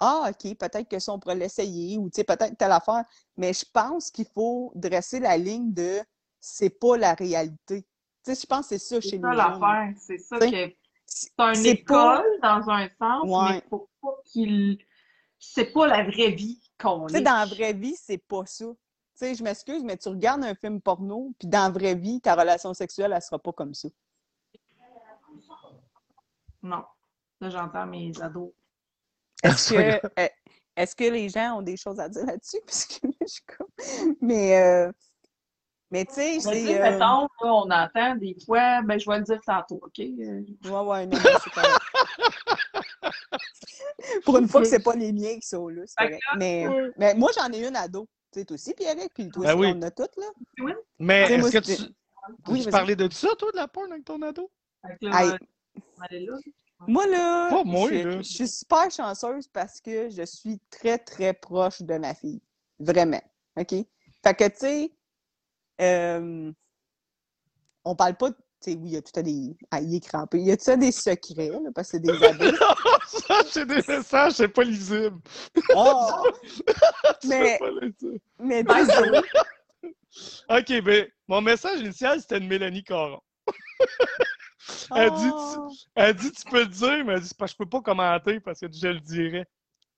ah, 0.00 0.30
OK, 0.30 0.56
peut-être 0.56 0.88
que 0.88 0.98
ça, 0.98 1.12
on 1.12 1.18
pourrait 1.20 1.34
l'essayer, 1.36 1.98
ou, 1.98 2.08
tu 2.10 2.16
sais, 2.16 2.24
peut-être 2.24 2.56
telle 2.56 2.72
affaire. 2.72 3.04
Mais 3.36 3.52
je 3.52 3.64
pense 3.72 4.10
qu'il 4.10 4.26
faut 4.26 4.72
dresser 4.74 5.20
la 5.20 5.36
ligne 5.36 5.72
de 5.74 6.00
c'est 6.40 6.70
pas 6.70 6.96
la 6.96 7.14
réalité. 7.14 7.82
Tu 8.24 8.34
sais, 8.34 8.40
je 8.40 8.46
pense 8.46 8.68
que 8.68 8.78
c'est 8.78 8.78
ça 8.78 9.00
chez 9.00 9.10
C'est 9.10 9.16
les 9.16 9.22
ça 9.22 9.32
l'affaire. 9.34 9.94
C'est 9.98 10.18
ça 10.18 10.38
T'sais, 10.38 10.50
que. 10.50 10.76
C'est 11.06 11.30
C'est 11.36 11.42
une 11.48 11.54
c'est 11.56 11.68
école 11.70 12.24
pas- 12.40 12.60
dans 12.60 12.70
un 12.70 12.88
sens, 12.98 13.22
Ouais. 13.24 13.52
mais 13.54 13.62
faut 13.68 13.88
pas 14.00 14.16
qu'il. 14.24 14.78
C'est 15.38 15.72
pas 15.72 15.86
la 15.86 16.02
vraie 16.04 16.30
vie 16.32 16.60
qu'on 16.78 17.06
Tu 17.06 17.14
sais, 17.14 17.20
est. 17.20 17.24
dans 17.24 17.32
la 17.34 17.46
vraie 17.46 17.72
vie, 17.72 17.96
c'est 17.96 18.18
pas 18.18 18.44
ça. 18.46 18.66
Tu 18.66 18.74
sais, 19.14 19.34
je 19.34 19.42
m'excuse, 19.42 19.82
mais 19.84 19.96
tu 19.96 20.08
regardes 20.08 20.44
un 20.44 20.54
film 20.54 20.80
porno, 20.80 21.32
puis 21.38 21.48
dans 21.48 21.64
la 21.64 21.70
vraie 21.70 21.94
vie, 21.94 22.20
ta 22.20 22.34
relation 22.34 22.72
sexuelle, 22.74 23.12
elle 23.14 23.20
sera 23.22 23.38
pas 23.38 23.52
comme 23.52 23.74
ça. 23.74 23.88
Non. 26.62 26.84
Là, 27.40 27.50
j'entends 27.50 27.86
mes 27.86 28.12
ados. 28.20 28.52
Est-ce 29.42 29.72
que, 29.74 30.06
euh, 30.20 30.28
est-ce 30.76 30.94
que 30.96 31.04
les 31.04 31.28
gens 31.28 31.58
ont 31.58 31.62
des 31.62 31.76
choses 31.76 31.98
à 32.00 32.08
dire 32.08 32.24
là-dessus? 32.26 32.58
Parce 32.66 32.84
que 32.86 33.06
je. 33.20 34.14
Mais, 34.20 34.60
euh, 34.62 34.92
mais 35.90 36.04
tu 36.04 36.14
sais, 36.14 36.34
Mais 36.34 36.40
c'est... 36.40 36.66
sais, 36.66 36.80
euh, 36.80 36.90
mettons, 36.90 37.22
là, 37.22 37.28
on 37.42 37.70
entend 37.70 38.14
des 38.16 38.36
fois, 38.46 38.82
ben, 38.82 38.98
je 38.98 39.08
vais 39.10 39.18
le 39.18 39.24
dire 39.24 39.40
tantôt, 39.46 39.80
OK? 39.82 39.98
Euh, 39.98 40.42
Ouais, 40.64 40.70
ouais, 40.70 41.06
non, 41.06 41.18
mais 41.22 41.30
c'est 41.42 41.50
correct. 41.50 41.80
Pour 44.24 44.38
une 44.38 44.48
fois 44.48 44.62
que 44.62 44.68
c'est 44.68 44.82
pas 44.82 44.94
les 44.94 45.12
miens 45.12 45.34
qui 45.38 45.46
sont 45.46 45.68
là, 45.68 45.82
c'est 45.86 45.96
correct. 45.96 46.22
là, 46.32 46.36
Mais, 46.38 46.66
mais 46.96 47.14
moi, 47.14 47.30
j'en 47.36 47.50
ai 47.52 47.66
une 47.66 47.76
ado. 47.76 48.08
Tu 48.32 48.38
sais, 48.40 48.44
toi 48.44 48.54
aussi, 48.54 48.72
Pierrick, 48.74 49.12
puis 49.12 49.28
toi 49.28 49.44
Ben 49.44 49.54
aussi, 49.58 49.60
oui. 49.60 49.72
on 49.74 49.78
en 49.78 49.82
a 49.82 49.90
toutes, 49.90 50.16
là. 50.16 50.26
Mais 50.98 51.22
Tu 51.22 51.28
sais, 51.28 51.34
est-ce 51.34 51.40
moi, 51.40 51.50
que 51.50 51.58
tu, 51.58 52.52
Oui, 52.52 52.64
tu 52.64 52.70
parlais 52.70 52.96
de 52.96 53.12
ça, 53.12 53.28
toi, 53.36 53.50
de 53.50 53.56
la 53.56 53.66
porn 53.68 53.90
avec 53.92 54.04
ton 54.04 54.22
ado? 54.22 54.50
Fait 54.86 54.96
que 55.00 55.36
Moi, 56.86 57.06
là, 57.06 57.50
Pas 57.50 57.64
moi, 57.64 57.88
je, 57.90 57.94
là. 57.94 58.16
je 58.18 58.22
suis 58.22 58.48
super 58.48 58.90
chanceuse 58.90 59.46
parce 59.48 59.80
que 59.80 60.08
je 60.10 60.22
suis 60.24 60.58
très, 60.70 60.98
très 60.98 61.34
proche 61.34 61.82
de 61.82 61.98
ma 61.98 62.14
fille. 62.14 62.40
Vraiment. 62.78 63.20
OK? 63.56 63.70
Fait 64.22 64.34
que, 64.34 64.48
tu 64.48 64.56
sais, 64.56 64.92
euh, 65.80 66.50
on 67.84 67.94
parle 67.94 68.16
pas, 68.16 68.30
de- 68.30 68.36
tu 68.62 68.72
sais, 68.72 68.76
oui, 68.76 68.90
il 68.90 68.92
y 68.92 68.96
a 68.96 69.02
tout 69.02 69.18
à 69.18 69.22
des. 69.22 69.56
Ah, 69.70 69.80
il 69.80 69.94
est 69.94 70.00
crampé. 70.06 70.38
Il 70.38 70.46
y 70.46 70.52
a 70.52 70.56
tout 70.56 70.64
ça 70.64 70.76
des 70.76 70.92
secrets, 70.92 71.48
là, 71.48 71.58
parce 71.74 71.90
que 71.92 71.98
c'est 71.98 72.02
des 72.02 72.22
ados. 72.24 72.54
ça, 73.06 73.42
c'est 73.50 73.66
des 73.66 73.82
messages, 73.86 74.32
c'est 74.34 74.48
pas 74.48 74.64
lisible. 74.64 75.18
Oh! 75.76 76.10
Mais, 77.26 77.52
C'est 77.52 77.58
pas 77.58 77.70
lisible. 77.70 78.20
mais 78.38 78.62
désolé. 78.64 79.20
OK, 80.50 80.82
ben, 80.84 81.08
mon 81.28 81.40
message 81.40 81.80
initial, 81.80 82.20
c'était 82.20 82.40
de 82.40 82.46
Mélanie 82.46 82.82
Caron. 82.84 83.20
Elle 84.94 85.10
dit, 85.10 85.30
Oh! 85.32 85.70
Elle 85.94 86.14
dit, 86.14 86.32
tu 86.32 86.44
peux 86.50 86.60
le 86.60 86.66
dire, 86.66 87.04
mais 87.04 87.14
elle 87.14 87.20
dit, 87.20 87.30
je 87.38 87.54
peux 87.56 87.66
pas 87.66 87.80
commenter 87.80 88.40
parce 88.40 88.60
que 88.60 88.66
je 88.70 88.88
le 88.88 89.00
dirais. 89.00 89.46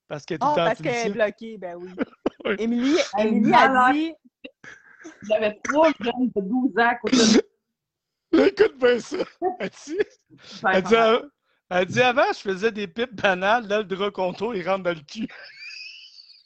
Parce 0.07 0.25
qu'elle 0.25 0.35
est 0.35 0.39
temps 0.39 0.55
parce 0.55 0.81
qu'elle 0.81 1.07
est 1.07 1.13
bloquée, 1.13 1.57
ben 1.57 1.75
oui. 1.75 1.89
Oui. 2.45 2.55
Émilie, 2.59 2.99
a 3.53 3.93
dit. 3.93 4.13
J'avais 5.29 5.57
trois 5.63 5.91
jeunes 5.99 6.29
de 6.35 6.41
12 6.41 6.71
ans 6.77 6.89
à 6.89 6.95
côté 6.95 7.15
de 7.17 7.43
Écoute 8.45 8.77
bien 8.77 8.99
ça. 8.99 9.17
Elle 9.59 9.69
dit, 9.69 9.97
elle 10.73 10.83
dit, 10.83 10.95
elle 11.69 11.85
dit, 11.85 12.01
avant, 12.01 12.33
je 12.33 12.39
faisais 12.39 12.71
des 12.71 12.87
pipes 12.87 13.15
banales, 13.15 13.67
là, 13.67 13.77
le 13.77 13.83
drap 13.85 14.11
contour, 14.11 14.55
il 14.55 14.67
rentre 14.67 14.83
dans 14.83 14.93
le 14.93 15.01
cul. 15.01 15.27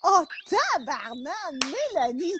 Oh, 0.03 0.23
tabarnak, 0.47 1.53
Mélanie! 1.95 2.33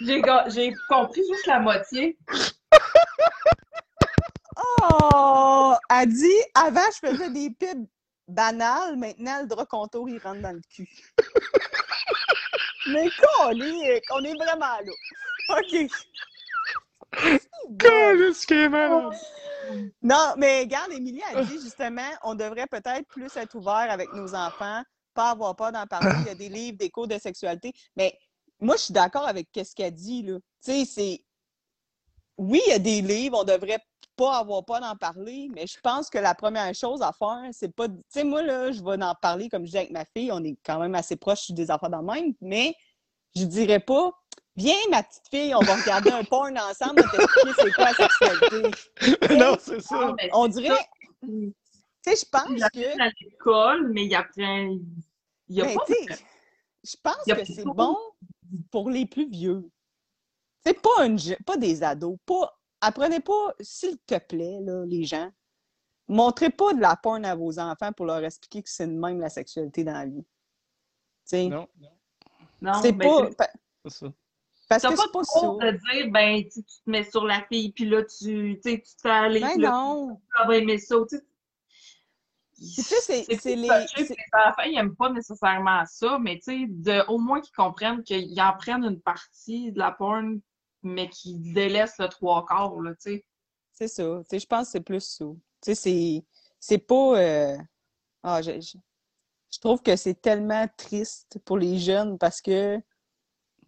J'ai 0.00 0.72
compris 0.88 1.22
juste 1.30 1.46
la 1.46 1.60
moitié. 1.60 2.16
Oh! 4.62 5.74
Elle 5.90 6.08
dit, 6.08 6.42
avant, 6.54 6.80
je 6.92 7.08
faisais 7.08 7.30
des 7.30 7.50
pubs 7.50 7.86
banales, 8.28 8.96
maintenant, 8.96 9.40
le 9.40 9.46
drap 9.46 9.66
contour, 9.66 10.08
il 10.08 10.18
rentre 10.18 10.40
dans 10.40 10.52
le 10.52 10.60
cul. 10.68 10.88
Mais 12.88 13.08
colique, 13.10 14.04
on 14.12 14.24
est 14.24 14.34
vraiment 14.34 14.78
là. 14.78 14.92
OK. 15.58 15.90
Non, 20.02 20.34
mais 20.36 20.60
regarde, 20.60 20.92
Émilie 20.92 21.22
a 21.34 21.44
dit 21.44 21.60
justement, 21.60 22.08
on 22.22 22.34
devrait 22.34 22.66
peut-être 22.66 23.06
plus 23.08 23.36
être 23.36 23.54
ouvert 23.54 23.90
avec 23.90 24.12
nos 24.12 24.34
enfants, 24.34 24.82
pas 25.14 25.30
avoir 25.30 25.54
peur 25.56 25.72
d'en 25.72 25.86
parler. 25.86 26.10
Il 26.20 26.26
y 26.26 26.30
a 26.30 26.34
des 26.34 26.48
livres, 26.48 26.78
des 26.78 26.90
cours 26.90 27.06
de 27.08 27.18
sexualité. 27.18 27.72
Mais 27.96 28.16
moi, 28.60 28.76
je 28.76 28.82
suis 28.82 28.94
d'accord 28.94 29.26
avec 29.26 29.48
ce 29.54 29.74
qu'elle 29.74 29.94
dit, 29.94 30.22
là. 30.22 30.38
Tu 30.64 30.72
sais, 30.72 30.84
c'est. 30.84 31.24
Oui, 32.40 32.62
il 32.68 32.70
y 32.70 32.72
a 32.72 32.78
des 32.78 33.02
livres, 33.02 33.38
on 33.38 33.44
devrait 33.44 33.82
pas 34.16 34.38
avoir 34.38 34.64
peur 34.64 34.80
d'en 34.80 34.96
parler, 34.96 35.50
mais 35.54 35.66
je 35.66 35.78
pense 35.82 36.08
que 36.08 36.16
la 36.16 36.34
première 36.34 36.74
chose 36.74 37.02
à 37.02 37.12
faire, 37.12 37.50
c'est 37.52 37.68
pas. 37.68 37.86
Tu 37.86 37.96
sais, 38.08 38.24
moi, 38.24 38.42
là, 38.42 38.72
je 38.72 38.82
vais 38.82 39.02
en 39.04 39.14
parler, 39.14 39.50
comme 39.50 39.66
je 39.66 39.72
dis 39.72 39.76
avec 39.76 39.90
ma 39.90 40.06
fille, 40.06 40.32
on 40.32 40.42
est 40.42 40.56
quand 40.64 40.78
même 40.78 40.94
assez 40.94 41.16
proches 41.16 41.50
des 41.50 41.70
enfants 41.70 41.90
dans 41.90 42.00
le 42.00 42.06
même, 42.06 42.32
mais 42.40 42.74
je 43.36 43.44
dirais 43.44 43.78
pas. 43.78 44.10
Viens, 44.56 44.74
ma 44.90 45.02
petite 45.02 45.28
fille, 45.30 45.54
on 45.54 45.60
va 45.60 45.76
regarder 45.76 46.12
un 46.12 46.24
porn 46.24 46.58
ensemble, 46.58 47.02
on 47.04 47.18
va 47.18 47.18
t'expliquer 47.18 47.54
c'est 47.58 47.72
quoi 47.74 47.84
la 47.84 47.94
sexualité. 47.94 48.70
non, 49.38 49.56
c'est 49.60 49.82
ça. 49.82 50.14
On 50.32 50.48
dirait, 50.48 50.88
tu 51.22 51.52
sais, 52.02 52.16
je 52.16 52.30
pense 52.32 52.48
Il 52.48 52.64
que. 52.72 53.02
à 53.02 53.10
l'école, 53.20 53.92
mais 53.92 54.06
il 54.06 54.14
apprend. 54.14 54.78
Il 55.46 55.56
y 55.56 55.60
a 55.60 55.66
Ben, 55.66 55.74
pas 55.74 55.84
tu 55.86 55.92
sais, 55.92 56.24
je 56.84 56.96
pense 57.02 57.16
y 57.26 57.32
a 57.32 57.36
que 57.36 57.44
c'est 57.44 57.64
bon 57.66 57.98
pour 58.70 58.88
les 58.88 59.04
plus 59.04 59.28
vieux. 59.28 59.70
C'est 60.64 60.80
pas, 60.80 61.06
une, 61.06 61.18
pas 61.46 61.56
des 61.56 61.82
ados. 61.82 62.18
Pas, 62.26 62.58
apprenez 62.80 63.20
pas, 63.20 63.54
s'il 63.60 63.98
te 64.00 64.18
plaît, 64.18 64.58
là, 64.60 64.84
les 64.86 65.04
gens, 65.04 65.30
montrez 66.08 66.50
pas 66.50 66.74
de 66.74 66.80
la 66.80 66.96
porn 66.96 67.24
à 67.24 67.34
vos 67.34 67.58
enfants 67.58 67.92
pour 67.92 68.06
leur 68.06 68.22
expliquer 68.24 68.62
que 68.62 68.68
c'est 68.70 68.86
de 68.86 68.92
même 68.92 69.20
la 69.20 69.30
sexualité 69.30 69.84
dans 69.84 69.92
la 69.94 70.06
vie. 70.06 70.22
Tu 70.24 70.26
sais, 71.24 71.48
Non, 71.48 71.66
Non, 72.60 72.74
c'est 72.82 72.92
pas. 72.92 73.28
c'est- 73.86 73.90
ça. 73.90 74.06
Parce 74.68 74.82
que 74.84 74.88
pas 74.88 74.96
c'est 74.96 75.12
pas 75.12 75.22
trop 75.24 75.60
ça. 75.60 75.66
de 75.72 75.78
dire, 75.78 76.10
ben, 76.12 76.42
tu, 76.44 76.62
tu 76.62 76.82
te 76.84 76.90
mets 76.90 77.10
sur 77.10 77.24
la 77.24 77.42
fille, 77.46 77.72
puis 77.72 77.86
là, 77.86 78.02
tu, 78.04 78.56
tu 78.56 78.60
sais, 78.62 78.78
tu 78.78 78.94
te 78.94 79.00
fais 79.02 79.10
aller, 79.10 79.40
Ben 79.40 79.58
non. 79.58 80.20
tu 80.40 80.46
vas 80.46 80.56
aimer 80.56 80.78
ça, 80.78 80.96
tu 81.08 81.16
sais. 81.16 81.24
Tu 82.54 82.82
sais, 82.82 83.24
c'est- 83.36 83.56
les- 83.56 83.70
enfants, 83.70 84.62
ils 84.66 84.74
n'aiment 84.74 84.94
pas 84.94 85.08
nécessairement 85.10 85.82
ça, 85.86 86.18
mais 86.20 86.38
tu 86.38 86.68
sais, 86.84 87.00
au 87.08 87.18
moins 87.18 87.40
qu'ils 87.40 87.54
comprennent 87.54 88.02
qu'ils 88.04 88.38
en 88.40 88.54
prennent 88.56 88.84
une 88.84 89.00
partie 89.00 89.72
de 89.72 89.78
la 89.78 89.90
porn, 89.92 90.40
mais 90.82 91.08
qu'ils 91.08 91.52
délaissent 91.52 91.98
le 91.98 92.08
trois 92.08 92.44
quarts, 92.46 92.80
là, 92.80 92.92
tu 92.94 93.12
sais. 93.12 93.24
C'est 93.72 93.88
ça. 93.88 94.02
Tu 94.22 94.28
sais, 94.30 94.38
je 94.40 94.46
pense 94.46 94.66
que 94.66 94.72
c'est 94.72 94.80
plus 94.80 95.00
ça. 95.00 95.24
Tu 95.24 95.38
sais, 95.62 95.74
c'est, 95.74 96.24
c'est 96.58 96.78
pas. 96.78 97.18
euh, 97.18 97.56
Ah, 98.22 98.42
je, 98.42 98.60
je- 98.60 98.76
je 99.50 99.58
trouve 99.58 99.82
que 99.82 99.96
c'est 99.96 100.20
tellement 100.20 100.66
triste 100.76 101.38
pour 101.44 101.56
les 101.58 101.78
jeunes 101.78 102.18
parce 102.18 102.40
que. 102.40 102.78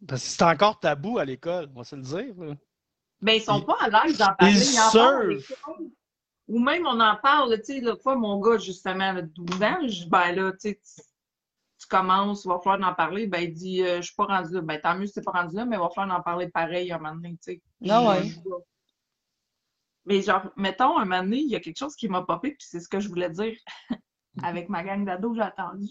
Parce 0.06 0.22
que 0.22 0.28
c'est 0.28 0.42
encore 0.44 0.78
tabou 0.80 1.18
à 1.18 1.24
l'école, 1.24 1.70
on 1.74 1.78
va 1.78 1.84
se 1.84 1.96
le 1.96 2.02
dire. 2.02 2.34
là. 2.38 2.54
Ben, 3.20 3.32
ils 3.34 3.42
sont 3.42 3.58
Ils- 3.60 3.64
pas 3.66 3.76
à 3.80 3.88
l'aise 3.88 4.18
d'en 4.18 4.34
parler. 4.34 4.54
ils 4.56 4.72
Ils 4.72 4.78
en 4.80 4.92
parlent. 4.92 5.38
Ou 6.48 6.58
même, 6.58 6.86
on 6.86 6.98
en 7.00 7.16
parle, 7.16 7.56
tu 7.60 7.74
sais, 7.74 7.80
l'autre 7.80 8.02
fois, 8.02 8.16
mon 8.16 8.38
gars, 8.40 8.58
justement, 8.58 9.14
de 9.14 9.20
12 9.22 9.62
ans, 9.62 9.78
je 9.82 9.86
dis, 10.02 10.08
ben 10.08 10.32
là, 10.32 10.52
tu 10.52 10.58
sais, 10.70 10.80
tu- 11.82 11.88
commences, 11.88 12.44
il 12.44 12.48
va 12.48 12.58
falloir 12.58 12.90
en 12.90 12.94
parler. 12.94 13.26
Ben, 13.26 13.40
il 13.42 13.52
dit, 13.52 13.82
euh, 13.82 13.96
je 13.96 14.02
suis 14.06 14.14
pas 14.14 14.24
rendu 14.26 14.54
là. 14.54 14.60
Ben, 14.62 14.80
tant 14.80 14.96
mieux 14.96 15.06
si 15.06 15.14
t'es 15.14 15.22
pas 15.22 15.32
rendu 15.32 15.56
là, 15.56 15.64
mais 15.64 15.76
il 15.76 15.80
va 15.80 15.88
falloir 15.90 16.18
en 16.18 16.22
parler 16.22 16.48
pareil 16.48 16.90
un 16.92 16.98
moment 16.98 17.14
donné, 17.14 17.30
tu 17.42 17.52
sais. 17.52 17.62
Ah 17.88 18.02
ouais. 18.08 18.22
Mais 20.04 20.20
genre, 20.22 20.42
mettons, 20.56 20.98
un 20.98 21.04
moment 21.04 21.22
donné, 21.22 21.38
il 21.38 21.48
y 21.50 21.54
a 21.56 21.60
quelque 21.60 21.78
chose 21.78 21.94
qui 21.94 22.08
m'a 22.08 22.22
popé, 22.22 22.50
puis 22.50 22.66
c'est 22.68 22.80
ce 22.80 22.88
que 22.88 22.98
je 22.98 23.08
voulais 23.08 23.30
dire 23.30 23.56
avec 24.42 24.68
ma 24.68 24.82
gang 24.82 25.04
d'ados, 25.04 25.36
j'ai 25.36 25.42
attendu. 25.42 25.88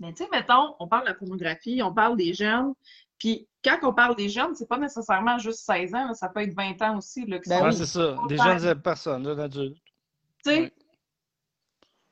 Mais 0.00 0.12
tu 0.12 0.22
sais, 0.24 0.28
mettons, 0.30 0.74
on 0.78 0.86
parle 0.88 1.04
de 1.04 1.08
la 1.08 1.14
pornographie, 1.14 1.80
on 1.82 1.92
parle 1.92 2.16
des 2.16 2.32
jeunes, 2.34 2.72
puis 3.18 3.48
quand 3.64 3.78
on 3.82 3.94
parle 3.94 4.14
des 4.16 4.28
jeunes, 4.28 4.54
c'est 4.54 4.68
pas 4.68 4.78
nécessairement 4.78 5.38
juste 5.38 5.60
16 5.64 5.94
ans, 5.94 6.08
là, 6.08 6.14
ça 6.14 6.28
peut 6.28 6.40
être 6.42 6.54
20 6.54 6.80
ans 6.82 6.98
aussi. 6.98 7.24
Là, 7.26 7.38
Ben 7.46 7.66
oui. 7.66 7.74
c'est 7.74 7.86
ça. 7.86 8.16
Des 8.28 8.36
jeunes 8.36 8.80
personnes, 8.82 9.26
là, 9.26 9.34
d'adultes. 9.34 9.76
Tu 10.44 10.50
sais, 10.50 10.60
Ouais. 10.60 10.72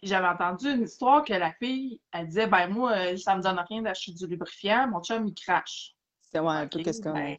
J'avais 0.02 0.26
entendu 0.26 0.68
une 0.70 0.82
histoire 0.82 1.24
que 1.24 1.32
la 1.32 1.52
fille, 1.52 2.00
elle 2.12 2.26
disait, 2.26 2.46
ben 2.46 2.68
moi, 2.68 2.92
euh, 2.92 3.16
ça 3.16 3.36
me 3.36 3.42
donne 3.42 3.62
rien 3.68 3.82
d'acheter 3.82 4.12
du 4.12 4.26
lubrifiant, 4.26 4.88
mon 4.88 5.02
chum, 5.02 5.26
il 5.26 5.34
crache. 5.34 5.94
C'est 6.20 6.40
ouais, 6.40 6.48
un 6.48 6.66
peu 6.66 6.78
Ok, 6.78 6.84
qu'est-ce 6.84 7.00
qu'on 7.00 7.12
ben, 7.12 7.36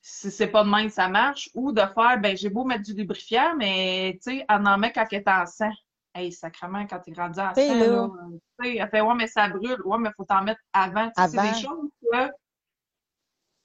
si 0.00 0.30
c'est 0.30 0.48
pas 0.48 0.64
de 0.64 0.70
même, 0.70 0.88
ça 0.88 1.08
marche. 1.08 1.50
Ou 1.54 1.72
de 1.72 1.80
faire, 1.80 2.18
ben 2.20 2.36
j'ai 2.36 2.48
beau 2.48 2.64
mettre 2.64 2.84
du 2.84 2.94
lubrifiant, 2.94 3.54
mais 3.56 4.18
tu 4.22 4.38
sais, 4.38 4.46
elle 4.48 4.66
en 4.66 4.78
met 4.78 4.92
quand 4.92 5.04
elle 5.10 5.18
est 5.18 5.28
en 5.28 5.44
sang. 5.44 5.72
Hey, 6.14 6.32
sacrement, 6.32 6.86
quand 6.86 6.98
t'es 7.00 7.12
rendu 7.12 7.38
en 7.38 7.54
sang, 7.54 7.74
là, 7.74 7.86
là. 7.86 8.10
tu 8.58 8.66
sais, 8.66 8.76
elle 8.76 8.88
fait, 8.88 9.00
ouais, 9.02 9.14
mais 9.14 9.26
ça 9.26 9.48
brûle. 9.48 9.80
Ouais, 9.84 9.98
mais 9.98 10.10
faut 10.16 10.24
t'en 10.24 10.42
mettre 10.42 10.60
avant. 10.72 11.10
Sais, 11.16 11.28
C'est 11.28 11.38
Avant. 11.38 11.50
des 11.50 11.60
choses 11.60 11.90
que 12.10 12.32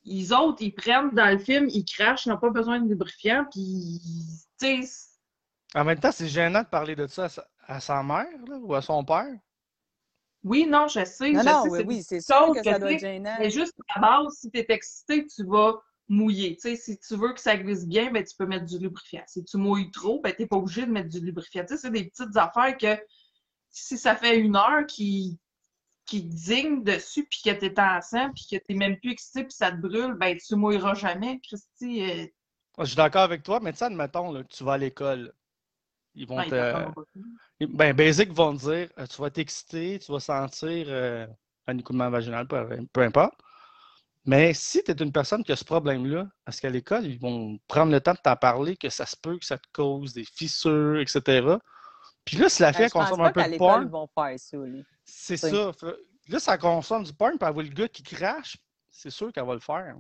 les 0.06 0.34
autres, 0.34 0.62
ils 0.62 0.74
prennent 0.74 1.12
dans 1.12 1.32
le 1.32 1.38
film, 1.40 1.68
ils 1.70 1.86
crachent, 1.86 2.26
ils 2.26 2.30
n'ont 2.30 2.38
pas 2.38 2.50
besoin 2.50 2.80
de 2.80 2.90
lubrifiant, 2.90 3.46
puis, 3.50 4.02
tu 4.60 4.84
sais, 4.84 5.13
En 5.76 5.84
même 5.84 6.00
temps, 6.00 6.12
c'est 6.12 6.28
gênant 6.28 6.62
de 6.64 6.68
parler 6.68 6.96
de 6.96 7.06
ça 7.08 7.26
à 7.26 7.30
sa, 7.30 7.48
à 7.68 7.80
sa 7.80 8.02
mère 8.04 8.26
là, 8.48 8.58
ou 8.58 8.74
à 8.74 8.82
son 8.82 9.04
père. 9.06 9.36
oui, 10.44 10.66
non, 10.68 10.88
je 10.88 11.06
sais. 11.06 11.32
Non, 11.32 11.40
je 11.40 11.44
non, 11.44 11.52
sais, 11.52 11.70
oui, 11.70 11.80
c'est 11.80 11.84
oui, 11.84 12.04
c'est 12.04 12.16
des 12.18 12.22
sûr 12.22 12.52
que 12.54 12.64
ça 12.64 12.80
doit 12.80 12.92
être 12.92 13.00
gênant. 13.00 13.38
Mais 13.40 13.50
juste 13.50 13.74
à 13.90 14.00
la 14.02 14.08
base, 14.08 14.34
si 14.40 14.52
tu 14.52 14.60
es 14.60 14.66
excité, 14.70 15.26
tu 15.26 15.46
vas 15.46 15.80
mouiller. 16.10 16.56
Tu 16.58 16.62
sais, 16.70 16.76
si 16.76 17.00
tu 17.00 17.16
veux 17.16 17.34
que 17.34 17.40
ça 17.40 17.56
glisse 17.58 17.88
bien, 17.88 18.12
ben, 18.12 18.24
tu 18.24 18.36
peux 18.38 18.46
mettre 18.46 18.66
du 18.66 18.78
lubrifiant. 18.78 19.24
Si 19.28 19.44
tu 19.46 19.58
mouilles 19.58 19.92
trop, 19.92 20.22
ben, 20.22 20.34
tu 20.36 20.42
n'es 20.42 20.48
pas 20.48 20.58
obligé 20.58 20.86
de 20.86 20.92
mettre 20.92 21.10
du 21.10 21.20
lubrifiant. 21.22 21.64
Tu 21.66 21.76
sais, 21.76 21.82
c'est 21.82 21.92
des 21.92 22.06
petites 22.10 22.36
affaires 22.38 22.78
que 22.78 23.02
si 23.70 23.98
ça 23.98 24.16
fait 24.16 24.38
une 24.40 24.56
heure 24.56 24.86
qui 24.88 25.40
qui 26.06 26.24
digne 26.24 26.84
dessus, 26.84 27.26
puis 27.30 27.42
que 27.46 27.52
tu 27.52 27.66
es 27.66 27.80
en 27.80 28.02
sang, 28.02 28.32
puis 28.34 28.46
que 28.52 28.58
tu 28.58 28.64
n'es 28.72 28.76
même 28.78 29.00
plus 29.00 29.12
excité, 29.12 29.44
puis 29.46 29.54
ça 29.54 29.72
te 29.72 29.78
brûle, 29.78 30.16
ben 30.16 30.38
tu 30.38 30.56
mouilleras 30.56 30.96
jamais, 30.96 31.40
Christy. 31.42 32.02
euh, 32.04 32.28
Je 32.78 32.84
suis 32.86 32.96
d'accord 32.96 33.24
avec 33.24 33.42
toi, 33.42 33.60
mais 33.60 33.72
tu 33.72 33.80
sais, 33.80 33.86
admettons 33.86 34.32
là, 34.32 34.44
tu 34.44 34.64
vas 34.64 34.74
à 34.74 34.78
l'école. 34.78 35.34
Ils 36.16 36.28
vont 36.28 36.38
ben, 36.38 36.94
te. 37.60 37.66
Ben, 37.66 37.96
Basic 37.96 38.32
vont 38.32 38.56
te 38.56 38.62
dire 38.62 38.90
euh, 39.00 39.06
tu 39.08 39.22
vas 39.22 39.30
t'exciter, 39.30 40.00
tu 40.00 40.12
vas 40.12 40.20
sentir 40.20 40.86
euh, 40.90 41.28
un 41.68 41.78
écoulement 41.78 42.10
vaginal, 42.10 42.48
peu, 42.48 42.66
peu 42.92 43.02
importe. 43.02 43.34
Mais 44.26 44.54
si 44.54 44.82
tu 44.84 44.92
es 44.92 44.96
une 44.96 45.12
personne 45.12 45.44
qui 45.44 45.52
a 45.52 45.56
ce 45.56 45.66
problème-là, 45.66 46.28
parce 46.46 46.60
qu'à 46.60 46.70
l'école, 46.70 47.06
ils 47.06 47.20
vont 47.20 47.60
prendre 47.68 47.92
le 47.92 48.00
temps 48.00 48.14
de 48.14 48.20
t'en 48.24 48.36
parler, 48.36 48.78
que 48.78 48.90
ça 48.90 49.06
se 49.06 49.18
peut 49.18 49.38
que 49.38 49.46
ça 49.46 49.58
te 49.58 49.68
cause 49.74 50.14
des 50.14 50.24
fissures, 50.24 51.00
etc. 51.00 51.58
Puis 52.24 52.38
là, 52.38 52.48
si 52.48 52.62
la 52.62 52.72
fille 52.72 52.84
Ben, 52.84 52.88
je 52.88 52.94
pense 52.94 53.10
consomme 53.10 53.26
un 53.26 53.32
peu 53.32 53.44
de 53.44 53.58
porn, 53.58 53.84
ils 53.84 53.90
vont 53.90 54.08
faire 54.08 54.40
ça. 54.40 54.58
c'est 55.04 55.44
Oui. 55.44 55.50
ça. 55.50 55.72
Là, 56.30 56.40
ça 56.40 56.58
consomme 56.58 57.04
du 57.04 57.14
porn, 57.14 57.38
puis 57.38 57.48
elle 57.48 57.54
voit 57.54 57.64
le 57.64 57.70
gars 57.70 57.90
qui 57.90 58.02
crache, 58.02 58.58
c'est 58.90 59.10
sûr 59.10 59.32
qu'elle 59.34 59.46
va 59.46 59.56
le 59.56 59.60
faire. 59.60 59.96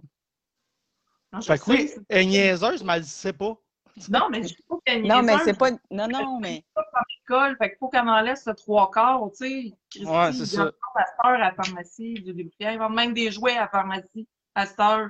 Non, 1.34 1.42
Fait 1.42 1.60
que 1.60 1.70
oui, 1.70 1.92
elle 2.08 2.22
est 2.22 2.26
niaiseuse, 2.26 2.84
mais 2.84 2.94
elle 2.94 3.02
ne 3.02 3.06
sait 3.08 3.34
pas. 3.34 3.58
Non, 4.10 4.30
mais 4.30 4.44
je 4.44 4.56
trouve 4.64 4.80
qu'il 4.86 4.96
y 4.96 4.98
a 4.98 5.00
une 5.00 5.08
Non, 5.08 5.22
mais 5.22 5.38
c'est 5.44 5.58
pas. 5.58 5.72
Non, 5.92 6.08
non, 6.08 6.40
mais. 6.40 6.64
pas 6.74 6.84
comme 6.92 7.04
école, 7.24 7.58
fait 7.58 7.70
qu'il 7.70 7.78
faut 7.78 7.90
qu'elle 7.90 8.08
en 8.08 8.22
laisse 8.22 8.48
trois 8.58 8.90
quarts, 8.92 9.22
tu 9.32 9.46
sais. 9.46 9.74
Christy, 9.90 10.08
Ouais, 10.10 10.32
c'est 10.34 10.40
ils 10.40 10.48
ça. 10.48 10.66
cette 10.66 11.26
heure 11.26 11.34
à 11.34 11.38
la 11.38 11.54
pharmacie, 11.54 12.14
du 12.16 12.34
lubrifiant. 12.34 12.72
Ils 12.72 12.80
vendent 12.80 12.96
même 12.96 13.14
des 13.14 13.32
jouets 13.32 13.56
à 13.58 13.62
la 13.62 13.68
pharmacie 13.68 14.28
à 14.56 14.66
cette 14.66 14.80
heure. 14.80 15.10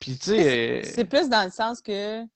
Puis, 0.00 0.18
tu 0.18 0.24
sais, 0.30 0.80
euh, 0.80 0.82
C'est 0.94 1.04
plus 1.04 1.28
dans 1.28 1.44
le 1.44 1.50
sens 1.50 1.80
que, 1.80 2.22
tu 2.24 2.28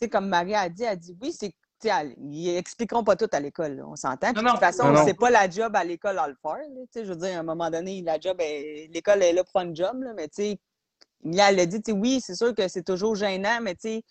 sais, 0.00 0.08
comme 0.08 0.28
Marie 0.28 0.54
a 0.54 0.68
dit, 0.68 0.84
elle 0.84 0.98
dit 0.98 1.16
oui, 1.20 1.32
c'est. 1.32 1.50
tu 1.50 1.56
sais, 1.82 1.88
elle- 1.88 2.14
Ils 2.18 2.56
expliqueront 2.56 3.02
pas 3.04 3.16
tout 3.16 3.28
à 3.32 3.40
l'école, 3.40 3.82
on 3.86 3.96
s'entend. 3.96 4.32
De 4.32 4.38
toute 4.40 4.58
façon, 4.58 4.94
c'est 5.04 5.14
pas 5.14 5.30
la 5.30 5.48
job 5.50 5.74
à 5.74 5.82
l'école 5.84 6.18
à 6.18 6.28
le 6.28 6.36
faire. 6.40 6.52
là. 6.56 6.80
Tu 6.92 7.00
sais, 7.00 7.04
je 7.04 7.10
veux 7.12 7.18
dire, 7.18 7.36
à 7.36 7.40
un 7.40 7.42
moment 7.42 7.70
donné, 7.70 8.00
la 8.02 8.18
job, 8.20 8.36
est- 8.40 8.88
l'école 8.92 9.22
est 9.22 9.32
là 9.32 9.42
pour 9.44 9.60
une 9.60 9.74
job, 9.74 10.02
là, 10.02 10.12
mais 10.14 10.28
tu 10.28 10.42
sais, 10.42 10.60
elle 11.24 11.60
a 11.60 11.66
dit, 11.66 11.82
tu 11.82 11.92
sais, 11.92 11.98
oui, 11.98 12.20
c'est 12.20 12.34
sûr 12.34 12.54
que 12.54 12.66
c'est 12.68 12.82
toujours 12.84 13.14
gênant, 13.14 13.58
mais 13.60 13.74
tu 13.74 13.80
sais, 13.82 14.02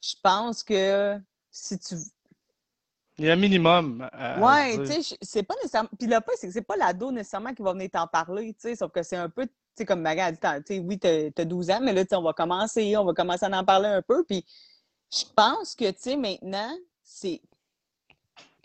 je 0.00 0.14
pense 0.22 0.62
que 0.62 1.18
si 1.50 1.78
tu 1.78 1.96
il 3.20 3.26
y 3.26 3.28
a 3.28 3.34
un 3.34 3.36
minimum. 3.36 3.98
dire. 3.98 4.86
tu 4.86 5.02
sais, 5.02 5.16
c'est 5.20 5.42
pas 5.42 5.54
nécessairement. 5.56 5.90
Puis 5.98 6.08
le 6.08 6.18
pas, 6.20 6.32
c'est 6.36 6.46
que 6.46 6.54
c'est 6.54 6.62
pas 6.62 6.78
l'ado 6.78 7.12
nécessairement 7.12 7.52
qui 7.52 7.60
va 7.60 7.74
venir 7.74 7.90
t'en 7.92 8.06
parler, 8.06 8.54
tu 8.54 8.60
sais, 8.60 8.76
sauf 8.76 8.90
que 8.90 9.02
c'est 9.02 9.16
un 9.16 9.28
peu, 9.28 9.46
tu 9.46 9.52
sais, 9.76 9.84
comme 9.84 10.00
Marie 10.00 10.20
a 10.20 10.32
dit, 10.32 10.38
tu 10.38 10.48
sais, 10.66 10.78
oui, 10.78 10.98
t'as 10.98 11.30
t'as 11.30 11.44
12 11.44 11.70
ans, 11.70 11.80
mais 11.82 11.92
là, 11.92 12.02
tu 12.02 12.08
sais, 12.08 12.16
on 12.16 12.22
va 12.22 12.32
commencer, 12.32 12.96
on 12.96 13.04
va 13.04 13.12
commencer 13.12 13.44
à 13.44 13.58
en 13.58 13.62
parler 13.62 13.88
un 13.88 14.00
peu. 14.00 14.24
Puis 14.24 14.42
je 15.12 15.24
pense 15.36 15.74
que, 15.74 15.90
tu 15.90 15.98
sais, 15.98 16.16
maintenant, 16.16 16.74
c'est. 17.02 17.42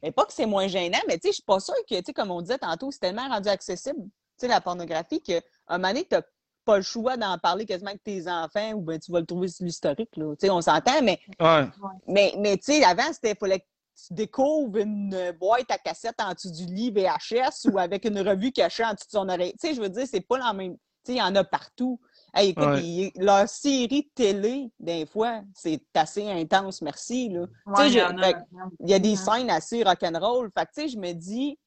Mais 0.01 0.13
pas 0.13 0.25
que 0.25 0.31
c'est 0.31 0.45
moins 0.45 0.67
gênant, 0.69 1.01
mais 1.05 1.15
tu 1.15 1.23
sais, 1.23 1.29
je 1.29 1.33
suis 1.33 1.43
pas 1.43 1.59
sûre 1.59 1.75
que, 1.89 1.95
tu 1.95 2.03
sais, 2.05 2.13
comme 2.13 2.31
on 2.31 2.41
disait 2.41 2.57
tantôt, 2.57 2.91
c'est 2.91 2.99
tellement 2.99 3.27
rendu 3.27 3.49
accessible, 3.49 4.03
tu 4.03 4.11
sais, 4.37 4.47
la 4.47 4.61
pornographie, 4.61 5.21
qu'à 5.21 5.41
un 5.67 5.77
moment 5.77 5.89
donné, 5.89 6.05
t'as 6.05 6.21
pas 6.65 6.77
le 6.77 6.83
choix 6.83 7.15
d'en 7.15 7.37
parler 7.37 7.65
quasiment 7.65 7.91
avec 7.91 8.03
tes 8.03 8.27
enfants 8.27 8.73
ou 8.73 8.81
ben 8.81 8.99
tu 8.99 9.11
vas 9.11 9.19
le 9.19 9.25
trouver 9.25 9.47
sur 9.47 9.63
l'historique, 9.65 10.15
là. 10.17 10.33
Tu 10.35 10.47
sais, 10.47 10.49
on 10.49 10.61
s'entend, 10.61 11.01
mais 11.03 11.19
Ouais. 11.39 11.67
mais, 12.07 12.33
mais 12.39 12.57
tu 12.57 12.73
sais, 12.73 12.83
avant, 12.83 13.13
c'était 13.13 13.35
fallait 13.35 13.59
que 13.59 13.65
tu 14.07 14.13
découvres 14.13 14.77
une 14.77 15.31
boîte 15.39 15.71
à 15.71 15.77
cassette 15.77 16.19
en 16.19 16.33
dessous 16.33 16.51
du 16.51 16.65
lit 16.65 16.91
VHS 16.91 17.69
ou 17.71 17.77
avec 17.79 18.03
une 18.05 18.19
revue 18.19 18.51
cachée 18.51 18.83
en 18.83 18.93
dessous 18.93 19.05
de 19.05 19.11
son 19.11 19.29
oreille. 19.29 19.53
Tu 19.61 19.67
sais, 19.69 19.73
je 19.73 19.81
veux 19.81 19.89
dire, 19.89 20.05
c'est 20.05 20.19
pas 20.21 20.37
la 20.37 20.51
même. 20.51 20.73
Tu 20.73 21.11
sais, 21.11 21.13
il 21.13 21.17
y 21.17 21.21
en 21.21 21.35
a 21.35 21.43
partout. 21.43 21.99
Hey, 22.33 22.49
écoute, 22.49 22.65
Ouais. 22.65 22.83
il- 22.83 23.11
leur 23.15 23.47
série 23.47 24.01
de 24.03 24.09
télé, 24.13 24.69
des 24.79 25.05
fois, 25.05 25.41
c'est 25.53 25.81
assez 25.93 26.29
intense, 26.29 26.81
merci. 26.81 27.29
Là. 27.29 27.41
Ouais, 27.41 27.47
Tu 27.75 27.81
sais, 27.83 27.87
il 27.89 27.93
y 27.93 27.99
a. 28.01 28.07
fait- 28.17 28.37
Il 28.81 28.89
y 28.89 28.93
a 28.93 28.99
des 28.99 29.15
scènes 29.15 29.49
assez 29.49 29.83
rock'n'roll. 29.83 30.49
Fait 30.57 30.65
que, 30.65 30.71
tu 30.75 30.81
sais, 30.81 30.87
je 30.89 30.97
me 30.97 31.13
dis, 31.13 31.57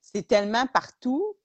c'est 0.00 0.26
tellement 0.26 0.66
partout 0.66 1.36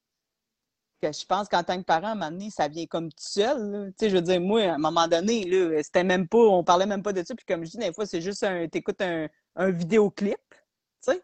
que 0.99 1.11
je 1.11 1.25
pense 1.25 1.47
qu'en 1.47 1.63
tant 1.63 1.77
que 1.77 1.83
parent, 1.83 2.07
à 2.07 2.11
un 2.11 2.15
moment 2.15 2.31
donné, 2.31 2.49
ça 2.49 2.67
vient 2.67 2.85
comme 2.85 3.09
tout 3.09 3.17
seul. 3.19 3.93
Tu 3.97 4.05
sais, 4.05 4.09
je 4.09 4.15
veux 4.15 4.21
dire, 4.21 4.41
moi, 4.41 4.61
à 4.63 4.75
un 4.75 4.77
moment 4.77 5.07
donné, 5.07 5.45
là, 5.45 5.81
c'était 5.83 6.03
même 6.03 6.27
pas, 6.27 6.37
on 6.37 6.63
parlait 6.63 6.85
même 6.85 7.03
pas 7.03 7.13
de 7.13 7.23
ça. 7.23 7.35
Puis 7.35 7.45
comme 7.45 7.63
je 7.65 7.71
dis, 7.71 7.77
des 7.77 7.93
fois, 7.93 8.05
c'est 8.05 8.21
juste 8.21 8.43
un, 8.43 8.67
t'écoutes 8.67 9.01
un, 9.01 9.27
un 9.55 9.71
vidéoclip, 9.71 10.37
tu 10.49 10.57
sais. 11.01 11.21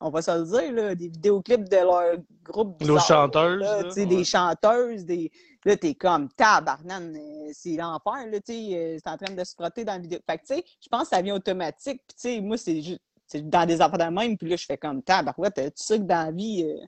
On 0.00 0.10
va 0.10 0.20
se 0.20 0.30
le 0.30 0.44
dire, 0.44 0.72
là, 0.72 0.94
des 0.94 1.08
vidéoclips 1.08 1.68
de 1.68 1.76
leur 1.76 2.18
groupe 2.42 2.82
Nos 2.82 2.98
chanteuses, 2.98 3.60
là, 3.60 3.82
là, 3.82 3.88
ouais. 3.88 4.06
des 4.06 4.24
chanteuses, 4.24 5.04
des... 5.06 5.30
Là, 5.64 5.76
t'es 5.76 5.94
comme, 5.94 6.28
tabarnane, 6.32 7.16
euh, 7.16 7.50
c'est 7.52 7.76
l'enfer, 7.76 8.26
là, 8.30 8.40
tu 8.40 8.52
sais, 8.52 8.74
euh, 8.74 8.98
c'est 9.02 9.10
en 9.10 9.16
train 9.16 9.34
de 9.34 9.42
se 9.42 9.54
frotter 9.54 9.84
dans 9.84 9.94
la 9.94 9.98
vidéo. 9.98 10.18
Fait 10.28 10.36
que, 10.38 10.42
tu 10.42 10.54
sais, 10.54 10.64
je 10.80 10.88
pense 10.88 11.04
que 11.04 11.16
ça 11.16 11.22
vient 11.22 11.34
automatique. 11.34 12.02
Puis, 12.06 12.16
tu 12.16 12.28
sais, 12.28 12.40
moi, 12.40 12.56
c'est 12.56 12.82
juste, 12.82 13.00
dans 13.34 13.66
des 13.66 13.80
affaires 13.80 14.10
de 14.10 14.14
même, 14.14 14.36
puis 14.36 14.48
là, 14.48 14.56
je 14.56 14.66
fais 14.66 14.76
comme, 14.76 15.02
tabarouette, 15.02 15.54
tu 15.54 15.70
sais 15.74 15.98
que 15.98 16.04
dans 16.04 16.26
la 16.26 16.30
vie, 16.30 16.62
euh, 16.64 16.86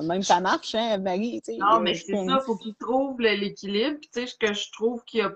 même 0.00 0.22
ça 0.22 0.40
marche, 0.40 0.74
hein, 0.74 0.98
Marie, 0.98 1.42
tu 1.44 1.52
sais. 1.52 1.58
Non, 1.58 1.76
euh, 1.76 1.80
mais 1.80 1.94
c'est 1.94 2.12
trouve- 2.12 2.28
ça, 2.28 2.38
il 2.40 2.44
faut 2.46 2.56
qu'ils 2.56 2.74
trouvent 2.76 3.20
le- 3.20 3.34
l'équilibre. 3.34 3.98
Puis, 4.00 4.10
tu 4.12 4.20
sais, 4.20 4.26
ce 4.26 4.36
que 4.36 4.52
je 4.54 4.70
trouve 4.72 5.04
qu'il 5.04 5.20
y 5.20 5.22
a 5.22 5.32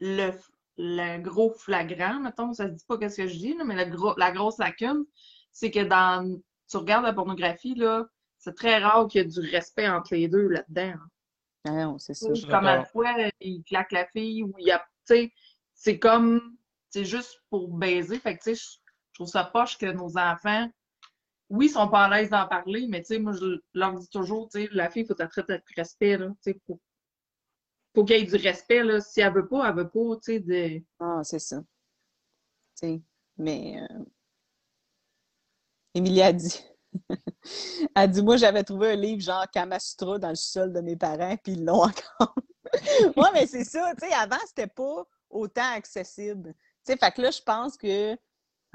le, 0.00 0.32
le 0.76 1.18
gros 1.22 1.50
flagrant, 1.50 2.20
mettons, 2.20 2.52
ça 2.52 2.66
se 2.66 2.72
dit 2.72 2.84
pas 2.86 2.98
qu'est-ce 2.98 3.16
que 3.22 3.26
je 3.28 3.38
dis, 3.38 3.54
là, 3.54 3.64
mais 3.64 3.82
le 3.84 3.90
gros, 3.90 4.14
la 4.18 4.32
grosse 4.32 4.58
lacune, 4.58 5.04
c'est 5.52 5.70
que 5.70 5.80
dans, 5.84 6.38
tu 6.68 6.76
regardes 6.76 7.04
la 7.04 7.12
pornographie, 7.14 7.74
là, 7.74 8.06
c'est 8.38 8.54
très 8.54 8.78
rare 8.78 9.08
qu'il 9.08 9.22
y 9.22 9.24
ait 9.24 9.28
du 9.28 9.40
respect 9.40 9.88
entre 9.88 10.14
les 10.14 10.28
deux 10.28 10.48
là-dedans. 10.48 10.94
Ah 11.64 11.70
non, 11.72 11.98
c'est 11.98 12.14
ça. 12.14 12.28
Comme 12.48 12.66
à 12.66 12.76
la 12.76 12.84
fois, 12.84 13.12
il 13.40 13.62
claque 13.64 13.92
la 13.92 14.06
fille 14.06 14.42
ou 14.44 14.52
il 14.58 14.66
y 14.66 14.70
a, 14.70 14.78
tu 14.78 15.14
sais, 15.14 15.32
c'est 15.74 15.98
comme, 15.98 16.56
c'est 16.90 17.04
juste 17.04 17.42
pour 17.50 17.68
baiser. 17.68 18.18
Fait 18.20 18.36
que, 18.36 18.42
tu 18.44 18.54
sais, 18.54 18.62
je 18.62 19.14
trouve 19.14 19.26
ça 19.28 19.44
poche 19.44 19.78
que 19.78 19.86
nos 19.86 20.16
enfants, 20.18 20.70
oui, 21.48 21.66
ils 21.66 21.70
sont 21.70 21.88
pas 21.88 22.04
à 22.04 22.08
l'aise 22.08 22.30
d'en 22.30 22.46
parler, 22.48 22.86
mais 22.88 23.00
tu 23.02 23.08
sais, 23.08 23.18
moi, 23.18 23.32
je 23.32 23.60
leur 23.74 23.94
dis 23.94 24.08
toujours, 24.08 24.48
tu 24.48 24.62
sais, 24.62 24.68
la 24.72 24.90
fille, 24.90 25.02
il 25.02 25.06
faut 25.06 25.14
la 25.18 25.28
traiter 25.28 25.54
avec 25.54 25.64
respect, 25.76 26.18
là. 26.18 26.28
Tu 26.42 26.52
sais, 26.52 26.60
faut, 26.66 26.80
faut 27.94 28.04
qu'il 28.04 28.16
y 28.18 28.22
ait 28.22 28.26
du 28.26 28.36
respect, 28.36 28.82
là. 28.82 29.00
Si 29.00 29.20
elle 29.20 29.32
veut 29.32 29.46
pas, 29.46 29.68
elle 29.68 29.76
veut 29.76 29.88
pas, 29.88 30.16
tu 30.16 30.32
sais, 30.32 30.40
de... 30.40 30.82
Ah, 30.98 31.20
c'est 31.22 31.38
ça. 31.38 31.60
Tu 31.60 31.66
sais, 32.74 33.02
mais 33.36 33.80
euh... 33.80 34.04
Émilie 35.94 36.22
a 36.22 36.32
dit. 36.32 36.64
Elle 37.94 38.10
dit, 38.10 38.22
moi, 38.22 38.36
j'avais 38.36 38.64
trouvé 38.64 38.92
un 38.92 38.96
livre 38.96 39.20
genre 39.22 39.46
Kamasutra 39.50 40.18
dans 40.18 40.30
le 40.30 40.34
sol 40.34 40.72
de 40.72 40.80
mes 40.80 40.96
parents, 40.96 41.36
puis 41.36 41.52
ils 41.52 41.64
l'ont 41.64 41.82
encore. 41.84 42.34
ouais, 43.16 43.30
mais 43.32 43.46
c'est 43.46 43.64
ça, 43.64 43.94
tu 43.94 44.06
sais, 44.06 44.12
avant, 44.14 44.38
c'était 44.46 44.66
pas 44.66 45.04
autant 45.30 45.72
accessible. 45.74 46.54
Tu 46.84 46.92
sais, 46.92 46.98
fait 46.98 47.12
que 47.12 47.22
là, 47.22 47.30
je 47.30 47.40
pense 47.42 47.76
que 47.76 48.16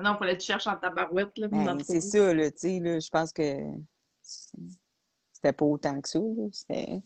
Ah 0.03 0.11
Non, 0.11 0.17
fallait 0.17 0.35
que 0.35 0.41
tu 0.41 0.47
cherches 0.47 0.67
en 0.67 0.75
tabarouette, 0.75 1.37
là. 1.37 1.47
ben, 1.47 1.79
c'est 1.83 2.01
ça, 2.01 2.33
là, 2.33 2.51
tu 2.51 2.57
sais, 2.57 2.79
là, 2.79 2.99
je 2.99 3.09
pense 3.09 3.31
que 3.31 3.55
c'était 4.21 5.53
pas 5.53 5.65
autant 5.65 5.99
que 6.01 6.09
ça, 6.09 6.19
là. 6.19 6.99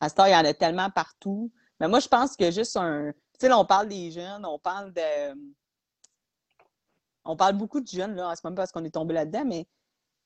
À 0.00 0.08
cette 0.08 0.18
heure, 0.20 0.28
il 0.28 0.32
y 0.32 0.36
en 0.36 0.44
a 0.44 0.54
tellement 0.54 0.90
partout. 0.90 1.50
Mais 1.80 1.88
moi, 1.88 2.00
je 2.00 2.08
pense 2.08 2.36
que 2.36 2.50
juste 2.50 2.76
un... 2.76 3.12
Tu 3.12 3.18
sais, 3.40 3.48
là, 3.48 3.58
on 3.58 3.64
parle 3.64 3.88
des 3.88 4.10
jeunes, 4.10 4.44
on 4.44 4.58
parle 4.58 4.92
de... 4.92 5.54
On 7.24 7.36
parle 7.36 7.56
beaucoup 7.56 7.80
de 7.80 7.86
jeunes, 7.86 8.14
là, 8.14 8.30
en 8.30 8.34
ce 8.34 8.40
moment, 8.44 8.56
parce 8.56 8.72
qu'on 8.72 8.84
est 8.84 8.94
tombé 8.94 9.12
là-dedans, 9.14 9.44
mais 9.44 9.66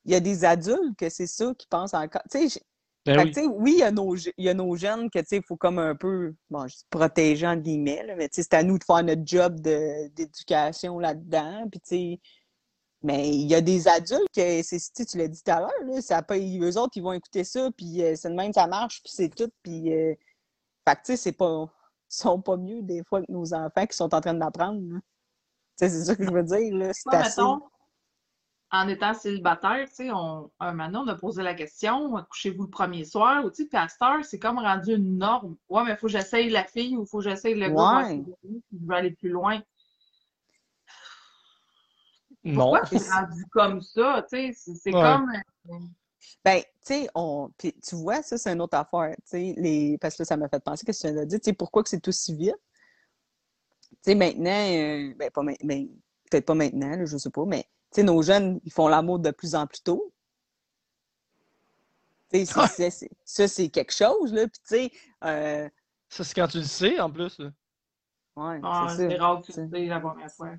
il 0.04 0.12
y 0.12 0.14
a 0.14 0.20
des 0.20 0.44
adultes 0.44 0.96
que 0.96 1.08
c'est 1.08 1.26
ça 1.26 1.52
qui 1.58 1.66
pensent 1.66 1.94
encore... 1.94 2.22
Tu 2.30 2.48
sais, 2.48 2.62
Ben 3.04 3.14
fait 3.14 3.22
que, 3.22 3.28
oui. 3.28 3.34
tu 3.34 3.40
sais, 3.40 3.46
oui, 3.46 3.72
il 3.76 3.80
y, 3.80 3.82
a 3.82 3.90
nos, 3.90 4.14
il 4.16 4.32
y 4.38 4.48
a 4.48 4.54
nos 4.54 4.76
jeunes 4.76 5.10
que, 5.10 5.18
tu 5.18 5.24
sais, 5.26 5.36
il 5.38 5.42
faut 5.42 5.56
comme 5.56 5.78
un 5.78 5.96
peu, 5.96 6.34
bon, 6.50 6.68
je 6.68 6.76
dis 6.76 6.86
protéger, 6.88 7.46
entre 7.48 7.62
guillemets, 7.62 8.04
là, 8.06 8.14
mais 8.16 8.28
tu 8.28 8.36
sais, 8.36 8.42
c'est 8.42 8.54
à 8.54 8.62
nous 8.62 8.78
de 8.78 8.84
faire 8.84 9.02
notre 9.02 9.22
job 9.24 9.60
de- 9.60 10.08
d'éducation 10.08 10.98
là-dedans, 11.00 11.66
puis 11.70 11.80
tu 11.80 11.88
sais, 11.88 12.20
mais 13.02 13.28
il 13.30 13.48
y 13.48 13.54
a 13.56 13.60
des 13.60 13.88
adultes 13.88 14.28
que, 14.34 14.62
c'est, 14.62 14.78
tu 14.78 14.84
sais, 14.94 15.04
tu 15.04 15.18
l'as 15.18 15.26
dit 15.26 15.42
tout 15.42 15.50
à 15.50 15.60
l'heure, 15.60 15.84
là, 15.84 16.00
ça 16.00 16.22
peut, 16.22 16.38
eux 16.38 16.78
autres, 16.78 16.92
ils 16.96 17.02
vont 17.02 17.12
écouter 17.12 17.42
ça, 17.42 17.68
puis 17.76 18.02
euh, 18.04 18.14
c'est 18.14 18.30
de 18.30 18.34
même, 18.34 18.52
ça 18.52 18.68
marche, 18.68 19.02
puis 19.02 19.12
c'est 19.12 19.34
tout, 19.34 19.50
puis, 19.64 19.92
euh, 19.92 20.14
fait 20.86 20.94
que, 20.94 21.00
tu 21.00 21.06
sais, 21.06 21.16
c'est 21.16 21.32
pas, 21.32 21.64
ils 22.10 22.14
sont 22.14 22.40
pas 22.40 22.56
mieux, 22.56 22.82
des 22.82 23.02
fois, 23.02 23.20
que 23.20 23.32
nos 23.32 23.52
enfants 23.52 23.86
qui 23.86 23.96
sont 23.96 24.14
en 24.14 24.20
train 24.20 24.34
d'apprendre, 24.34 24.80
là. 24.80 25.00
Tu 25.78 25.88
sais, 25.88 25.90
c'est 25.90 26.04
ça 26.04 26.14
que 26.14 26.24
je 26.24 26.30
veux 26.30 26.42
dire, 26.44 26.76
là, 26.76 26.92
c'est 26.92 27.06
Moi, 27.06 27.18
assez... 27.18 27.42
mettons, 27.42 27.60
en 28.74 28.88
étant 28.88 29.12
célibataire, 29.12 29.86
tu 29.88 29.94
sais, 29.94 30.10
on, 30.10 30.50
un 30.58 30.72
moment, 30.72 31.02
on 31.04 31.08
a 31.08 31.14
posé 31.14 31.42
la 31.42 31.54
question, 31.54 32.10
couchez-vous 32.30 32.62
le 32.64 32.70
premier 32.70 33.04
soir, 33.04 33.44
ou 33.44 33.50
tu 33.50 33.64
sais, 33.64 33.68
puis 33.68 33.76
à 33.76 33.86
cette 33.86 34.00
heure, 34.00 34.24
c'est 34.24 34.38
comme 34.38 34.58
rendu 34.58 34.94
une 34.94 35.18
norme. 35.18 35.56
Ouais, 35.68 35.84
mais 35.84 35.90
il 35.90 35.96
faut 35.98 36.06
que 36.06 36.12
j'essaye 36.12 36.48
la 36.48 36.64
fille 36.64 36.96
ou 36.96 37.02
il 37.02 37.06
faut 37.06 37.18
que 37.18 37.24
j'essaye 37.24 37.54
le 37.54 37.68
gars, 37.68 38.08
Ouais. 38.08 38.24
je 38.72 38.78
veux 38.86 38.94
aller 38.94 39.10
plus 39.10 39.28
loin. 39.28 39.60
Non. 42.44 42.70
Pourquoi 42.72 42.86
c'est 42.86 43.10
rendu 43.10 43.44
comme 43.50 43.80
ça, 43.82 44.24
tu 44.28 44.36
sais, 44.36 44.52
c'est 44.56 44.74
c'est 44.74 44.94
Ouais. 44.94 45.02
comme... 45.02 45.30
euh, 45.70 45.78
Ben, 46.42 46.60
tu 46.62 46.66
sais, 46.80 47.08
on... 47.14 47.50
puis 47.58 47.74
tu 47.74 47.94
vois, 47.94 48.22
ça, 48.22 48.38
c'est 48.38 48.52
une 48.52 48.62
autre 48.62 48.76
affaire, 48.78 49.14
tu 49.16 49.22
sais, 49.26 49.54
les... 49.58 49.98
parce 50.00 50.16
que 50.16 50.22
là, 50.22 50.26
ça 50.26 50.36
m'a 50.38 50.48
fait 50.48 50.64
penser 50.64 50.86
que 50.86 50.92
tu 50.92 51.06
viens 51.06 51.12
de 51.14 51.24
dire, 51.26 51.40
tu 51.40 51.50
sais, 51.50 51.52
pourquoi 51.52 51.82
que 51.82 51.90
c'est 51.90 52.08
aussi 52.08 52.34
vite? 52.34 52.56
Tu 53.90 53.96
sais, 54.00 54.14
maintenant, 54.14 54.50
euh, 54.50 55.14
ben, 55.14 55.30
pas 55.30 55.42
ma- 55.42 55.52
ben, 55.62 55.88
peut-être 56.30 56.46
pas 56.46 56.54
maintenant, 56.54 56.96
là, 56.96 57.04
je 57.04 57.18
sais 57.18 57.30
pas, 57.30 57.44
mais, 57.44 57.66
sais, 57.96 58.02
nos 58.02 58.22
jeunes, 58.22 58.60
ils 58.64 58.72
font 58.72 58.88
l'amour 58.88 59.18
de 59.18 59.30
plus 59.30 59.54
en 59.54 59.66
plus 59.66 59.82
tôt. 59.82 60.12
C'est- 62.30 62.46
ça, 63.24 63.48
c'est 63.48 63.68
quelque 63.68 63.92
chose, 63.92 64.32
là, 64.32 64.46
puis 64.48 64.60
tu 64.66 64.74
sais, 64.76 64.92
euh, 65.24 65.68
Ça, 66.08 66.24
c'est 66.24 66.34
quand 66.34 66.48
tu 66.48 66.58
le 66.58 66.64
sais, 66.64 66.98
en 66.98 67.10
plus. 67.10 67.38
là. 67.38 67.50
ouais, 68.36 68.60
ah, 68.62 68.94
c'est 68.96 69.16
rare 69.16 69.40
que 69.40 69.46
tu 69.46 69.52
c'est- 69.52 69.60
le 69.62 69.68
sais 69.70 69.86
la 69.86 70.00
première 70.00 70.30
fois. 70.32 70.50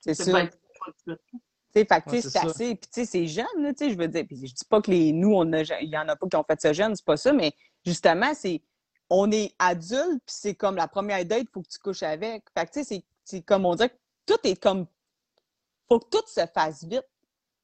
c'est 0.00 0.14
C'est 0.14 0.24
ça. 0.24 0.32
peut-être 0.32 0.58
pas 0.58 0.86
tout 0.86 0.92
de 1.10 1.16
suite. 1.16 1.20
Tu 1.30 1.38
sais, 1.80 1.84
fait 1.84 2.00
que, 2.00 2.04
tu 2.08 2.16
Ouais, 2.16 2.22
sais, 2.22 2.30
c'est 2.30 2.38
assez. 2.38 2.74
Puis, 2.76 2.88
tu 2.90 3.00
sais, 3.00 3.04
c'est 3.04 3.26
jeune, 3.26 3.44
là, 3.58 3.74
tu 3.74 3.84
sais, 3.84 3.90
je 3.90 3.98
veux 3.98 4.08
dire. 4.08 4.24
Puis, 4.26 4.36
je 4.46 4.54
dis 4.54 4.64
pas 4.64 4.80
que 4.80 4.90
les, 4.90 5.12
nous, 5.12 5.32
on 5.34 5.52
a, 5.52 5.60
il 5.82 5.90
y 5.90 5.98
en 5.98 6.08
a 6.08 6.16
pas 6.16 6.26
qui 6.26 6.36
ont 6.36 6.44
fait 6.44 6.58
ça 6.60 6.72
jeune, 6.72 6.96
c'est 6.96 7.04
pas 7.04 7.18
ça, 7.18 7.32
mais 7.34 7.52
justement, 7.84 8.32
c'est, 8.34 8.62
on 9.10 9.30
est 9.30 9.54
adulte, 9.58 10.22
puis 10.24 10.34
c'est 10.34 10.54
comme 10.54 10.76
la 10.76 10.88
première 10.88 11.22
date, 11.26 11.42
il 11.42 11.48
faut 11.52 11.60
que 11.60 11.68
tu 11.68 11.78
couches 11.78 12.02
avec. 12.02 12.44
Fait 12.56 12.64
que, 12.66 12.72
tu 12.72 12.78
sais, 12.80 12.84
c'est- 12.84 13.04
c'est 13.24 13.42
comme 13.42 13.66
on 13.66 13.74
dirait 13.74 13.90
que 13.90 13.96
tout 14.24 14.38
est 14.44 14.56
comme, 14.56 14.86
faut 15.88 16.00
que 16.00 16.08
tout 16.10 16.24
se 16.26 16.46
fasse 16.54 16.84
vite. 16.84 17.08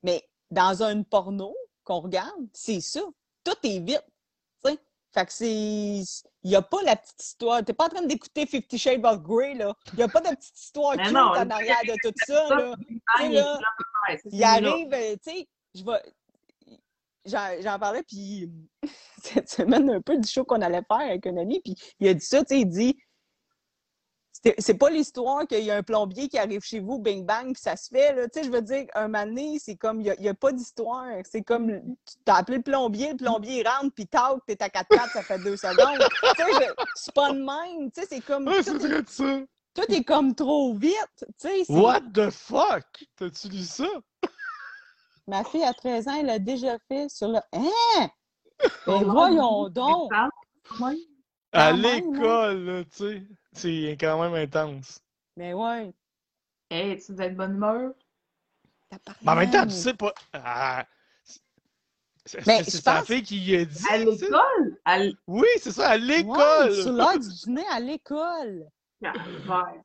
Mais 0.03 0.23
dans 0.51 0.83
un 0.83 1.03
porno 1.03 1.55
qu'on 1.85 2.01
regarde, 2.01 2.49
c'est 2.53 2.81
ça. 2.81 3.01
Tout 3.45 3.57
est 3.63 3.81
vite, 3.81 4.05
tu. 4.65 4.79
Fait 5.13 5.27
que 5.27 5.33
c'est, 5.33 6.03
il 6.45 6.51
y 6.51 6.57
a 6.57 6.63
pas 6.63 6.83
la 6.83 6.97
petite 6.97 7.23
histoire. 7.23 7.65
T'es 7.65 7.73
pas 7.73 7.87
en 7.87 7.89
train 7.89 8.07
d'écouter 8.07 8.47
Fifty 8.47 8.79
Shades 8.79 9.05
of 9.05 9.23
Grey, 9.23 9.55
là. 9.55 9.73
Il 9.93 10.01
y 10.01 10.03
a 10.03 10.09
pas 10.09 10.21
de 10.21 10.35
petite 10.35 10.59
histoire 10.59 10.97
cute 10.97 11.13
non, 11.13 11.21
en 11.21 11.51
arrière 11.51 11.83
de 11.87 11.95
tout 12.03 12.15
ça, 12.27 12.49
là. 12.57 12.75
Il 13.23 13.33
là, 13.33 13.61
là, 14.33 14.51
arrive, 14.51 14.93
euh, 14.93 15.17
tu 15.25 15.31
sais, 15.31 15.49
je 15.75 15.85
vais. 15.85 16.03
J'en 17.27 17.49
j'en 17.63 17.79
parlais, 17.79 18.03
puis 18.03 18.51
cette 19.23 19.49
semaine, 19.49 19.89
un 19.89 20.01
peu 20.01 20.19
du 20.19 20.29
show 20.29 20.45
qu'on 20.45 20.61
allait 20.61 20.83
faire 20.87 21.09
avec 21.09 21.27
un 21.27 21.37
ami, 21.37 21.61
puis 21.61 21.75
il 22.01 22.09
a 22.09 22.15
dit 22.15 22.25
ça, 22.25 22.41
tu 22.41 22.49
sais, 22.49 22.61
il 22.61 22.67
dit 22.67 22.99
c'est 24.59 24.75
pas 24.75 24.91
l'histoire 24.91 25.47
qu'il 25.47 25.65
y 25.65 25.71
a 25.71 25.77
un 25.77 25.83
plombier 25.83 26.29
qui 26.29 26.39
arrive 26.39 26.62
chez 26.62 26.81
vous, 26.81 26.99
bing 26.99 27.25
bang, 27.25 27.53
puis 27.53 27.62
ça 27.62 27.77
se 27.77 27.89
fait. 27.89 28.15
Là. 28.15 28.29
Tu 28.29 28.41
sais, 28.41 28.47
je 28.47 28.51
veux 28.51 28.62
dire, 28.62 28.87
un 28.95 29.09
donné, 29.09 29.59
c'est 29.59 29.77
comme, 29.77 30.01
il 30.01 30.15
n'y 30.19 30.29
a, 30.29 30.35
pas 30.35 30.53
d'histoire. 30.53 31.07
C'est 31.25 31.43
comme, 31.43 31.81
tu 32.07 32.15
t'as 32.25 32.37
appelé 32.37 32.59
le 32.59 32.62
plombier, 32.62 33.11
le 33.11 33.16
plombier 33.16 33.61
il 33.61 33.69
rentre, 33.69 33.95
puis 33.95 34.07
tac, 34.07 34.39
t'es 34.47 34.62
à 34.62 34.69
4 34.69 34.89
4 34.89 35.11
ça 35.11 35.23
fait 35.23 35.39
deux 35.39 35.57
secondes. 35.57 35.99
tu 36.37 36.43
sais, 36.43 36.69
c'est 36.95 37.15
pas 37.15 37.33
de 37.33 37.39
même. 37.39 37.91
Tu 37.91 38.01
sais, 38.01 38.07
c'est 38.09 38.21
comme, 38.21 38.47
Ouais, 38.49 38.62
c'est 38.62 38.73
tout, 38.73 38.81
vrai 38.81 39.03
de 39.03 39.09
ça. 39.09 39.41
tout 39.75 39.93
est 39.93 40.05
comme 40.05 40.35
trop 40.35 40.75
vite. 40.75 41.25
Tu 41.41 41.49
sais, 41.49 41.65
What 41.69 42.03
the 42.12 42.31
fuck? 42.31 42.85
T'as-tu 43.16 43.49
lu 43.49 43.62
ça? 43.62 43.89
ma 45.27 45.43
fille 45.45 45.65
à 45.65 45.73
13 45.73 46.09
ans, 46.09 46.16
elle 46.21 46.31
a 46.31 46.39
déjà 46.39 46.79
fait 46.89 47.09
sur 47.09 47.29
le. 47.29 47.39
Hein? 47.53 48.09
Ben 48.87 49.03
voyons 49.03 49.69
donc! 49.69 50.12
À 50.12 50.29
hein? 51.53 51.73
l'école, 51.73 52.65
là, 52.65 52.85
tu 52.85 52.91
sais. 52.97 53.23
C'est 53.55 53.97
quand 54.01 54.21
même 54.23 54.35
intense. 54.35 55.01
Mais 55.37 55.55
ouais. 55.55 55.93
Hey, 56.71 56.99
tu 57.01 57.13
devais 57.13 57.27
être 57.27 57.33
de 57.33 57.37
bonne 57.39 57.55
humeur? 57.55 57.93
Mais 59.23 59.33
en 59.33 59.35
même 59.37 59.51
temps, 59.51 59.65
tu 59.67 59.73
sais 59.75 59.95
pas. 59.95 60.13
Ah, 60.33 60.87
c'est 62.25 62.47
Mais 62.47 62.63
c'est 62.65 62.79
je 62.79 62.83
sa 62.83 62.97
pense- 62.99 63.07
fille 63.07 63.23
qui 63.23 63.55
a 63.57 63.65
dit. 63.65 63.85
À 63.91 63.99
l'école? 63.99 64.79
À 64.85 64.99
l- 65.01 65.15
Oui, 65.27 65.47
c'est 65.61 65.73
ça, 65.73 65.91
à 65.91 65.95
Ouais, 65.97 65.99
l'école. 65.99 66.75
sur 66.75 66.93
l'heure 66.93 67.19
du 67.19 67.29
dîner 67.29 67.65
à 67.71 67.81
l'école. 67.81 68.67
Calvaire. 69.03 69.83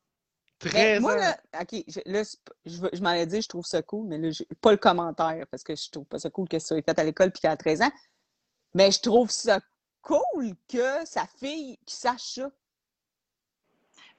Mais 0.63 0.69
13 0.71 1.01
moi, 1.01 1.13
ans. 1.13 1.17
là, 1.17 1.37
OK, 1.61 1.83
je, 1.87 1.99
là, 2.05 2.23
je, 2.65 2.77
veux- 2.81 2.89
je 2.93 3.01
m'en 3.01 3.11
ai 3.13 3.25
dit, 3.25 3.41
je 3.41 3.47
trouve 3.47 3.65
ça 3.65 3.81
cool, 3.81 4.07
mais 4.07 4.17
là, 4.17 4.29
pas 4.61 4.71
le 4.71 4.77
commentaire 4.77 5.45
parce 5.49 5.63
que 5.63 5.75
je 5.75 5.89
trouve 5.89 6.05
pas 6.05 6.19
ça 6.19 6.29
cool 6.29 6.47
que 6.49 6.59
ça 6.59 6.67
soit 6.67 6.81
fait 6.83 6.99
à 6.99 7.03
l'école 7.03 7.31
puis 7.31 7.41
qu'elle 7.41 7.51
a 7.51 7.57
13 7.57 7.81
ans. 7.81 7.91
Mais 8.73 8.91
je 8.91 8.99
trouve 9.01 9.31
ça 9.31 9.59
cool 10.01 10.53
que 10.67 11.05
sa 11.05 11.25
fille 11.27 11.77
qui 11.85 11.95
sache 11.95 12.35
ça. 12.35 12.51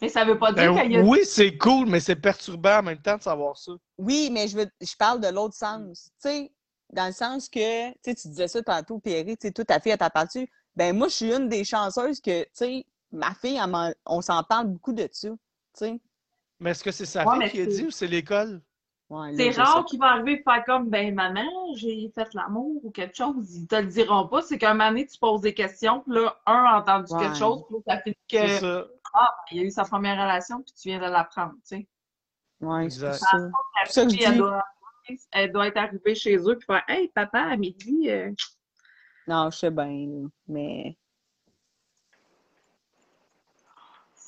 Mais 0.00 0.08
ça 0.08 0.24
veut 0.24 0.38
pas 0.38 0.52
dire 0.52 0.72
Ben, 0.72 0.82
qu'il 0.82 0.92
y 0.92 0.96
a 0.96 1.02
oui, 1.04 1.20
c'est 1.24 1.56
cool, 1.58 1.86
mais 1.88 2.00
c'est 2.00 2.16
perturbant 2.16 2.78
en 2.78 2.82
même 2.82 3.00
temps 3.00 3.16
de 3.16 3.22
savoir 3.22 3.56
ça. 3.56 3.72
Oui, 3.98 4.30
mais 4.32 4.48
je, 4.48 4.56
veux, 4.56 4.66
je 4.80 4.96
parle 4.96 5.20
de 5.20 5.28
l'autre 5.28 5.54
sens. 5.54 6.10
Tu 6.22 6.28
sais, 6.28 6.52
dans 6.92 7.06
le 7.06 7.12
sens 7.12 7.48
que, 7.48 7.90
tu 7.92 7.98
sais, 8.02 8.14
tu 8.14 8.28
disais 8.28 8.48
ça 8.48 8.62
tantôt, 8.62 8.98
Pierre, 8.98 9.24
tu 9.26 9.36
sais, 9.42 9.52
ta 9.64 9.78
fille, 9.80 9.92
elle 9.92 9.98
t'a 9.98 10.10
parlé 10.10 10.48
Ben, 10.74 10.96
moi, 10.96 11.08
je 11.08 11.14
suis 11.14 11.32
une 11.34 11.48
des 11.48 11.64
chanceuses 11.64 12.20
que, 12.20 12.42
tu 12.44 12.48
sais, 12.54 12.86
ma 13.12 13.34
fille, 13.34 13.60
elle 13.62 13.70
m'en- 13.70 13.92
on 14.06 14.20
s'en 14.22 14.42
parle 14.42 14.68
beaucoup 14.68 14.92
de 14.92 15.08
ça. 15.12 15.28
Tu 15.28 15.36
sais. 15.74 16.00
Mais 16.58 16.70
est-ce 16.70 16.84
que 16.84 16.90
c'est 16.92 17.06
sa 17.06 17.26
Ouais, 17.26 17.40
fille 17.40 17.50
qui 17.52 17.60
a 17.60 17.66
dit 17.66 17.84
ou 17.84 17.90
c'est 17.90 18.06
l'école? 18.06 18.62
Ouais, 19.08 19.34
C'est 19.34 19.50
rare 19.50 19.84
qu'il 19.86 19.98
va 19.98 20.12
arriver 20.12 20.34
et 20.34 20.42
faire 20.42 20.64
comme 20.64 20.88
ben 20.88 21.12
maman, 21.14 21.42
j'ai 21.74 22.12
fait 22.14 22.32
l'amour 22.34 22.84
ou 22.84 22.90
quelque 22.90 23.16
chose. 23.16 23.56
Ils 23.56 23.66
te 23.66 23.74
le 23.74 23.86
diront 23.88 24.28
pas. 24.28 24.40
C'est 24.42 24.56
qu'un 24.56 24.74
moment 24.74 24.90
donné, 24.90 25.06
tu 25.06 25.18
poses 25.18 25.40
des 25.40 25.52
questions, 25.54 26.00
puis 26.00 26.14
là, 26.14 26.36
un 26.46 26.64
a 26.64 26.78
entendu 26.80 27.12
Ouais. 27.12 27.18
quelque 27.18 27.36
chose, 27.36 27.64
puis 27.66 27.76
là, 27.76 27.82
ça 27.96 28.02
fait 28.02 28.16
C'est 28.28 28.48
que 28.58 28.58
ça. 28.60 28.86
Ah, 29.14 29.34
il 29.50 29.60
a 29.60 29.62
eu 29.62 29.70
sa 29.70 29.84
première 29.84 30.20
relation, 30.20 30.62
puis 30.62 30.72
tu 30.74 30.88
viens 30.88 30.98
de 30.98 31.10
l'apprendre, 31.10 31.54
tu 31.66 31.76
sais. 31.76 31.86
Pour 32.60 32.78
Exact. 32.78 33.14
ça. 33.14 33.38
La 33.38 33.86
ça 33.86 34.08
fille, 34.08 34.22
elle 34.22 34.36
doit, 34.38 34.64
elle 35.32 35.52
doit 35.52 35.66
être 35.68 35.78
arrivée 35.78 36.14
chez 36.14 36.36
eux 36.36 36.56
puis 36.56 36.66
faire 36.66 36.82
Hey 36.88 37.08
papa, 37.08 37.40
à 37.40 37.56
midi, 37.56 38.10
euh, 38.10 38.30
Non, 39.26 39.50
je 39.50 39.56
sais 39.58 39.70
bien, 39.70 40.28
mais. 40.46 40.96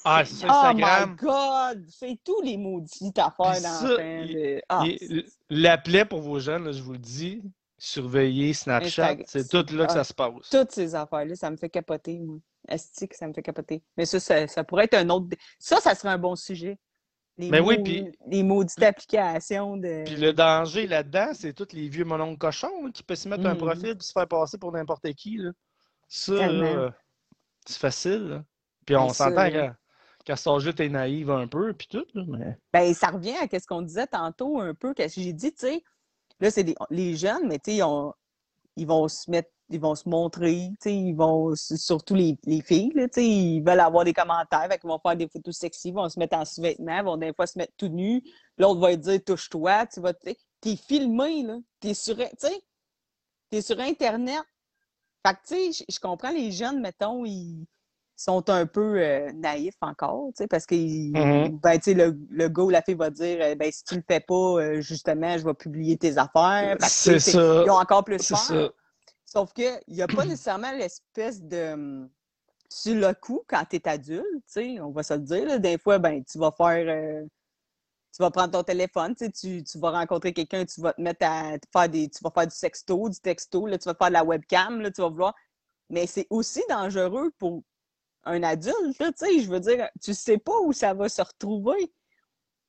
Ah, 0.04 0.24
c'est 0.24 0.34
sur 0.34 0.48
Oh 0.50 0.74
my 0.74 0.82
Instagram. 0.82 1.16
God! 1.16 1.84
C'est 1.88 2.18
tous 2.24 2.42
les 2.42 2.56
maudites 2.56 3.18
affaires 3.18 3.54
ça, 3.54 3.86
d'enfants. 3.88 4.02
il- 4.24 4.34
de- 4.34 4.62
Ah, 4.68 4.82
Et 4.86 5.04
l- 5.04 5.24
L'appelait 5.48 6.04
pour 6.04 6.20
vos 6.20 6.40
jeunes, 6.40 6.64
là, 6.64 6.72
je 6.72 6.82
vous 6.82 6.92
le 6.92 6.98
dis, 6.98 7.40
surveillez 7.78 8.52
Snapchat, 8.52 9.02
Instagram. 9.02 9.24
c'est 9.28 9.48
tout 9.48 9.76
là 9.76 9.86
que 9.86 9.92
Ah. 9.92 9.94
ça 9.96 10.04
se 10.04 10.12
passe. 10.14 10.48
toutes 10.50 10.72
ces 10.72 10.94
affaires-là, 10.96 11.36
ça 11.36 11.50
me 11.50 11.56
fait 11.56 11.70
capoter, 11.70 12.18
moi. 12.18 12.38
Esti 12.68 13.08
que 13.08 13.16
ça 13.16 13.26
me 13.26 13.32
fait 13.32 13.42
capoter. 13.42 13.82
Mais 13.96 14.06
ça, 14.06 14.20
ça, 14.20 14.46
ça 14.46 14.64
pourrait 14.64 14.84
être 14.84 14.94
un 14.94 15.08
autre. 15.10 15.26
Ça, 15.58 15.80
ça 15.80 15.94
serait 15.94 16.10
un 16.10 16.18
bon 16.18 16.36
sujet. 16.36 16.78
Les, 17.38 17.48
Mais 17.50 17.60
oui, 17.60 17.78
mau- 17.78 17.82
puis- 17.84 18.12
les 18.26 18.42
maudites 18.42 18.82
applications 18.82 19.76
de. 19.76 20.04
Puis 20.04 20.16
le 20.16 20.32
danger 20.32 20.86
là-dedans, 20.86 21.30
c'est 21.32 21.52
tous 21.54 21.72
les 21.72 21.88
vieux 21.88 22.04
mononcles 22.04 22.38
cochons 22.38 22.90
qui 22.92 23.02
peuvent 23.02 23.16
se 23.16 23.28
mettre 23.28 23.46
un 23.46 23.54
Mhm. 23.54 23.58
profil 23.60 23.96
et 23.98 24.02
se 24.02 24.12
faire 24.12 24.28
passer 24.28 24.58
pour 24.58 24.70
n'importe 24.72 25.10
qui. 25.14 25.38
Là. 25.38 25.50
Ça, 26.08 26.46
là, 26.48 26.94
c'est 27.66 27.78
facile. 27.78 28.28
là. 28.28 28.44
Puis 28.84 28.96
on 28.96 29.06
Ben, 29.06 29.12
ça, 29.14 29.24
s'entend 29.30 29.48
là. 29.48 29.76
qu'à 30.24 30.36
cet 30.36 30.46
âge-là, 30.48 30.72
t'es 30.74 30.88
naïve 30.88 31.30
un 31.30 31.46
peu, 31.48 31.72
puis 31.72 31.86
tout. 31.88 32.04
Là, 32.14 32.24
mais... 32.28 32.58
Ben, 32.72 32.92
ça 32.94 33.08
revient 33.08 33.34
à 33.36 33.46
ce 33.58 33.66
qu'on 33.66 33.82
disait 33.82 34.06
tantôt 34.06 34.60
un 34.60 34.74
peu, 34.74 34.92
que 34.92 35.08
j'ai 35.08 35.32
dit, 35.32 35.52
tu 35.52 35.66
sais, 35.66 35.82
là, 36.40 36.50
c'est 36.50 36.64
des- 36.64 36.74
les 36.90 37.16
jeunes, 37.16 37.46
mais 37.48 37.58
tu 37.58 37.70
sais, 37.70 37.76
ils, 37.78 37.82
ont- 37.82 38.12
ils 38.76 38.86
vont 38.86 39.08
se 39.08 39.30
mettre, 39.30 39.50
ils 39.72 39.80
vont 39.80 39.94
se 39.94 40.08
montrer, 40.08 40.70
ils 40.84 41.14
vont, 41.14 41.54
surtout 41.56 42.14
les, 42.14 42.38
les 42.44 42.60
filles, 42.62 42.92
là, 42.94 43.06
ils 43.16 43.60
veulent 43.62 43.80
avoir 43.80 44.04
des 44.04 44.12
commentaires, 44.12 44.66
fait 44.70 44.78
qu'ils 44.78 44.88
vont 44.88 44.98
faire 44.98 45.16
des 45.16 45.28
photos 45.28 45.56
sexy, 45.56 45.88
ils 45.88 45.94
vont 45.94 46.08
se 46.08 46.18
mettre 46.18 46.36
en 46.36 46.44
sous-vêtements, 46.44 47.02
vont 47.02 47.16
des 47.16 47.32
fois 47.34 47.46
se 47.46 47.58
mettre 47.58 47.72
tout 47.76 47.88
nus, 47.88 48.22
l'autre 48.58 48.80
va 48.80 48.92
te 48.96 49.00
dire, 49.02 49.20
touche-toi, 49.24 49.86
tu 49.86 50.00
vas, 50.00 50.12
t'es 50.14 50.76
filmé, 50.76 51.42
là, 51.42 51.58
t'es 51.80 51.94
sur, 51.94 52.16
t'es 53.50 53.62
sur 53.62 53.78
Internet. 53.80 54.42
Fait 55.26 55.34
que, 55.34 55.38
tu 55.46 55.72
sais, 55.72 55.84
je- 55.88 56.00
comprends 56.00 56.30
les 56.32 56.50
jeunes, 56.50 56.80
mettons, 56.80 57.24
ils 57.24 57.64
sont 58.16 58.48
un 58.50 58.66
peu 58.66 59.00
euh, 59.00 59.32
naïfs 59.32 59.76
encore, 59.80 60.28
tu 60.28 60.42
sais, 60.42 60.46
parce 60.48 60.66
que 60.66 60.74
Mhm. 60.74 61.58
ben, 61.60 61.76
tu 61.78 61.84
sais, 61.84 61.94
le, 61.94 62.18
le 62.30 62.48
gars 62.48 62.62
ou 62.62 62.70
la 62.70 62.82
fille 62.82 62.94
va 62.94 63.10
dire, 63.10 63.38
euh, 63.40 63.54
ben, 63.54 63.70
si 63.70 63.84
tu 63.84 63.94
le 63.96 64.02
fais 64.06 64.20
pas, 64.20 64.34
euh, 64.34 64.80
justement, 64.80 65.38
je 65.38 65.44
vais 65.44 65.54
publier 65.54 65.96
tes 65.96 66.18
affaires. 66.18 66.76
C'est 66.80 67.18
ça. 67.20 67.62
Ils 67.64 67.70
ont 67.70 67.74
encore 67.74 68.04
plus 68.04 68.18
peur. 68.18 68.36
ça. 68.38 68.70
Sauf 69.32 69.54
qu'il 69.54 69.80
n'y 69.88 70.02
a 70.02 70.08
pas 70.08 70.24
nécessairement 70.26 70.72
l'espèce 70.72 71.42
de. 71.42 71.72
hum, 71.72 72.10
Sur 72.68 72.96
le 72.96 73.14
coup, 73.14 73.42
quand 73.48 73.64
tu 73.64 73.76
es 73.76 73.88
adulte, 73.88 74.26
tu 74.30 74.42
sais, 74.46 74.80
on 74.80 74.90
va 74.90 75.02
se 75.02 75.14
le 75.14 75.20
dire, 75.20 75.46
là, 75.46 75.58
des 75.58 75.78
fois, 75.78 75.98
ben, 75.98 76.22
tu 76.22 76.38
vas 76.38 76.52
faire. 76.52 76.86
euh, 76.86 77.24
tu 78.14 78.22
vas 78.22 78.30
prendre 78.30 78.50
ton 78.52 78.62
téléphone, 78.62 79.14
tu, 79.14 79.30
sais, 79.32 79.62
tu, 79.62 79.78
vas 79.78 79.90
rencontrer 79.90 80.34
quelqu'un, 80.34 80.66
tu 80.66 80.82
vas 80.82 80.92
te 80.92 81.00
mettre 81.00 81.24
à 81.24 81.56
faire 81.72 81.88
des. 81.88 82.10
Tu 82.10 82.18
vas 82.22 82.30
faire 82.30 82.46
du 82.46 82.54
sexto, 82.54 83.08
du 83.08 83.18
texto, 83.20 83.66
là, 83.66 83.78
tu 83.78 83.88
vas 83.88 83.94
faire 83.94 84.08
de 84.08 84.12
la 84.12 84.24
webcam, 84.24 84.82
là, 84.82 84.90
tu 84.90 85.00
vas 85.00 85.08
vouloir. 85.08 85.34
Mais 85.88 86.06
c'est 86.06 86.26
aussi 86.28 86.60
dangereux 86.68 87.30
pour 87.38 87.62
un 88.24 88.42
adulte, 88.42 88.98
tu 88.98 89.04
sais, 89.16 89.40
je 89.40 89.48
veux 89.50 89.60
dire, 89.60 89.88
tu 90.02 90.12
sais 90.12 90.36
pas 90.38 90.60
où 90.60 90.74
ça 90.74 90.92
va 90.92 91.08
se 91.08 91.22
retrouver. 91.22 91.90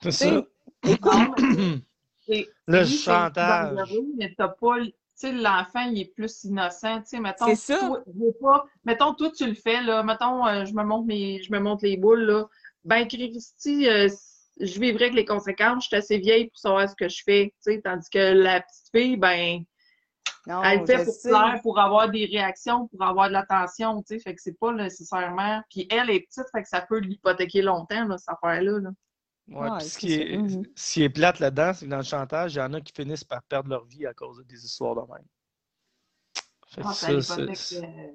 C'est 0.01 0.11
Tu 0.11 0.17
sais, 0.17 0.29
ça. 0.29 0.47
écoute, 0.85 1.83
Le 2.67 2.85
chantage. 2.85 3.77
Mais 4.17 4.33
t'as 4.37 4.47
pas. 4.47 4.77
Sais, 5.15 5.31
l'enfant, 5.31 5.81
il 5.81 5.99
est 5.99 6.13
plus 6.13 6.43
innocent. 6.43 7.01
Tu 7.01 7.09
sais, 7.09 7.19
mettons, 7.19 7.55
ça. 7.55 7.77
toi, 7.79 8.03
pas, 8.41 8.65
mettons, 8.85 9.13
toi, 9.13 9.31
tu 9.35 9.47
le 9.47 9.55
fais, 9.55 9.81
là. 9.81 10.03
Mettons, 10.03 10.45
euh, 10.45 10.65
je 10.65 10.73
me 10.73 10.83
montre 10.83 11.05
mes, 11.05 11.41
je 11.41 11.51
me 11.51 11.59
montre 11.59 11.85
les 11.85 11.97
boules, 11.97 12.23
là. 12.23 12.45
Ben, 12.83 13.07
Christy, 13.07 13.87
euh, 13.87 14.09
je 14.59 14.79
vivrai 14.79 15.05
avec 15.05 15.15
les 15.15 15.25
conséquences. 15.25 15.83
Je 15.83 15.87
suis 15.87 15.95
assez 15.95 16.17
vieille 16.17 16.47
pour 16.47 16.57
savoir 16.57 16.89
ce 16.89 16.95
que 16.95 17.09
je 17.09 17.21
fais. 17.23 17.53
Tu 17.63 17.73
sais, 17.73 17.81
tandis 17.81 18.09
que 18.09 18.33
la 18.33 18.61
petite 18.61 18.89
fille, 18.93 19.17
ben, 19.17 19.63
non, 20.47 20.61
elle 20.63 20.79
le 20.81 20.85
fait 20.85 21.03
pour 21.05 21.13
sais. 21.13 21.29
plaire, 21.29 21.59
pour 21.61 21.79
avoir 21.79 22.09
des 22.09 22.25
réactions, 22.25 22.87
pour 22.87 23.01
avoir 23.03 23.27
de 23.27 23.33
l'attention, 23.33 24.01
tu 24.01 24.15
sais. 24.15 24.19
Fait 24.19 24.35
que 24.35 24.41
c'est 24.41 24.57
pas 24.59 24.73
nécessairement. 24.73 25.61
Puis 25.69 25.87
elle 25.89 26.09
est 26.09 26.21
petite, 26.21 26.45
fait 26.51 26.63
que 26.63 26.67
ça 26.67 26.81
peut 26.81 26.99
l'hypothéquer 26.99 27.61
longtemps, 27.61 28.05
là, 28.05 28.17
cette 28.17 28.35
affaire-là, 28.35 28.79
là. 28.79 28.89
Ouais, 29.49 29.69
puis 29.79 29.87
ce 29.89 29.97
qui 29.97 30.13
est, 30.13 30.39
ce 30.75 30.93
qui 30.93 31.03
est 31.03 31.09
plate 31.09 31.39
là-dedans, 31.39 31.73
c'est 31.73 31.85
que 31.85 31.91
dans 31.91 31.97
le 31.97 32.03
chantage, 32.03 32.53
il 32.53 32.57
y 32.57 32.61
en 32.61 32.73
a 32.73 32.81
qui 32.81 32.93
finissent 32.93 33.25
par 33.25 33.43
perdre 33.43 33.69
leur 33.69 33.83
vie 33.85 34.05
à 34.05 34.13
cause 34.13 34.37
de 34.37 34.43
des 34.43 34.65
histoires 34.65 34.95
de 34.95 35.01
même. 35.01 35.25
Fait 36.69 36.81
que 36.81 36.87
Ah, 36.87 36.93
ça 36.93 37.21
ça, 37.21 37.55
c'est- 37.55 37.83
euh, 37.83 38.11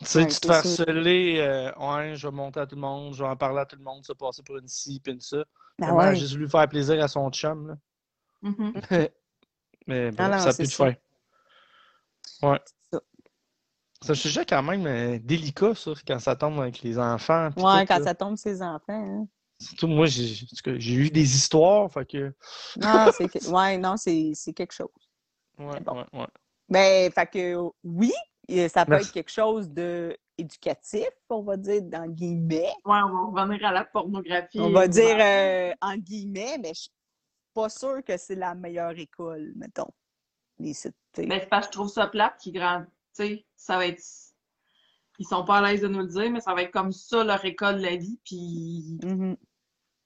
Tu 0.00 0.06
sais, 0.06 0.18
Ouais, 0.20 0.28
tu 0.28 0.40
te 0.40 0.46
fais 0.46 0.52
harceler, 0.54 1.38
euh, 1.40 1.72
ouais, 1.76 2.14
je 2.16 2.26
vais 2.28 2.32
monter 2.34 2.60
à 2.60 2.66
tout 2.66 2.76
le 2.76 2.80
monde, 2.80 3.14
je 3.14 3.22
vais 3.22 3.28
en 3.28 3.36
parler 3.36 3.60
à 3.60 3.66
tout 3.66 3.76
le 3.76 3.82
monde, 3.82 4.04
se 4.04 4.12
passer 4.12 4.42
pour 4.42 4.56
une 4.56 4.68
ci, 4.68 5.00
puis 5.00 5.12
une 5.12 5.20
ça. 5.20 5.44
Ben 5.78 5.92
ouais. 5.92 6.14
J'ai 6.14 6.26
voulu 6.26 6.48
faire 6.48 6.68
plaisir 6.68 7.02
à 7.02 7.08
son 7.08 7.30
chum, 7.30 7.68
là. 7.68 7.76
mhm. 8.42 8.72
Mais 9.86 10.10
bon, 10.12 10.24
Ah 10.24 10.38
ça 10.38 10.48
a 10.50 10.52
de 10.52 10.64
ça. 10.64 10.84
fin. 10.84 10.94
Ouais. 12.48 12.60
C'est 14.00 14.10
un 14.12 14.14
sujet 14.14 14.46
quand 14.46 14.62
même 14.62 14.86
euh, 14.86 15.18
délicat, 15.18 15.74
ça, 15.74 15.90
quand 16.06 16.18
ça 16.20 16.36
tombe 16.36 16.60
avec 16.60 16.82
les 16.82 16.98
enfants. 16.98 17.46
Ouais, 17.56 17.80
tout, 17.82 17.88
quand 17.88 17.98
là. 17.98 18.04
ça 18.04 18.14
tombe 18.14 18.36
ses 18.36 18.62
enfants. 18.62 18.82
Hein. 18.88 19.26
Surtout, 19.60 19.88
moi, 19.88 20.06
j'ai 20.06 20.94
eu 20.94 21.10
des 21.10 21.36
histoires, 21.36 21.90
fait 21.92 22.06
que... 22.06 22.34
Non, 22.76 23.10
c'est 23.12 23.48
ouais, 23.48 23.78
non, 23.78 23.96
c'est 23.96 24.32
c'est 24.34 24.52
quelque 24.52 24.72
chose. 24.72 24.88
Ouais, 25.58 25.80
bon. 25.80 25.96
ouais, 25.98 26.06
ouais. 26.12 26.26
Mais 26.68 27.10
fait 27.10 27.26
que 27.26 27.56
oui, 27.82 28.12
et 28.46 28.68
ça 28.68 28.84
peut 28.84 28.92
Merci. 28.92 29.08
être 29.08 29.14
quelque 29.14 29.30
chose 29.32 29.68
de 29.68 30.16
éducatif, 30.36 31.08
on 31.28 31.42
va 31.42 31.56
dire, 31.56 31.82
dans 31.82 32.06
guillemets. 32.06 32.72
Ouais, 32.84 33.00
on 33.04 33.32
va 33.32 33.42
revenir 33.42 33.66
à 33.66 33.72
la 33.72 33.84
pornographie. 33.84 34.60
On 34.60 34.70
va 34.70 34.86
dire 34.86 35.16
euh, 35.20 35.72
en 35.80 35.96
guillemets, 35.96 36.58
mais 36.58 36.72
je 36.74 36.82
suis 36.82 36.92
pas 37.52 37.68
sûre 37.68 38.04
que 38.04 38.16
c'est 38.16 38.36
la 38.36 38.54
meilleure 38.54 38.96
école, 38.96 39.52
mettons. 39.56 39.90
Mais 40.60 40.72
c'est 40.72 40.94
parce 41.48 41.66
que 41.66 41.72
je 41.72 41.78
trouve 41.78 41.88
ça 41.88 42.06
plate 42.06 42.38
qui 42.40 42.52
grand. 42.52 42.84
Tu 43.16 43.26
sais, 43.26 43.46
ça 43.56 43.76
va 43.76 43.86
être. 43.86 44.02
Ils 45.18 45.26
sont 45.26 45.44
pas 45.44 45.58
à 45.58 45.62
l'aise 45.62 45.80
de 45.80 45.88
nous 45.88 46.00
le 46.00 46.06
dire, 46.06 46.30
mais 46.30 46.40
ça 46.40 46.54
va 46.54 46.62
être 46.62 46.70
comme 46.70 46.92
ça 46.92 47.24
leur 47.24 47.44
école 47.44 47.78
de 47.78 47.82
la 47.82 47.96
vie. 47.96 48.20
Puis 48.24 48.98
Mhm. 49.02 49.36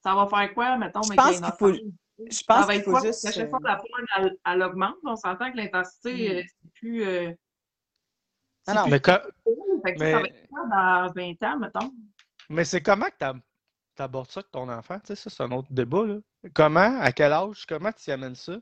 Ça 0.02 0.14
va 0.14 0.26
faire 0.26 0.52
quoi, 0.54 0.76
mettons, 0.78 1.02
Je 1.02 1.10
mais 1.10 1.16
pense 1.16 1.40
qu'il 1.40 1.52
faut-? 1.58 1.72
Je 1.72 2.34
Ça 2.36 2.42
pense 2.46 2.66
va 2.66 2.72
qu'il 2.72 2.80
être 2.80 2.84
faut 2.84 2.90
quoi? 2.92 3.00
juste. 3.02 3.32
Chaque 3.32 3.48
fois 3.50 3.58
euh, 3.58 3.62
que 3.62 3.66
la 3.68 3.76
porn, 3.76 4.06
elle, 4.18 4.36
elle 4.46 4.62
augmente, 4.62 4.96
on 5.04 5.16
s'entend 5.16 5.50
que 5.50 5.56
l'intensité, 5.56 6.12
Mm. 6.12 6.36
euh, 6.38 6.42
c'est 6.46 6.72
plus. 6.74 7.04
euh, 7.04 7.32
Ah 8.66 8.74
non, 8.74 8.86
Mais, 8.88 9.00
que 9.00 9.10
ça, 9.10 9.22
ça 9.22 9.30
va 9.84 9.92
Mais- 9.98 10.12
être 10.28 10.48
quoi 10.48 10.66
dans 10.70 11.12
20 11.14 11.42
ans, 11.42 11.58
mettons? 11.58 11.92
mais 12.48 12.64
c'est 12.64 12.80
comment 12.82 13.06
que 13.06 13.16
ta, 13.18 13.34
abordes 13.98 14.30
ça 14.30 14.40
avec 14.40 14.50
ton 14.52 14.68
enfant? 14.68 14.98
Tu 15.00 15.06
sais, 15.08 15.16
ça, 15.16 15.30
c'est 15.30 15.42
un 15.42 15.50
autre 15.52 15.68
débat, 15.72 16.04
là. 16.06 16.18
Comment, 16.54 17.00
à 17.00 17.10
quel 17.12 17.32
âge, 17.32 17.64
comment 17.66 17.90
tu 17.92 18.10
y 18.10 18.12
amènes 18.12 18.34
ça? 18.36 18.54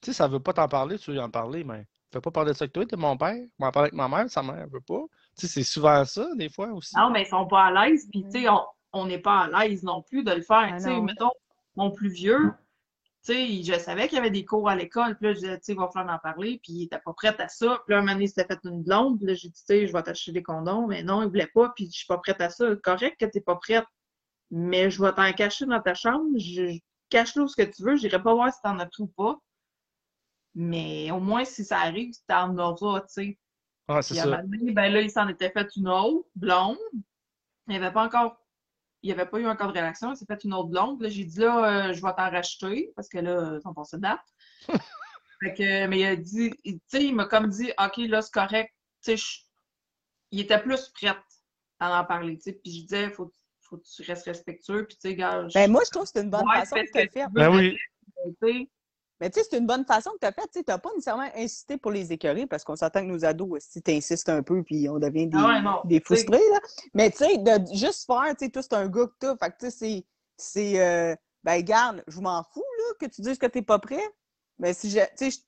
Tu 0.00 0.06
sais, 0.06 0.12
ça 0.12 0.28
veut 0.28 0.40
pas 0.40 0.52
t'en 0.54 0.68
parler, 0.68 0.98
tu 0.98 1.10
veux 1.10 1.16
y 1.16 1.20
en 1.20 1.30
parler, 1.30 1.64
mais 1.64 1.86
fais 2.12 2.20
pas 2.20 2.30
parler 2.30 2.52
de 2.52 2.56
ça 2.56 2.64
avec 2.64 2.72
toi, 2.72 2.86
t'es 2.86 2.96
mon 2.96 3.16
père. 3.16 3.36
M'en 3.58 3.70
parler 3.72 3.88
avec 3.88 3.94
ma 3.94 4.08
mère, 4.08 4.30
sa 4.30 4.42
mère 4.42 4.66
veut 4.68 4.80
pas. 4.80 5.02
Tu 5.38 5.46
sais, 5.46 5.48
c'est 5.48 5.64
souvent 5.64 6.04
ça, 6.04 6.26
des 6.34 6.48
fois 6.48 6.68
aussi. 6.72 6.96
Non, 6.96 7.10
mais 7.10 7.22
ils 7.22 7.26
sont 7.26 7.46
pas 7.46 7.64
à 7.66 7.86
l'aise, 7.88 8.06
puis 8.10 8.22
tu 8.24 8.30
sais, 8.42 8.48
on 8.48 8.60
on 8.96 9.06
n'est 9.06 9.18
pas 9.20 9.42
à 9.52 9.66
l'aise 9.66 9.82
non 9.82 10.02
plus 10.02 10.24
de 10.24 10.32
le 10.32 10.42
faire. 10.42 10.70
Ah 10.72 10.76
tu 10.76 10.84
sais, 10.84 11.00
mettons, 11.00 11.30
mon 11.76 11.90
plus 11.90 12.08
vieux, 12.08 12.52
tu 13.24 13.32
sais, 13.32 13.62
je 13.62 13.78
savais 13.80 14.08
qu'il 14.08 14.16
y 14.16 14.20
avait 14.20 14.30
des 14.30 14.44
cours 14.44 14.68
à 14.68 14.76
l'école, 14.76 15.16
puis 15.16 15.26
là, 15.26 15.34
je 15.34 15.40
disais, 15.40 15.58
tu 15.58 15.64
sais, 15.64 15.72
il 15.72 15.78
va 15.78 15.88
falloir 15.92 16.14
en 16.14 16.18
parler, 16.18 16.60
puis 16.62 16.72
il 16.74 16.82
était 16.84 17.00
pas 17.00 17.12
prêt 17.12 17.34
à 17.40 17.48
ça. 17.48 17.82
Puis 17.84 17.92
là, 17.92 17.98
un 17.98 18.00
moment 18.02 18.12
donné, 18.12 18.24
il 18.24 18.28
s'était 18.28 18.46
fait 18.46 18.60
une 18.64 18.82
blonde, 18.82 19.18
puis 19.18 19.26
là, 19.26 19.34
j'ai 19.34 19.48
dit, 19.48 19.54
tu 19.60 19.66
sais, 19.66 19.86
je 19.86 19.92
vais 19.92 20.02
t'acheter 20.02 20.32
des 20.32 20.42
condoms, 20.42 20.86
mais 20.86 21.02
non, 21.02 21.22
il 21.22 21.28
voulait 21.28 21.50
pas, 21.52 21.70
puis 21.74 21.86
je 21.86 21.96
suis 21.98 22.06
pas 22.06 22.18
prête 22.18 22.40
à 22.40 22.50
ça. 22.50 22.74
Correct 22.82 23.16
que 23.18 23.26
t'es 23.26 23.40
pas 23.40 23.56
prête, 23.56 23.84
mais 24.50 24.90
je 24.90 25.02
vais 25.02 25.12
t'en 25.12 25.32
cacher 25.32 25.66
dans 25.66 25.80
ta 25.80 25.94
chambre, 25.94 26.26
je, 26.38 26.68
je- 26.74 26.78
cache-le 27.10 27.42
où 27.42 27.48
ce 27.48 27.56
que 27.56 27.62
tu 27.68 27.82
veux, 27.82 27.96
j'irai 27.96 28.22
pas 28.22 28.32
voir 28.34 28.52
si 28.52 28.60
t'en 28.62 28.78
as 28.78 28.86
pris 28.86 29.02
ou 29.02 29.08
pas. 29.08 29.36
Mais 30.54 31.10
au 31.10 31.20
moins, 31.20 31.44
si 31.44 31.64
ça 31.64 31.80
arrive, 31.80 32.14
t'en 32.26 32.56
auras, 32.58 33.00
tu 33.02 33.06
sais. 33.08 33.38
Ah, 33.88 34.02
c'est 34.02 34.14
ça. 34.14 34.42
donné, 34.42 34.72
ben 34.72 34.92
là, 34.92 35.00
il 35.00 35.10
s'en 35.10 35.28
était 35.28 35.50
fait 35.50 35.68
une 35.76 35.88
autre, 35.88 36.26
blonde. 36.34 36.78
Il 37.68 37.70
n'y 37.70 37.76
avait 37.76 37.92
pas 37.92 38.04
encore. 38.06 38.40
Il 39.02 39.08
n'y 39.08 39.12
avait 39.12 39.26
pas 39.28 39.38
eu 39.38 39.46
encore 39.46 39.72
de 39.72 39.78
réaction. 39.78 40.12
Il 40.12 40.16
s'est 40.16 40.24
fait 40.26 40.42
une 40.44 40.54
autre 40.54 40.68
blonde. 40.68 41.00
Là, 41.00 41.08
j'ai 41.08 41.24
dit 41.24 41.38
là, 41.38 41.88
euh, 41.88 41.92
je 41.92 42.02
vais 42.02 42.12
t'en 42.16 42.30
racheter 42.30 42.92
parce 42.96 43.08
que 43.08 43.18
là, 43.18 43.54
ils 43.56 43.62
sont 43.62 43.74
passés 43.74 43.96
de 43.98 44.02
date. 44.02 44.20
fait 45.42 45.54
que, 45.54 45.86
mais 45.86 46.00
il 46.00 46.06
a 46.06 46.16
dit, 46.16 46.52
il- 46.64 46.78
tu 46.80 46.84
sais, 46.88 47.04
il 47.04 47.14
m'a 47.14 47.26
comme 47.26 47.48
dit, 47.48 47.70
OK, 47.78 47.96
là, 48.08 48.22
c'est 48.22 48.32
correct. 48.32 48.72
Tu 49.02 49.16
sais, 49.16 49.24
il 50.32 50.40
était 50.40 50.60
plus 50.60 50.88
prêt 50.88 51.14
à 51.78 52.00
en 52.00 52.04
parler, 52.04 52.36
tu 52.36 52.42
sais. 52.44 52.52
Puis 52.54 52.72
je 52.72 52.80
disais, 52.82 53.10
faut, 53.10 53.30
faut 53.60 53.76
que 53.78 53.84
tu 53.84 54.02
restes 54.02 54.24
respectueux. 54.26 54.86
Puis 54.86 54.96
tu 54.96 55.08
sais, 55.10 55.14
gars, 55.14 55.46
je- 55.48 55.54
Ben, 55.54 55.70
moi, 55.70 55.82
je 55.84 55.90
trouve 55.90 56.04
que 56.04 56.10
c'est 56.14 56.22
une 56.22 56.30
bonne 56.30 56.48
Ouais, 56.48 56.56
façon 56.60 56.76
Ben 57.30 57.50
veux 57.50 57.56
oui. 58.42 58.68
Tu. 59.18 59.24
Mais 59.24 59.30
tu 59.30 59.40
sais, 59.40 59.46
c'est 59.50 59.58
une 59.58 59.66
bonne 59.66 59.84
façon 59.84 60.10
que 60.12 60.18
tu 60.20 60.26
as 60.26 60.32
faite. 60.32 60.50
Tu 60.52 60.62
n'as 60.66 60.78
pas 60.78 60.90
nécessairement 60.90 61.28
insisté 61.34 61.76
pour 61.78 61.90
les 61.90 62.12
écœurer 62.12 62.46
parce 62.46 62.64
qu'on 62.64 62.76
s'entend 62.76 63.00
que 63.00 63.06
nos 63.06 63.24
ados, 63.24 63.62
si 63.64 63.82
tu 63.82 63.90
insistes 63.92 64.28
un 64.28 64.42
peu, 64.42 64.62
puis 64.62 64.88
on 64.88 64.98
devient 64.98 65.26
des, 65.26 65.38
Ah 65.40 65.46
ouais, 65.48 65.88
des 65.88 66.00
tu 66.00 66.04
frustrés. 66.06 66.38
Là. 66.52 66.60
Mais 66.94 67.10
tu 67.10 67.18
sais, 67.18 67.38
de 67.38 67.74
juste 67.74 68.06
faire, 68.06 68.34
tu 68.38 68.44
sais, 68.44 68.50
toi, 68.50 68.62
c'est 68.62 68.74
un 68.74 68.88
gars 68.88 69.06
que 69.06 69.14
t'as. 69.18 69.36
Fait 69.36 69.50
que 69.50 69.56
tu 69.66 69.70
sais, 69.70 70.04
c'est- 70.36 70.80
euh, 70.80 71.14
ben, 71.44 71.62
garde, 71.62 72.02
je 72.08 72.20
m'en 72.20 72.42
fous, 72.52 72.60
là, 72.78 72.94
que 73.00 73.06
tu 73.06 73.22
dises 73.22 73.38
que 73.38 73.46
tu 73.46 73.58
n'es 73.58 73.62
pas 73.64 73.78
prêt. 73.78 74.02
Mais 74.58 74.72
si 74.74 74.90
je. 74.90 75.00
Tu 75.00 75.06
sais, 75.16 75.30
je- 75.30 75.38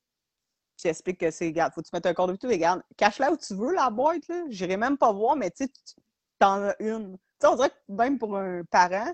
j'explique 0.82 1.18
que 1.18 1.30
c'est. 1.30 1.46
Regarde, 1.46 1.72
faut 1.74 1.82
que 1.82 1.86
tu 1.88 1.90
mettes 1.94 2.06
un 2.06 2.14
corps 2.14 2.28
de 2.28 2.36
tout. 2.36 2.46
Regarde, 2.48 2.82
cache-la 2.96 3.32
où 3.32 3.36
tu 3.36 3.54
veux, 3.54 3.72
la 3.74 3.90
boîte, 3.90 4.26
là. 4.28 4.44
J'irai 4.48 4.76
même 4.76 4.96
pas 4.96 5.12
voir, 5.12 5.36
mais 5.36 5.50
tu 5.50 5.64
sais, 5.64 5.68
tu- 5.68 5.94
t'en 6.38 6.62
as 6.68 6.74
une. 6.80 7.16
Tu 7.16 7.18
sais, 7.40 7.46
on 7.48 7.56
dirait 7.56 7.70
que 7.70 7.74
même 7.92 8.18
pour 8.18 8.36
un 8.36 8.62
parent, 8.70 9.12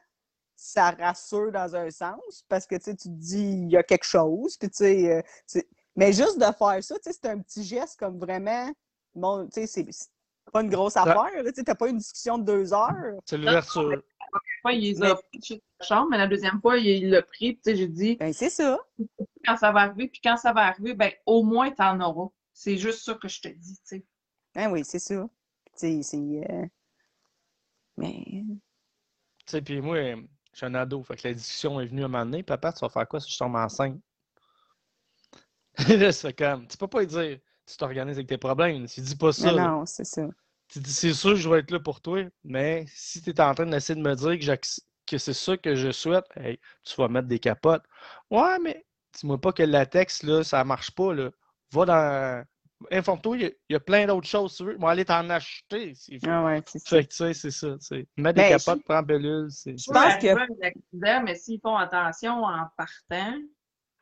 ça 0.56 0.90
rassure 0.92 1.50
dans 1.52 1.74
un 1.76 1.90
sens 1.90 2.44
parce 2.48 2.66
que 2.66 2.76
tu 2.76 2.94
tu 2.96 3.08
te 3.08 3.08
dis 3.08 3.42
il 3.64 3.70
y 3.70 3.76
a 3.76 3.82
quelque 3.82 4.04
chose 4.04 4.56
puis 4.56 4.70
tu 4.70 4.76
sais 4.76 5.12
euh, 5.12 5.22
c'est- 5.46 5.68
mais 5.96 6.12
juste 6.12 6.38
de 6.38 6.44
faire 6.44 6.82
ça 6.82 6.98
tu 6.98 7.12
c'est 7.12 7.26
un 7.26 7.40
petit 7.40 7.64
geste 7.64 7.98
comme 7.98 8.18
vraiment 8.18 8.70
bon 9.14 9.46
tu 9.48 9.66
sais 9.66 9.66
c'est 9.66 9.86
pas 10.52 10.62
une 10.62 10.70
grosse 10.70 10.96
affaire 10.96 11.30
tu 11.54 11.64
t'as 11.64 11.74
pas 11.74 11.88
une 11.88 11.98
discussion 11.98 12.38
de 12.38 12.44
deux 12.44 12.72
heures 12.72 13.20
C'est 13.24 13.38
l'ouverture. 13.38 14.02
fois, 14.62 14.72
il 14.72 14.80
les 14.80 15.02
a 15.02 15.16
pitchés 15.30 15.56
dans 15.56 15.62
la 15.80 15.86
chambre, 15.86 16.08
mais 16.10 16.18
la 16.18 16.26
deuxième 16.26 16.60
fois, 16.60 16.78
il 16.78 17.10
l'a 17.10 17.22
pris. 17.22 17.58
Tu 17.62 17.76
j'ai 17.76 17.86
dit, 17.86 18.16
ben 18.16 18.32
c'est 18.32 18.50
ça 18.50 18.78
quand 19.44 19.56
ça 19.56 19.72
va 19.72 19.80
arriver, 19.80 20.08
puis 20.08 20.20
quand 20.24 20.36
ça 20.36 20.52
va 20.52 20.62
arriver, 20.62 20.94
ben, 20.94 21.12
au 21.26 21.42
moins, 21.42 21.70
t'en 21.70 22.00
auras. 22.00 22.30
C'est 22.52 22.76
juste 22.78 23.04
ça 23.04 23.14
que 23.14 23.28
je 23.28 23.42
te 23.42 23.48
dis, 23.48 23.74
tu 23.76 23.80
sais. 23.84 24.04
ben 24.54 24.70
oui 24.70 24.84
c'est 24.84 25.00
ça 25.00 25.28
tu 25.76 26.00
sais 26.00 26.02
c'est 26.02 26.16
euh, 26.18 26.66
mais 27.96 28.14
Tu 28.24 28.56
sais, 29.46 29.60
puis 29.62 29.80
moi, 29.80 29.98
je 30.54 30.58
suis 30.58 30.66
un 30.66 30.74
ado. 30.74 31.02
Fait 31.02 31.16
que 31.16 31.28
la 31.28 31.34
discussion 31.34 31.80
est 31.80 31.86
venue 31.86 32.02
à 32.02 32.04
un 32.06 32.08
moment 32.08 32.24
donné. 32.24 32.42
Papa, 32.42 32.72
tu 32.72 32.80
vas 32.80 32.88
faire 32.88 33.08
quoi 33.08 33.20
si 33.20 33.30
je 33.30 33.38
tombe 33.38 33.56
enceinte? 33.56 34.00
là, 35.88 36.12
c'est 36.12 36.32
comme, 36.32 36.66
tu 36.68 36.76
peux 36.76 36.86
pas 36.86 37.00
lui 37.00 37.06
dire, 37.08 37.38
tu 37.66 37.76
t'organises 37.76 38.16
avec 38.16 38.28
tes 38.28 38.38
problèmes. 38.38 38.86
Tu 38.86 39.00
dis 39.00 39.16
pas 39.16 39.32
ça. 39.32 39.52
mais 39.52 39.60
non 39.60 39.84
c'est 39.86 40.04
ça 40.04 40.28
Tu 40.68 40.78
dis, 40.78 40.92
c'est 40.92 41.12
sûr 41.12 41.30
que 41.30 41.36
je 41.36 41.48
vais 41.48 41.58
être 41.60 41.70
là 41.70 41.80
pour 41.80 42.00
toi, 42.00 42.22
mais 42.44 42.84
si 42.88 43.20
tu 43.20 43.30
es 43.30 43.40
en 43.40 43.54
train 43.54 43.66
d'essayer 43.66 44.00
de 44.00 44.06
me 44.06 44.14
dire 44.14 44.58
que, 45.06 45.18
c'est 45.18 45.32
ça 45.32 45.56
que 45.56 45.74
je 45.74 45.90
souhaite, 45.90 46.24
hey, 46.36 46.60
tu 46.84 46.94
vas 46.96 47.08
mettre 47.08 47.28
des 47.28 47.38
capotes. 47.40 47.82
Ouais, 48.30 48.58
mais 48.62 48.86
dis-moi 49.12 49.40
pas 49.40 49.52
que 49.52 49.62
le 49.62 49.70
latex, 49.72 50.22
là, 50.22 50.44
ça 50.44 50.62
marche 50.64 50.92
pas, 50.92 51.12
là. 51.12 51.30
Va 51.72 51.84
dans. 51.86 52.44
Informe-toi, 52.90 53.36
il 53.36 53.42
y 53.42 53.46
a- 53.46 53.50
il 53.68 53.72
y, 53.72 53.76
a 53.76 53.80
plein 53.80 54.06
d'autres 54.06 54.26
choses, 54.26 54.56
tu 54.56 54.64
veux. 54.64 54.76
Moi, 54.76 54.90
aller 54.90 55.04
t'en 55.04 55.28
acheter. 55.30 55.94
c'est 55.94 56.18
fou. 56.18 56.26
ah 56.28 56.44
ouais 56.44 56.62
c'est 56.66 56.78
ça 56.78 56.96
Fait 56.96 57.04
que, 57.04 57.10
tu 57.10 57.16
sais, 57.16 57.34
c'est 57.34 57.50
ça, 57.50 57.76
tu. 57.78 58.06
Mettre 58.16 58.36
des 58.36 58.42
Ben, 58.42 58.58
capotes, 58.58 58.84
prendre 58.84 59.06
pilule, 59.06 59.46
c'est. 59.50 59.76
Je 59.78 59.90
pense 59.90 60.14
que- 60.14 60.18
qu'il 60.20 60.28
y 60.28 60.32
a 60.32 60.36
un 60.40 60.66
accident, 60.66 61.22
mais 61.24 61.34
s'ils 61.36 61.60
font 61.60 61.76
attention 61.76 62.44
en 62.44 62.66
partant, 62.76 63.32
tu 63.36 63.48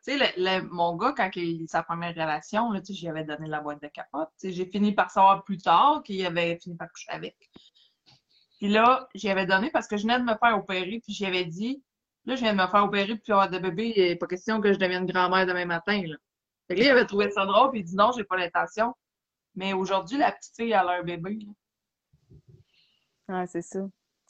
sais, 0.01 0.19
le- 0.19 0.43
le- 0.63 0.69
mon 0.71 0.97
gars, 0.97 1.13
quand 1.17 1.31
il 1.37 1.61
a 1.61 1.63
eu 1.65 1.67
sa 1.69 1.83
première 1.83 2.11
relation, 2.13 2.71
là, 2.73 2.81
tu 2.81 2.87
sais, 2.87 2.95
j'y 2.95 3.09
avais 3.09 3.25
donné 3.25 3.49
la 3.49 3.61
boîte 3.61 3.81
de 3.83 3.89
capote. 3.89 4.29
Tu 4.41 4.49
sais, 4.49 4.53
j'ai 4.53 4.67
fini 4.67 4.93
par 4.93 5.11
savoir 5.11 5.45
plus 5.45 5.59
tard 5.59 6.03
qu'il 6.05 6.25
avait 6.27 6.59
fini 6.63 6.77
par 6.77 6.91
coucher 6.91 7.11
avec. 7.11 7.37
Puis 8.59 8.69
là, 8.69 9.09
j'y 9.15 9.29
avais 9.29 9.47
donné 9.47 9.71
parce 9.71 9.89
que 9.89 9.97
je 9.97 10.03
venais 10.03 10.19
de 10.19 10.25
me 10.25 10.35
faire 10.37 10.57
opérer, 10.57 11.01
puis 11.05 11.13
j'y 11.13 11.27
avais 11.27 11.45
dit, 11.45 11.83
là, 12.25 12.37
je 12.37 12.41
viens 12.43 12.53
de 12.55 12.61
me 12.63 12.67
faire 12.69 12.85
opérer 12.85 13.17
puis 13.17 13.33
avoir 13.33 13.51
de 13.51 13.59
bébé, 13.59 13.93
il 13.97 14.03
n'est 14.03 14.17
pas 14.17 14.27
question 14.29 14.61
que 14.61 14.73
je 14.73 14.79
devienne 14.79 15.07
grand-mère 15.07 15.47
demain 15.47 15.65
matin, 15.67 16.01
là. 16.07 16.17
Fait 16.73 16.77
que 16.77 16.81
là, 16.81 16.87
il 16.87 16.91
avait 16.91 17.07
trouvé 17.07 17.31
ça 17.31 17.45
drôle, 17.45 17.71
puis 17.71 17.81
il 17.81 17.85
dit 17.85 17.95
non, 17.97 18.13
j'ai 18.17 18.25
pas 18.25 18.37
l'intention. 18.37 18.95
Mais 19.55 19.75
aujourd'hui, 19.75 20.17
la 20.17 20.33
petite 20.33 20.57
fille, 20.57 20.71
elle 20.73 20.89
a 20.89 20.93
un 20.93 21.03
bébé. 21.03 21.39
là. 23.29 23.41
ouais 23.41 23.47
c'est 23.47 23.61
ça 23.63 23.81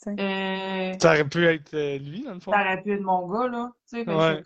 Euh, 0.07 0.93
Ça 0.99 1.09
aurait 1.11 1.29
pu 1.29 1.45
être 1.45 1.73
euh, 1.73 1.97
lui, 1.97 2.23
dans 2.23 2.33
le 2.33 2.39
fond. 2.41 2.51
ça 2.51 2.59
aurait 2.59 2.81
pu 2.81 2.93
être 2.93 3.01
mon 3.01 3.27
gars, 3.29 3.47
là. 3.47 3.71
Tu 3.89 4.03
sais, 4.03 4.09
Ouais. 4.09 4.43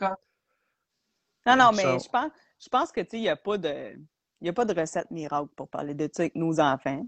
Non, 1.48 1.56
non, 1.56 1.72
mais 1.72 1.98
je 1.99 2.10
pense, 2.10 2.32
je 2.60 2.69
pense 2.69 2.91
que, 2.91 3.02
tu 3.02 3.07
sais, 3.11 3.18
il 3.18 3.22
n'y 3.22 3.30
a 3.30 3.36
pas 3.38 3.57
de... 3.57 3.99
Il 4.41 4.49
a 4.49 4.53
pas 4.53 4.65
de 4.65 4.80
recette 4.80 5.10
miracle 5.10 5.48
pour 5.56 5.68
parler 5.68 5.95
de 5.95 6.07
ça 6.14 6.22
avec 6.24 6.36
nos 6.36 6.60
enfants. 6.60 7.03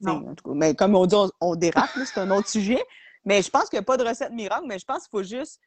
Non. 0.00 0.28
en 0.28 0.34
tout 0.34 0.42
cas, 0.48 0.54
mais 0.56 0.74
comme 0.74 0.96
on 0.96 1.06
dit, 1.06 1.14
on, 1.14 1.30
on 1.40 1.54
dérape, 1.54 1.90
c'est 2.04 2.18
un 2.18 2.30
autre 2.32 2.48
sujet. 2.48 2.82
Mais 3.24 3.42
je 3.42 3.50
pense 3.50 3.68
qu'il 3.70 3.76
n'y 3.78 3.82
a 3.82 3.86
pas 3.86 3.96
de 3.96 4.02
recette 4.02 4.32
miracle, 4.32 4.64
mais 4.66 4.80
je 4.80 4.84
pense 4.84 5.06
qu'il 5.06 5.10
faut 5.10 5.22
juste. 5.22 5.60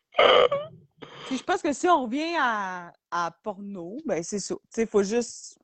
Tu 1.27 1.33
sais, 1.33 1.39
Je 1.39 1.43
pense 1.43 1.61
que 1.61 1.73
si 1.73 1.87
on 1.87 2.03
revient 2.03 2.35
à, 2.39 2.93
à 3.11 3.31
porno, 3.43 3.97
ben 4.05 4.23
c'est 4.23 4.39
ça. 4.39 4.55
Tu 4.55 4.61
sais, 4.69 4.85
faut 4.85 5.03
juste. 5.03 5.57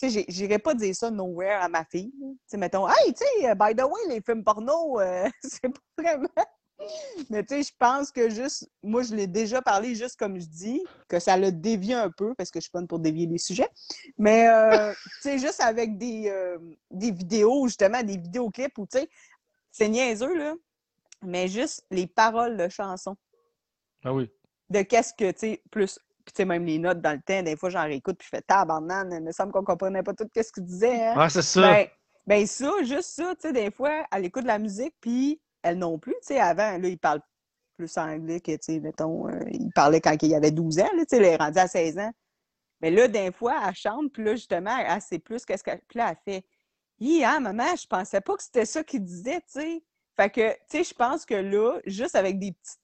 Tu 0.00 0.08
sais, 0.08 0.24
j'irais 0.28 0.60
pas 0.60 0.74
dire 0.74 0.94
ça 0.94 1.10
nowhere 1.10 1.60
à 1.60 1.68
ma 1.68 1.84
fille. 1.84 2.12
Tu 2.12 2.36
sais, 2.46 2.56
mettons, 2.56 2.88
hey, 2.88 3.12
tu 3.12 3.24
sais, 3.40 3.54
by 3.56 3.74
the 3.74 3.82
way, 3.82 4.00
les 4.08 4.20
films 4.20 4.44
porno, 4.44 5.00
euh, 5.00 5.28
c'est 5.42 5.68
pas 5.68 5.80
vraiment. 5.98 6.28
Mais 7.30 7.42
tu 7.42 7.56
sais, 7.56 7.62
je 7.64 7.72
pense 7.76 8.12
que 8.12 8.30
juste, 8.30 8.70
moi, 8.84 9.02
je 9.02 9.12
l'ai 9.16 9.26
déjà 9.26 9.60
parlé, 9.60 9.96
juste 9.96 10.16
comme 10.16 10.38
je 10.38 10.46
dis, 10.46 10.84
que 11.08 11.18
ça 11.18 11.36
le 11.36 11.50
dévie 11.50 11.92
un 11.92 12.10
peu, 12.10 12.34
parce 12.34 12.52
que 12.52 12.60
je 12.60 12.66
suis 12.66 12.72
bonne 12.72 12.86
pour 12.86 13.00
dévier 13.00 13.26
les 13.26 13.38
sujets. 13.38 13.68
Mais, 14.16 14.48
euh, 14.48 14.92
tu 14.92 15.22
sais, 15.22 15.38
juste 15.38 15.60
avec 15.60 15.98
des, 15.98 16.28
euh, 16.28 16.56
des 16.92 17.10
vidéos, 17.10 17.66
justement, 17.66 18.00
des 18.04 18.16
vidéoclips 18.16 18.78
où, 18.78 18.86
tu 18.86 18.98
sais, 18.98 19.08
c'est 19.72 19.88
niaiseux, 19.88 20.36
là, 20.36 20.54
mais 21.22 21.48
juste 21.48 21.84
les 21.90 22.06
paroles 22.06 22.56
de 22.56 22.68
chansons. 22.68 23.16
Ah 24.04 24.12
oui. 24.12 24.30
De 24.70 24.82
qu'est-ce 24.82 25.14
que, 25.14 25.30
tu 25.32 25.38
sais, 25.38 25.62
plus. 25.70 25.98
Puis, 26.24 26.32
tu 26.34 26.42
sais, 26.42 26.44
même 26.44 26.64
les 26.64 26.78
notes 26.78 27.00
dans 27.00 27.12
le 27.12 27.22
temps, 27.22 27.42
des 27.42 27.56
fois, 27.56 27.70
j'en 27.70 27.84
réécoute, 27.84 28.18
puis 28.18 28.26
je 28.30 28.36
fais 28.36 28.42
tabarnane, 28.42 29.12
il 29.12 29.24
me 29.24 29.32
semble 29.32 29.50
qu'on 29.50 29.64
comprenait 29.64 30.02
pas 30.02 30.12
tout 30.12 30.28
ce 30.34 30.52
qu'il 30.52 30.64
disait, 30.64 31.06
hein. 31.06 31.14
Ah, 31.16 31.30
c'est 31.30 31.42
ça. 31.42 31.60
Ben, 31.62 31.86
ben 32.26 32.46
ça, 32.46 32.70
juste 32.82 33.14
ça, 33.14 33.34
tu 33.34 33.48
sais, 33.48 33.52
des 33.52 33.70
fois, 33.70 34.04
elle 34.12 34.26
écoute 34.26 34.42
de 34.42 34.48
la 34.48 34.58
musique, 34.58 34.94
puis 35.00 35.40
elle 35.62 35.78
non 35.78 35.98
plus, 35.98 36.14
tu 36.20 36.34
sais, 36.34 36.40
avant, 36.40 36.76
là, 36.76 36.88
il 36.88 36.98
parle 36.98 37.20
plus 37.78 37.96
anglais 37.96 38.40
que, 38.40 38.52
tu 38.52 38.58
sais, 38.60 38.80
mettons, 38.80 39.28
euh, 39.28 39.40
il 39.50 39.70
parlait 39.72 40.00
quand 40.00 40.16
il 40.20 40.34
avait 40.34 40.50
12 40.50 40.80
ans, 40.80 40.88
tu 40.92 41.04
sais, 41.08 41.16
elle 41.16 41.24
est 41.24 41.36
rendue 41.36 41.58
à 41.58 41.68
16 41.68 41.98
ans. 41.98 42.12
Mais 42.80 42.90
là, 42.90 43.08
des 43.08 43.32
fois, 43.32 43.54
elle 43.66 43.74
chante, 43.74 44.12
puis 44.12 44.22
là, 44.22 44.34
justement, 44.34 44.76
elle 44.76 45.00
sait 45.00 45.18
plus 45.18 45.44
qu'est-ce 45.44 45.64
qu'elle... 45.64 45.80
Puis 45.88 45.98
là, 45.98 46.10
elle 46.10 46.32
fait 46.32 46.44
«Hi, 47.00 47.24
hein, 47.24 47.40
maman, 47.40 47.74
je 47.76 47.86
pensais 47.86 48.20
pas 48.20 48.36
que 48.36 48.42
c'était 48.42 48.66
ça 48.66 48.84
qu'il 48.84 49.02
disait, 49.02 49.40
tu 49.40 49.60
sais.» 49.60 49.82
Fait 50.16 50.30
que, 50.30 50.52
tu 50.52 50.58
sais, 50.68 50.84
je 50.84 50.94
pense 50.94 51.24
que 51.24 51.34
là, 51.34 51.80
juste 51.86 52.16
avec 52.16 52.38
des 52.38 52.52
petits... 52.52 52.76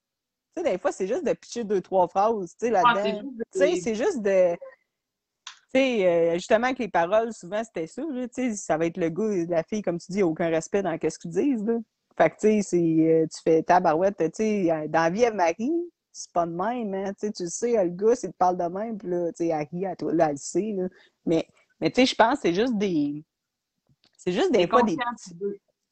Tu 0.56 0.62
sais, 0.62 0.70
des 0.70 0.78
fois, 0.78 0.92
c'est 0.92 1.06
juste 1.06 1.24
de 1.24 1.32
pitcher 1.32 1.64
deux, 1.64 1.80
trois 1.80 2.06
phrases, 2.08 2.54
tu 2.58 2.68
sais, 2.68 2.74
Ah, 2.76 2.94
là-dedans. 2.94 3.02
c'est 3.02 3.12
juste 3.12 3.42
Tu 3.52 3.58
sais, 3.58 3.80
c'est 3.80 3.94
juste 3.94 4.22
de. 4.22 4.54
Tu 4.54 5.80
sais, 5.80 6.06
euh, 6.06 6.34
justement, 6.34 6.66
avec 6.66 6.78
les 6.78 6.88
paroles, 6.88 7.32
souvent, 7.32 7.62
c'était 7.64 7.88
ça. 7.88 8.02
Tu 8.02 8.28
sais, 8.30 8.54
ça 8.54 8.76
va 8.76 8.86
être 8.86 8.96
le 8.96 9.08
gars 9.08 9.32
et 9.32 9.46
la 9.46 9.64
fille, 9.64 9.82
comme 9.82 9.98
tu 9.98 10.12
dis, 10.12 10.18
il 10.18 10.22
n'y 10.22 10.22
a 10.22 10.26
aucun 10.26 10.48
respect 10.48 10.82
dans 10.82 10.96
ce 10.96 11.18
qu'ils 11.18 11.32
disent. 11.32 11.64
Là. 11.64 11.78
Fait 12.16 12.30
que, 12.30 12.34
tu 12.36 12.40
sais, 12.40 12.62
c'est, 12.62 12.76
euh, 12.78 13.26
tu 13.26 13.40
fais 13.42 13.62
tabarouette. 13.64 14.16
Tu 14.18 14.30
sais, 14.34 14.70
euh, 14.70 14.86
dans 14.86 15.02
la 15.02 15.10
vie, 15.10 15.28
Marie, 15.34 15.72
c'est 16.12 16.30
pas 16.30 16.46
de 16.46 16.52
même. 16.52 16.94
Hein, 16.94 17.12
tu 17.14 17.26
sais, 17.26 17.32
tu 17.32 17.48
sais, 17.48 17.84
le 17.84 17.90
gars, 17.90 18.14
s'il 18.14 18.30
te 18.30 18.36
parle 18.36 18.56
de 18.56 18.64
même, 18.64 18.96
puis 18.96 19.08
là, 19.08 19.32
tu 19.32 19.38
sais, 19.38 19.48
elle 19.48 19.66
rit 19.72 19.86
à 19.86 19.96
toi, 19.96 20.12
là, 20.14 20.26
elle 20.26 20.32
le 20.32 20.36
sait. 20.36 20.74
Là. 20.76 20.88
Mais, 21.26 21.48
mais 21.80 21.90
tu 21.90 22.02
sais, 22.02 22.06
je 22.06 22.14
pense 22.14 22.36
que 22.36 22.42
c'est 22.42 22.54
juste 22.54 22.78
des. 22.78 23.24
C'est 24.16 24.32
juste 24.32 24.52
des 24.52 24.58
des 24.58 24.68
fois 24.68 24.82
des. 24.84 24.96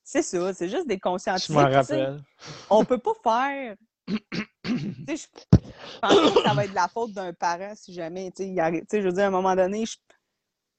C'est 0.05 0.23
ça, 0.23 0.53
c'est 0.55 0.69
juste 0.69 0.87
des 0.87 0.99
consciences. 0.99 1.47
Je 1.47 1.53
m'en 1.53 1.69
rappelle. 1.69 2.23
On 2.71 2.85
peut 2.85 2.99
pas 2.99 3.15
faire. 3.23 3.77
Je 4.09 5.27
pense 6.01 6.33
que 6.35 6.43
ça 6.43 6.55
va 6.55 6.65
être 6.65 6.71
de 6.71 6.75
la 6.75 6.89
faute 6.89 7.13
d'un 7.13 7.33
parent 7.33 7.73
si 7.75 7.93
jamais, 7.93 8.31
tu 8.31 8.45
sais, 8.45 9.01
je 9.01 9.07
veux 9.07 9.13
dire, 9.13 9.25
à 9.25 9.27
un 9.27 9.31
moment 9.31 9.55
donné, 9.55 9.87
je- 9.87 9.97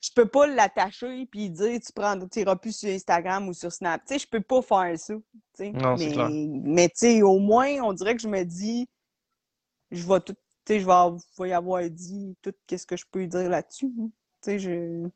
je 0.01 0.09
peux 0.13 0.25
pas 0.27 0.47
l'attacher 0.47 1.25
puis 1.27 1.49
dire 1.49 1.79
tu 1.79 1.93
prends 1.93 2.19
iras 2.35 2.55
plus 2.57 2.75
sur 2.75 2.89
Instagram 2.89 3.47
ou 3.47 3.53
sur 3.53 3.71
Snap. 3.71 4.01
Tu 4.05 4.13
sais, 4.13 4.19
je 4.19 4.27
peux 4.27 4.41
pas 4.41 4.61
faire 4.61 4.99
ça. 4.99 5.13
Non, 5.59 5.95
mais 5.97 6.11
clair. 6.11 6.29
mais 6.29 6.89
tu 6.89 6.95
sais, 6.95 7.21
au 7.21 7.39
moins, 7.39 7.69
on 7.83 7.93
dirait 7.93 8.15
que 8.15 8.21
je 8.21 8.27
me 8.27 8.43
dis 8.43 8.89
je 9.91 10.05
vais 10.07 10.19
tout. 10.19 10.33
Tu 10.65 10.75
sais, 10.75 10.79
je 10.79 10.85
vais, 11.41 11.49
y 11.49 11.53
avoir 11.53 11.89
dit 11.89 12.35
tout 12.41 12.53
qu'est-ce 12.67 12.87
que 12.87 12.95
je 12.97 13.05
peux 13.09 13.25
dire 13.27 13.49
là-dessus. 13.49 13.91
hein. 13.99 14.09
Tu 14.41 14.51
sais, 14.51 14.59
je. 14.59 15.07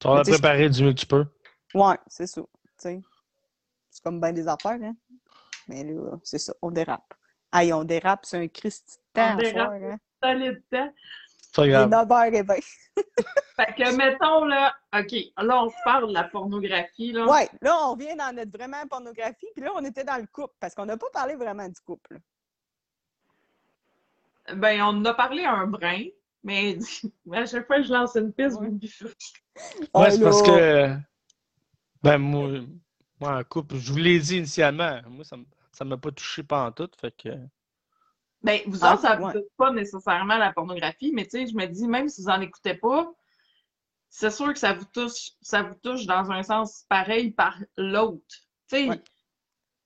Tu 0.00 0.08
vas 0.08 0.22
préparer 0.22 0.68
du 0.68 0.84
mieux 0.84 0.92
que 0.92 1.00
tu 1.00 1.06
peux. 1.06 1.24
Ouais, 1.74 1.96
c'est 2.08 2.26
ça. 2.26 2.42
tu 2.42 2.48
sais. 2.78 3.00
C'est 3.90 4.02
comme 4.02 4.20
bien 4.20 4.32
des 4.32 4.46
affaires, 4.48 4.78
hein. 4.82 4.96
Mais 5.68 5.84
là, 5.84 6.18
c'est 6.24 6.38
ça, 6.38 6.52
on 6.62 6.70
dérape. 6.70 7.14
Aïe, 7.52 7.72
on 7.72 7.84
dérape, 7.84 8.24
c'est 8.24 8.38
un 8.38 8.48
Christ 8.48 9.00
de 9.14 9.20
temps 9.20 9.34
On 9.34 9.36
dérape. 9.36 9.54
soir, 9.54 9.92
hein. 9.92 9.98
Solide 10.22 10.62
temps. 10.70 10.92
C'est 11.54 11.68
grave. 11.68 11.90
9h20. 11.90 12.64
Fait 13.56 13.74
que, 13.76 13.94
mettons, 13.96 14.46
là, 14.46 14.74
OK, 14.98 15.12
là, 15.36 15.62
on 15.64 15.68
se 15.68 15.74
parle 15.84 16.08
de 16.08 16.14
la 16.14 16.24
pornographie, 16.24 17.12
là. 17.12 17.26
Ouais, 17.26 17.48
là, 17.60 17.76
on 17.82 17.92
revient 17.92 18.16
dans 18.16 18.34
notre 18.34 18.50
vraiment 18.50 18.86
pornographie, 18.88 19.46
puis 19.54 19.62
là, 19.62 19.70
on 19.74 19.84
était 19.84 20.04
dans 20.04 20.16
le 20.16 20.26
couple, 20.26 20.54
parce 20.58 20.74
qu'on 20.74 20.86
n'a 20.86 20.96
pas 20.96 21.10
parlé 21.12 21.34
vraiment 21.34 21.68
du 21.68 21.80
couple. 21.84 22.18
Ben, 24.54 24.80
on 24.82 24.86
en 24.98 25.04
a 25.04 25.14
parlé 25.14 25.44
un 25.44 25.66
brin, 25.66 26.04
mais 26.42 26.78
à 27.32 27.46
chaque 27.46 27.66
fois 27.66 27.76
que 27.76 27.84
je 27.84 27.92
lance 27.92 28.16
une 28.16 28.32
piste, 28.32 28.56
vous 28.56 28.62
me 28.62 28.70
bifurquez. 28.70 29.14
Ouais, 29.78 30.06
Ah, 30.06 30.10
c'est 30.10 30.20
parce 30.22 30.42
que. 30.42 30.96
Ben, 32.02 32.18
moi, 32.18 32.48
moi, 33.20 33.38
en 33.38 33.44
couple, 33.44 33.76
je 33.76 33.92
vous 33.92 33.98
l'ai 33.98 34.18
dit 34.18 34.38
initialement. 34.38 35.00
Moi, 35.08 35.24
ça 35.24 35.36
ne 35.36 35.44
ça 35.72 35.84
m'a 35.84 35.96
pas 35.98 36.12
touché 36.12 36.42
pendant 36.42 36.72
tout. 36.72 36.90
Fait 37.00 37.12
que. 37.16 37.28
Ben, 38.42 38.60
vous 38.66 38.84
Ah, 38.84 38.94
autres, 38.94 39.02
ça 39.02 39.16
vous 39.16 39.26
ouais. 39.26 39.32
touche 39.32 39.48
pas 39.56 39.70
nécessairement 39.72 40.36
la 40.36 40.52
pornographie, 40.52 41.12
mais 41.12 41.24
tu 41.24 41.30
sais, 41.30 41.46
je 41.46 41.54
me 41.56 41.66
dis, 41.66 41.86
même 41.86 42.08
si 42.08 42.22
vous 42.22 42.28
en 42.28 42.40
écoutez 42.40 42.74
pas, 42.74 43.12
c'est 44.10 44.30
sûr 44.30 44.52
que 44.52 44.58
ça 44.58 44.74
vous 44.74 44.84
touche, 44.86 45.32
ça 45.42 45.62
vous 45.62 45.74
touche 45.76 46.06
dans 46.06 46.30
un 46.32 46.42
sens 46.42 46.84
pareil 46.88 47.32
par 47.32 47.58
l'autre. 47.76 48.24
Tu 48.68 48.76
sais, 48.76 48.90
Ouais. 48.90 49.02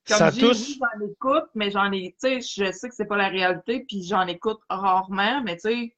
comme 0.09 0.31
dis, 0.31 0.39
touche. 0.39 0.79
j'en 0.81 1.07
écoute, 1.07 1.51
mais 1.55 1.71
j'en 1.71 1.93
ai, 1.93 2.17
tu 2.21 2.41
sais, 2.41 2.43
je 2.43 2.73
sais 2.73 2.89
que 2.89 2.95
c'est 2.95 3.07
pas 3.07 3.17
la 3.19 3.29
réalité, 3.29 3.85
puis 3.87 4.05
j'en 4.05 4.27
écoute 4.29 4.61
rarement, 4.71 5.43
mais 5.43 5.57
tu 5.57 5.63
sais, 5.71 5.97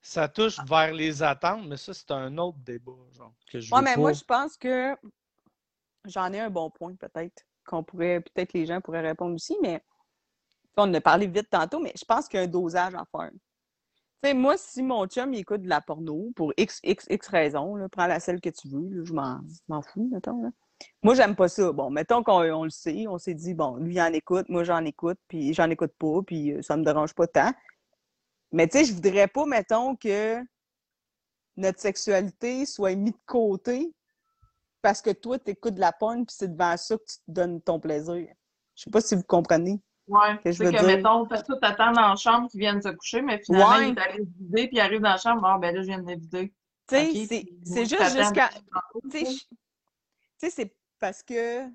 Ça 0.00 0.26
touche 0.28 0.58
vers 0.62 0.94
les 0.94 1.22
attentes, 1.22 1.66
mais 1.66 1.76
ça, 1.76 1.92
c'est 1.92 2.10
un 2.10 2.38
autre 2.38 2.56
débat. 2.60 2.92
Genre, 3.12 3.34
que 3.46 3.60
je 3.60 3.74
Ouais, 3.74 3.80
veux 3.80 3.84
mais 3.84 3.96
pas. 3.96 4.00
moi, 4.00 4.12
je 4.12 4.24
pense 4.24 4.56
que 4.56 4.96
j'en 6.06 6.32
ai 6.32 6.40
un 6.40 6.48
bon 6.50 6.70
point, 6.70 6.94
peut-être, 6.96 7.44
qu'on 7.66 7.82
pourrait, 7.82 8.20
peut-être 8.20 8.52
les 8.52 8.66
gens 8.66 8.80
pourraient 8.80 9.06
répondre 9.06 9.34
aussi, 9.34 9.56
mais 9.62 9.82
on 10.76 10.82
en 10.84 10.94
a 10.94 11.00
parlé 11.00 11.26
vite 11.26 11.50
tantôt, 11.50 11.80
mais 11.80 11.92
je 11.98 12.04
pense 12.04 12.28
qu'il 12.28 12.38
y 12.38 12.42
a 12.42 12.44
un 12.44 12.48
dosage 12.48 12.94
à 12.94 13.04
faire. 13.10 13.30
Moi, 14.34 14.56
si 14.56 14.82
mon 14.82 15.06
chum 15.06 15.32
écoute 15.34 15.62
de 15.62 15.68
la 15.68 15.80
porno 15.80 16.32
pour 16.34 16.52
X, 16.56 16.80
X, 16.82 17.06
X 17.08 17.28
raisons, 17.28 17.76
prends 17.92 18.06
la 18.06 18.18
celle 18.18 18.40
que 18.40 18.50
tu 18.50 18.68
veux, 18.68 19.04
je 19.04 19.12
m'en 19.12 19.82
fous, 19.82 20.08
mettons. 20.10 20.42
Là. 20.42 20.48
Moi, 21.02 21.14
j'aime 21.14 21.36
pas 21.36 21.48
ça. 21.48 21.72
Bon, 21.72 21.90
mettons 21.90 22.22
qu'on 22.22 22.42
on 22.42 22.64
le 22.64 22.70
sait, 22.70 23.06
on 23.06 23.18
s'est 23.18 23.34
dit, 23.34 23.54
bon, 23.54 23.76
lui, 23.76 23.94
il 23.94 24.00
en 24.00 24.12
écoute, 24.12 24.48
moi, 24.48 24.64
j'en 24.64 24.84
écoute, 24.84 25.18
puis 25.28 25.54
j'en 25.54 25.70
écoute 25.70 25.92
pas, 25.98 26.22
puis 26.26 26.52
euh, 26.52 26.62
ça 26.62 26.76
me 26.76 26.84
dérange 26.84 27.14
pas 27.14 27.26
tant. 27.26 27.52
Mais 28.52 28.68
tu 28.68 28.78
sais, 28.78 28.84
je 28.84 28.94
voudrais 28.94 29.28
pas, 29.28 29.46
mettons, 29.46 29.96
que 29.96 30.38
notre 31.56 31.80
sexualité 31.80 32.66
soit 32.66 32.94
mise 32.94 33.12
de 33.12 33.18
côté 33.26 33.92
parce 34.86 35.02
que 35.02 35.10
toi, 35.10 35.36
tu 35.36 35.50
écoutes 35.50 35.74
de 35.74 35.80
la 35.80 35.90
porn, 35.90 36.24
puis 36.24 36.36
c'est 36.38 36.46
devant 36.46 36.76
ça 36.76 36.96
que 36.96 37.02
tu 37.02 37.16
te 37.16 37.22
donnes 37.26 37.60
ton 37.60 37.80
plaisir. 37.80 38.28
Je 38.76 38.84
sais 38.84 38.90
pas 38.90 39.00
si 39.00 39.16
vous 39.16 39.24
comprenez. 39.24 39.80
ouais, 40.06 40.36
Que 40.44 40.50
tu 40.50 40.52
je 40.52 40.62
veux 40.62 40.70
que, 40.70 40.76
dire- 40.76 40.86
mettons, 40.86 41.26
t'as 41.26 41.42
tout 41.42 41.58
attendre 41.60 41.96
dans 41.96 42.08
la 42.10 42.14
chambre 42.14 42.48
qu'ils 42.48 42.60
viennent 42.60 42.80
se 42.80 42.90
coucher, 42.90 43.20
mais 43.20 43.42
finalement, 43.44 43.70
Ouais. 43.78 43.88
il 43.90 43.98
est 43.98 44.00
allé 44.00 44.18
se 44.18 44.28
vider, 44.38 44.68
puis 44.68 44.76
il 44.76 44.80
arrive 44.80 45.00
dans 45.00 45.08
la 45.10 45.16
chambre, 45.16 45.44
ah, 45.44 45.58
ben 45.58 45.74
là, 45.74 45.82
je 45.82 45.86
viens 45.88 45.98
de 45.98 46.04
me 46.04 46.14
vider. 46.14 46.54
Tu 46.86 46.94
sais, 46.94 47.26
c'est- 47.26 47.84
juste 47.84 48.16
jusqu'à. 48.16 48.48
Tu 49.10 49.26
sais, 49.26 49.34
tu 50.38 50.50
c'est 50.52 50.76
parce 51.00 51.20
que. 51.24 51.66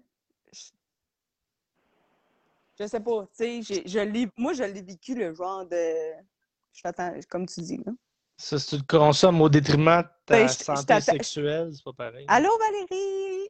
Je, 2.80 2.88
sais 2.88 3.00
pas, 3.02 3.24
tu 3.38 3.62
sais, 3.62 3.62
je 3.86 4.32
moi, 4.42 4.54
je 4.54 4.64
l'ai 4.64 4.82
vécu 4.82 5.16
le 5.16 5.34
genre 5.34 5.66
de. 5.66 6.14
Je 6.72 6.82
t'attends, 6.82 7.14
comme 7.30 7.46
tu 7.46 7.60
dis, 7.60 7.76
là. 7.86 7.92
Ça, 8.42 8.58
si 8.58 8.70
tu 8.70 8.78
le 8.78 8.84
consommes 8.88 9.40
au 9.40 9.50
détriment 9.50 10.02
de 10.02 10.08
ta 10.26 10.36
Ben, 10.38 10.48
je- 10.48 10.54
santé 10.64 11.00
sexuelle, 11.00 11.70
c'est 11.76 11.84
pas 11.84 11.94
pareil. 11.94 12.26
Allô, 12.28 12.50
Valérie? 12.58 13.50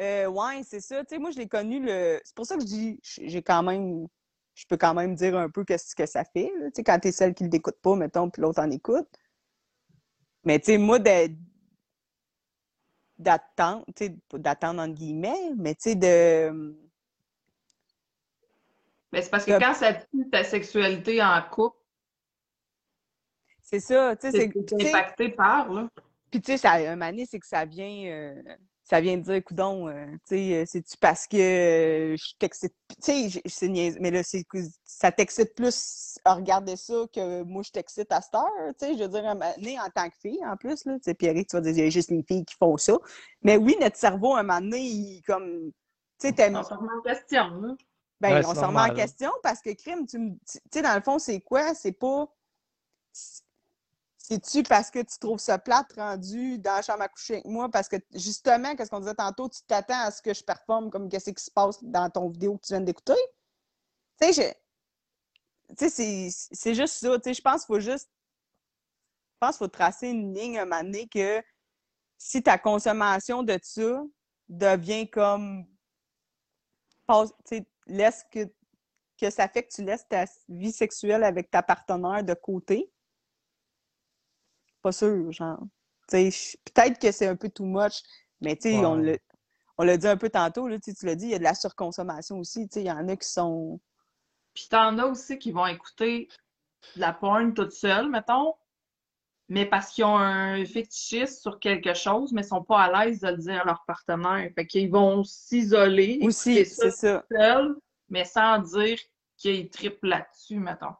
Euh, 0.00 0.26
ouais, 0.26 0.62
c'est 0.64 0.80
ça. 0.80 1.04
Tu 1.04 1.14
sais, 1.14 1.18
moi, 1.20 1.30
je 1.30 1.38
l'ai 1.38 1.46
connu 1.46 1.80
le. 1.80 2.20
C'est 2.24 2.34
pour 2.34 2.44
ça 2.44 2.56
que 2.56 2.62
je 2.62 2.66
dis, 2.66 3.00
j'ai 3.02 3.42
quand 3.42 3.62
même. 3.62 4.08
Je 4.56 4.64
peux 4.66 4.76
quand 4.76 4.92
même 4.92 5.14
dire 5.14 5.38
un 5.38 5.48
peu 5.48 5.64
qu'est-ce 5.64 5.94
que 5.94 6.04
ça 6.06 6.24
fait. 6.24 6.50
là. 6.58 6.66
Tu 6.66 6.72
sais, 6.76 6.82
quand 6.82 6.98
t'es 6.98 7.12
celle 7.12 7.32
qui 7.32 7.44
ne 7.44 7.48
l'écoute 7.48 7.76
pas, 7.80 7.94
mettons, 7.94 8.28
puis 8.28 8.42
l'autre 8.42 8.60
en 8.60 8.70
écoute. 8.72 9.06
Mais 10.42 10.58
tu 10.58 10.66
sais, 10.66 10.78
moi, 10.78 10.98
de- 10.98 11.30
d'attendre, 13.18 13.84
tu 13.94 14.06
sais, 14.06 14.16
d'attendre 14.32 14.82
entre 14.82 14.94
guillemets, 14.94 15.52
mais 15.56 15.76
tu 15.76 15.90
sais, 15.90 15.94
de. 15.94 16.76
Mais 19.12 19.22
c'est 19.22 19.30
parce 19.30 19.44
que 19.44 19.52
de- 19.52 19.58
quand 19.60 19.74
ça 19.74 19.94
tue 19.94 20.28
ta 20.28 20.42
sexualité 20.42 21.22
en 21.22 21.40
couple, 21.52 21.78
C'est 23.64 23.80
ça, 23.80 24.14
tu 24.16 24.30
sais, 24.30 24.50
c'est 24.76 24.88
impacté 24.88 25.30
par, 25.30 25.72
là. 25.72 25.88
Puis 26.30 26.40
tu 26.42 26.56
sais, 26.58 26.68
un 26.68 26.96
moment 26.96 27.10
donné, 27.10 27.26
c'est 27.26 27.38
que 27.38 27.46
ça 27.46 27.64
vient, 27.64 28.06
euh, 28.10 28.42
ça 28.82 29.00
vient 29.00 29.16
de 29.16 29.22
dire, 29.22 29.42
coudon, 29.42 29.88
euh, 29.88 30.04
tu 30.28 30.36
sais, 30.36 30.54
euh, 30.56 30.64
c'est-tu 30.66 30.96
parce 30.98 31.26
que 31.26 31.36
euh, 31.36 32.16
je 32.16 32.34
t'excite, 32.38 32.74
tu 33.02 33.30
sais, 33.30 33.42
c'est 33.46 33.68
niaise, 33.68 33.96
mais 34.00 34.10
là, 34.10 34.22
c'est 34.22 34.44
que 34.44 34.58
ça 34.84 35.10
t'excite 35.10 35.54
plus 35.54 36.18
à 36.24 36.34
regarder 36.34 36.76
ça 36.76 37.06
que 37.14 37.42
moi, 37.44 37.62
je 37.64 37.70
t'excite 37.70 38.12
à 38.12 38.20
cette 38.20 38.34
heure, 38.34 38.50
tu 38.78 38.84
sais, 38.86 38.98
je 38.98 39.02
veux 39.04 39.08
dire, 39.08 39.24
un 39.26 39.34
moment 39.34 39.52
donné, 39.56 39.80
en 39.80 39.88
tant 39.88 40.10
que 40.10 40.16
fille, 40.16 40.44
en 40.44 40.56
plus, 40.56 40.84
là, 40.84 40.94
tu 40.96 41.04
sais, 41.04 41.14
Pierre, 41.14 41.34
tu 41.34 41.44
vas 41.56 41.60
dire, 41.62 41.72
il 41.72 41.78
y 41.78 41.86
a 41.86 41.90
juste 41.90 42.10
les 42.10 42.22
filles 42.22 42.44
qui 42.44 42.56
font 42.56 42.76
ça. 42.76 42.98
Mais 43.42 43.56
oui, 43.56 43.76
notre 43.80 43.96
cerveau, 43.96 44.34
un 44.34 44.42
moment 44.42 44.60
donné, 44.60 44.80
il, 44.80 45.22
comme, 45.22 45.70
tu 46.20 46.28
sais, 46.28 46.32
t'aimes- 46.32 46.56
On 46.56 46.62
se 46.64 46.74
remet 46.74 46.88
en 46.98 47.02
question, 47.02 47.60
là. 47.60 47.74
ben, 48.20 48.34
Ouais, 48.34 48.44
on 48.44 48.54
s'en 48.54 48.66
remet 48.68 48.80
en 48.80 48.94
question 48.94 49.30
parce 49.42 49.60
que 49.62 49.70
crime, 49.70 50.06
tu 50.06 50.18
me- 50.18 50.32
tu 50.50 50.58
sais, 50.72 50.82
dans 50.82 50.94
le 50.94 51.00
fond, 51.02 51.18
c'est 51.18 51.40
quoi? 51.40 51.74
C'est 51.74 51.92
pas. 51.92 52.26
C'est-tu 54.26 54.62
parce 54.62 54.90
que 54.90 55.00
tu 55.00 55.18
trouves 55.18 55.38
ça 55.38 55.58
plate 55.58 55.92
rendu 55.98 56.58
dans 56.58 56.76
la 56.76 56.80
chambre 56.80 57.02
à 57.02 57.08
coucher 57.08 57.34
avec 57.34 57.44
moi? 57.44 57.68
Parce 57.68 57.88
que 57.90 57.96
justement, 58.14 58.74
qu'est-ce 58.74 58.88
qu'on 58.88 59.00
disait 59.00 59.14
tantôt, 59.14 59.50
tu 59.50 59.60
t'attends 59.66 60.00
à 60.00 60.10
ce 60.10 60.22
que 60.22 60.32
je 60.32 60.42
performe 60.42 60.88
comme 60.88 61.10
qu'est-ce 61.10 61.28
qui 61.30 61.44
se 61.44 61.50
passe 61.50 61.84
dans 61.84 62.08
ton 62.08 62.30
vidéo 62.30 62.56
que 62.56 62.64
tu 62.66 62.72
viens 62.72 62.80
d'écouter? 62.80 63.12
Tu 64.18 64.32
sais, 64.32 64.56
je- 65.76 65.88
c'est- 65.90 66.74
juste 66.74 66.94
ça. 66.94 67.18
Tu 67.18 67.24
sais, 67.24 67.34
je 67.34 67.42
pense 67.42 67.66
qu'il 67.66 67.74
faut 67.74 67.80
juste. 67.80 68.08
Je 69.34 69.38
pense 69.40 69.58
qu'il 69.58 69.64
faut 69.66 69.68
tracer 69.68 70.08
une 70.08 70.32
ligne 70.32 70.58
un 70.58 70.64
moment 70.64 70.82
donné 70.82 71.06
que 71.06 71.42
si 72.16 72.42
ta 72.42 72.56
consommation 72.56 73.42
de 73.42 73.58
ça 73.62 74.02
devient 74.48 75.10
comme 75.10 75.66
laisse 77.88 78.24
que, 78.32 78.50
que 79.20 79.28
ça 79.28 79.48
fait 79.48 79.64
que 79.64 79.74
tu 79.74 79.84
laisses 79.84 80.08
ta 80.08 80.24
vie 80.48 80.72
sexuelle 80.72 81.24
avec 81.24 81.50
ta 81.50 81.62
partenaire 81.62 82.24
de 82.24 82.32
côté. 82.32 82.90
Pas 84.84 84.92
sûr, 84.92 85.32
genre. 85.32 85.62
Peut-être 86.10 87.00
que 87.00 87.10
c'est 87.10 87.26
un 87.26 87.36
peu 87.36 87.48
too 87.48 87.64
much, 87.64 88.02
mais 88.42 88.54
tu 88.54 88.68
sais, 88.68 88.76
on 88.76 88.96
l'a 88.96 89.16
on 89.78 89.82
l'a 89.82 89.96
dit 89.96 90.06
un 90.06 90.18
peu 90.18 90.28
tantôt, 90.28 90.68
là, 90.68 90.78
tu 90.78 90.92
l'as 91.04 91.14
dit, 91.14 91.24
il 91.24 91.30
y 91.30 91.34
a 91.34 91.38
de 91.38 91.42
la 91.42 91.54
surconsommation 91.54 92.38
aussi. 92.38 92.68
tu 92.68 92.74
sais, 92.74 92.80
Il 92.82 92.86
y 92.86 92.90
en 92.90 93.08
a 93.08 93.16
qui 93.16 93.26
sont. 93.26 93.80
Puis 94.52 94.66
t'en 94.68 94.98
as 94.98 95.06
aussi 95.06 95.38
qui 95.38 95.52
vont 95.52 95.66
écouter 95.66 96.28
de 96.96 97.00
la 97.00 97.14
porn 97.14 97.54
toute 97.54 97.72
seule, 97.72 98.10
mettons, 98.10 98.52
mais 99.48 99.64
parce 99.64 99.90
qu'ils 99.90 100.04
ont 100.04 100.18
un 100.18 100.62
fétichisme 100.66 101.40
sur 101.40 101.58
quelque 101.58 101.94
chose, 101.94 102.34
mais 102.34 102.42
ils 102.42 102.48
sont 102.48 102.62
pas 102.62 102.82
à 102.82 103.06
l'aise 103.06 103.20
de 103.20 103.28
le 103.28 103.38
dire 103.38 103.62
à 103.62 103.64
leur 103.64 103.84
partenaire. 103.86 104.50
Fait 104.54 104.66
qu'ils 104.66 104.90
vont 104.90 105.24
s'isoler, 105.24 106.18
Aussi, 106.20 106.62
c'est 106.66 106.90
ça. 106.90 107.24
seuls, 107.32 107.74
mais 108.10 108.26
sans 108.26 108.58
dire 108.58 108.98
qu'ils 109.38 109.70
trippent 109.70 110.04
là-dessus, 110.04 110.58
mettons. 110.58 110.94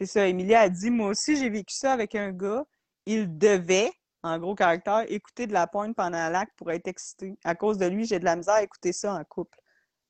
C'est 0.00 0.06
ça. 0.06 0.26
Emilia 0.26 0.62
a 0.62 0.68
dit 0.68 0.90
Moi 0.90 1.10
aussi, 1.10 1.36
j'ai 1.36 1.48
vécu 1.48 1.74
ça 1.74 1.92
avec 1.92 2.16
un 2.16 2.32
gars. 2.32 2.66
Il 3.10 3.38
devait, 3.38 3.90
en 4.22 4.38
gros 4.38 4.54
caractère, 4.54 5.10
écouter 5.10 5.46
de 5.46 5.54
la 5.54 5.66
porn 5.66 5.94
pendant 5.94 6.28
l'acte 6.28 6.52
pour 6.58 6.70
être 6.70 6.88
excité. 6.88 7.38
À 7.42 7.54
cause 7.54 7.78
de 7.78 7.86
lui, 7.86 8.04
j'ai 8.04 8.18
de 8.18 8.26
la 8.26 8.36
misère 8.36 8.56
à 8.56 8.62
écouter 8.62 8.92
ça 8.92 9.14
en 9.14 9.24
couple. 9.24 9.58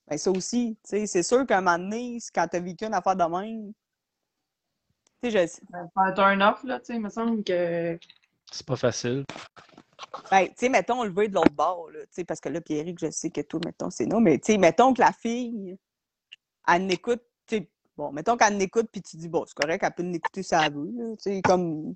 Ben, 0.08 0.18
ça 0.18 0.32
aussi, 0.32 0.76
tu 0.82 0.90
sais, 0.90 1.06
c'est 1.06 1.22
sûr 1.22 1.46
qu'à 1.46 1.58
un 1.58 1.60
moment 1.60 1.78
donné, 1.78 2.18
quand 2.34 2.48
t'as 2.50 2.58
vécu 2.58 2.86
une 2.86 2.94
affaire 2.94 3.14
de 3.14 3.22
même, 3.22 3.72
tu 5.22 5.30
sais, 5.30 5.46
je- 5.46 5.52
Ça 5.70 5.88
va 5.94 6.10
être 6.10 6.18
un 6.18 6.40
off, 6.40 6.64
là, 6.64 6.80
tu 6.80 6.86
sais, 6.86 6.94
il 6.94 7.00
me 7.00 7.08
semble 7.08 7.44
que. 7.44 7.96
C'est 8.50 8.66
pas 8.66 8.74
facile. 8.74 9.24
Ben, 10.28 10.48
tu 10.48 10.54
sais, 10.56 10.68
mettons, 10.68 11.00
on 11.00 11.04
le 11.04 11.12
veut 11.12 11.28
de 11.28 11.34
l'autre 11.34 11.52
bord, 11.54 11.88
là, 11.90 12.00
tu 12.00 12.08
sais, 12.10 12.24
parce 12.24 12.40
que 12.40 12.48
là, 12.48 12.60
Pierrick, 12.60 12.98
je 12.98 13.10
sais 13.12 13.30
que 13.30 13.42
toi, 13.42 13.60
mettons, 13.64 13.90
c'est 13.90 14.06
non, 14.06 14.20
mais 14.20 14.38
tu 14.40 14.52
sais, 14.52 14.58
mettons 14.58 14.92
que 14.92 15.00
la 15.00 15.12
fille, 15.12 15.76
elle 16.66 16.86
n'écoute, 16.86 17.22
tu 17.46 17.58
sais, 17.58 17.70
bon, 17.96 18.10
mettons 18.10 18.36
qu'elle 18.36 18.56
n'écoute, 18.56 18.88
puis 18.90 19.02
tu 19.02 19.16
dis, 19.18 19.28
bon, 19.28 19.44
c'est 19.46 19.54
correct, 19.54 19.84
elle 19.84 19.94
peut 19.94 20.02
l'écouter 20.02 20.42
elle 20.50 20.72
veut, 20.72 21.16
tu 21.22 21.30
sais, 21.34 21.42
comme, 21.42 21.94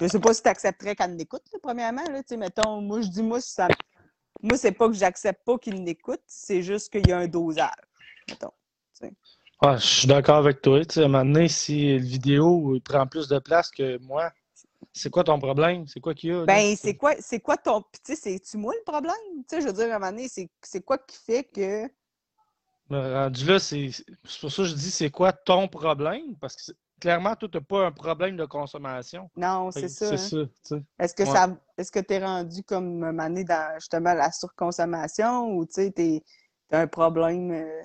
je 0.00 0.06
sais 0.08 0.20
pas 0.20 0.34
si 0.34 0.42
tu 0.42 0.48
accepterais 0.48 0.96
qu'elle 0.96 1.16
l'écoute, 1.16 1.42
là, 1.52 1.58
premièrement, 1.62 2.02
là, 2.08 2.22
mettons, 2.36 2.80
moi, 2.80 3.00
je 3.00 3.08
dis, 3.08 3.22
moi, 3.22 3.40
si 3.40 3.52
ça, 3.52 3.68
moi, 4.42 4.56
c'est 4.56 4.72
pas 4.72 4.88
que 4.88 4.94
j'accepte 4.94 5.44
pas 5.44 5.58
qu'il 5.58 5.84
l'écoute, 5.84 6.22
c'est 6.26 6.62
juste 6.62 6.90
qu'il 6.90 7.06
y 7.06 7.12
a 7.12 7.18
un 7.18 7.28
dosage, 7.28 7.70
mettons. 8.28 8.52
Ouais, 9.62 9.78
je 9.78 9.86
suis 9.86 10.08
d'accord 10.08 10.36
avec 10.36 10.60
toi. 10.60 10.84
Tu 10.84 10.94
sais, 10.94 11.02
à 11.02 11.04
un 11.04 11.08
moment 11.08 11.24
donné, 11.24 11.48
si 11.48 11.92
le 11.92 12.04
vidéo 12.04 12.78
prend 12.84 13.06
plus 13.06 13.28
de 13.28 13.38
place 13.38 13.70
que 13.70 13.96
moi, 13.98 14.32
c'est 14.92 15.08
quoi 15.08 15.22
ton 15.22 15.38
problème? 15.38 15.86
C'est 15.86 16.00
quoi 16.00 16.14
qu'il 16.14 16.30
y 16.30 16.32
a? 16.32 16.40
là? 16.40 16.46
Ben, 16.46 16.76
c'est 16.76 16.96
quoi, 16.96 17.14
c'est 17.20 17.38
quoi 17.38 17.56
ton. 17.56 17.82
Tu 18.04 18.14
sais, 18.14 18.16
c'est-tu 18.16 18.56
moi 18.56 18.74
le 18.76 18.82
problème? 18.84 19.14
Tu 19.48 19.56
sais, 19.56 19.60
je 19.60 19.66
veux 19.68 19.72
dire, 19.72 19.84
à 19.84 19.96
un 19.96 19.98
moment 20.00 20.10
donné, 20.10 20.28
c'est 20.28 20.50
c'est 20.62 20.84
quoi 20.84 20.98
qui 20.98 21.16
fait 21.16 21.44
que. 21.44 21.88
Mais 22.90 23.14
rendu 23.14 23.44
là, 23.44 23.60
c'est 23.60 23.90
c'est 23.92 24.40
pour 24.40 24.50
ça 24.50 24.62
que 24.62 24.68
je 24.68 24.74
dis 24.74 24.90
c'est 24.90 25.10
quoi 25.10 25.32
ton 25.32 25.68
problème? 25.68 26.36
Parce 26.40 26.56
que 26.56 26.72
clairement, 27.02 27.34
toi, 27.34 27.48
tu 27.48 27.58
n'as 27.58 27.64
pas 27.64 27.86
un 27.86 27.90
problème 27.90 28.36
de 28.36 28.44
consommation. 28.44 29.28
Non, 29.36 29.72
c'est 29.72 29.88
ça. 29.88 30.16
C'est 30.16 30.36
hein. 30.36 30.48
ça. 30.62 30.76
Est-ce 31.00 31.14
que 31.14 31.24
Ouais. 31.24 31.28
ça 31.30 31.48
est-ce 31.76 31.90
que 31.90 31.98
tu 31.98 32.14
es 32.14 32.24
rendu 32.24 32.62
comme 32.62 32.98
moment 33.00 33.24
donné 33.24 33.42
dans 33.44 33.74
justement 33.80 34.14
la 34.14 34.30
surconsommation 34.30 35.48
ou 35.56 35.66
tu 35.66 35.72
sais, 35.72 35.90
t'es 35.90 36.22
t'as 36.68 36.80
un 36.82 36.86
problème 36.86 37.50
euh, 37.50 37.82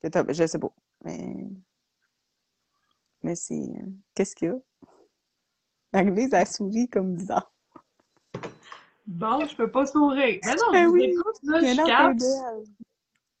que 0.00 0.06
t'as- 0.08 0.32
je 0.32 0.46
sais 0.46 0.58
pas. 0.60 0.72
Mais, 1.04 1.34
mais 3.22 3.34
c'est. 3.34 3.54
euh, 3.54 3.86
Qu'est-ce 4.14 4.36
qu'il 4.36 4.48
y 4.48 4.50
a? 4.52 4.58
Marie-Lise 5.92 6.32
a 6.34 6.46
souri 6.46 6.88
comme 6.88 7.16
bizarre. 7.16 7.52
Bon, 9.06 9.44
je 9.44 9.56
peux 9.56 9.68
pas 9.70 9.86
sourire. 9.86 10.38
Mais 10.44 10.54
non, 10.54 10.72
Ben 10.72 10.84
je 10.84 10.88
oui. 10.90 11.02
écoute, 11.02 11.36
là, 11.42 11.58
Mais 11.62 11.74
je 11.74 11.80
non, 11.80 11.86
capte. 11.86 12.22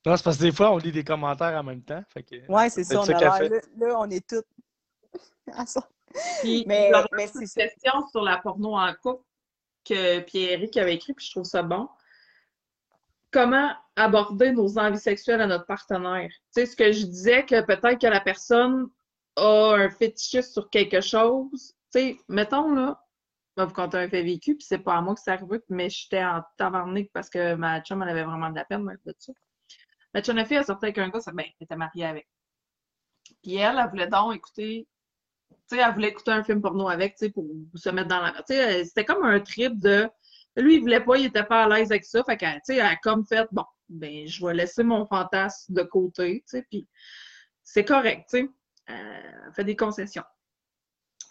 Non, 0.04 0.16
c'est 0.16 0.24
parce 0.24 0.36
que 0.38 0.42
des 0.42 0.52
fois, 0.52 0.72
on 0.72 0.78
lit 0.78 0.90
des 0.90 1.04
commentaires 1.04 1.56
en 1.60 1.62
même 1.62 1.82
temps. 1.82 2.02
Fait 2.08 2.24
que... 2.24 2.50
Ouais, 2.50 2.68
c'est 2.70 2.82
ça, 2.82 3.00
on 3.00 3.04
ça 3.04 3.16
a. 3.18 3.42
Là, 3.42 3.60
là, 3.78 3.94
on 4.00 4.10
est 4.10 4.26
toutes. 4.26 4.46
ça. 5.66 5.88
Puis, 6.40 6.64
Mais- 6.66 6.90
mais 7.12 7.28
une 7.34 7.46
ça. 7.46 7.62
question 7.66 7.92
sur 8.08 8.22
la 8.22 8.38
porno 8.38 8.76
en 8.76 8.92
couple 8.94 9.22
que 9.84 10.20
Pierre-Éric 10.20 10.76
avait 10.76 10.94
écrit, 10.94 11.14
puis 11.14 11.24
je 11.26 11.30
trouve 11.30 11.44
ça 11.44 11.62
bon. 11.62 11.88
Comment 13.32 13.72
aborder 13.94 14.50
nos 14.50 14.76
envies 14.78 14.98
sexuelles 14.98 15.40
à 15.40 15.46
notre 15.46 15.66
partenaire? 15.66 16.28
Tu 16.28 16.36
sais, 16.52 16.66
ce 16.66 16.74
que 16.76 16.90
je 16.90 17.06
disais, 17.06 17.46
que 17.46 17.60
peut-être 17.64 18.00
que 18.00 18.06
la 18.08 18.20
personne 18.20 18.88
a 19.36 19.74
un 19.76 19.88
fétichisme 19.88 20.50
sur 20.52 20.68
quelque 20.68 21.00
chose. 21.00 21.74
Tu 21.92 22.00
sais, 22.00 22.18
mettons, 22.28 22.74
là, 22.74 23.00
je 23.56 23.62
vais 23.62 23.68
vous 23.68 23.74
conter 23.74 23.98
un 23.98 24.08
fait 24.08 24.22
vécu, 24.22 24.56
puis 24.56 24.64
c'est 24.68 24.78
pas 24.78 24.96
à 24.96 25.00
moi 25.00 25.14
que 25.14 25.20
c'est 25.20 25.30
arrivé, 25.30 25.60
mais 25.68 25.88
j'étais 25.90 26.24
en 26.24 26.42
tabarnak 26.56 27.10
parce 27.12 27.30
que 27.30 27.54
ma 27.54 27.80
chum, 27.82 28.02
elle 28.02 28.08
avait 28.08 28.24
vraiment 28.24 28.50
de 28.50 28.56
la 28.56 28.64
peine 28.64 28.84
de 28.84 29.14
ça. 29.18 29.32
Ma 30.12 30.22
chum, 30.22 30.36
elle 30.38 30.64
sortait 30.64 30.86
avec 30.86 30.98
un 30.98 31.08
gars, 31.08 31.20
ça, 31.20 31.30
ben, 31.32 31.44
elle 31.46 31.64
était 31.64 31.76
mariée 31.76 32.06
avec. 32.06 32.28
Puis 33.42 33.56
elle, 33.56 33.78
elle 33.78 33.90
voulait 33.90 34.08
donc 34.08 34.34
écouter 34.34 34.88
elle 35.78 35.92
voulait 35.94 36.08
écouter 36.08 36.30
un 36.30 36.42
film 36.42 36.60
porno 36.60 36.88
avec, 36.88 37.16
tu 37.16 37.26
sais, 37.26 37.30
pour 37.30 37.46
se 37.74 37.88
mettre 37.90 38.08
dans 38.08 38.20
la... 38.20 38.32
Tu 38.42 38.54
c'était 38.84 39.04
comme 39.04 39.24
un 39.24 39.40
trip 39.40 39.78
de... 39.78 40.08
Lui, 40.56 40.76
il 40.76 40.80
voulait 40.80 41.00
pas, 41.00 41.16
il 41.16 41.26
était 41.26 41.44
pas 41.44 41.64
à 41.64 41.68
l'aise 41.68 41.92
avec 41.92 42.04
ça, 42.04 42.24
fait 42.24 42.36
qu'elle, 42.36 42.54
tu 42.56 42.74
sais, 42.74 42.76
elle 42.76 42.86
a 42.86 42.96
comme 42.96 43.24
fait, 43.24 43.48
bon, 43.52 43.64
ben, 43.88 44.26
je 44.26 44.44
vais 44.44 44.54
laisser 44.54 44.82
mon 44.82 45.06
fantasme 45.06 45.72
de 45.72 45.82
côté, 45.82 46.40
tu 46.40 46.56
sais, 46.58 46.66
puis 46.68 46.88
c'est 47.62 47.84
correct, 47.84 48.28
tu 48.28 48.38
sais. 48.38 48.50
Euh, 48.90 49.42
elle 49.46 49.54
fait 49.54 49.64
des 49.64 49.76
concessions. 49.76 50.24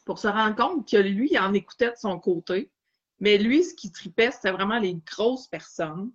Pour 0.05 0.19
se 0.19 0.27
rendre 0.27 0.55
compte 0.55 0.89
que 0.89 0.97
lui, 0.97 1.29
il 1.31 1.39
en 1.39 1.53
écoutait 1.53 1.91
de 1.91 1.97
son 1.97 2.17
côté, 2.17 2.71
mais 3.19 3.37
lui, 3.37 3.63
ce 3.63 3.73
qui 3.75 3.91
tripait, 3.91 4.31
c'était 4.31 4.51
vraiment 4.51 4.79
les 4.79 4.95
grosses 4.95 5.47
personnes. 5.47 6.11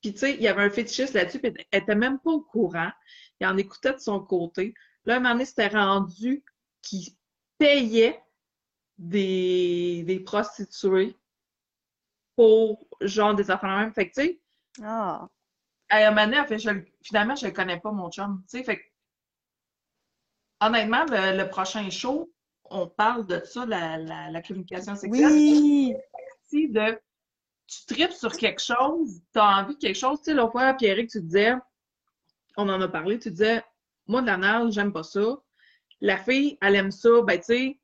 Puis, 0.00 0.12
tu 0.12 0.20
sais, 0.20 0.34
il 0.34 0.42
y 0.42 0.48
avait 0.48 0.62
un 0.62 0.70
fétichiste 0.70 1.14
là-dessus, 1.14 1.40
puis 1.40 1.52
elle 1.70 1.82
était 1.82 1.94
même 1.94 2.20
pas 2.20 2.30
au 2.30 2.40
courant. 2.40 2.92
Il 3.40 3.46
en 3.46 3.56
écoutait 3.56 3.94
de 3.94 3.98
son 3.98 4.20
côté. 4.20 4.74
Là, 5.04 5.16
un 5.16 5.18
moment 5.18 5.32
donné, 5.32 5.44
c'était 5.44 5.68
rendu 5.68 6.44
qui 6.82 7.16
payait 7.58 8.20
des, 8.98 10.02
des 10.06 10.20
prostituées 10.20 11.16
pour 12.36 12.86
genre 13.00 13.34
des 13.34 13.50
affaires 13.50 13.76
même. 13.76 13.92
Fait 13.92 14.08
que, 14.10 14.14
tu 14.14 14.22
sais, 14.26 14.40
Ah. 14.82 15.28
à 15.88 15.96
un 16.08 16.10
moment 16.10 16.26
donné, 16.26 16.46
fait, 16.46 16.58
je 16.58 16.70
le- 16.70 16.86
finalement, 17.02 17.36
je 17.36 17.46
le 17.46 17.52
connais 17.52 17.78
pas, 17.80 17.92
mon 17.92 18.10
chum. 18.10 18.42
Tu 18.48 18.58
sais, 18.58 18.64
fait 18.64 18.78
que, 18.78 18.82
honnêtement, 20.60 21.04
le, 21.06 21.36
le 21.38 21.48
prochain 21.48 21.88
show, 21.90 22.30
on 22.70 22.88
parle 22.88 23.26
de 23.26 23.40
ça, 23.44 23.66
la, 23.66 23.98
la, 23.98 24.30
la 24.30 24.42
communication 24.42 24.96
sexuelle. 24.96 25.32
Oui! 25.32 25.94
de 26.52 27.00
tu 27.66 27.86
tripes 27.86 28.12
sur 28.12 28.30
quelque 28.36 28.60
chose, 28.62 29.20
tu 29.32 29.38
as 29.40 29.58
envie 29.58 29.74
de 29.74 29.80
quelque 29.80 29.96
chose. 29.98 30.18
Tu 30.18 30.26
sais, 30.26 30.34
l'autre 30.34 30.52
fois, 30.52 30.72
Pierre, 30.74 30.96
tu 31.10 31.20
disais, 31.20 31.54
on 32.56 32.68
en 32.68 32.80
a 32.80 32.86
parlé, 32.88 33.18
tu 33.18 33.30
disais, 33.30 33.64
moi, 34.06 34.20
de 34.20 34.26
la 34.26 34.36
nage, 34.36 34.72
j'aime 34.72 34.92
pas 34.92 35.02
ça. 35.02 35.36
La 36.04 36.18
fille, 36.18 36.58
elle 36.60 36.76
aime 36.76 36.90
ça, 36.90 37.08
ben, 37.22 37.38
tu 37.38 37.44
sais, 37.46 37.80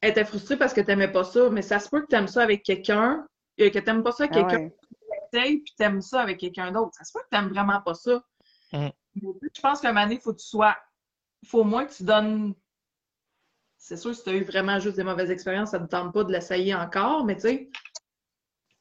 elle 0.00 0.10
était 0.12 0.24
frustrée 0.24 0.56
parce 0.56 0.72
que 0.72 0.80
t'aimais 0.80 1.12
pas 1.12 1.24
ça, 1.24 1.50
mais 1.50 1.60
ça 1.60 1.78
se 1.78 1.88
peut 1.90 2.00
que 2.00 2.06
t'aimes 2.06 2.28
ça 2.28 2.42
avec 2.42 2.62
quelqu'un, 2.62 3.26
euh, 3.60 3.68
que 3.68 3.78
t'aimes 3.78 4.02
pas 4.02 4.12
ça 4.12 4.24
avec 4.24 4.36
Ah 4.36 4.44
quelqu'un, 4.48 4.64
ouais. 4.64 5.58
puis 5.58 5.74
t'aimes 5.76 6.00
ça 6.00 6.22
avec 6.22 6.38
quelqu'un 6.40 6.72
d'autre. 6.72 6.92
Ça 6.96 7.04
se 7.04 7.12
peut 7.12 7.20
que 7.22 7.28
t'aimes 7.30 7.48
vraiment 7.50 7.82
pas 7.82 7.92
ça. 7.92 8.22
Mm. 8.72 8.88
Mais 9.16 9.32
Je 9.54 9.60
pense 9.60 9.80
qu'à 9.82 9.90
un 9.90 9.92
moment 9.92 10.06
donné, 10.06 10.18
faut 10.18 10.32
que 10.32 10.38
tu 10.40 10.46
sois. 10.46 10.74
Il 11.42 11.48
faut 11.50 11.60
au 11.60 11.64
moins 11.64 11.84
que 11.84 11.92
tu 11.92 12.04
donnes. 12.04 12.54
C'est 13.76 13.96
sûr, 13.98 14.14
si 14.14 14.22
tu 14.22 14.30
as 14.30 14.34
eu 14.34 14.44
vraiment 14.44 14.78
juste 14.78 14.96
des 14.96 15.04
mauvaises 15.04 15.30
expériences, 15.30 15.72
ça 15.72 15.78
ne 15.78 15.84
te 15.86 15.90
tente 15.90 16.14
pas 16.14 16.24
de 16.24 16.32
l'essayer 16.32 16.74
encore, 16.74 17.24
mais 17.26 17.34
tu 17.34 17.42
sais. 17.42 17.70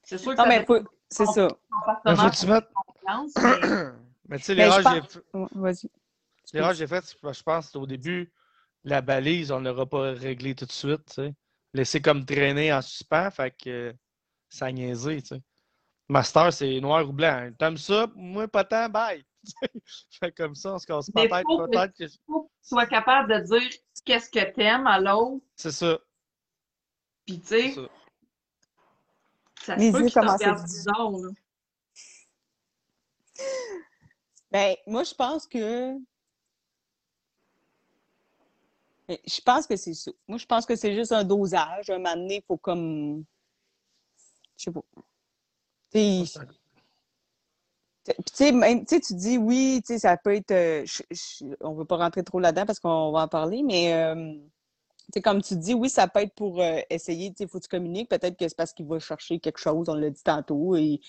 C'est 0.04 0.18
sûr 0.18 0.32
que 0.32 0.38
Non, 0.38 0.44
ça 0.44 0.50
mais 0.50 0.60
fait 0.60 0.66
faut- 0.66 0.88
c'est 1.10 1.26
ça. 1.26 1.48
faut 1.50 2.30
que 2.30 2.40
tu 2.40 2.48
mettes. 2.48 2.70
confiance, 2.74 3.34
mais 3.36 3.42
Mais 4.30 4.38
tu 4.38 4.44
sais, 4.46 4.54
je 4.54 4.58
l'erreur 4.60 4.78
j'ai 4.94 5.02
pense- 5.34 5.50
Vas-y. 5.56 5.90
L'erreur 6.54 6.72
que 6.72 6.78
j'ai 6.78 6.88
faite, 6.88 7.06
c'est 7.06 7.20
que 7.20 7.34
je 7.34 7.44
pense 7.44 7.76
au 7.76 7.86
début, 7.86 8.32
la 8.84 9.02
balise, 9.02 9.52
on 9.52 9.60
ne 9.60 9.70
l'aura 9.70 9.86
pas 9.88 10.12
réglée 10.12 10.56
tout 10.56 10.66
de 10.66 10.72
suite. 10.72 11.06
tu 11.08 11.14
sais. 11.14 11.34
Laisser 11.74 12.02
comme 12.02 12.26
traîner 12.26 12.74
en 12.74 12.82
suspens, 12.82 13.30
fait 13.32 13.52
que 13.52 13.70
euh, 13.70 13.94
ça 14.50 14.68
a 14.68 14.72
niaisé. 14.72 15.22
tu 15.22 15.28
sais. 15.36 15.42
Master, 16.08 16.52
c'est 16.52 16.80
noir 16.80 17.08
ou 17.08 17.14
blanc. 17.14 17.52
T'aimes 17.60 17.78
ça? 17.78 18.08
Moi, 18.16 18.48
pas 18.48 18.64
tant, 18.64 18.90
bye. 18.90 19.24
fait 20.20 20.32
comme 20.32 20.56
ça, 20.56 20.74
on 20.74 20.80
se 20.80 20.88
casse 20.88 21.10
pas 21.12 21.28
tête. 21.28 21.44
faut 21.44 21.60
que- 21.60 21.70
Peut-être 21.72 21.94
que. 21.96 22.06
faut 22.26 22.44
que 22.44 22.48
tu 22.64 22.70
sois 22.70 22.86
capable 22.88 23.32
de 23.34 23.40
dire 23.58 23.70
qu'est-ce 24.04 24.30
que 24.30 24.52
t'aimes 24.54 24.88
à 24.88 25.00
l'autre, 25.00 25.46
C'est 25.56 25.72
ça. 25.72 26.00
puis 27.26 27.40
tu 27.40 27.46
c'est 27.48 27.70
sais, 27.72 27.76
ça. 27.76 27.82
ça 29.66 29.80
se 29.80 29.92
peut 29.92 30.30
regarde 30.32 30.58
se- 30.60 30.64
bizarre, 30.64 31.12
là. 31.12 31.30
Ben, 34.52 34.76
moi, 34.88 35.04
je 35.04 35.14
pense 35.14 35.48
que. 35.48 35.96
Mais 39.10 39.20
Je 39.26 39.42
pense 39.42 39.68
que 39.68 39.76
c'est 39.76 39.94
ça. 39.96 40.12
Moi, 40.28 40.38
je 40.38 40.46
pense 40.46 40.66
que 40.66 40.76
c'est 40.76 40.94
juste 40.94 41.12
un 41.12 41.24
dosage. 41.24 41.90
Un 41.90 41.98
moment 41.98 42.16
donné, 42.16 42.36
il 42.38 42.44
faut 42.48 42.58
comme. 42.58 43.26
Je 44.58 44.66
sais 44.66 44.72
pas. 44.72 44.82
Tu 45.92 46.26
sais, 46.26 46.46
Puis, 48.06 48.16
tu 48.26 48.34
sais, 48.34 48.52
même, 48.52 48.86
tu 48.86 48.96
sais, 48.96 49.02
tu 49.02 49.16
dis 49.16 49.38
oui, 49.38 49.82
tu 49.86 49.94
sais, 49.94 50.00
ça 50.00 50.16
peut 50.18 50.36
être. 50.36 50.52
euh, 50.52 50.86
je- 50.86 51.04
je- 51.12 51.46
on 51.62 51.74
ne 51.74 51.78
veut 51.80 51.86
pas 51.86 51.98
rentrer 51.98 52.24
trop 52.24 52.40
là-dedans 52.40 52.66
parce 52.66 52.80
qu'on 52.80 53.12
va 53.12 53.24
en 53.24 53.28
parler, 53.28 53.64
mais 53.64 53.94
euh, 53.94 54.34
comme 55.24 55.42
tu 55.42 55.56
dis, 55.58 55.74
oui, 55.74 55.90
ça 55.90 56.08
peut 56.08 56.22
être 56.22 56.34
pour 56.36 56.62
euh, 56.62 56.80
essayer, 56.90 57.34
il 57.40 57.48
faut 57.48 57.60
que 57.60 57.64
tu 57.64 57.70
communiques. 57.70 58.10
Peut-être 58.10 58.38
que 58.38 58.48
c'est 58.48 58.56
parce 58.58 58.74
qu'il 58.74 58.86
va 58.88 59.00
chercher 59.00 59.40
quelque 59.40 59.60
chose, 59.60 59.90
on 59.90 59.96
l'a 59.96 60.10
dit 60.10 60.24
tantôt, 60.24 60.76
et 60.76 61.02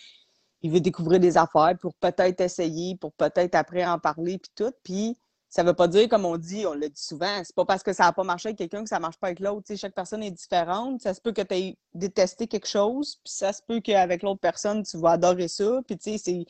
il 0.63 0.71
veut 0.71 0.81
découvrir 0.81 1.21
des 1.21 1.37
affaires 1.39 1.77
pour 1.81 1.95
peut-être 1.95 2.41
essayer, 2.41 2.97
pour 2.97 3.13
peut-être 3.13 3.55
après 3.55 3.87
en 3.87 3.99
parler, 3.99 4.39
puis 4.39 4.53
tout. 4.55 4.73
Puis, 4.83 5.19
ça 5.51 5.65
veut 5.65 5.75
pas 5.75 5.89
dire, 5.89 6.09
comme 6.09 6.25
on 6.25 6.37
dit, 6.37 6.65
on 6.65 6.75
le 6.75 6.89
dit 6.89 7.03
souvent, 7.03 7.43
c'est 7.45 7.55
pas 7.55 7.65
parce 7.65 7.83
que 7.83 7.93
ça 7.93 8.05
n'a 8.05 8.13
pas 8.13 8.23
marché 8.23 8.49
avec 8.51 8.59
quelqu'un 8.59 8.85
que 8.85 8.89
ça 8.89 9.01
marche 9.01 9.19
pas 9.19 9.27
avec 9.27 9.41
l'autre. 9.41 9.67
Tu 9.67 9.73
sais, 9.75 9.77
chaque 9.77 9.95
personne 9.95 10.23
est 10.23 10.31
différente. 10.31 11.03
Ça 11.03 11.13
se 11.13 11.21
peut 11.21 11.33
que 11.33 11.43
tu 11.43 11.55
aies 11.55 11.79
détesté 11.93 12.47
quelque 12.47 12.69
chose, 12.69 13.17
puis 13.25 13.33
ça 13.33 13.53
se 13.53 13.61
peut 13.61 13.81
qu'avec 13.81 14.23
l'autre 14.23 14.41
personne, 14.41 14.85
tu 14.85 14.97
vas 14.99 15.11
adorer 15.13 15.49
ça. 15.49 15.81
Puis, 15.87 15.99
tu 15.99 16.13
sais, 16.13 16.19
c'est 16.19 16.47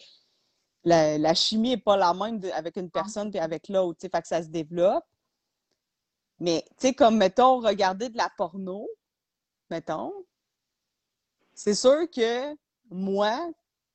la, 0.85 1.17
la 1.17 1.35
chimie 1.35 1.71
n'est 1.71 1.77
pas 1.79 1.97
la 1.97 2.13
même 2.13 2.39
de- 2.41 2.51
avec 2.51 2.77
une 2.77 2.91
personne 2.91 3.31
et 3.35 3.41
avec 3.41 3.69
l'autre. 3.69 4.01
Fait 4.01 4.21
que 4.21 4.29
ça 4.29 4.43
se 4.43 4.49
développe. 4.49 5.05
Mais, 6.39 6.63
tu 6.79 6.89
sais, 6.89 6.95
comme, 6.95 7.17
mettons, 7.17 7.61
regarder 7.61 8.11
de 8.11 8.19
la 8.19 8.31
porno, 8.37 8.87
mettons, 9.71 10.13
c'est 11.55 11.75
sûr 11.75 12.09
que 12.11 12.55
moi, 12.91 13.51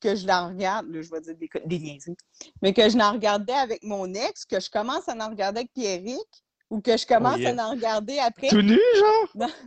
que 0.06 0.16
je 0.16 0.28
la 0.28 0.48
regarde, 0.48 0.88
là, 0.90 1.02
je 1.02 1.10
vais 1.10 1.22
dire 1.22 1.36
des, 1.36 1.50
des 1.66 1.80
niaiseries, 1.80 2.16
mais 2.62 2.74
que 2.74 2.88
je 2.90 2.96
l'en 2.98 3.12
regardais 3.14 3.54
avec 3.54 3.84
mon 3.84 4.14
ex, 4.14 4.46
que 4.46 4.60
je 4.60 4.70
commence 4.70 5.10
à 5.10 5.14
en 5.16 5.30
regarder 5.30 5.60
avec 5.62 5.74
Pierrick, 5.74 6.44
ou 6.70 6.80
que 6.82 6.96
je 6.98 7.06
commence 7.08 7.40
yeah. 7.40 7.60
à 7.60 7.68
en 7.68 7.72
regarder 7.72 8.20
après. 8.20 8.50
Tout 8.50 8.62
nu, 8.62 8.80
genre? 8.98 9.48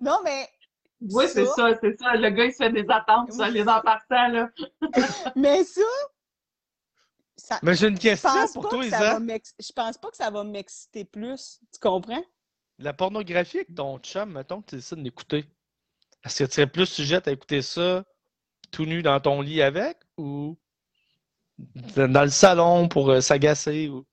Non, 0.00 0.18
mais, 0.24 0.48
Oui, 1.02 1.24
c'est 1.28 1.44
Ça. 1.46 1.52
ça, 1.54 1.78
c'est 1.80 1.98
ça. 1.98 2.14
Le 2.14 2.30
gars, 2.30 2.44
il 2.46 2.52
se 2.52 2.58
fait 2.58 2.70
des 2.72 2.86
attentes 2.88 3.32
solides 3.32 3.68
en 3.68 3.80
partant, 3.80 4.28
là. 4.28 4.48
mais 5.36 5.62
ça, 5.64 5.80
ça, 7.36 7.58
Mais 7.62 7.74
j'ai 7.74 7.88
une 7.88 7.96
je 7.96 8.00
question 8.00 8.30
pense 8.30 8.52
pour 8.52 8.68
toi, 8.68 8.82
ça 8.88 8.96
Isa. 8.96 9.20
m'ex- 9.20 9.54
je 9.58 9.72
pense 9.72 9.98
pas 9.98 10.10
que 10.10 10.16
ça 10.16 10.30
va 10.30 10.44
m'exciter 10.44 11.04
plus. 11.04 11.58
Tu 11.72 11.78
comprends? 11.80 12.22
La 12.78 12.92
pornographie 12.94 13.58
avec 13.58 13.74
ton 13.74 13.98
chum, 13.98 14.32
mettons 14.32 14.62
que 14.62 14.70
tu 14.70 14.76
décides 14.76 15.02
d'écouter. 15.02 15.44
Est-ce 16.24 16.44
que 16.44 16.48
tu 16.48 16.54
serais 16.54 16.66
plus 16.66 16.86
sujette 16.86 17.28
à 17.28 17.32
écouter 17.32 17.62
ça 17.62 18.04
tout 18.70 18.84
nu 18.86 19.02
dans 19.02 19.18
ton 19.20 19.40
lit 19.40 19.62
avec 19.62 19.98
ou 20.16 20.56
dans 21.96 22.22
le 22.24 22.30
salon 22.30 22.88
pour 22.88 23.10
euh, 23.10 23.20
s'agacer 23.20 23.88
ou... 23.88 24.06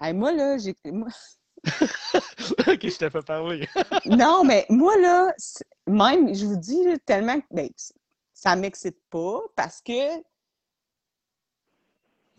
Hey, 0.00 0.12
moi, 0.14 0.32
là, 0.32 0.58
j'ai. 0.58 0.74
moi- 0.86 1.08
ok, 1.64 2.80
je 2.82 2.96
t'ai 2.98 3.10
fait 3.10 3.22
parler. 3.24 3.68
Non, 4.06 4.42
mais 4.44 4.66
moi, 4.68 4.96
là, 4.98 5.32
même, 5.86 6.34
je 6.34 6.44
vous 6.44 6.56
dis, 6.56 6.82
là, 6.84 6.98
tellement 7.06 7.40
que 7.40 7.46
ben, 7.52 7.68
ça 8.32 8.56
m'excite 8.56 8.98
pas 9.10 9.38
parce 9.54 9.80
que 9.80 10.20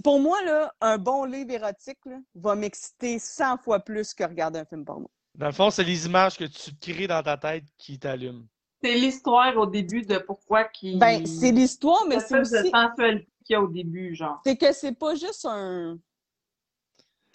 pour 0.03 0.19
moi, 0.19 0.43
là, 0.43 0.73
un 0.81 0.97
bon 0.97 1.23
livre 1.23 1.51
érotique 1.51 1.99
là, 2.05 2.17
va 2.35 2.55
m'exciter 2.55 3.19
100 3.19 3.57
fois 3.59 3.79
plus 3.79 4.13
que 4.13 4.25
regarder 4.25 4.59
un 4.59 4.65
film 4.65 4.83
porno. 4.83 5.09
Dans 5.35 5.45
le 5.47 5.53
fond, 5.53 5.71
c'est 5.71 5.85
les 5.85 6.05
images 6.05 6.37
que 6.37 6.43
tu 6.43 6.71
crées 6.75 7.07
dans 7.07 7.23
ta 7.23 7.37
tête 7.37 7.63
qui 7.77 7.97
t'allument. 7.97 8.43
C'est 8.83 8.95
l'histoire 8.95 9.55
au 9.55 9.65
début 9.65 10.01
de 10.01 10.17
pourquoi 10.17 10.65
qui. 10.65 10.97
Ben, 10.97 11.25
c'est 11.25 11.51
l'histoire, 11.51 12.05
mais 12.05 12.19
c'est 12.19 12.37
aussi. 12.39 12.69
sensualité 12.69 13.27
qu'il 13.45 13.53
y 13.53 13.55
a 13.55 13.61
au 13.61 13.67
début, 13.67 14.13
genre. 14.13 14.41
C'est 14.43 14.57
que 14.57 14.73
c'est 14.73 14.91
pas 14.91 15.15
juste 15.15 15.45
un. 15.45 15.97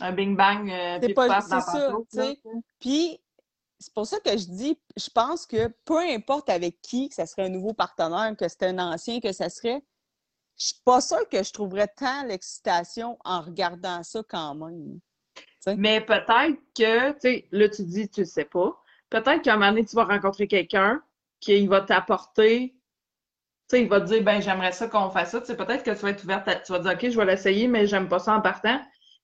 Un 0.01 0.13
bing 0.13 0.37
bang, 0.37 0.71
euh, 0.71 0.99
C'est 1.03 1.15
pas- 1.15 1.41
c'est 1.41 1.61
ça, 1.61 1.91
tu 2.11 2.19
sais. 2.19 2.41
Puis, 2.79 3.19
c'est 3.79 3.95
pour 3.95 4.07
ça 4.07 4.21
que 4.21 4.31
je 4.31 4.45
dis, 4.45 4.79
je 4.97 5.09
pense 5.09 5.47
que 5.47 5.69
peu 5.87 5.99
importe 5.99 6.51
avec 6.51 6.81
qui, 6.83 7.09
que 7.09 7.15
ça 7.15 7.27
serait 7.27 7.47
un 7.47 7.49
nouveau 7.49 7.73
partenaire, 7.73 8.37
que 8.37 8.47
c'était 8.47 8.67
un 8.67 8.79
ancien, 8.79 9.19
que 9.19 9.33
ça 9.33 9.49
serait, 9.49 9.83
je 10.59 10.67
suis 10.67 10.83
pas 10.85 11.01
sûre 11.01 11.27
que 11.31 11.43
je 11.43 11.53
trouverais 11.53 11.89
tant 11.89 12.25
l'excitation 12.25 13.19
en 13.25 13.41
regardant 13.41 14.03
ça 14.03 14.23
quand 14.29 14.55
même. 14.55 15.01
Mais 15.77 16.01
peut-être 16.01 16.59
que, 16.77 17.13
tu 17.13 17.21
sais, 17.21 17.49
là, 17.51 17.69
tu 17.69 17.85
dis, 17.85 18.09
tu 18.09 18.21
le 18.21 18.27
sais 18.27 18.45
pas. 18.45 18.81
Peut-être 19.11 19.43
qu'à 19.43 19.55
un 19.55 19.57
moment 19.57 19.71
donné, 19.71 19.85
tu 19.85 19.97
vas 19.97 20.05
rencontrer 20.05 20.47
quelqu'un 20.47 21.03
qui 21.41 21.67
va 21.67 21.81
t'apporter, 21.83 22.75
tu 23.69 23.77
sais, 23.77 23.83
il 23.83 23.89
va 23.89 24.01
te 24.01 24.07
dire, 24.07 24.23
ben, 24.23 24.41
j'aimerais 24.41 24.73
ça 24.73 24.89
qu'on 24.89 25.11
fasse 25.11 25.33
ça. 25.33 25.41
Tu 25.41 25.47
sais, 25.47 25.57
peut-être 25.57 25.83
que 25.85 25.91
tu 25.91 25.99
vas 25.99 26.11
être 26.11 26.25
ouverte 26.25 26.49
à, 26.49 26.57
tu 26.57 26.73
vas 26.73 26.79
dire, 26.79 26.93
OK, 26.93 27.11
je 27.11 27.17
vais 27.17 27.25
l'essayer, 27.27 27.69
mais 27.69 27.87
j'aime 27.87 28.09
pas 28.09 28.19
ça 28.19 28.35
en 28.35 28.41
partant. 28.41 28.81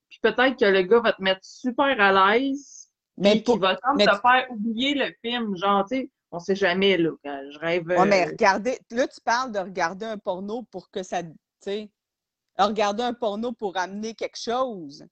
Puis 0.09 0.19
peut-être 0.21 0.57
que 0.59 0.65
le 0.65 0.83
gars 0.83 0.99
va 0.99 1.13
te 1.13 1.21
mettre 1.21 1.43
super 1.43 1.99
à 1.99 2.37
l'aise, 2.37 2.89
Mais 3.17 3.41
qu'il 3.41 3.59
va 3.59 3.75
te 3.75 3.81
tu- 3.97 4.05
faire 4.21 4.45
oublier 4.51 4.93
le 4.93 5.11
film. 5.23 5.55
Genre, 5.57 5.83
tu 5.89 5.95
sais, 5.97 6.11
on 6.31 6.39
sait 6.39 6.55
jamais, 6.55 6.97
là. 6.97 7.11
quand 7.23 7.41
Je 7.51 7.59
rêve. 7.59 7.87
Ouais, 7.87 8.05
mais 8.05 8.23
euh, 8.23 8.29
regarder, 8.29 8.79
là, 8.91 9.07
tu 9.07 9.19
parles 9.21 9.51
de 9.51 9.59
regarder 9.59 10.05
un 10.05 10.17
porno 10.17 10.63
pour 10.63 10.91
que 10.91 11.01
ça, 11.01 11.23
tu 11.23 11.31
sais, 11.61 11.89
regarder 12.57 13.03
un 13.03 13.13
porno 13.13 13.51
pour 13.51 13.77
amener 13.77 14.13
quelque 14.13 14.37
chose. 14.39 15.05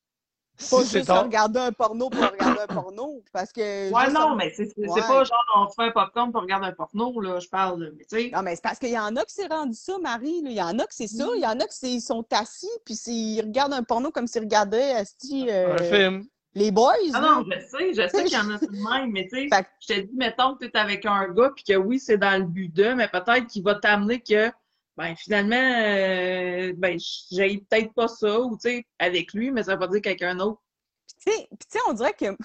Pas 0.69 0.83
juste 0.83 1.07
ton- 1.07 1.23
regarder 1.23 1.59
un 1.59 1.71
porno 1.71 2.09
pour 2.09 2.21
regarder 2.29 2.61
un 2.61 2.67
porno, 2.73 3.21
parce 3.33 3.51
que... 3.51 3.91
Ouais, 3.91 4.11
non, 4.11 4.21
en- 4.21 4.35
mais 4.35 4.53
c'est 4.55 4.71
Ouais. 4.77 5.01
pas 5.01 5.23
genre 5.23 5.43
on 5.57 5.67
fait 5.69 5.87
un 5.89 5.91
popcorn 5.91 6.31
pour 6.31 6.41
regarder 6.41 6.67
un 6.67 6.71
porno, 6.73 7.19
là, 7.21 7.39
je 7.39 7.49
parle, 7.49 7.91
mais 7.97 8.05
tu 8.05 8.17
sais. 8.25 8.31
Non, 8.33 8.43
mais 8.43 8.55
c'est 8.55 8.61
parce 8.61 8.77
qu'il 8.79 8.89
y 8.91 8.99
en 8.99 9.15
a 9.15 9.25
qui 9.25 9.33
s'est 9.33 9.47
rendu 9.47 9.73
ça, 9.75 9.97
Marie. 9.99 10.41
là. 10.43 10.49
Il 10.51 10.55
y 10.55 10.61
en 10.61 10.77
a 10.79 10.83
que 10.85 10.93
c'est 10.93 11.07
ça. 11.07 11.25
Il 11.35 11.41
y 11.41 11.45
en 11.47 11.59
a 11.59 11.65
qui 11.67 11.99
sont 12.01 12.25
assis, 12.31 12.69
puis 12.85 12.93
ils 13.07 13.41
regardent 13.41 13.73
un 13.73 13.83
porno 13.83 14.11
comme 14.11 14.27
s'ils 14.27 14.41
regardaient 14.43 14.91
asti, 14.91 15.47
euh, 15.49 15.73
Un 15.75 15.83
film. 15.83 16.25
les 16.53 16.69
boys. 16.71 16.93
Ah 17.15 17.19
non, 17.19 17.45
je 17.49 17.59
sais, 17.67 17.93
je 17.95 18.07
sais 18.07 18.23
qu'il 18.23 18.33
y 18.33 18.37
en 18.39 18.51
a 18.51 18.59
tout 18.59 18.67
de 18.67 18.91
même, 18.91 19.11
mais 19.11 19.27
tu 19.27 19.49
sais, 19.49 19.49
je 19.81 19.87
te 19.87 19.99
dis, 20.01 20.11
mettons 20.15 20.53
que 20.55 20.65
tu 20.65 20.71
es 20.71 20.77
avec 20.77 21.03
un 21.07 21.27
gars, 21.29 21.51
puis 21.55 21.63
que 21.63 21.75
oui, 21.75 21.99
c'est 21.99 22.17
dans 22.17 22.37
le 22.39 22.45
but 22.45 22.71
de, 22.73 22.93
mais 22.93 23.07
peut-être 23.07 23.47
qu'il 23.47 23.63
va 23.63 23.73
t'amener 23.75 24.21
que, 24.21 24.51
ben, 24.97 25.15
finalement, 25.15 25.55
euh, 25.55 26.73
ben, 26.77 26.97
j'ai 27.31 27.57
peut-être 27.59 27.93
pas 27.93 28.07
ça, 28.07 28.39
ou 28.39 28.55
tu 28.55 28.69
sais, 28.69 28.85
avec 28.99 29.33
lui, 29.33 29.51
mais 29.51 29.63
ça 29.63 29.73
veut 29.73 29.79
pas 29.79 29.87
dire 29.87 30.01
quelqu'un 30.01 30.35
d'autre. 30.35 30.61
Puis 31.07 31.15
tu 31.25 31.31
sais- 31.31 31.47
puis 31.49 31.67
tu 31.69 31.77
sais, 31.77 31.79
on 31.87 31.93
dirait 31.93 32.13
que 32.13 32.35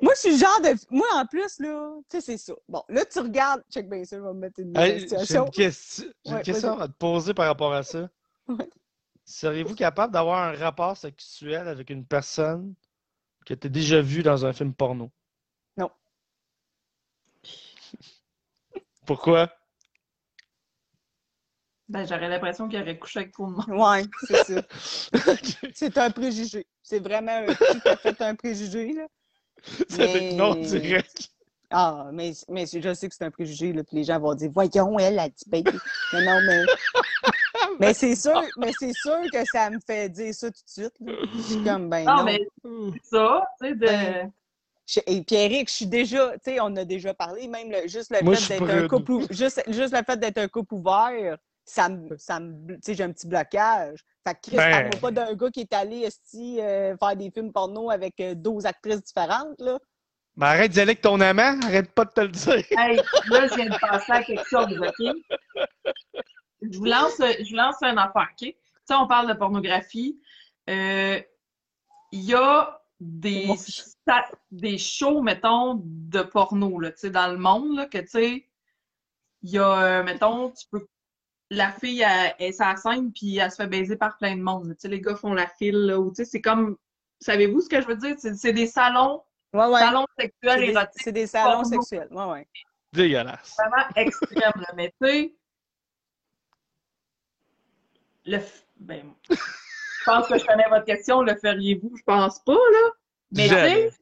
moi, 0.00 0.12
je 0.14 0.20
suis 0.20 0.30
le 0.32 0.38
genre 0.38 0.60
de. 0.60 0.74
Moi, 0.90 1.06
en 1.14 1.26
plus, 1.26 1.58
là, 1.58 1.96
tu 2.08 2.16
sais, 2.16 2.20
c'est 2.20 2.38
ça. 2.38 2.54
Bon, 2.68 2.82
là, 2.88 3.04
tu 3.04 3.18
regardes. 3.20 3.62
Check 3.70 3.88
bien 3.88 4.04
ça, 4.04 4.16
je 4.16 4.22
vais 4.22 4.28
me 4.28 4.34
mettre 4.40 4.60
une 4.60 4.76
Hey, 4.76 4.92
j'ai 4.92 5.00
situation. 5.00 5.44
une, 5.44 5.50
question, 5.50 6.04
j'ai 6.24 6.30
une 6.30 6.36
Ouais, 6.36 6.42
question 6.42 6.78
à 6.78 6.88
te 6.88 6.92
poser 6.92 7.34
par 7.34 7.46
rapport 7.46 7.72
à 7.72 7.82
ça. 7.82 8.08
Ouais. 8.48 8.68
Seriez-vous 9.24 9.74
capable 9.74 10.12
d'avoir 10.12 10.42
un 10.42 10.52
rapport 10.56 10.96
sexuel 10.96 11.68
avec 11.68 11.90
une 11.90 12.04
personne 12.04 12.74
que 13.46 13.54
tu 13.54 13.66
as 13.66 13.70
déjà 13.70 14.00
vue 14.00 14.22
dans 14.22 14.44
un 14.44 14.52
film 14.52 14.74
porno? 14.74 15.10
Non. 15.76 15.90
Pourquoi? 19.06 19.50
Ben, 21.88 22.06
j'aurais 22.06 22.28
l'impression 22.28 22.66
qu'il 22.68 22.80
aurait 22.80 22.98
couché 22.98 23.20
avec 23.20 23.32
tout 23.32 23.44
le 23.46 23.52
monde. 23.52 23.64
Ouais, 23.68 24.04
c'est 24.26 24.44
ça. 24.54 24.62
C'est 25.74 25.98
un 25.98 26.10
préjugé. 26.10 26.66
C'est 26.82 27.00
vraiment 27.00 27.32
un 27.46 27.46
tout 27.54 27.88
à 27.88 27.96
fait 27.96 28.20
un 28.22 28.34
préjugé, 28.34 28.92
là. 28.94 29.06
C'est 29.88 30.02
avec 30.02 30.32
non 30.34 30.54
Mais- 30.54 30.62
direct. 30.66 31.28
Ah, 31.70 32.10
mais, 32.12 32.32
mais 32.48 32.66
je 32.66 32.94
sais 32.94 33.08
que 33.08 33.14
c'est 33.16 33.24
un 33.24 33.30
préjugé, 33.32 33.72
là, 33.72 33.82
puis 33.82 33.96
les 33.96 34.04
gens 34.04 34.20
vont 34.20 34.34
dire 34.34 34.48
Voyons, 34.54 34.96
elle 34.98 35.18
a 35.18 35.28
dit 35.28 35.44
baby. 35.48 35.72
Non, 36.12 36.20
non, 36.20 36.40
mais. 36.46 36.62
Mais 37.80 37.92
c'est 37.94 38.14
sûr, 38.14 38.40
mais 38.56 38.70
c'est 38.78 38.92
sûr 38.92 39.18
que 39.32 39.44
ça 39.50 39.68
me 39.70 39.78
fait 39.84 40.08
dire 40.08 40.32
ça 40.32 40.48
tout 40.48 40.60
de 40.64 40.70
suite. 40.70 40.92
là. 41.00 41.12
Je 41.34 41.40
suis 41.42 41.64
comme 41.64 41.88
ben 41.88 42.04
Non, 42.04 42.18
non. 42.18 42.24
mais 42.24 42.38
c'est 42.62 43.04
ça, 43.16 43.44
tu 43.60 43.66
sais, 43.68 43.74
de. 43.74 43.78
Ben, 43.86 44.32
Je- 44.86 45.00
Et 45.06 45.22
Pierrick, 45.22 45.68
je 45.68 45.74
suis 45.74 45.86
déjà, 45.86 46.32
tu 46.34 46.38
sais, 46.52 46.60
on 46.60 46.76
a 46.76 46.84
déjà 46.84 47.14
parlé, 47.14 47.48
même 47.48 47.70
le- 47.72 47.88
juste 47.88 48.12
le 48.14 48.22
Moi, 48.22 48.36
fait 48.36 48.60
d'être 48.60 48.70
un 48.70 48.86
couple, 48.86 49.12
ou- 49.12 49.26
juste, 49.30 49.62
juste 49.66 49.92
le 49.92 50.02
fait 50.04 50.16
d'être 50.20 50.38
un 50.38 50.46
couple 50.46 50.74
ouvert, 50.74 51.36
ça 51.64 51.88
me, 51.88 52.16
ça 52.18 52.40
me, 52.40 52.74
tu 52.74 52.78
sais, 52.82 52.94
j'ai 52.94 53.04
un 53.04 53.12
petit 53.12 53.26
blocage. 53.26 54.00
Fait 54.26 54.34
que 54.34 54.40
Chris, 54.42 54.56
Ben. 54.56 54.90
pas 55.00 55.10
d'un 55.10 55.34
gars 55.34 55.50
qui 55.50 55.60
est 55.60 55.72
allé, 55.72 56.00
esti, 56.00 56.60
euh, 56.60 56.96
faire 56.96 57.16
des 57.16 57.30
films 57.30 57.52
porno 57.52 57.90
avec 57.90 58.20
euh, 58.20 58.34
12 58.34 58.66
actrices 58.66 59.02
différentes, 59.02 59.60
là. 59.60 59.78
Mais 60.36 60.46
arrête 60.46 60.72
d'y 60.72 60.80
aller 60.80 60.90
avec 60.90 61.00
ton 61.00 61.20
amant, 61.20 61.60
arrête 61.62 61.92
pas 61.92 62.04
de 62.04 62.10
te 62.10 62.20
le 62.20 62.28
dire. 62.28 62.64
Hey, 62.78 62.96
là, 62.96 63.46
je 63.46 63.54
viens 63.54 63.66
de 63.66 63.78
passer 63.78 64.12
à 64.12 64.22
quelque 64.22 64.48
chose, 64.48 64.66
OK? 64.78 65.14
Je 66.62 66.78
vous 66.78 66.84
lance, 66.84 67.18
je 67.18 67.50
vous 67.50 67.56
lance 67.56 67.76
un 67.82 67.96
affaire, 67.96 68.28
OK? 68.32 68.38
Tu 68.38 68.54
sais, 68.84 68.94
on 68.94 69.06
parle 69.06 69.28
de 69.28 69.34
pornographie. 69.34 70.20
Euh, 70.68 71.20
Il 72.10 72.22
y 72.22 72.34
a 72.34 72.80
des, 72.98 73.48
des 74.50 74.78
shows, 74.78 75.22
mettons, 75.22 75.80
de 75.84 76.22
porno, 76.22 76.80
là, 76.80 76.90
tu 76.90 76.98
sais, 76.98 77.10
dans 77.10 77.30
le 77.30 77.38
monde, 77.38 77.76
là, 77.76 77.86
que, 77.86 77.98
tu 77.98 78.08
sais, 78.08 78.48
il 79.42 79.50
y 79.50 79.58
a, 79.58 80.00
euh, 80.00 80.02
mettons, 80.02 80.50
tu 80.50 80.66
peux... 80.70 80.86
La 81.54 81.70
fille, 81.72 82.00
elle, 82.02 82.34
elle 82.38 82.54
la 82.58 82.76
scène, 82.76 83.12
puis 83.12 83.36
elle 83.38 83.50
se 83.50 83.56
fait 83.56 83.66
baiser 83.66 83.96
par 83.96 84.16
plein 84.18 84.36
de 84.36 84.42
monde. 84.42 84.68
là. 84.68 84.74
Tu 84.74 84.80
sais, 84.82 84.88
les 84.88 85.00
gars 85.00 85.14
font 85.16 85.34
la 85.34 85.46
file, 85.46 85.86
là, 85.86 85.98
ou, 86.00 86.10
tu 86.10 86.16
sais, 86.16 86.24
c'est 86.24 86.40
comme... 86.40 86.76
Savez-vous 87.20 87.60
ce 87.62 87.68
que 87.68 87.80
je 87.80 87.86
veux 87.86 87.96
dire? 87.96 88.16
C'est 88.18 88.34
c'est 88.34 88.52
des 88.52 88.66
salons, 88.66 89.22
Ouais, 89.52 89.66
ouais. 89.66 89.80
salons 89.80 90.04
C'est 90.18 90.24
sexuels 90.26 90.60
des, 90.60 90.72
érotiques 90.72 91.02
c'est 91.02 91.12
des 91.12 91.26
salons 91.26 91.62
porno. 91.62 91.68
sexuels. 91.68 92.08
Ouais, 92.10 92.24
ouais. 92.24 92.48
Dégueulasse. 92.92 93.56
vraiment 93.58 93.88
extrême, 93.96 94.52
là. 94.56 94.72
Mais 94.76 94.92
tu 95.00 95.08
sais, 95.08 95.34
le. 98.26 98.38
f- 98.38 98.64
Ben, 98.76 99.14
je 99.30 99.36
pense 100.04 100.26
que 100.28 100.38
je 100.38 100.44
connais 100.44 100.68
votre 100.68 100.84
question. 100.84 101.22
Le 101.22 101.34
feriez-vous? 101.36 101.96
Je 101.96 102.02
pense 102.02 102.40
pas, 102.40 102.52
là. 102.52 102.90
Mais 103.32 103.44
tu 103.48 103.54
sais, 103.54 103.92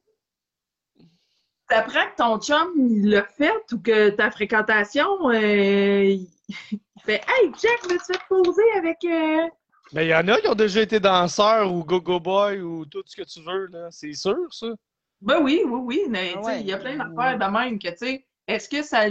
t'apprends 1.69 2.07
que 2.11 2.15
ton 2.17 2.39
chum, 2.39 2.71
il 2.77 3.09
l'a 3.09 3.23
fait 3.23 3.53
ou 3.71 3.79
que 3.79 4.09
ta 4.09 4.31
fréquentation, 4.31 5.29
euh, 5.29 6.03
il 6.03 6.27
il 6.49 6.55
fait 7.05 7.23
Hey, 7.27 7.51
Jack, 7.61 7.83
veux-tu 7.89 8.13
te 8.17 8.27
poser 8.27 8.71
avec. 8.77 9.03
euh, 9.05 9.47
Mais 9.93 10.05
il 10.05 10.09
y 10.09 10.15
en 10.15 10.27
a 10.27 10.39
qui 10.39 10.47
ont 10.47 10.55
déjà 10.55 10.81
été 10.81 10.99
danseurs 10.99 11.71
ou 11.73 11.83
go-go 11.83 12.19
boy 12.19 12.61
ou 12.61 12.85
tout 12.85 13.03
ce 13.05 13.15
que 13.15 13.23
tu 13.23 13.41
veux, 13.43 13.67
là. 13.67 13.89
C'est 13.91 14.13
sûr, 14.13 14.35
ça. 14.51 14.67
Ben 15.21 15.41
oui, 15.41 15.61
oui, 15.65 15.79
oui. 15.83 16.01
Mais 16.09 16.33
Ah 16.35 16.37
tu 16.39 16.43
sais, 16.43 16.49
ouais. 16.55 16.61
il 16.61 16.67
y 16.67 16.73
a 16.73 16.77
plein 16.77 16.97
d'affaires 16.97 17.37
de 17.39 17.45
même 17.57 17.79
que, 17.79 17.89
tu 17.89 17.97
sais, 17.97 18.27
est-ce 18.47 18.67
que 18.69 18.83
ça. 18.83 19.05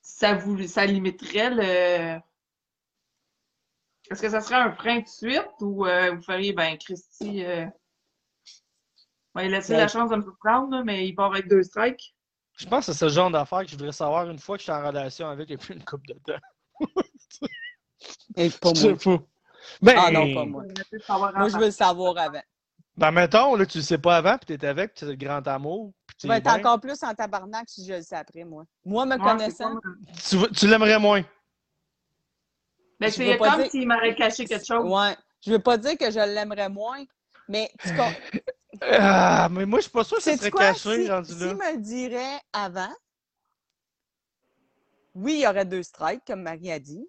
Ça 0.00 0.34
vous 0.34 0.66
ça 0.66 0.86
limiterait 0.86 1.50
le. 1.50 2.20
Est-ce 4.10 4.22
que 4.22 4.30
ça 4.30 4.40
serait 4.40 4.54
un 4.56 4.72
frein 4.72 5.00
de 5.00 5.06
suite 5.06 5.50
ou 5.60 5.84
euh, 5.84 6.14
vous 6.14 6.22
feriez, 6.22 6.54
ben, 6.54 6.78
Christy, 6.78 7.44
euh... 7.44 7.66
lui 9.36 9.48
laisser 9.50 9.74
Ben- 9.74 9.80
la 9.80 9.88
chance 9.88 10.10
de 10.10 10.16
me 10.16 10.22
surprendre, 10.22 10.70
là, 10.70 10.82
mais 10.82 11.06
il 11.06 11.14
part 11.14 11.32
avec 11.32 11.46
deux 11.46 11.62
strikes. 11.62 12.14
Je 12.58 12.66
pense 12.66 12.86
que 12.86 12.92
c'est 12.92 12.98
ce 12.98 13.08
genre 13.08 13.30
d'affaires 13.30 13.60
que 13.62 13.68
je 13.68 13.76
voudrais 13.76 13.92
savoir 13.92 14.28
une 14.28 14.38
fois 14.38 14.56
que 14.56 14.60
je 14.60 14.64
suis 14.64 14.72
en 14.72 14.84
relation 14.84 15.28
avec 15.28 15.48
depuis 15.48 15.74
une 15.74 15.84
couple 15.84 16.08
de 16.08 16.14
temps. 16.14 16.88
Et 18.36 18.50
pas 18.60 18.70
Je 18.74 18.80
sais 18.80 18.88
moi. 18.88 19.18
pas. 19.18 19.24
Ben, 19.82 19.94
Ah 19.96 20.10
non, 20.10 20.34
pas 20.34 20.44
moi. 20.44 20.62
Moi, 21.36 21.48
je 21.48 21.56
veux 21.58 21.66
le 21.66 21.70
savoir 21.70 22.18
avant. 22.18 22.42
Ben, 22.96 23.12
mettons, 23.12 23.54
là, 23.54 23.64
tu 23.64 23.78
le 23.78 23.84
sais 23.84 23.98
pas 23.98 24.16
avant, 24.16 24.36
puis 24.38 24.58
t'es 24.58 24.66
avec, 24.66 24.90
puis 24.94 25.00
c'est 25.00 25.06
le 25.06 25.14
grand 25.14 25.46
amour, 25.46 25.92
puis 26.06 26.16
Tu 26.16 26.22
t'es 26.22 26.28
vas 26.28 26.38
être 26.38 26.48
encore 26.48 26.80
plus 26.80 27.00
en 27.04 27.14
tabarnak 27.14 27.68
si 27.68 27.86
je 27.86 27.92
le 27.94 28.02
sais 28.02 28.16
après, 28.16 28.42
moi. 28.42 28.64
Moi, 28.84 29.06
me 29.06 29.14
Ouais, 29.16 29.22
connaissant, 29.22 29.78
Tu, 30.28 30.36
tu 30.52 30.66
l'aimerais 30.66 30.98
moins. 30.98 31.22
Ben, 32.98 33.08
Je 33.08 33.14
c'est 33.14 33.32
veux 33.32 33.38
pas 33.38 33.50
comme 33.52 33.62
dire- 33.62 33.70
s'il 33.70 33.86
m'aurait 33.86 34.16
caché 34.16 34.44
quelque 34.46 34.66
chose. 34.66 34.84
ouais. 34.90 35.16
Je 35.46 35.52
veux 35.52 35.60
pas 35.60 35.76
dire 35.78 35.96
que 35.96 36.10
je 36.10 36.18
l'aimerais 36.18 36.68
moins, 36.68 37.04
mais 37.48 37.70
tu 37.80 37.94
com- 37.94 38.12
Ah, 38.82 39.48
mais 39.50 39.66
moi, 39.66 39.78
je 39.78 39.82
suis 39.84 39.90
pas 39.90 40.04
sûr 40.04 40.16
que 40.18 40.22
ça 40.22 40.30
Sais-tu 40.30 40.40
serait 40.40 40.50
quoi? 40.50 40.60
caché, 40.72 41.04
Si, 41.04 41.10
rendu 41.10 41.32
si 41.32 41.38
là. 41.38 41.54
me 41.54 41.72
le 41.72 41.78
dirait 41.78 42.40
avant, 42.52 42.92
oui, 45.14 45.34
il 45.34 45.40
y 45.40 45.46
aurait 45.46 45.64
deux 45.64 45.82
strikes, 45.82 46.22
comme 46.26 46.42
Marie 46.42 46.70
a 46.70 46.78
dit. 46.78 47.08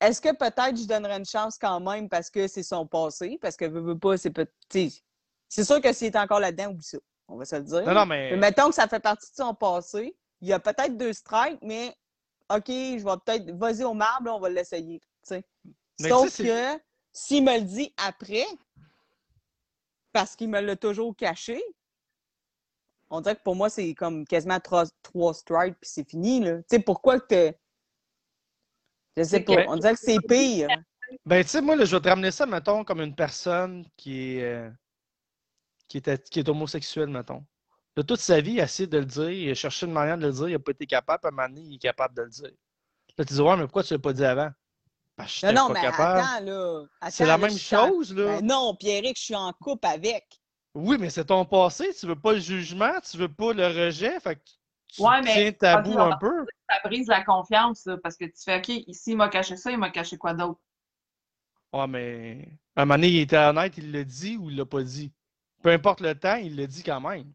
Est-ce 0.00 0.20
que 0.20 0.34
peut-être 0.34 0.76
je 0.76 0.86
donnerais 0.86 1.18
une 1.18 1.26
chance 1.26 1.58
quand 1.58 1.80
même 1.80 2.08
parce 2.08 2.30
que 2.30 2.46
c'est 2.48 2.62
son 2.62 2.86
passé? 2.86 3.38
Parce 3.40 3.56
que 3.56 3.66
veux, 3.66 3.80
veux 3.80 3.98
pas, 3.98 4.16
c'est 4.16 4.32
C'est 5.48 5.64
sûr 5.64 5.80
que 5.80 5.92
s'il 5.92 6.06
est 6.08 6.16
encore 6.16 6.40
là-dedans, 6.40 6.70
oublie 6.70 6.82
ça. 6.84 6.98
On 7.28 7.36
va 7.36 7.44
se 7.44 7.56
le 7.56 7.62
dire. 7.62 7.82
Non, 7.84 7.94
non, 7.94 8.06
mais. 8.06 8.30
Mais 8.30 8.36
mettons 8.36 8.68
que 8.68 8.74
ça 8.74 8.88
fait 8.88 9.00
partie 9.00 9.30
de 9.30 9.36
son 9.36 9.54
passé. 9.54 10.16
Il 10.40 10.48
y 10.48 10.52
a 10.52 10.58
peut-être 10.58 10.96
deux 10.96 11.12
strikes, 11.12 11.58
mais 11.62 11.94
OK, 12.52 12.64
je 12.68 13.04
vais 13.04 13.16
peut-être. 13.24 13.50
Vas-y 13.58 13.84
au 13.84 13.92
marbre, 13.94 14.26
là, 14.26 14.34
on 14.36 14.40
va 14.40 14.48
l'essayer. 14.48 15.00
Sauf 15.22 16.36
que 16.38 16.80
s'il 17.12 17.44
me 17.44 17.56
le 17.58 17.64
dit 17.64 17.92
après, 17.98 18.46
parce 20.12 20.36
qu'il 20.36 20.48
me 20.48 20.60
l'a 20.60 20.76
toujours 20.76 21.16
caché, 21.16 21.62
on 23.10 23.20
dirait 23.20 23.36
que 23.36 23.42
pour 23.42 23.56
moi, 23.56 23.68
c'est 23.68 23.92
comme 23.94 24.24
quasiment 24.24 24.60
trois, 24.60 24.84
trois 25.02 25.34
strikes 25.34 25.76
puis 25.80 25.90
c'est 25.90 26.08
fini. 26.08 26.40
Là. 26.40 26.58
Tu 26.58 26.64
sais, 26.70 26.78
pourquoi 26.78 27.20
que. 27.20 27.52
Je 29.16 29.22
sais 29.24 29.40
pas. 29.40 29.64
On 29.68 29.76
dirait 29.76 29.94
que 29.94 30.00
c'est 30.00 30.20
pire. 30.20 30.68
Ben, 31.26 31.42
tu 31.42 31.50
sais, 31.50 31.60
moi, 31.60 31.74
là, 31.74 31.84
je 31.84 31.96
vais 31.96 32.02
te 32.02 32.08
ramener 32.08 32.30
ça, 32.30 32.46
mettons, 32.46 32.84
comme 32.84 33.00
une 33.00 33.16
personne 33.16 33.84
qui 33.96 34.36
est. 34.36 34.44
euh, 34.44 34.70
qui 35.88 35.98
est, 35.98 36.30
qui 36.30 36.38
est 36.38 36.48
homosexuel, 36.48 37.08
mettons. 37.08 37.44
De 37.96 38.02
toute 38.02 38.20
sa 38.20 38.40
vie, 38.40 38.52
il 38.52 38.60
a 38.60 38.64
essayé 38.64 38.86
de 38.86 38.98
le 38.98 39.04
dire, 39.04 39.30
il 39.30 39.50
a 39.50 39.54
cherché 39.54 39.86
une 39.86 39.92
manière 39.92 40.16
de 40.16 40.26
le 40.26 40.32
dire, 40.32 40.48
il 40.48 40.52
n'a 40.52 40.58
pas 40.60 40.70
été 40.70 40.86
capable, 40.86 41.20
puis 41.20 41.26
à 41.26 41.32
un 41.32 41.36
moment 41.36 41.48
donné, 41.48 41.66
il 41.66 41.74
est 41.74 41.78
capable 41.78 42.14
de 42.14 42.22
le 42.22 42.28
dire. 42.30 42.52
Là, 43.18 43.24
tu 43.24 43.34
dis, 43.34 43.40
ouais, 43.40 43.56
mais 43.56 43.64
pourquoi 43.64 43.82
tu 43.82 43.92
ne 43.92 43.98
l'as 43.98 44.02
pas 44.02 44.12
dit 44.12 44.24
avant? 44.24 44.50
Que 45.26 45.46
Non, 45.46 45.62
non, 45.62 45.68
pas 45.68 45.74
mais 45.74 45.80
capable. 45.82 46.20
attends, 46.20 46.44
là. 46.44 46.84
C'est 47.10 47.24
la 47.24 47.36
là, 47.36 47.38
même 47.38 47.52
en- 47.54 47.56
chose, 47.58 48.14
là. 48.14 48.24
Ben 48.40 48.46
non, 48.46 48.74
Pierrick, 48.74 49.16
je 49.18 49.22
suis 49.24 49.34
en 49.36 49.52
couple 49.52 49.86
avec. 49.86 50.26
Oui, 50.74 50.96
mais 50.98 51.10
c'est 51.10 51.24
ton 51.24 51.44
passé, 51.44 51.92
tu 51.98 52.06
veux 52.06 52.18
pas 52.18 52.32
le 52.32 52.38
jugement, 52.40 52.92
tu 53.08 53.16
veux 53.16 53.28
pas 53.32 53.52
le 53.52 53.66
rejet, 53.66 54.18
fait 54.20 54.36
que 54.36 54.40
tu 54.94 55.02
Ouais, 55.02 55.20
mais- 55.22 55.34
tiens 55.34 55.52
tabou 55.52 55.98
un 55.98 56.16
peu. 56.16 56.46
Ça 56.68 56.76
brise 56.84 57.08
la 57.08 57.24
confiance, 57.24 57.84
là, 57.86 57.96
parce 58.02 58.16
que 58.16 58.24
tu 58.26 58.40
fais, 58.44 58.58
OK, 58.58 58.68
ici, 58.68 59.10
il 59.12 59.16
m'a 59.16 59.28
caché 59.28 59.56
ça, 59.56 59.70
il 59.72 59.78
m'a 59.78 59.90
caché 59.90 60.16
quoi 60.16 60.32
d'autre? 60.34 60.60
Ouais, 61.72 61.86
mais 61.86 62.48
à 62.76 62.82
un 62.82 62.84
moment 62.84 62.94
donné, 62.96 63.08
il 63.08 63.20
était 63.20 63.36
honnête, 63.38 63.74
il 63.78 63.90
l'a 63.92 64.04
dit 64.04 64.36
ou 64.36 64.50
il 64.50 64.56
l'a 64.56 64.64
pas 64.66 64.82
dit? 64.82 65.12
Peu 65.62 65.70
importe 65.70 66.00
le 66.00 66.14
temps, 66.18 66.36
il 66.36 66.56
l'a 66.56 66.66
dit 66.66 66.82
quand 66.82 67.00
même. 67.00 67.32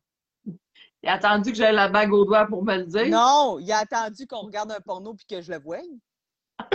Il 1.04 1.10
a 1.10 1.14
attendu 1.14 1.52
que 1.52 1.58
j'aie 1.58 1.72
la 1.72 1.88
bague 1.88 2.12
au 2.14 2.26
doigt 2.26 2.46
pour 2.48 2.64
me 2.64 2.78
le 2.78 2.86
dire? 2.86 3.08
Non, 3.08 3.60
il 3.60 3.72
a 3.72 3.78
attendu 3.80 4.26
qu'on 4.28 4.42
regarde 4.42 4.72
un 4.72 4.80
porno 4.82 5.14
puis 5.14 5.26
que 5.26 5.42
je 5.42 5.52
le 5.52 5.60
voie. 5.60 5.80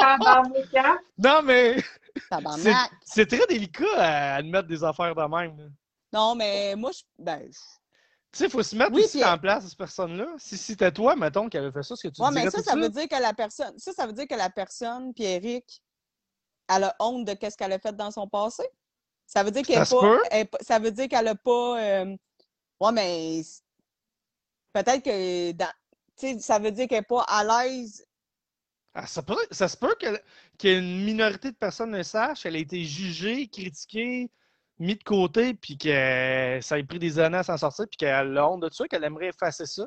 Tabarnak. 0.00 1.02
non, 1.18 1.42
mais 1.42 1.76
c'est 3.04 3.26
très 3.26 3.46
délicat 3.46 3.84
à 3.96 4.34
admettre 4.36 4.68
des 4.68 4.82
affaires 4.84 5.14
de 5.14 5.22
même. 5.22 5.58
là. 5.58 5.64
Non, 6.12 6.34
mais 6.34 6.74
moi, 6.76 6.90
je. 6.92 7.02
Ben, 7.18 7.40
je- 7.42 7.48
Tu 8.32 8.38
sais, 8.38 8.44
il 8.46 8.50
faut 8.50 8.62
se 8.62 8.76
mettre 8.76 8.92
Oui, 8.92 9.04
aussi 9.04 9.24
en 9.24 9.36
place 9.38 9.66
cette 9.68 9.76
personne-là. 9.78 10.26
Si 10.38 10.56
c'était 10.56 10.92
toi, 10.92 11.16
mettons, 11.16 11.48
qui 11.48 11.58
avait 11.58 11.72
fait 11.72 11.82
ça, 11.82 11.96
ce 11.96 12.02
que 12.06 12.12
tu 12.12 12.22
Ouais, 12.22 12.30
dirais 12.30 12.44
mais 12.44 12.50
ça, 12.50 12.58
tout 12.58 12.64
ça 12.64 12.74
veut 12.76 12.88
dire 12.88 13.08
que 13.08 13.20
la 13.20 13.32
personne. 13.34 13.78
Ça, 13.78 13.92
ça 13.92 14.06
veut 14.06 14.12
dire 14.12 14.26
que 14.28 14.34
la 14.34 14.50
personne, 14.50 15.12
Pierrick, 15.12 15.82
elle 16.68 16.84
a 16.84 16.94
honte 17.00 17.26
de 17.26 17.34
qu'est-ce 17.34 17.56
qu'elle 17.56 17.72
a 17.72 17.78
fait 17.78 17.94
dans 17.94 18.10
son 18.10 18.28
passé. 18.28 18.64
Ça 19.26 19.42
veut 19.42 19.50
dire 19.50 19.62
qu'elle 19.64 19.84
se 19.86 19.94
pas, 19.94 20.18
elle 20.30 20.48
Ça 20.60 20.78
veut 20.78 20.90
dire 20.92 21.08
qu'elle 21.08 21.28
a 21.28 21.34
pas. 21.34 21.80
euh, 21.82 22.16
Ouais, 22.80 22.92
mais. 22.92 23.42
Peut-être 24.72 25.02
que. 25.02 25.52
Dans... 25.52 25.70
Tu 26.16 26.34
sais, 26.34 26.38
ça 26.40 26.58
veut 26.58 26.70
dire 26.70 26.86
qu'elle 26.88 26.98
est 26.98 27.02
pas 27.02 27.22
à 27.22 27.42
l'aise. 27.64 28.04
Ah, 28.94 29.06
ça, 29.06 29.22
peut- 29.22 29.34
ça 29.50 29.66
se 29.68 29.76
peut 29.76 29.94
que- 30.00 30.20
qu'il 30.56 30.70
y 30.70 30.72
ait 30.72 30.78
une 30.78 31.04
minorité 31.04 31.50
de 31.50 31.56
personnes 31.56 31.96
le 31.96 32.02
sachent, 32.04 32.46
elle 32.46 32.54
a 32.54 32.58
été 32.58 32.84
jugée, 32.84 33.48
critiquée, 33.48 34.30
mise 34.78 34.98
de 34.98 35.02
côté, 35.04 35.54
puis 35.54 35.76
que 35.76 36.58
ça 36.62 36.78
ait 36.78 36.84
pris 36.84 36.98
des 37.00 37.18
années 37.18 37.38
à 37.38 37.42
s'en 37.42 37.56
sortir, 37.56 37.86
puis 37.88 37.96
qu'elle 37.96 38.38
a 38.38 38.48
honte 38.48 38.62
de 38.62 38.70
ça, 38.72 38.86
qu'elle 38.86 39.02
aimerait 39.04 39.28
effacer 39.28 39.66
ça. 39.66 39.86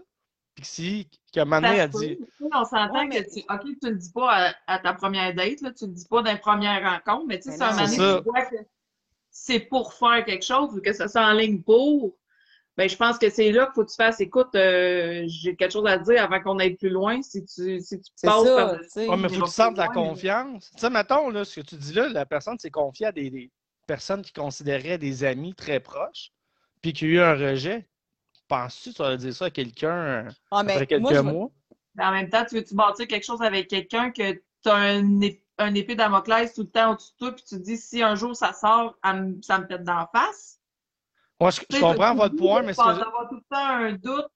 Puis 0.56 0.64
que 0.64 0.68
si, 0.68 1.10
qu'à 1.32 1.44
un 1.44 1.46
moment 1.46 1.62
donné, 1.62 1.78
Ça 1.78 1.84
elle 1.84 1.90
dit 1.92 2.20
On 2.52 2.66
s'entend 2.66 2.94
Ouais, 2.94 3.08
mais- 3.08 3.24
que 3.24 3.34
tu, 3.34 3.40
OK, 3.50 3.62
tu 3.82 3.90
le 3.92 3.96
dis 3.96 4.12
pas 4.12 4.30
à, 4.50 4.54
à 4.68 4.80
ta 4.80 4.94
première 4.94 5.34
date, 5.34 5.62
là, 5.62 5.72
tu 5.72 5.86
le 5.86 5.92
dis 5.94 6.06
pas 6.10 6.22
dans 6.24 6.32
les 6.32 6.40
premières 6.40 6.84
rencontres, 6.84 7.28
mais 7.28 7.38
tu 7.40 7.44
sais, 7.44 7.50
Mais 7.52 7.58
c'est 7.58 7.64
un 7.64 7.72
moment 7.74 7.86
donné, 7.86 7.98
ça. 7.98 8.18
tu 8.18 8.24
vois 8.30 8.42
que 8.46 8.56
c'est 9.30 9.60
pour 9.60 9.94
faire 9.94 10.26
quelque 10.26 10.44
chose 10.46 10.74
ou 10.76 10.82
que 10.82 10.92
ça 10.94 11.08
s'enligne 11.08 11.62
pour. 11.62 12.18
Ben, 12.78 12.88
je 12.88 12.95
pense 12.95 13.18
que 13.18 13.30
c'est 13.32 13.52
là 13.52 13.66
qu'il 13.66 13.74
faut 13.74 13.86
que 13.86 13.90
tu 13.90 13.95
fasses, 13.95 14.20
écoute, 14.22 14.54
euh, 14.54 15.24
j'ai 15.26 15.56
quelque 15.56 15.72
chose 15.72 15.88
à 15.88 15.98
te 15.98 16.04
dire 16.04 16.22
avant 16.24 16.40
qu'on 16.40 16.60
aille 16.60 16.76
plus 16.76 16.90
loin. 16.91 17.22
Si 17.24 17.44
tu, 17.44 17.82
si 17.82 17.99
tu 17.99 18.12
C'est 18.16 18.28
passes 18.28 18.44
ça, 18.44 18.56
par-. 18.56 18.72
Ouais, 19.10 19.18
mais 19.18 19.28
il 19.30 19.36
faut 19.36 19.41
que 19.41 19.48
tu 19.49 19.52
sentes 19.56 19.74
plus 19.74 19.78
la 19.80 19.86
loin, 19.86 19.95
mais- 19.95 20.10
confiance. 20.10 20.72
Tu 20.72 20.80
sais, 20.80 20.90
mettons, 20.91 21.30
là, 21.32 21.44
ce 21.44 21.60
que 21.60 21.66
tu 21.66 21.76
dis 21.76 21.94
là, 21.94 22.08
la 22.08 22.26
personne 22.28 22.60
s'est 22.60 22.70
confiée 22.70 23.08
à 23.08 23.12
des, 23.12 23.32
des 23.32 23.52
personnes 23.88 24.22
qui 24.22 24.32
considéraient 24.32 24.99
des 24.99 25.24
amis 25.24 25.56
très 25.56 25.80
proches, 25.80 26.30
puis 26.84 26.94
qu'il 26.94 27.08
y 27.10 27.12
a 27.12 27.14
eu 27.16 27.20
un 27.22 27.34
rejet. 27.49 27.88
Penses-tu 28.48 28.91
que 28.91 28.95
tu 28.98 29.02
vas 29.02 29.18
dire 29.18 29.34
ça 29.34 29.45
à 29.45 29.49
quelqu'un 29.49 30.28
Ah, 30.52 30.64
mais 30.64 30.74
après 30.74 30.86
quelques 30.88 31.02
moi, 31.02 31.24
mois? 31.24 31.52
Mais 31.95 32.06
en 32.06 32.12
même 32.12 32.30
temps, 32.30 32.45
tu 32.45 32.56
veux-tu 32.56 32.76
bâtir 32.76 33.08
quelque 33.08 33.26
chose 33.26 33.41
avec 33.41 33.68
quelqu'un 33.70 34.12
que 34.12 34.34
tu 34.34 34.70
as 34.70 34.76
un, 34.76 35.02
ép- 35.22 35.41
un 35.58 35.74
épée 35.74 35.95
Damoclès 35.95 36.54
tout 36.54 36.62
le 36.62 36.70
temps 36.70 36.91
au-dessus 36.91 37.12
de 37.14 37.18
toi, 37.18 37.32
puis 37.36 37.44
tu 37.44 37.56
te 37.58 37.62
dis, 37.62 37.76
si 37.78 38.04
un 38.04 38.14
jour 38.14 38.36
ça 38.36 38.54
sort, 38.54 38.95
elle 39.04 39.24
me- 39.24 39.41
ça 39.41 39.58
me 39.58 39.66
pète 39.66 39.84
d'en 39.84 40.06
face? 40.14 40.57
Je, 41.40 41.80
comprends 41.80 42.16
votre 42.16 42.36
point, 42.36 42.64
mais 42.64 42.74
ce 42.74 42.78
pas- 42.78 42.94
que 42.94 43.00
je- 43.00 43.04
d'avoir 43.06 43.30
tout 43.30 43.36
le 43.36 43.42
temps 43.42 43.68
un 43.68 43.94
doute, 43.94 44.28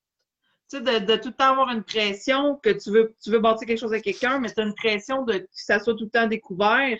tu 0.69 0.77
sais, 0.77 0.81
de, 0.81 1.05
de 1.05 1.15
tout 1.15 1.29
le 1.29 1.33
temps 1.33 1.51
avoir 1.51 1.69
une 1.69 1.83
pression 1.83 2.57
que 2.57 2.69
tu 2.69 2.91
veux, 2.91 3.15
tu 3.21 3.31
veux 3.31 3.39
bâtir 3.39 3.67
quelque 3.67 3.79
chose 3.79 3.91
avec 3.91 4.03
quelqu'un, 4.03 4.39
mais 4.39 4.51
tu 4.53 4.61
as 4.61 4.63
une 4.63 4.75
pression 4.75 5.23
de 5.23 5.39
que 5.39 5.47
ça 5.51 5.79
soit 5.79 5.95
tout 5.95 6.05
le 6.05 6.09
temps 6.09 6.27
découvert. 6.27 6.97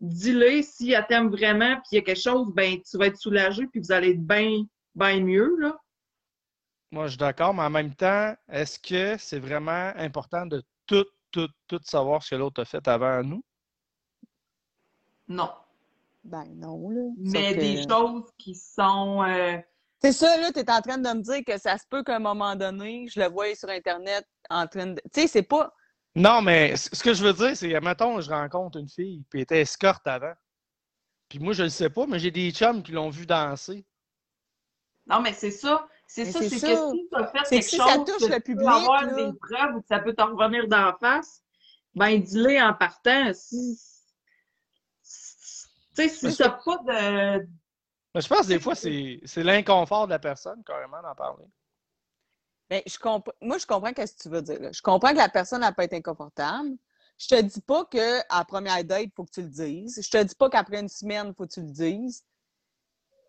Dis-le, 0.00 0.62
si 0.62 0.92
elle 0.92 1.06
t'aime 1.06 1.28
vraiment, 1.28 1.74
puis 1.76 1.88
il 1.92 1.94
y 1.96 1.98
a 1.98 2.02
quelque 2.02 2.20
chose, 2.20 2.52
ben 2.52 2.80
tu 2.80 2.98
vas 2.98 3.06
être 3.06 3.16
soulagé, 3.16 3.66
puis 3.66 3.80
vous 3.80 3.92
allez 3.92 4.10
être 4.10 4.24
bien 4.26 4.64
bien 4.94 5.20
mieux, 5.20 5.56
là. 5.58 5.76
Moi, 6.90 7.06
je 7.06 7.12
suis 7.12 7.18
d'accord, 7.18 7.54
mais 7.54 7.62
en 7.62 7.70
même 7.70 7.94
temps, 7.94 8.34
est-ce 8.50 8.78
que 8.78 9.16
c'est 9.18 9.38
vraiment 9.38 9.92
important 9.96 10.44
de 10.44 10.62
tout, 10.86 11.06
tout, 11.30 11.48
tout 11.66 11.80
savoir 11.84 12.22
ce 12.22 12.30
que 12.30 12.34
l'autre 12.34 12.60
a 12.60 12.64
fait 12.66 12.86
avant 12.86 13.22
nous? 13.22 13.42
Non. 15.28 15.50
Ben 16.24 16.44
non, 16.54 16.88
là. 16.90 17.10
Mais 17.18 17.54
que- 17.54 17.60
des 17.60 17.82
choses 17.88 18.30
qui 18.38 18.54
sont... 18.54 19.22
euh, 19.24 19.58
C'est 20.00 20.12
ça, 20.12 20.36
là, 20.38 20.52
tu 20.52 20.60
es 20.60 20.70
en 20.70 20.80
train 20.80 20.98
de 20.98 21.08
me 21.08 21.20
dire 21.22 21.42
que 21.46 21.58
ça 21.58 21.76
se 21.78 21.84
peut 21.88 22.02
qu'à 22.04 22.16
un 22.16 22.20
moment 22.20 22.54
donné, 22.56 23.06
je 23.08 23.20
le 23.20 23.28
voie 23.28 23.54
sur 23.54 23.68
Internet 23.68 24.24
en 24.50 24.66
train 24.66 24.86
de. 24.88 25.00
Tu 25.12 25.22
sais, 25.22 25.26
c'est 25.26 25.42
pas. 25.42 25.72
Non, 26.14 26.42
mais 26.42 26.76
ce 26.76 27.02
que 27.02 27.14
je 27.14 27.24
veux 27.24 27.32
dire, 27.32 27.56
c'est, 27.56 27.80
mettons, 27.80 28.20
je 28.20 28.30
rencontre 28.30 28.78
une 28.78 28.88
fille, 28.88 29.24
puis 29.30 29.40
elle 29.40 29.42
était 29.44 29.60
escorte 29.62 30.06
avant. 30.06 30.34
Puis 31.28 31.38
moi, 31.38 31.54
je 31.54 31.62
le 31.64 31.70
sais 31.70 31.88
pas, 31.90 32.06
mais 32.06 32.18
j'ai 32.18 32.30
des 32.30 32.50
chums 32.52 32.82
qui 32.82 32.92
l'ont 32.92 33.08
vu 33.08 33.24
danser. 33.26 33.86
Non, 35.06 35.20
mais 35.20 35.32
c'est 35.32 35.50
ça. 35.50 35.88
C'est 36.06 36.26
ça, 36.30 36.40
c'est 36.40 36.50
que 36.50 36.56
si 36.56 37.08
tu 37.10 37.16
as 37.16 37.26
fait 37.28 37.38
C'est 37.44 37.54
quelque 37.56 37.70
si 37.70 37.76
chose 37.78 37.86
ça 37.86 37.98
touche 37.98 38.28
que 38.28 38.32
le 38.34 38.34
tu 38.36 38.42
public, 38.42 38.66
peux 38.66 38.72
avoir 38.74 39.06
là. 39.06 39.14
des 39.14 39.32
preuves 39.38 39.76
ou 39.76 39.80
que 39.80 39.86
ça 39.88 39.98
peut 40.00 40.12
te 40.14 40.22
revenir 40.22 40.68
d'en 40.68 40.92
face, 40.98 41.42
ben 41.94 42.20
dis-le 42.20 42.60
en 42.62 42.74
partant. 42.74 43.32
Si, 43.32 43.78
tu 45.94 46.08
sais, 46.08 46.30
si 46.30 46.36
t'as 46.36 46.50
pas 46.50 46.78
de... 46.78 47.46
Mais 48.14 48.20
je 48.20 48.28
pense 48.28 48.42
que 48.42 48.48
des 48.48 48.60
fois, 48.60 48.74
c'est, 48.74 49.20
c'est 49.24 49.42
l'inconfort 49.42 50.06
de 50.06 50.12
la 50.12 50.18
personne, 50.18 50.62
carrément, 50.64 51.00
d'en 51.02 51.14
parler. 51.14 51.46
Ben, 52.68 52.82
je 52.86 52.98
comp... 52.98 53.30
Moi, 53.40 53.58
je 53.58 53.66
comprends 53.66 53.90
ce 53.96 54.12
que 54.12 54.22
tu 54.22 54.28
veux 54.28 54.42
dire. 54.42 54.60
là. 54.60 54.72
Je 54.72 54.82
comprends 54.82 55.12
que 55.12 55.16
la 55.18 55.28
personne 55.28 55.60
n'a 55.60 55.72
pas 55.72 55.84
été 55.84 55.96
inconfortable. 55.96 56.70
Je 57.18 57.28
te 57.28 57.40
dis 57.40 57.60
pas 57.60 57.84
qu'à 57.86 58.24
la 58.30 58.44
première 58.44 58.84
date, 58.84 59.02
il 59.04 59.12
faut 59.14 59.24
que 59.24 59.30
tu 59.30 59.42
le 59.42 59.48
dises. 59.48 60.00
Je 60.02 60.10
te 60.10 60.22
dis 60.22 60.34
pas 60.34 60.50
qu'après 60.50 60.80
une 60.80 60.88
semaine, 60.88 61.28
il 61.28 61.34
faut 61.34 61.46
que 61.46 61.52
tu 61.52 61.60
le 61.60 61.70
dises. 61.70 62.24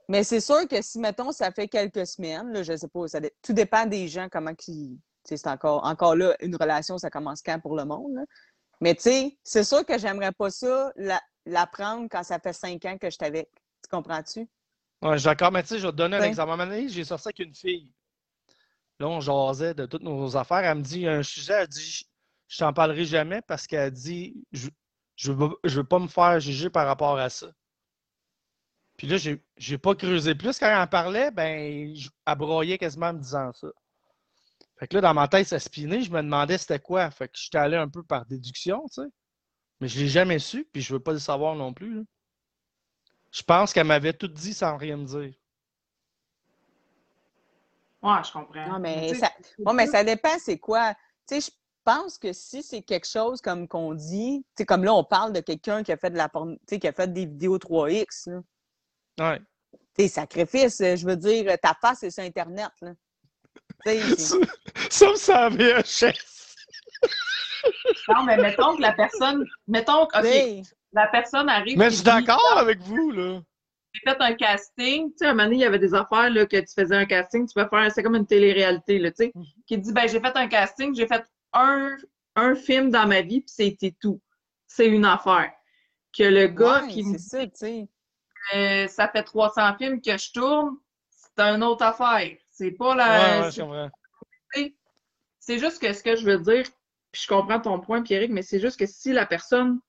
Mais 0.10 0.23
c'est 0.23 0.41
sûr 0.41 0.68
que 0.68 0.81
si, 0.81 0.99
mettons, 0.99 1.31
ça 1.31 1.52
fait 1.52 1.68
quelques 1.68 2.06
semaines, 2.06 2.52
là, 2.52 2.64
je 2.64 2.76
sais 2.76 2.88
pas, 2.88 3.07
ça 3.07 3.19
tout 3.41 3.53
dépend 3.53 3.85
des 3.85 4.07
gens, 4.07 4.27
comment 4.30 4.53
qui. 4.53 4.99
C'est 5.23 5.48
encore, 5.48 5.85
encore 5.85 6.15
là, 6.15 6.35
une 6.41 6.56
relation, 6.57 6.98
ça 6.98 7.10
commence 7.10 7.41
quand 7.41 7.60
pour 7.61 7.77
le 7.77 7.85
monde. 7.85 8.15
là. 8.15 8.23
Mais 8.81 8.95
tu 8.95 9.03
sais, 9.03 9.38
c'est 9.44 9.64
sûr 9.64 9.85
que 9.85 9.98
j'aimerais 9.98 10.34
pas 10.34 10.49
ça 10.49 10.91
la- 10.98 11.22
l'apprendre 11.45 12.07
quand 12.09 12.23
ça 12.23 12.39
fait 12.39 12.53
cinq 12.53 12.85
ans 12.85 12.97
que 12.97 13.09
je 13.09 13.17
avec. 13.21 13.49
Tu 13.83 13.89
comprends-tu? 13.89 14.47
Ouais, 15.03 15.13
je 15.13 15.17
suis 15.19 15.25
d'accord, 15.25 15.51
mais 15.51 15.61
tu 15.61 15.69
sais, 15.69 15.77
je 15.79 15.85
vais 15.85 15.91
te 15.91 15.97
donner 15.97 16.17
un 16.17 16.23
Ouais. 16.23 16.23
exemple. 16.23 16.49
À 16.49 16.53
un 16.53 16.57
moment 16.57 16.69
donné, 16.71 16.89
j'ai 16.89 17.03
sorti 17.03 17.27
avec 17.27 17.37
une 17.39 17.53
fille. 17.53 17.91
Là, 18.99 19.07
on 19.07 19.19
jasait 19.19 19.73
de 19.75 19.85
toutes 19.85 20.01
nos 20.03 20.35
affaires. 20.37 20.63
Elle 20.63 20.77
me 20.79 20.83
dit 20.83 21.07
un 21.07 21.21
sujet, 21.23 21.53
elle 21.53 21.67
dit 21.67 22.07
Je- 22.47 22.57
t'en 22.57 22.73
parlerai 22.73 23.05
jamais 23.05 23.41
parce 23.43 23.67
qu'elle 23.67 23.91
dit 23.91 24.45
Je 24.51 24.69
je 25.15 25.31
veux, 25.31 25.49
je 25.63 25.75
veux 25.77 25.83
pas 25.83 25.99
me 25.99 26.07
faire 26.07 26.39
juger 26.39 26.69
par 26.71 26.87
rapport 26.87 27.17
à 27.19 27.29
ça. 27.29 27.51
Puis 28.97 29.07
là, 29.07 29.17
j'ai 29.17 29.43
j'ai 29.57 29.77
pas 29.77 29.93
creusé 29.95 30.33
plus. 30.35 30.57
Quand 30.59 30.67
elle 30.67 30.77
en 30.77 30.87
parlait, 30.87 31.29
ben, 31.31 31.93
elle 32.25 32.35
broyait 32.37 32.77
quasiment 32.79 33.07
en 33.07 33.13
me 33.13 33.19
disant 33.19 33.51
ça. 33.53 33.67
Fait 34.79 34.87
que 34.87 34.93
là, 34.95 35.01
dans 35.01 35.13
ma 35.15 35.27
tête, 35.27 35.47
ça 35.47 35.57
spinait. 35.59 36.01
Je 36.03 36.11
me 36.11 36.21
demandais 36.21 36.57
c'était 36.59 36.77
quoi. 36.79 37.09
Fait 37.09 37.27
que 37.27 37.33
j'étais 37.37 37.57
allé 37.57 37.75
un 37.77 37.89
peu 37.89 38.03
par 38.03 38.25
déduction, 38.27 38.83
tu 38.93 39.01
sais. 39.01 39.07
Mais 39.84 39.89
je 39.89 39.99
l'ai 39.99 40.07
jamais 40.07 40.39
su, 40.39 40.64
puis 40.72 40.81
je 40.81 40.93
veux 40.93 41.01
pas 41.01 41.11
le 41.11 41.19
savoir 41.19 41.55
non 41.55 41.73
plus. 41.73 41.95
là. 41.95 42.01
Je 43.31 43.43
pense 43.43 43.73
qu'elle 43.73 43.85
m'avait 43.85 44.14
tout 44.14 44.30
dit 44.30 44.53
sans 44.53 44.77
rien 44.77 44.95
me 44.95 45.03
dire. 45.03 45.34
Ouais, 48.01 48.23
je 48.26 48.31
comprends. 48.31 48.65
Non, 48.65 48.80
mais 48.80 49.14
ça- 49.14 49.34
Bon, 49.60 49.73
mais 49.73 49.88
ça 49.88 50.05
dépend, 50.05 50.39
c'est 50.39 50.57
quoi? 50.57 50.93
Tu 51.27 51.41
sais, 51.41 51.51
je 51.51 51.57
pense 51.84 52.18
que 52.18 52.31
si 52.31 52.64
c'est 52.64 52.81
quelque 52.81 53.05
chose 53.05 53.41
comme 53.41 53.68
qu'on 53.68 53.93
dit, 53.93 54.45
tu 54.55 54.61
sais, 54.61 54.65
comme 54.65 54.85
là, 54.85 54.93
on 54.93 55.03
parle 55.03 55.34
de 55.34 55.41
quelqu'un 55.41 55.84
qui 55.84 55.91
a 55.91 55.97
fait 55.97 56.11
de 56.11 56.15
la 56.18 56.30
porn- 56.30 56.55
tu 56.60 56.76
sais, 56.76 56.80
qui 56.80 56.88
a 56.88 56.93
fait 56.93 57.11
des 57.11 57.26
vidéos 57.26 57.57
3X, 57.57 58.30
là. 59.18 59.31
Ouais. 59.31 59.41
Sais, 59.97 60.07
sacrifice, 60.07 60.80
euh, 60.80 60.95
je 60.95 61.05
veux 61.05 61.18
dire, 61.18 61.57
ta 61.61 61.73
face 61.73 62.03
est 62.03 62.11
sur 62.11 62.23
Internet, 62.23 62.72
là. 62.81 62.93
C'est- 63.85 64.39
Ça 64.89 65.10
me 65.10 65.15
savait 65.18 65.73
VHS. 65.81 66.32
Non, 68.10 68.23
mais 68.23 68.38
mettons 68.38 68.76
que 68.76 68.81
la 68.81 68.94
personne... 68.94 69.45
Mettons 69.68 70.06
que, 70.07 70.60
OK, 70.60 70.65
la 70.94 71.07
personne 71.07 71.49
arrive... 71.49 71.77
Mais 71.77 71.90
je 71.90 71.95
suis 71.95 72.03
d'accord 72.03 72.57
avec 72.57 72.80
vous, 72.80 73.11
là. 73.11 73.41
J'ai 73.94 74.02
fait 74.11 74.22
un 74.22 74.34
casting, 74.34 75.11
tu 75.11 75.18
sais, 75.18 75.26
à 75.26 75.30
un 75.30 75.34
moment 75.34 75.44
donné, 75.44 75.57
il 75.57 75.61
y 75.61 75.65
avait 75.65 75.77
des 75.80 75.94
affaires, 75.94 76.30
là, 76.31 76.45
que 76.48 76.57
tu 76.57 76.73
faisais 76.76 76.95
un 76.95 77.06
casting, 77.06 77.48
tu 77.48 77.53
peux 77.53 77.68
faire, 77.68 77.91
c'est 77.91 78.02
comme 78.02 78.15
une 78.15 78.26
télé-réalité, 78.26 78.98
là, 78.98 79.11
tu 79.11 79.26
sais, 79.26 79.31
Mhm. 79.35 79.45
qui 79.68 79.77
dit, 79.77 79.94
ben, 79.94 80.07
j'ai 80.07 80.19
fait 80.19 80.35
un 80.35 80.48
casting, 80.48 80.95
j'ai 80.95 81.06
fait 81.06 81.23
un, 81.53 81.95
un 82.35 82.56
film 82.56 82.90
dans 82.90 83.07
ma 83.07 83.22
vie, 83.22 83.41
puis 83.41 83.53
c'était 83.53 83.95
tout. 84.02 84.19
C'est 84.65 84.88
une 84.88 85.06
affaire. 85.06 85.52
Que 86.18 86.23
le 86.23 86.48
gars 86.48 86.81
ouais, 86.81 86.88
qui 86.88 87.03
me 87.03 87.18
c'est 87.18 87.38
ça, 87.38 87.45
tu 87.45 87.52
sais. 87.53 87.88
Euh, 88.56 88.88
ça 88.88 89.07
fait 89.07 89.23
300 89.23 89.77
films 89.77 90.02
que 90.02 90.18
je 90.18 90.31
tourne, 90.31 90.76
c'est 91.10 91.40
une 91.44 91.64
autre 91.64 91.84
affaire. 91.84 92.35
C'est 92.49 92.72
pas 92.72 92.95
la. 92.95 93.49
ouais, 94.56 94.73
c'est 95.40 95.60
juste 95.60 95.81
que 95.81 95.91
ce 95.94 96.02
que 96.03 96.15
je 96.15 96.26
veux 96.26 96.40
dire, 96.40 96.65
puis 97.14 97.22
je 97.22 97.27
comprends 97.27 97.60
ton 97.61 97.80
point, 97.80 98.02
Pierrick, 98.02 98.31
mais 98.31 98.41
c'est 98.41 98.60
juste 98.60 98.77
que 98.77 98.88
si 98.88 99.14
la 99.14 99.26
personne. 99.27 99.80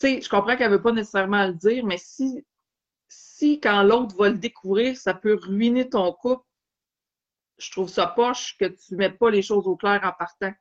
Tu 0.00 0.08
sais, 0.08 0.20
je 0.20 0.28
comprends 0.28 0.56
qu'elle 0.56 0.72
veut 0.72 0.82
pas 0.82 0.90
nécessairement 0.90 1.46
le 1.46 1.54
dire, 1.54 1.86
mais 1.86 1.96
si, 1.96 2.44
si 3.08 3.60
quand 3.60 3.84
l'autre 3.84 4.16
va 4.16 4.28
le 4.30 4.36
découvrir, 4.38 4.96
ça 4.96 5.14
peut 5.14 5.38
ruiner 5.40 5.88
ton 5.88 6.12
couple, 6.12 6.44
je 7.56 7.70
trouve 7.70 7.88
ça 7.88 8.08
poche 8.08 8.56
que 8.58 8.64
tu 8.64 8.94
ne 8.94 8.96
mettes 8.98 9.16
pas 9.16 9.30
les 9.30 9.42
choses 9.42 9.68
au 9.68 9.76
clair 9.76 10.00
en 10.02 10.12
partant. 10.12 10.52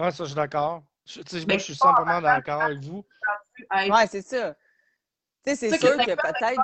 Ouais, 0.00 0.10
ça, 0.10 0.24
je 0.24 0.30
suis 0.30 0.34
d'accord. 0.34 0.82
Je- 1.06 1.20
tu 1.20 1.38
sais, 1.38 1.46
moi, 1.46 1.58
je 1.58 1.62
suis 1.64 1.76
100% 1.76 2.20
d'accord 2.20 2.62
avec 2.62 2.80
vous. 2.80 3.06
Ouais, 3.70 4.06
c'est 4.08 4.22
ça. 4.22 4.54
Tu 5.44 5.54
sais, 5.54 5.56
c'est 5.56 5.70
que 5.70 5.86
sûr 5.86 5.96
t'as 5.96 6.04
que 6.04 6.20
fait, 6.20 6.32
peut-être. 6.32 6.62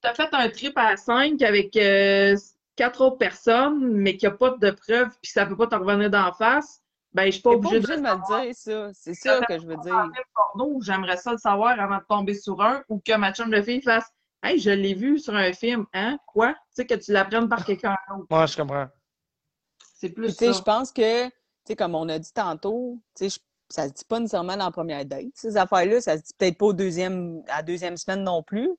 Tu 0.00 0.08
as 0.08 0.14
fait 0.14 0.28
un 0.32 0.48
trip 0.48 0.78
à 0.78 0.96
5 0.96 1.42
avec 1.42 1.76
euh, 1.76 2.36
quatre 2.78 3.00
autres 3.00 3.18
personnes, 3.18 3.80
mais 3.80 4.16
qu'il 4.16 4.28
n'y 4.28 4.34
a 4.34 4.38
pas 4.38 4.50
de 4.50 4.70
preuves, 4.70 5.10
puis 5.20 5.32
ça 5.32 5.44
ne 5.44 5.50
peut 5.50 5.56
pas 5.56 5.66
te 5.66 5.74
revenir 5.74 6.08
d'en 6.10 6.32
face, 6.32 6.80
ben 7.12 7.26
je 7.26 7.32
suis 7.32 7.42
pas 7.42 7.50
obligée 7.50 7.78
obligé 7.78 7.96
de 7.96 8.02
me 8.02 8.10
le 8.10 8.44
dire, 8.44 8.54
ça. 8.54 8.90
C'est 8.94 9.14
ça 9.14 9.40
que 9.40 9.58
je 9.58 9.66
veux 9.66 9.76
dire. 9.78 10.08
j'aimerais 10.80 11.16
ça 11.16 11.32
le 11.32 11.38
savoir 11.38 11.78
avant 11.80 11.98
de 11.98 12.04
tomber 12.08 12.34
sur 12.34 12.62
un, 12.62 12.82
ou 12.88 13.02
que 13.04 13.16
ma 13.16 13.34
chum 13.34 13.50
de 13.50 13.60
fille 13.60 13.82
fasse 13.82 14.06
Hey, 14.40 14.60
je 14.60 14.70
l'ai 14.70 14.94
vu 14.94 15.18
sur 15.18 15.34
un 15.34 15.52
film, 15.52 15.86
hein? 15.92 16.16
Quoi? 16.28 16.52
Tu 16.52 16.56
sais, 16.70 16.86
que 16.86 16.94
tu 16.94 17.10
l'apprennes 17.10 17.48
par 17.48 17.64
quelqu'un 17.64 17.96
d'autre. 18.08 18.26
Moi, 18.30 18.46
je 18.46 18.56
comprends. 18.56 18.86
C'est 19.96 20.10
plus 20.10 20.28
tu 20.28 20.34
sais, 20.34 20.52
ça. 20.52 20.58
je 20.60 20.62
pense 20.62 20.92
que, 20.92 21.26
tu 21.26 21.32
sais, 21.66 21.74
comme 21.74 21.96
on 21.96 22.08
a 22.08 22.20
dit 22.20 22.32
tantôt, 22.32 23.00
tu 23.16 23.28
sais, 23.28 23.40
ça 23.68 23.88
se 23.88 23.94
dit 23.94 24.04
pas 24.04 24.20
nécessairement 24.20 24.56
dans 24.56 24.66
la 24.66 24.70
première 24.70 25.04
date. 25.04 25.26
Ces 25.34 25.56
affaires-là, 25.56 26.00
ça 26.00 26.16
se 26.16 26.22
dit 26.22 26.32
peut-être 26.38 26.56
pas 26.56 26.66
au 26.66 26.72
deuxième, 26.72 27.42
à 27.48 27.56
la 27.56 27.62
deuxième 27.64 27.96
semaine 27.96 28.22
non 28.22 28.44
plus. 28.44 28.70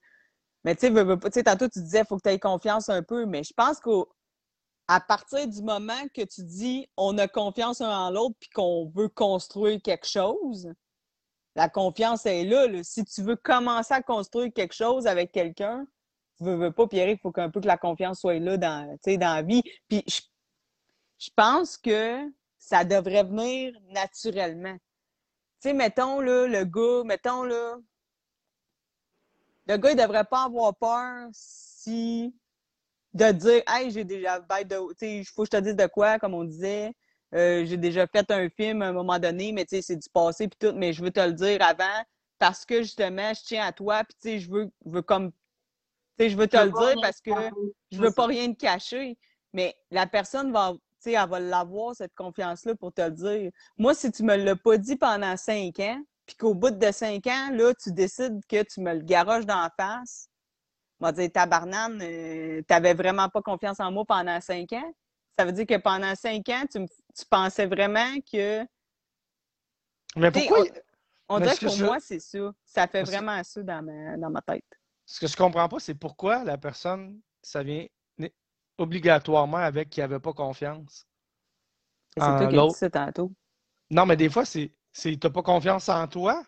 Mais 0.63 0.75
tu 0.75 0.93
sais, 1.31 1.43
tantôt, 1.43 1.69
tu 1.69 1.79
disais, 1.79 2.03
faut 2.05 2.17
que 2.17 2.23
tu 2.23 2.29
aies 2.29 2.39
confiance 2.39 2.89
un 2.89 3.01
peu. 3.01 3.25
Mais 3.25 3.43
je 3.43 3.53
pense 3.53 3.79
qu'à 3.79 4.99
partir 4.99 5.47
du 5.47 5.61
moment 5.61 6.07
que 6.13 6.23
tu 6.23 6.43
dis, 6.43 6.87
on 6.97 7.17
a 7.17 7.27
confiance 7.27 7.81
un 7.81 7.89
en 7.89 8.11
l'autre 8.11 8.35
puis 8.39 8.49
qu'on 8.49 8.91
veut 8.93 9.09
construire 9.09 9.81
quelque 9.81 10.07
chose, 10.07 10.71
la 11.55 11.69
confiance 11.69 12.25
est 12.25 12.43
là, 12.43 12.67
là. 12.67 12.83
Si 12.83 13.03
tu 13.05 13.21
veux 13.21 13.35
commencer 13.35 13.93
à 13.93 14.01
construire 14.01 14.51
quelque 14.53 14.75
chose 14.75 15.07
avec 15.07 15.31
quelqu'un, 15.31 15.85
tu 16.37 16.43
veux, 16.43 16.55
veux 16.55 16.71
pas, 16.71 16.87
Pierre, 16.87 17.09
il 17.09 17.17
faut 17.17 17.31
qu'un 17.31 17.49
peu 17.49 17.59
que 17.61 17.67
la 17.67 17.77
confiance 17.77 18.19
soit 18.19 18.39
là 18.39 18.57
dans, 18.57 18.97
dans 19.05 19.19
la 19.19 19.41
vie. 19.41 19.63
Puis 19.87 20.03
je 20.07 20.21
je 21.19 21.29
pense 21.35 21.77
que 21.77 22.31
ça 22.57 22.83
devrait 22.83 23.23
venir 23.23 23.77
naturellement. 23.89 24.75
Tu 25.61 25.69
sais, 25.69 25.73
mettons, 25.73 26.21
là, 26.21 26.47
le 26.47 26.63
gars, 26.63 27.03
mettons, 27.05 27.43
là, 27.43 27.77
le 29.69 29.77
gars, 29.77 29.91
il 29.91 29.95
devrait 29.95 30.25
pas 30.25 30.43
avoir 30.43 30.75
peur 30.75 31.29
si 31.31 32.35
de 33.13 33.31
dire, 33.31 33.63
hey, 33.67 33.89
j'ai 33.91 34.03
déjà, 34.03 34.39
ben, 34.41 34.63
de, 34.63 34.93
tu 34.95 35.25
faut 35.25 35.43
que 35.43 35.49
je 35.51 35.57
te 35.57 35.63
dise 35.63 35.75
de 35.75 35.87
quoi, 35.87 36.19
comme 36.19 36.33
on 36.33 36.43
disait, 36.43 36.93
Euh, 37.35 37.63
j'ai 37.63 37.77
déjà 37.77 38.07
fait 38.07 38.31
un 38.31 38.49
film 38.49 38.81
à 38.81 38.87
un 38.87 38.91
moment 38.91 39.19
donné, 39.19 39.51
mais 39.51 39.63
tu 39.63 39.75
sais, 39.75 39.81
c'est 39.83 39.95
du 39.97 40.09
passé 40.09 40.47
puis 40.47 40.57
tout, 40.59 40.75
mais 40.75 40.93
je 40.93 41.03
veux 41.03 41.11
te 41.11 41.19
le 41.19 41.33
dire 41.33 41.61
avant 41.61 42.03
parce 42.39 42.65
que 42.65 42.81
justement, 42.81 43.31
je 43.35 43.41
tiens 43.45 43.67
à 43.67 43.71
toi, 43.71 44.03
puis 44.03 44.15
tu 44.19 44.29
sais, 44.29 44.39
je 44.39 44.49
veux, 44.49 44.71
je 44.83 44.89
veux 44.89 45.03
comme, 45.03 45.31
tu 45.31 45.37
sais, 46.17 46.29
je 46.31 46.35
veux 46.35 46.47
te 46.47 46.57
le 46.57 46.71
dire 46.71 46.95
parce 47.03 47.21
que 47.21 47.31
je 47.91 47.99
veux 47.99 48.11
pas 48.11 48.25
rien 48.25 48.51
te 48.51 48.57
cacher, 48.57 49.15
mais 49.53 49.75
la 49.91 50.07
personne 50.07 50.51
va, 50.51 50.73
tu 50.73 50.79
sais, 51.01 51.11
elle 51.11 51.29
va 51.29 51.39
l'avoir, 51.39 51.95
cette 51.95 52.15
confiance-là, 52.15 52.73
pour 52.73 52.91
te 52.91 53.01
le 53.01 53.11
dire. 53.11 53.51
Moi, 53.77 53.93
si 53.93 54.11
tu 54.11 54.23
me 54.23 54.35
l'as 54.35 54.55
pas 54.55 54.77
dit 54.77 54.95
pendant 54.95 55.37
cinq 55.37 55.79
ans, 55.81 56.01
puis 56.29 56.37
qu'au 56.37 56.53
bout 56.53 56.69
de 56.69 56.91
cinq 56.91 57.25
ans, 57.25 57.49
là, 57.53 57.73
tu 57.73 57.91
décides 57.91 58.39
que 58.47 58.61
tu 58.61 58.81
me 58.81 58.93
le 58.93 59.01
garoches 59.01 59.47
dans 59.47 59.61
la 59.63 59.71
face, 59.75 60.29
va 60.99 61.11
dire, 61.11 61.31
tabarnane, 61.31 61.99
euh, 62.03 62.61
t'avais 62.67 62.93
vraiment 62.93 63.29
pas 63.29 63.41
confiance 63.41 63.79
en 63.79 63.91
moi 63.91 64.05
pendant 64.05 64.39
cinq 64.39 64.73
ans. 64.73 64.93
Ça 65.39 65.43
veut 65.43 65.51
dire 65.53 65.65
que 65.65 65.77
pendant 65.77 66.13
cinq 66.13 66.47
ans, 66.49 66.65
tu, 66.71 66.81
me- 66.81 66.85
tu 66.85 67.25
pensais 67.31 67.65
vraiment 67.65 68.13
que... 68.31 68.63
Mais 70.17 70.29
pourquoi? 70.29 70.59
On, 71.29 71.35
on 71.35 71.39
Mais 71.39 71.45
dirait 71.45 71.57
que 71.57 71.65
pour 71.65 71.75
je- 71.75 71.85
moi, 71.85 71.97
c'est 71.99 72.19
ça. 72.19 72.53
Ça 72.63 72.87
fait 72.87 72.99
Parce 72.99 73.09
vraiment 73.09 73.43
ça 73.43 73.63
dans 73.63 73.81
ma, 73.81 74.17
dans 74.17 74.29
ma 74.29 74.41
tête. 74.43 74.65
Ce 75.07 75.19
que 75.19 75.25
je 75.25 75.35
comprends 75.35 75.67
pas, 75.67 75.79
c'est 75.79 75.95
pourquoi 75.95 76.43
la 76.43 76.59
personne, 76.59 77.19
ça 77.41 77.63
vient 77.63 77.87
obligatoirement 78.77 79.57
avec 79.57 79.89
qui 79.89 79.99
avait 79.99 80.19
pas 80.19 80.33
confiance. 80.33 81.07
C'est 82.13 82.21
toi 82.21 82.47
qui 82.47 82.55
as 82.55 82.67
dit 82.67 82.73
ça 82.75 82.89
tantôt. 82.91 83.31
Non, 83.89 84.05
mais 84.05 84.15
des 84.15 84.29
fois, 84.29 84.45
c'est 84.45 84.71
c'est 84.91 85.17
t'as 85.19 85.29
pas 85.29 85.43
confiance 85.43 85.89
en 85.89 86.07
toi. 86.07 86.43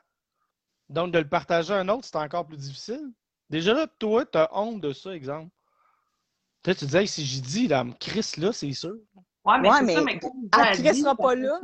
Donc, 0.89 1.11
de 1.13 1.19
le 1.19 1.27
partager 1.27 1.73
à 1.73 1.77
un 1.77 1.89
autre, 1.89 2.05
c'est 2.05 2.17
encore 2.17 2.45
plus 2.45 2.57
difficile. 2.57 3.11
Déjà 3.49 3.73
là, 3.73 3.87
toi, 3.99 4.25
t'as 4.25 4.49
honte 4.51 4.81
de 4.81 4.93
ça, 4.93 5.13
exemple. 5.15 5.49
Tu 6.63 6.71
sais, 6.71 6.75
tu 6.75 6.85
disais, 6.85 7.05
si 7.05 7.25
j'y 7.25 7.41
dis, 7.41 7.67
là, 7.67 7.85
Chris, 7.99 8.33
là, 8.37 8.51
c'est 8.51 8.71
sûr. 8.73 8.95
Ouais, 9.43 9.59
mais 9.59 9.69
Ouais, 9.69 9.75
c'est 9.79 9.95
ça, 9.95 10.01
mais 10.01 10.13
elle 10.13 10.77
tu 10.77 10.87
as 10.87 10.93
ça 10.93 11.15
pas 11.15 11.35
là. 11.35 11.59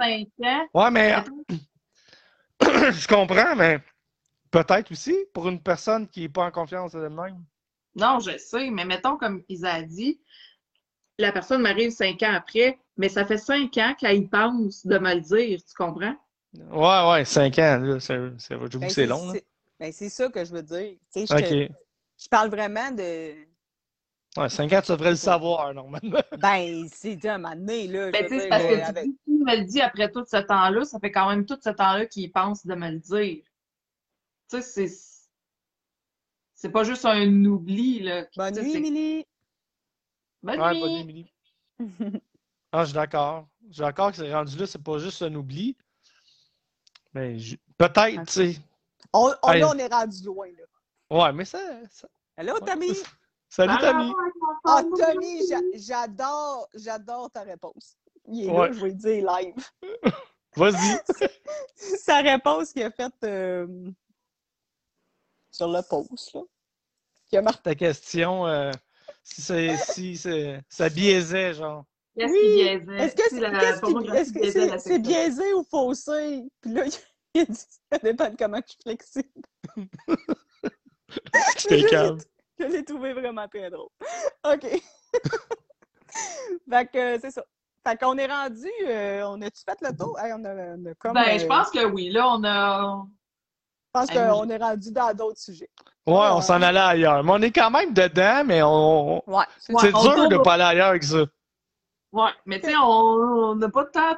Ouais, 0.74 0.91
mais 0.91 1.16
je 2.62 3.08
comprends, 3.08 3.56
mais 3.56 3.80
peut-être 4.49 4.91
aussi 4.91 5.16
pour 5.34 5.48
une 5.48 5.62
personne 5.62 6.08
qui 6.08 6.22
n'est 6.22 6.30
pas 6.30 6.45
en 6.45 6.52
confiance 6.52 6.94
d'elle-même. 6.94 7.44
Non, 7.95 8.20
je 8.20 8.38
sais, 8.38 8.70
mais 8.70 8.86
mettons, 8.86 9.18
comme 9.18 9.44
Isa 9.49 9.74
a 9.76 9.82
dit, 9.84 10.20
la 11.20 11.32
personne 11.32 11.62
m'arrive 11.62 11.91
cinq 11.91 12.22
ans 12.24 12.34
après, 12.34 12.80
mais 12.95 13.10
ça 13.10 13.26
fait 13.26 13.38
cinq 13.38 13.78
ans 13.78 13.94
qu'elle 13.98 14.18
y 14.18 14.28
pense 14.28 14.86
de 14.86 14.98
me 14.98 15.16
le 15.16 15.22
dire, 15.22 15.60
tu 15.64 15.74
comprends? 15.76 16.16
Ouais, 16.72 17.10
ouais, 17.12 17.26
5 17.26 17.58
ans, 17.60 17.78
là, 17.80 18.00
c'est, 18.00 18.18
Ben, 18.18 18.90
c'est 18.90 19.06
long, 19.06 19.32
c'est- 19.32 19.46
ben, 19.80 19.92
c'est 19.92 20.10
ça 20.10 20.30
que 20.30 20.44
je 20.44 20.52
veux 20.52 20.64
dire. 20.64 20.94
Tu 21.14 21.26
sais, 21.26 21.26
je, 21.28 21.34
OK. 21.34 21.42
te- 21.70 21.74
je 22.24 22.28
parle 22.30 22.50
vraiment 22.50 22.92
de. 22.92 23.34
Ouais, 24.38 24.50
5 24.50 24.72
ans, 24.74 24.82
tu 24.84 24.92
devrais 24.92 25.12
le 25.12 25.16
savoir, 25.16 25.74
normalement. 25.74 26.20
Ben, 26.42 26.88
c'est 26.92 27.24
un 27.26 27.38
moment 27.38 27.56
donné, 27.56 27.88
là. 27.88 28.12
Ben, 28.12 28.26
tu 28.28 28.40
sais, 28.40 28.50
parce 28.50 28.64
que 28.64 28.76
tu 28.76 28.82
avec- 28.82 29.06
tu 29.06 29.32
me 29.32 29.56
le 29.58 29.64
dis 29.66 29.82
après 29.82 30.12
tout 30.12 30.26
ce 30.26 30.38
temps-là, 30.38 30.84
ça 30.86 31.00
fait 31.00 31.12
quand 31.12 31.30
même 31.30 31.46
tout 31.46 31.58
ce 31.64 31.70
temps-là 31.70 32.06
qu'il 32.06 32.32
pense 32.32 32.66
de 32.66 32.76
me 32.76 32.92
le 32.92 33.00
dire. 33.00 33.44
Tu 34.50 34.62
sais, 34.62 34.62
c'est. 34.62 34.88
C'est 36.56 36.72
pas 36.72 36.84
juste 36.84 37.06
un 37.06 37.46
oubli, 37.46 38.00
là. 38.00 38.26
Bonne 38.36 38.60
nuit, 38.60 38.76
Émilie. 38.76 39.26
Bonne 40.42 40.60
Ouais, 40.60 40.74
nuit! 40.74 40.80
bonne 40.80 40.92
nuit, 40.94 41.02
Émilie. 41.02 41.34
Ah, 42.72 42.82
je 42.82 42.86
suis 42.90 42.94
d'accord. 42.96 43.48
Je 43.68 43.74
suis 43.74 43.82
d'accord 43.82 44.10
que 44.12 44.18
c'est 44.18 44.34
rendu 44.34 44.58
là, 44.58 44.66
c'est 44.66 44.82
pas 44.82 44.98
juste 44.98 45.22
un 45.22 45.34
oubli. 45.36 45.76
Mais 47.18 47.39
je- 47.39 47.56
peut-être, 47.77 48.26
tu 48.27 48.31
sais. 48.53 48.60
on, 49.11 49.34
on, 49.41 49.52
Hey. 49.52 49.61
là, 49.61 49.69
on 49.73 49.77
est 49.77 49.91
rendu 49.91 50.23
loin, 50.23 50.48
là. 50.48 51.18
Ouais, 51.26 51.34
mais 51.34 51.45
ça. 51.45 51.60
ça- 51.89 52.07
Allô, 52.35 52.53
ouais, 52.53 52.60
Tommy? 52.60 52.89
Salut, 53.49 53.77
Tommy. 53.80 54.14
Ah, 54.65 54.84
Tommy, 54.84 55.48
j'a- 55.48 55.60
j'adore, 55.73 56.68
j'adore 56.76 57.31
ta 57.31 57.41
réponse. 57.41 57.98
Il 58.27 58.45
est 58.45 58.52
Ouais. 58.52 58.68
là, 58.68 58.73
je 58.73 58.80
vais 58.81 58.89
le 58.89 58.94
dire 58.94 59.26
live. 59.31 59.56
Vas-y. 60.56 60.99
Sa 61.76 62.18
réponse 62.22 62.72
qu'il 62.73 62.84
a 62.84 62.91
faite 62.91 63.14
euh, 63.23 63.89
sur 65.52 65.68
le 65.69 65.81
post, 65.81 66.34
là. 66.34 66.41
Qui 67.30 67.38
a 67.38 67.41
marqué. 67.41 67.61
Ta 67.64 67.76
question, 67.76 68.45
euh, 68.48 68.72
si, 69.23 69.41
c'est, 69.41 69.77
si 69.77 70.18
ça 70.69 70.89
biaisait, 70.89 71.53
genre. 71.56 71.85
Qu'est-ce 72.18 72.31
Oui. 72.34 72.39
qui 72.41 72.53
biaisait? 72.64 72.98
Est-ce 73.06 73.15
que 73.15 74.80
c'est 74.80 74.89
que 74.89 74.98
biaisé 74.98 75.53
ou 75.53 75.64
faussé? 75.64 76.44
Puis 76.61 76.73
là, 76.73 76.84
il 77.35 77.41
a 77.41 77.45
dit 77.45 77.65
ça 77.91 77.98
dépend 78.02 78.30
de 78.30 78.35
comment 78.38 78.57
je 78.65 78.72
suis 78.72 78.80
flexible. 78.84 79.30
J'étais 81.57 81.84
calme. 81.89 82.18
Je 82.60 82.65
l'ai 82.65 82.84
trouvé 82.84 83.14
vraiment 83.14 83.48
très 83.48 83.69
drôle. 83.69 83.89
OK. 84.45 84.61
fait 86.69 86.85
que 86.91 86.98
euh, 86.98 87.18
c'est 87.22 87.31
ça. 87.31 87.44
Fait 87.88 87.98
qu'on 87.98 88.18
est 88.18 88.26
rendu, 88.27 88.68
euh, 88.88 89.23
on 89.27 89.41
a-tu 89.41 89.61
fait 89.64 89.77
le 89.81 89.95
tour? 89.95 90.18
Hey, 90.19 90.34
on 90.34 90.44
a, 90.44 90.53
on 90.53 90.85
a 90.88 90.94
comme, 90.95 91.14
Ben, 91.14 91.35
euh, 91.35 91.39
je 91.39 91.45
pense 91.45 91.69
que 91.69 91.85
oui. 91.85 92.10
Là, 92.10 92.27
on 92.30 92.44
a. 92.44 93.06
je 93.06 93.91
pense 93.94 94.10
Hey, 94.11 94.18
qu'on 94.18 94.49
est 94.49 94.57
rendu 94.57 94.91
dans 94.91 95.14
d'autres 95.14 95.39
sujets. 95.39 95.69
Ouais, 96.06 96.27
on 96.31 96.41
s'en 96.41 96.61
allait 96.61 96.80
ailleurs. 96.80 97.23
Mais 97.23 97.31
on 97.31 97.41
est 97.41 97.52
quand 97.52 97.69
même 97.69 97.94
dedans, 97.94 98.44
mais 98.45 98.61
on. 98.64 99.18
Ouais, 99.30 99.45
c'est 99.60 99.73
Ouais, 99.73 99.81
c'est 99.81 99.95
on 99.95 100.02
dur 100.02 100.15
tourne 100.15 100.30
de 100.30 100.35
au- 100.38 100.41
pas 100.41 100.53
aller 100.56 100.64
ailleurs 100.64 100.88
avec 100.88 101.03
ça. 101.03 101.26
Ouais, 102.18 102.31
mais 102.45 102.60
tu 102.60 102.68
sais, 102.69 102.76
on 102.81 103.56
n'a 103.56 103.69
pas 103.69 103.84
de 103.84 103.91
temps. 103.91 104.18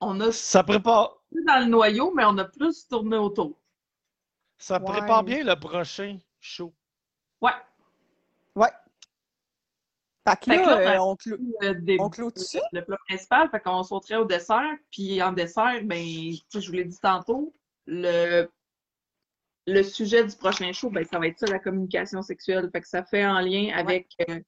On 0.00 0.20
a 0.20 0.30
Ça 0.32 0.62
prépare, 0.62 1.18
plus 1.30 1.44
dans 1.44 1.58
le 1.58 1.66
noyau, 1.66 2.12
mais 2.14 2.24
on 2.24 2.38
a 2.38 2.44
plus 2.44 2.86
tourné 2.86 3.16
autour. 3.16 3.58
ça 4.58 4.78
Ouais. 4.78 4.84
prépare 4.84 5.24
bien 5.24 5.42
le 5.42 5.56
prochain 5.58 6.18
show. 6.38 6.72
Ouais. 7.40 7.50
Ouais. 8.54 8.68
Fait 10.28 10.36
que 10.36 10.44
Fait 10.52 10.62
que 10.62 10.68
là, 10.68 10.94
euh, 10.96 10.98
on, 11.00 11.16
clôt, 11.16 11.36
on 11.98 12.10
clôt 12.10 12.30
tout 12.30 12.42
ça. 12.42 12.60
le 12.72 12.84
plat 12.84 12.96
principal, 13.08 13.50
fait 13.50 13.60
qu'on 13.60 13.82
sauterait 13.82 14.16
au 14.16 14.24
dessert. 14.24 14.70
Puis 14.92 15.20
en 15.22 15.32
dessert, 15.32 15.80
ben, 15.84 15.98
tu 16.04 16.36
sais, 16.48 16.60
je 16.60 16.66
vous 16.68 16.76
l'ai 16.76 16.84
dit 16.84 16.98
tantôt, 17.00 17.52
le, 17.86 18.48
le 19.66 19.82
sujet 19.82 20.24
du 20.24 20.36
prochain 20.36 20.72
show, 20.72 20.90
ben, 20.90 21.04
ça 21.04 21.18
va 21.18 21.26
être 21.26 21.38
ça, 21.40 21.46
la 21.46 21.58
communication 21.58 22.22
sexuelle. 22.22 22.70
Fait 22.70 22.80
que 22.82 22.88
ça 22.88 23.02
fait 23.02 23.26
en 23.26 23.40
lien 23.40 23.72
avec 23.74 24.14
euh, 24.28 24.40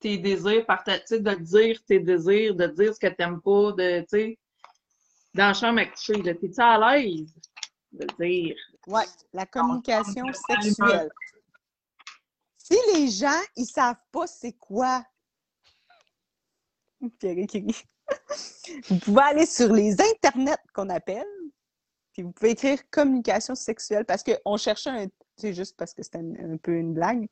tes 0.00 0.18
désirs, 0.18 0.64
tu 0.66 0.92
sais, 1.06 1.20
de 1.20 1.34
dire 1.34 1.80
tes 1.84 2.00
désirs, 2.00 2.54
de 2.54 2.66
dire 2.66 2.94
ce 2.94 2.98
que 3.00 3.06
t'aimes 3.08 3.40
pas, 3.40 3.72
de, 3.72 4.00
tu 4.00 4.06
sais, 4.08 4.38
dans 5.34 5.48
la 5.48 5.54
chambre 5.54 5.80
à 5.80 5.86
coucher, 5.86 6.14
là, 6.22 6.34
t'es-tu 6.34 6.60
à 6.60 6.78
l'aise 6.96 7.32
de 7.92 8.06
dire? 8.18 8.56
Ouais, 8.86 9.04
la 9.32 9.46
communication 9.46 10.24
on- 10.26 10.32
sexuelle. 10.62 11.10
Si 12.56 12.76
les 12.94 13.08
gens, 13.08 13.40
ils 13.56 13.66
savent 13.66 13.96
pas 14.12 14.26
c'est 14.26 14.52
quoi, 14.52 15.04
vous 17.00 17.08
pouvez 19.02 19.22
aller 19.22 19.46
sur 19.46 19.72
les 19.72 19.96
internets 20.00 20.56
qu'on 20.74 20.88
appelle, 20.90 21.26
puis 22.12 22.22
vous 22.22 22.32
pouvez 22.32 22.50
écrire 22.50 22.78
communication 22.90 23.54
sexuelle 23.54 24.04
parce 24.04 24.22
qu'on 24.22 24.56
cherchait 24.56 24.90
un. 24.90 25.06
Sais, 25.36 25.54
juste 25.54 25.76
parce 25.78 25.94
que 25.94 26.02
c'était 26.02 26.18
un, 26.18 26.52
un 26.52 26.56
peu 26.58 26.72
une 26.72 26.92
blague. 26.92 27.26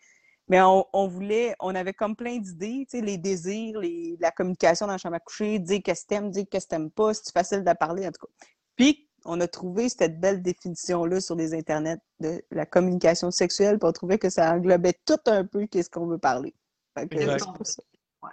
Mais 0.48 0.60
on, 0.62 0.86
on 0.92 1.06
voulait, 1.06 1.54
on 1.60 1.74
avait 1.74 1.92
comme 1.92 2.16
plein 2.16 2.38
d'idées, 2.38 2.86
tu 2.90 2.98
sais, 2.98 3.04
les 3.04 3.18
désirs, 3.18 3.80
les, 3.80 4.16
la 4.18 4.30
communication 4.30 4.86
dans 4.86 4.92
la 4.92 4.98
chambre 4.98 5.16
à 5.16 5.20
coucher, 5.20 5.58
dire 5.58 5.80
qu'est-ce 5.84 6.04
que 6.04 6.08
t'aimes, 6.08 6.30
dire 6.30 6.46
qu'est-ce 6.50 6.66
que 6.66 6.70
t'aimes 6.70 6.90
pas, 6.90 7.12
c'est 7.12 7.32
facile 7.32 7.64
de 7.64 7.72
parler, 7.74 8.06
en 8.06 8.10
tout 8.12 8.26
cas. 8.26 8.32
Puis, 8.76 9.08
on 9.24 9.40
a 9.40 9.48
trouvé 9.48 9.88
cette 9.88 10.20
belle 10.20 10.42
définition-là 10.42 11.20
sur 11.20 11.34
les 11.34 11.52
internets 11.52 11.98
de 12.20 12.42
la 12.50 12.64
communication 12.64 13.30
sexuelle, 13.30 13.78
puis 13.78 13.88
on 13.88 13.92
trouvait 13.92 14.18
que 14.18 14.30
ça 14.30 14.52
englobait 14.52 14.98
tout 15.04 15.18
un 15.26 15.44
peu 15.44 15.66
qu'est-ce 15.66 15.90
qu'on 15.90 16.06
veut 16.06 16.18
parler. 16.18 16.54
Fait 16.96 17.06
que, 17.08 17.18
c'est 17.18 17.52
pour 17.52 17.66
ça. 17.66 17.82
Ouais. 18.22 18.30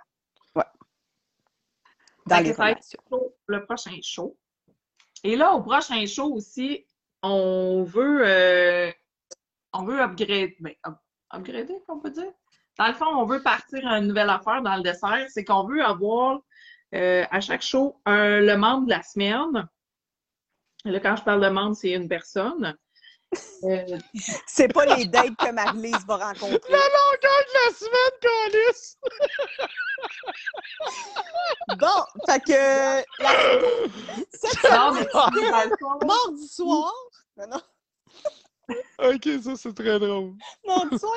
Ouais. 0.56 0.64
Dans 2.28 2.40
les 2.40 2.54
ça 2.54 2.74
le 3.48 3.66
prochain 3.66 3.98
show. 4.02 4.38
Et 5.24 5.36
là, 5.36 5.54
au 5.54 5.62
prochain 5.62 6.06
show 6.06 6.34
aussi, 6.34 6.86
on 7.22 7.84
veut, 7.84 8.26
euh, 8.26 8.92
on 9.74 9.84
veut 9.84 10.00
upgrade, 10.00 10.52
ben, 10.60 10.74
up- 10.88 11.00
upgrader, 11.36 11.76
on 11.88 12.00
peut 12.00 12.10
dire. 12.12 12.32
Dans 12.78 12.88
le 12.88 12.94
fond, 12.94 13.06
on 13.06 13.26
veut 13.26 13.42
partir 13.42 13.88
à 13.88 14.00
une 14.00 14.08
nouvelle 14.08 14.30
affaire 14.30 14.62
dans 14.62 14.76
le 14.76 14.82
dessert, 14.84 15.26
c'est 15.30 15.44
qu'on 15.46 15.66
veut 15.66 15.84
avoir 15.84 16.40
euh, 16.94 17.26
à 17.32 17.40
chaque 17.42 17.62
show 17.62 18.00
un- 18.06 18.40
le 18.42 18.56
membre 18.58 18.86
de 18.86 18.92
la 18.92 19.02
semaine. 19.04 19.68
Et 20.86 20.92
Là, 20.92 21.00
quand 21.00 21.16
je 21.16 21.24
parle 21.24 21.42
de 21.42 21.50
membre, 21.50 21.76
c'est 21.76 21.92
une 21.92 22.08
personne. 22.08 22.76
Euh, 23.64 23.98
C'est 24.48 24.72
pas 24.72 24.86
les 24.96 25.06
dates 25.08 25.36
que 25.38 25.52
Marie-Lise 25.52 26.06
va 26.08 26.18
rencontrer. 26.18 26.60
La 26.70 26.78
longueur 26.78 27.42
de 27.48 27.54
la 27.66 27.74
semaine, 27.76 28.20
Calice! 28.22 28.98
Bon, 31.80 32.04
fait 32.28 32.40
que 32.42 33.24
la... 33.24 33.30
cette 34.32 34.60
fond, 34.60 36.00
mardi 36.06 36.48
soir, 36.48 36.94
non, 37.38 37.48
non, 37.48 37.62
Ok, 39.00 39.28
ça 39.44 39.56
c'est 39.56 39.74
très 39.74 40.00
drôle. 40.00 40.34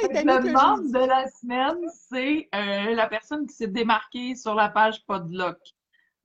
est 0.02 0.24
Le 0.24 0.52
membre 0.52 0.90
de 0.92 1.06
la 1.06 1.26
semaine, 1.28 1.78
c'est 2.10 2.48
euh, 2.54 2.94
la 2.94 3.06
personne 3.06 3.46
qui 3.46 3.54
s'est 3.54 3.68
démarquée 3.68 4.34
sur 4.34 4.54
la 4.54 4.68
page 4.68 5.04
Podlock. 5.06 5.58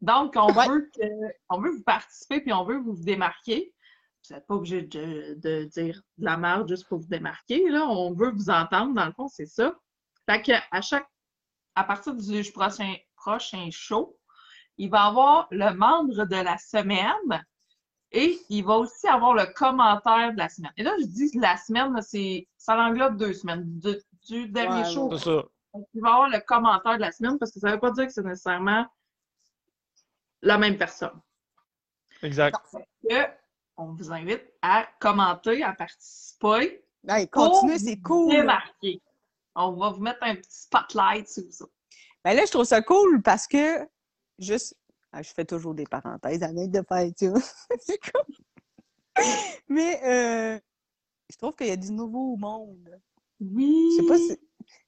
Donc, 0.01 0.33
on, 0.35 0.51
Ouais. 0.53 0.67
veut 0.67 0.89
que, 0.93 1.03
on 1.49 1.61
veut 1.61 1.71
vous 1.71 1.83
participer 1.83 2.41
puis 2.41 2.51
on 2.51 2.65
veut 2.65 2.77
vous 2.77 2.93
vous 2.95 3.03
démarquer. 3.03 3.73
Vous 4.27 4.35
n'êtes 4.35 4.47
pas 4.47 4.55
obligé 4.55 4.81
de, 4.81 5.35
de 5.35 5.65
dire 5.65 6.01
de 6.17 6.25
la 6.25 6.37
merde 6.37 6.67
juste 6.67 6.87
pour 6.87 6.99
vous 6.99 7.07
démarquer. 7.07 7.69
Là. 7.69 7.85
On 7.87 8.13
veut 8.13 8.31
vous 8.31 8.49
entendre, 8.49 8.93
dans 8.93 9.05
le 9.05 9.11
fond, 9.13 9.27
c'est 9.27 9.45
ça. 9.45 9.75
Fait 10.29 10.41
que 10.41 10.53
à 10.71 10.81
chaque 10.81 11.07
à 11.75 11.83
partir 11.83 12.13
du 12.15 12.51
prochain, 12.51 12.95
prochain 13.15 13.67
show, 13.71 14.17
il 14.77 14.89
va 14.89 15.05
avoir 15.05 15.47
le 15.51 15.73
membre 15.73 16.25
de 16.25 16.35
la 16.35 16.57
semaine 16.57 17.45
et 18.14 18.40
il 18.49 18.64
va 18.64 18.77
aussi 18.77 19.07
avoir 19.07 19.34
le 19.34 19.45
commentaire 19.53 20.31
de 20.34 20.38
la 20.38 20.48
semaine. 20.48 20.72
Et 20.77 20.84
là, 20.84 20.94
je 20.99 21.06
dis 21.06 21.31
la 21.38 21.57
semaine, 21.57 21.99
c'est, 22.02 22.48
ça 22.57 22.77
englobe 22.77 23.18
deux 23.18 23.34
semaines. 23.34 23.64
Du, 23.80 23.95
du 24.27 24.48
dernier 24.48 24.84
Ouais, 24.84 24.94
show, 24.94 25.10
C'est 25.18 25.23
ça. 25.26 25.44
il 25.94 26.02
va 26.02 26.10
avoir 26.14 26.30
le 26.30 26.40
commentaire 26.41 26.95
de 26.95 27.02
la 27.02 27.11
semaine 27.11 27.38
parce 27.40 27.52
que 27.52 27.60
ça 27.60 27.69
ne 27.69 27.73
veut 27.73 27.80
pas 27.80 27.91
dire 27.91 28.06
que 28.06 28.14
c'est 28.14 28.23
nécessairement 28.23 28.85
la 30.44 30.57
même 30.60 30.77
personne. 30.77 31.19
Exact. 32.22 32.56
Que 33.10 33.26
on 33.77 33.94
vous 33.94 34.11
invite 34.11 34.44
à 34.61 34.88
commenter, 34.99 35.64
à 35.64 35.73
participer. 35.73 36.85
Continuez, 37.31 37.80
c'est 37.80 37.99
cool. 37.99 38.31
Démarquer. 38.31 39.02
On 39.56 39.72
va 39.72 39.90
vous 39.90 40.02
mettre 40.02 40.19
un 40.22 40.35
petit 40.35 40.49
spotlight 40.61 41.27
sur 41.27 41.44
ça. 41.49 41.65
Ben 42.23 42.35
là, 42.35 42.45
je 42.45 42.52
trouve 42.52 42.65
ça 42.65 42.81
cool 42.81 43.22
parce 43.23 43.48
que 43.48 43.88
juste. 44.38 44.77
Ah, 45.15 45.22
je 45.22 45.31
fais 45.31 45.45
toujours 45.45 45.76
des 45.76 45.85
parenthèses, 45.85 46.41
arrête 46.41 46.72
de 46.72 46.81
faire 46.88 47.07
ça. 47.15 47.49
c'est 47.80 47.99
cool. 47.99 48.35
Mais 49.69 50.02
euh, 50.03 50.60
je 51.30 51.38
trouve 51.38 51.56
qu'il 51.56 51.68
y 51.68 51.72
a 51.72 51.76
du 51.76 51.91
nouveau 51.91 52.35
monde. 52.35 52.90
Oui. 53.40 53.90
Je 53.91 54.02
sais 54.02 54.07
pas 54.07 54.18
si. 54.18 54.40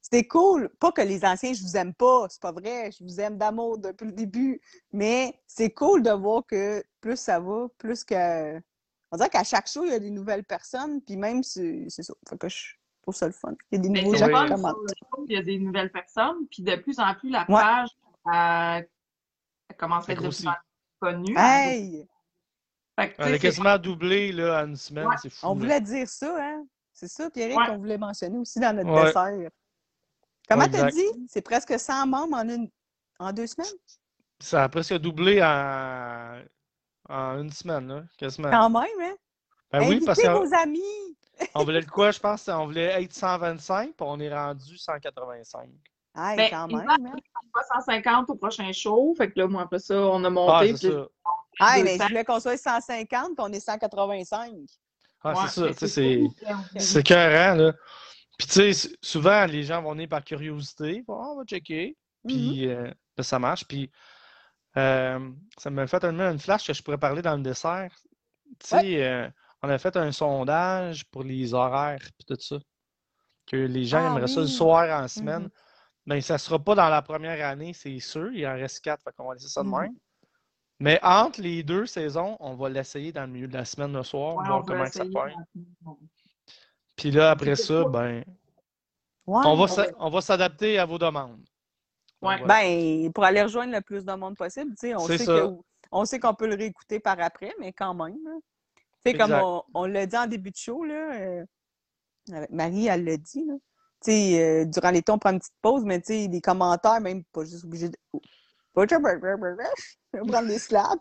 C'était 0.01 0.25
cool. 0.27 0.69
Pas 0.79 0.91
que 0.91 1.01
les 1.01 1.23
anciens, 1.25 1.53
je 1.53 1.61
vous 1.61 1.77
aime 1.77 1.93
pas. 1.93 2.25
C'est 2.29 2.41
pas 2.41 2.51
vrai. 2.51 2.89
Je 2.91 3.03
vous 3.03 3.19
aime 3.19 3.37
d'amour 3.37 3.77
depuis 3.77 4.05
le 4.05 4.13
début. 4.13 4.61
Mais 4.91 5.39
c'est 5.45 5.71
cool 5.71 6.01
de 6.01 6.11
voir 6.11 6.43
que 6.47 6.83
plus 7.01 7.17
ça 7.17 7.39
va, 7.39 7.67
plus 7.77 8.03
que. 8.03 8.57
On 9.11 9.17
dirait 9.17 9.29
qu'à 9.29 9.43
chaque 9.43 9.67
show, 9.67 9.83
il 9.85 9.91
y 9.91 9.93
a 9.93 9.99
des 9.99 10.09
nouvelles 10.09 10.43
personnes. 10.43 11.01
Puis 11.01 11.17
même, 11.17 11.43
c'est 11.43 11.85
c'est 11.89 12.03
ça. 12.03 12.15
Fait 12.27 12.37
que 12.37 12.49
je 12.49 12.73
trouve 13.03 13.15
ça 13.15 13.27
le 13.27 13.33
fun. 13.33 13.53
Il 13.71 13.75
y 13.75 13.79
a 13.79 13.81
des 13.81 13.89
nouveaux 13.89 14.15
gens 14.15 14.25
qui 14.27 14.51
commentent. 14.51 14.77
il 15.27 15.35
y 15.35 15.37
a 15.37 15.43
des 15.43 15.59
nouvelles 15.59 15.91
personnes, 15.91 16.47
puis 16.49 16.63
de 16.63 16.75
plus 16.77 16.99
en 16.99 17.13
plus, 17.13 17.29
la 17.29 17.45
Ouais. 17.47 17.61
page 17.61 17.89
elle, 19.69 19.75
commence 19.77 20.07
à 20.09 20.13
être 20.13 20.21
de 20.21 20.49
connue. 20.99 21.35
Hey! 21.37 22.07
Fait 22.97 23.09
que, 23.09 23.15
tu 23.15 23.21
Elle 23.27 23.33
a 23.35 23.39
quasiment 23.39 23.77
doublé 23.77 24.31
là, 24.31 24.63
en 24.63 24.67
une 24.67 24.75
semaine, 24.75 25.07
Ouais. 25.07 25.15
c'est 25.21 25.29
fou. 25.29 25.45
On 25.47 25.53
là. 25.55 25.59
voulait 25.59 25.81
dire 25.81 26.07
ça, 26.07 26.35
hein? 26.39 26.65
C'est 26.93 27.09
ça, 27.09 27.29
Pierre, 27.29 27.55
Ouais. 27.57 27.65
qu'on 27.67 27.77
voulait 27.77 27.97
mentionner 27.97 28.37
aussi 28.37 28.59
dans 28.59 28.73
notre 28.75 28.89
Ouais. 28.89 29.05
dessert. 29.05 29.49
Comment 30.47 30.63
Ouais, 30.63 30.69
t'as 30.71 30.91
dit? 30.91 31.27
C'est 31.27 31.41
presque 31.41 31.77
100 31.77 32.07
membres 32.07 32.37
en, 32.37 32.47
une... 32.47 32.69
en 33.19 33.33
deux 33.33 33.47
semaines? 33.47 33.67
Ça 34.39 34.63
a 34.63 34.69
presque 34.69 34.93
doublé 34.95 35.43
en, 35.43 36.41
en 37.09 37.39
une 37.41 37.51
semaine, 37.51 37.87
là, 37.87 38.03
quasiment. 38.17 38.49
Quand 38.51 38.69
même, 38.69 38.85
hein? 39.01 39.15
Ben 39.71 39.79
oui, 39.81 39.85
Invitez 39.95 40.05
parce 40.05 40.21
qu'on 40.21 40.45
vos 40.45 40.53
amis! 40.55 41.17
on 41.53 41.63
voulait 41.65 41.81
le 41.81 41.87
quoi, 41.87 42.11
je 42.11 42.19
pense? 42.19 42.47
On 42.47 42.65
voulait 42.65 43.03
être 43.03 43.11
125, 43.13 43.87
puis 43.87 43.95
on 44.07 44.19
est 44.21 44.33
rendu 44.33 44.77
185. 44.77 45.69
Ben, 46.15 46.49
quand 46.49 46.67
même, 46.67 46.79
veulent 46.79 46.89
hein? 47.07 47.15
pas 47.53 47.61
150 47.81 48.29
au 48.29 48.35
prochain 48.35 48.71
show. 48.71 49.13
Fait 49.17 49.31
que 49.31 49.39
là, 49.39 49.47
moi, 49.47 49.63
après 49.63 49.79
ça, 49.79 49.95
on 49.95 50.23
a 50.23 50.27
Ah, 50.27 50.29
monté. 50.29 50.77
c'est 50.77 50.89
puis- 50.89 51.83
mais 51.83 51.93
200. 51.93 52.03
je 52.03 52.07
voulais 52.09 52.25
qu'on 52.25 52.39
soit 52.39 52.57
150, 52.57 53.35
puis 53.35 53.35
on 53.39 53.51
est 53.51 53.59
185. 53.59 54.51
Ah, 55.23 55.29
Ouais, 55.33 55.35
c'est 55.49 55.73
ça. 55.73 55.87
C'est 55.87 56.23
c'est 56.77 56.99
écœurant, 56.99 57.55
là. 57.55 57.73
Puis, 58.37 58.47
tu 58.47 58.73
sais, 58.73 58.89
souvent, 59.01 59.45
les 59.45 59.63
gens 59.63 59.81
vont 59.81 59.93
venir 59.93 60.09
par 60.09 60.23
curiosité. 60.23 61.03
Bon, 61.07 61.15
on 61.15 61.35
va 61.37 61.43
checker. 61.45 61.97
Puis, 62.27 62.67
euh, 62.67 62.91
là, 63.17 63.23
ça 63.23 63.39
marche. 63.39 63.65
Puis, 63.65 63.89
euh, 64.77 65.29
ça 65.57 65.69
m'a 65.69 65.87
fait 65.87 65.99
tellement 65.99 66.29
une 66.29 66.39
flash 66.39 66.67
que 66.67 66.73
je 66.73 66.83
pourrais 66.83 66.97
parler 66.97 67.21
dans 67.21 67.35
le 67.35 67.41
dessert. 67.41 67.91
Tu 68.59 68.67
sais, 68.67 69.03
euh, 69.03 69.29
on 69.63 69.69
a 69.69 69.77
fait 69.77 69.95
un 69.95 70.11
sondage 70.11 71.05
pour 71.05 71.23
les 71.23 71.53
horaires, 71.53 71.99
puis 72.17 72.25
tout 72.27 72.37
ça. 72.41 72.57
Que 73.47 73.55
les 73.57 73.85
gens 73.85 74.03
Ah 74.03 74.07
aimeraient 74.15 74.27
ça 74.27 74.41
le 74.41 74.47
soir 74.47 75.01
en 75.03 75.07
semaine. 75.07 75.43
Mhm. 75.43 75.49
Mais 76.05 76.21
ça 76.21 76.33
ne 76.35 76.37
sera 76.39 76.59
pas 76.59 76.75
dans 76.75 76.89
la 76.89 77.01
première 77.01 77.45
année, 77.47 77.73
c'est 77.73 77.99
sûr. 77.99 78.31
Il 78.31 78.45
en 78.47 78.53
reste 78.53 78.83
quatre, 78.83 79.01
fait 79.03 79.11
qu'on 79.15 79.27
va 79.27 79.33
laisser 79.33 79.47
ça 79.47 79.63
de 79.63 79.67
Mhm. 79.67 79.79
même. 79.79 79.95
Mais 80.79 80.99
entre 81.01 81.41
les 81.41 81.63
deux 81.63 81.85
saisons, 81.85 82.35
on 82.39 82.53
va 82.55 82.69
l'essayer 82.69 83.11
dans 83.11 83.21
le 83.21 83.27
milieu 83.31 83.47
de 83.47 83.53
la 83.53 83.65
semaine 83.65 83.93
le 83.93 84.03
soir, 84.03 84.35
Ouais, 84.35 84.45
voir 84.45 84.59
va 84.61 84.65
comment 84.67 84.85
ça 84.91 85.03
pogne. 85.05 85.35
Puis 86.95 87.11
là, 87.11 87.31
après 87.31 87.55
ça, 87.55 87.83
ben, 87.85 88.23
Ouais. 89.27 89.41
on 89.45 89.55
va 89.55 89.65
va- 89.65 89.87
on 89.99 90.09
va 90.09 90.21
s'adapter 90.21 90.77
à 90.77 90.85
vos 90.85 90.97
demandes. 90.99 91.43
Voilà. 92.21 92.45
Ben, 92.45 93.11
pour 93.13 93.23
aller 93.23 93.41
rejoindre 93.41 93.73
le 93.73 93.81
plus 93.81 94.05
de 94.05 94.13
monde 94.13 94.35
possible, 94.35 94.71
tu 94.71 94.87
sais, 94.87 94.95
on 94.95 94.99
sait 95.17 95.25
que 95.25 95.47
on 95.91 96.03
sait 96.05 96.19
qu'on 96.19 96.33
peut 96.33 96.47
le 96.47 96.55
réécouter 96.55 96.99
par 96.99 97.19
après, 97.19 97.53
mais 97.59 97.71
quand 97.73 97.93
même. 97.93 98.15
hein. 98.27 98.39
Comme 99.17 99.29
on, 99.43 99.63
on 99.73 99.85
l'a 99.85 100.05
dit 100.07 100.17
en 100.17 100.25
début 100.27 100.49
de 100.51 100.55
show, 100.55 100.83
là, 100.83 101.13
euh, 101.13 101.45
Marie, 102.49 102.87
elle 102.87 103.03
l'a 103.05 103.17
dit, 103.17 103.45
là. 103.45 103.53
Sais, 104.05 104.41
euh, 104.41 104.65
durant 104.65 104.91
l'été, 104.91 105.11
on 105.11 105.17
prend 105.17 105.31
une 105.31 105.39
petite 105.39 105.53
pause, 105.61 105.83
mais 105.85 105.99
tu 105.99 106.07
sais, 106.13 106.27
les 106.31 106.41
commentaires, 106.41 107.01
même 107.01 107.23
pas 107.25 107.43
juste 107.45 107.63
obligé 107.65 107.89
de. 107.89 107.97
Prendre 110.27 110.47
des 110.47 110.59
slaps. 110.59 110.95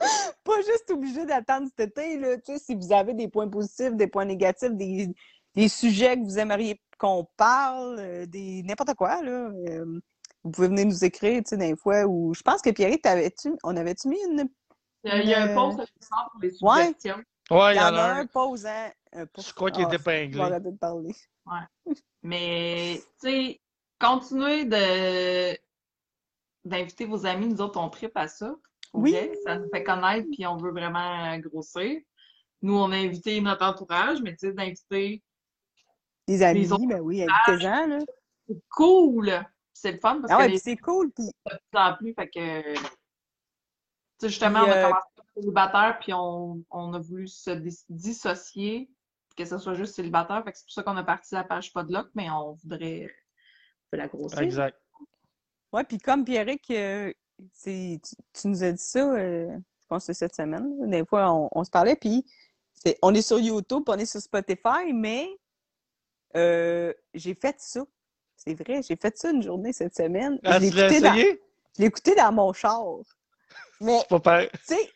pas 0.44 0.56
juste 0.58 0.90
obligé 0.90 1.24
d'attendre 1.26 1.68
cet 1.76 1.90
été, 1.90 2.18
là. 2.18 2.36
Tu 2.38 2.52
sais, 2.54 2.58
si 2.58 2.74
vous 2.74 2.92
avez 2.92 3.14
des 3.14 3.28
points 3.28 3.48
positifs, 3.48 3.94
des 3.94 4.06
points 4.06 4.24
négatifs, 4.24 4.72
des, 4.72 5.08
des 5.54 5.68
sujets 5.68 6.16
que 6.16 6.24
vous 6.24 6.38
aimeriez 6.38 6.80
qu'on 6.98 7.26
parle, 7.36 7.96
euh, 7.98 8.26
des 8.26 8.62
n'importe 8.64 8.94
quoi, 8.94 9.22
là. 9.22 9.30
euh, 9.68 10.00
vous 10.44 10.50
pouvez 10.50 10.68
venir 10.68 10.86
nous 10.86 11.04
écrire, 11.04 11.42
tu 11.42 11.50
sais, 11.50 11.56
des 11.56 11.76
fois 11.76 12.04
où 12.06 12.32
je 12.34 12.42
pense 12.42 12.62
que 12.62 12.70
Pierre, 12.70 12.96
t'avais-tu, 13.02 13.52
on 13.64 13.76
avait-tu 13.76 14.08
mis 14.08 14.18
une. 14.30 14.48
Il 15.04 15.10
y 15.10 15.12
a- 15.12 15.22
il 15.22 15.28
y 15.28 15.34
a 15.34 15.42
un 15.44 15.54
post 15.54 15.76
pour 15.78 16.40
les 16.42 16.50
ouais. 16.62 16.84
suggestions. 16.86 17.22
Ouais, 17.50 17.72
Il 17.74 17.76
il 17.76 17.76
y 17.76 17.80
en 17.80 17.94
a 17.94 18.02
un. 18.02 18.16
un 18.20 18.26
pause, 18.26 18.66
hein? 18.66 18.90
Je 19.14 19.52
crois 19.54 19.70
qu'il 19.70 19.82
est 19.82 19.86
Ah, 19.86 19.90
Je 19.92 19.96
épinglé. 19.96 20.36
vais 20.38 20.40
arrêter 20.42 20.70
de 20.72 20.76
parler. 20.76 21.14
Mais, 22.28 23.00
tu 23.22 23.30
sais, 23.30 23.60
continuez 23.98 24.66
de 24.66 25.58
d'inviter 26.62 27.06
vos 27.06 27.24
amis. 27.24 27.48
Nous 27.48 27.62
autres, 27.62 27.80
on 27.80 27.88
tripe 27.88 28.16
à 28.16 28.28
ça. 28.28 28.54
Oui. 28.92 29.16
Ça 29.44 29.58
nous 29.58 29.68
fait 29.70 29.82
connaître, 29.82 30.28
puis 30.30 30.46
on 30.46 30.58
veut 30.58 30.72
vraiment 30.72 31.32
euh, 31.32 31.38
grossir. 31.38 31.98
Nous, 32.60 32.76
on 32.76 32.92
a 32.92 32.96
invité 32.96 33.40
notre 33.40 33.64
entourage, 33.64 34.20
mais 34.20 34.32
tu 34.32 34.48
sais, 34.48 34.52
d'inviter, 34.52 35.22
Les 36.26 36.42
amis, 36.42 36.60
Les 36.60 36.72
autres 36.72 36.86
ben 36.86 37.00
oui, 37.00 37.22
invitez-en, 37.22 37.86
là. 37.86 37.98
c'est 38.46 38.60
cool! 38.68 39.46
C'est 39.72 39.92
le 39.92 39.98
fun 39.98 40.20
parce 40.20 40.32
Ah 40.32 40.44
que 40.44 40.50
les 40.50 40.58
c'est 40.58 40.76
cool. 40.76 41.10
Puis, 41.12 41.24
de 41.24 41.56
plus 41.70 41.80
en 41.80 41.94
plus, 41.94 42.12
fait 42.12 42.28
que... 42.28 42.74
Tu 42.74 42.80
sais, 44.18 44.28
justement, 44.28 44.64
Puis, 44.64 44.70
on 44.70 44.72
a 44.72 44.76
euh, 44.76 44.88
commencé 44.88 45.06
célibataire, 45.34 45.98
puis 46.00 46.12
on, 46.12 46.62
on 46.70 46.92
a 46.92 46.98
voulu 46.98 47.26
se 47.26 47.52
dis- 47.52 47.84
dissocier, 47.88 48.90
que 49.38 49.44
ce 49.44 49.58
soit 49.58 49.74
juste 49.74 49.94
célibataire. 49.94 50.42
Fait 50.44 50.52
que 50.52 50.58
c'est 50.58 50.64
pour 50.64 50.72
ça 50.72 50.82
qu'on 50.82 50.96
a 50.96 51.04
parti 51.04 51.34
la 51.34 51.44
page 51.44 51.72
Podlock, 51.72 52.08
mais 52.14 52.28
on 52.30 52.52
voudrait 52.54 53.08
la 53.92 54.08
grossir. 54.08 54.40
Exact. 54.40 54.76
ouais, 55.72 55.84
puis 55.84 55.98
comme 55.98 56.24
Pierrick, 56.24 56.70
euh, 56.70 57.12
tu, 57.62 57.98
tu 58.32 58.48
nous 58.48 58.62
as 58.64 58.72
dit 58.72 58.82
ça, 58.82 59.12
euh, 59.14 59.46
je 59.48 59.86
pense 59.88 60.06
que 60.06 60.12
c'est 60.12 60.18
cette 60.18 60.34
semaine. 60.34 60.90
Des 60.90 61.04
fois, 61.06 61.32
on, 61.32 61.48
on 61.52 61.64
se 61.64 61.70
parlait, 61.70 61.96
puis 61.96 62.26
c'est, 62.74 62.98
on 63.02 63.14
est 63.14 63.22
sur 63.22 63.38
YouTube, 63.38 63.84
on 63.86 63.98
est 63.98 64.06
sur 64.06 64.20
Spotify, 64.20 64.92
mais 64.92 65.28
Euh, 66.36 66.92
j'ai 67.14 67.34
fait 67.34 67.56
ça. 67.58 67.82
C'est 68.36 68.54
vrai, 68.54 68.82
j'ai 68.82 68.96
fait 68.96 69.16
ça 69.16 69.30
une 69.30 69.42
journée 69.42 69.72
cette 69.72 69.96
semaine. 69.96 70.38
Ah, 70.44 70.58
je 70.58 70.64
l'ai 70.66 70.70
l'as 70.72 70.84
écouté, 70.86 71.00
dans- 71.00 71.14
essayé? 71.14 71.42
je 71.74 71.80
l'ai 71.80 71.86
écouté 71.88 72.14
dans 72.14 72.32
mon 72.32 72.52
char. 72.52 72.84
Mais 73.80 73.98
C'est 74.00 74.08
pas 74.08 74.20
pareil. 74.20 74.50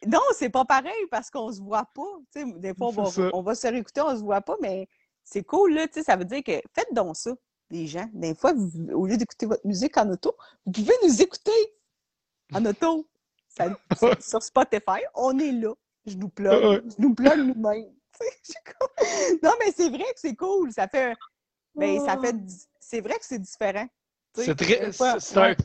non, 0.07 0.21
c'est 0.37 0.51
pas 0.51 0.65
pareil 0.65 1.07
parce 1.11 1.31
qu'on 1.31 1.53
se 1.53 1.61
voit 1.61 1.89
pas. 1.95 2.03
Tu 2.35 2.41
sais, 2.43 2.53
des 2.59 2.75
fois, 2.75 2.89
on 2.89 2.91
va, 2.91 3.11
on 3.33 3.43
va 3.43 3.55
se 3.55 3.67
réécouter, 3.69 4.01
on 4.01 4.17
se 4.17 4.23
voit 4.23 4.41
pas, 4.41 4.57
mais 4.61 4.89
c'est 5.25 5.45
cool, 5.45 5.75
là. 5.75 5.87
Tu 5.87 5.95
sais, 5.95 6.03
ça 6.03 6.17
veut 6.17 6.25
dire 6.25 6.43
que 6.45 6.61
faites 6.75 6.93
donc 6.93 7.17
ça, 7.17 7.33
les 7.71 7.87
gens. 7.87 8.09
Des 8.13 8.35
fois, 8.35 8.53
vous- 8.53 8.71
au 8.93 9.07
lieu 9.07 9.17
d'écouter 9.17 9.47
votre 9.47 9.67
musique 9.67 9.97
en 9.97 10.11
auto, 10.11 10.35
vous 10.67 10.73
pouvez 10.73 10.95
nous 11.05 11.23
écouter 11.23 11.53
en 12.55 12.65
auto. 12.67 13.09
Ça- 13.49 13.69
sur, 14.21 14.43
Spotify, 14.43 15.03
on 15.15 15.39
est 15.39 15.53
là. 15.53 15.73
Je 16.07 16.17
nous 16.17 16.29
plug. 16.29 16.83
Je 16.89 16.95
nous 17.03 17.15
plug 17.15 17.39
nous-mêmes. 17.39 17.93
Non, 19.43 19.53
mais 19.59 19.73
c'est 19.77 19.89
vrai 19.89 20.05
que 20.05 20.21
c'est 20.21 20.35
cool. 20.37 20.73
Ça 20.73 20.89
fait. 20.89 21.15
Ben, 21.75 21.99
ça 22.05 22.19
fait. 22.21 22.33
di- 22.45 22.67
C'est 22.81 23.01
vrai 23.01 23.15
que 23.19 23.25
c'est 23.25 23.39
différent. 23.39 23.87
C'est 24.35 24.55
très, 24.55 24.91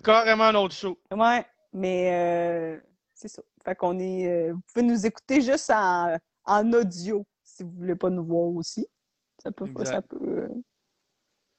carrément 0.04 0.46
un 0.46 0.56
autre 0.56 0.74
show. 0.76 0.98
Ouais, 1.12 1.46
mais 1.74 2.12
euh, 2.14 2.80
c'est 3.18 3.28
ça. 3.28 3.42
Fait 3.66 3.76
qu'on 3.76 3.98
est. 4.00 4.28
euh, 4.28 4.54
vous 4.54 4.62
pouvez 4.72 4.86
nous 4.86 5.06
écouter 5.06 5.42
juste 5.42 5.70
en, 5.72 6.18
en 6.46 6.74
audio 6.74 7.26
si 7.44 7.64
vous 7.64 7.72
voulez 7.72 7.96
pas 7.96 8.10
nous 8.10 8.24
voir 8.26 8.48
aussi. 8.56 8.88
Ça 9.42 9.52
peut. 9.52 9.66
Exact. 9.66 9.86
Ça 9.86 10.02
peut 10.04 10.18
euh. 10.22 10.50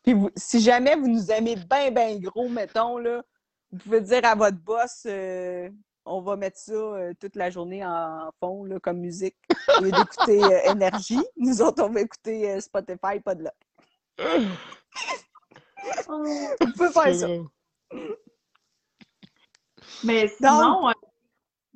Puis 0.05 0.15
vous- 0.15 0.31
si 0.37 0.61
jamais 0.61 0.95
vous 0.95 1.09
nous 1.09 1.31
aimez 1.33 1.57
bien, 1.57 1.91
bien 1.91 2.19
gros, 2.21 2.49
mettons, 2.49 2.99
là, 2.99 3.23
vous 3.73 3.79
pouvez 3.79 4.01
dire 4.01 4.25
à 4.25 4.35
votre 4.35 4.57
boss 4.59 5.03
euh, 5.07 5.69
on 6.05 6.23
va 6.23 6.37
mettre 6.37 6.57
ça 6.59 6.73
euh, 6.73 7.13
toute 7.21 7.37
la 7.37 7.51
journée 7.51 7.85
en 7.85 8.31
fond, 8.41 8.65
là, 8.65 8.79
comme 8.81 8.99
musique. 8.99 9.37
Au 9.79 9.83
lieu 9.83 9.91
d'écouter 9.91 10.43
euh, 10.43 10.61
Énergie, 10.73 11.21
nous 11.37 11.61
autres, 11.61 11.83
on 11.85 11.91
va 11.91 12.01
écouter 12.01 12.51
euh, 12.53 12.61
Spotify, 12.61 13.21
pas 13.23 13.35
de 13.35 13.43
là. 13.45 13.53
Vous 16.09 16.73
pouvez 16.73 16.91
faire 16.93 17.15
ça. 17.15 17.27
Mais 20.05 20.29
sinon, 20.29 20.89
euh, 20.89 20.93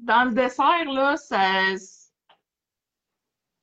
dans 0.03 0.25
le 0.25 0.33
dessert, 0.33 0.85
là, 0.93 1.17
ça. 1.17 1.75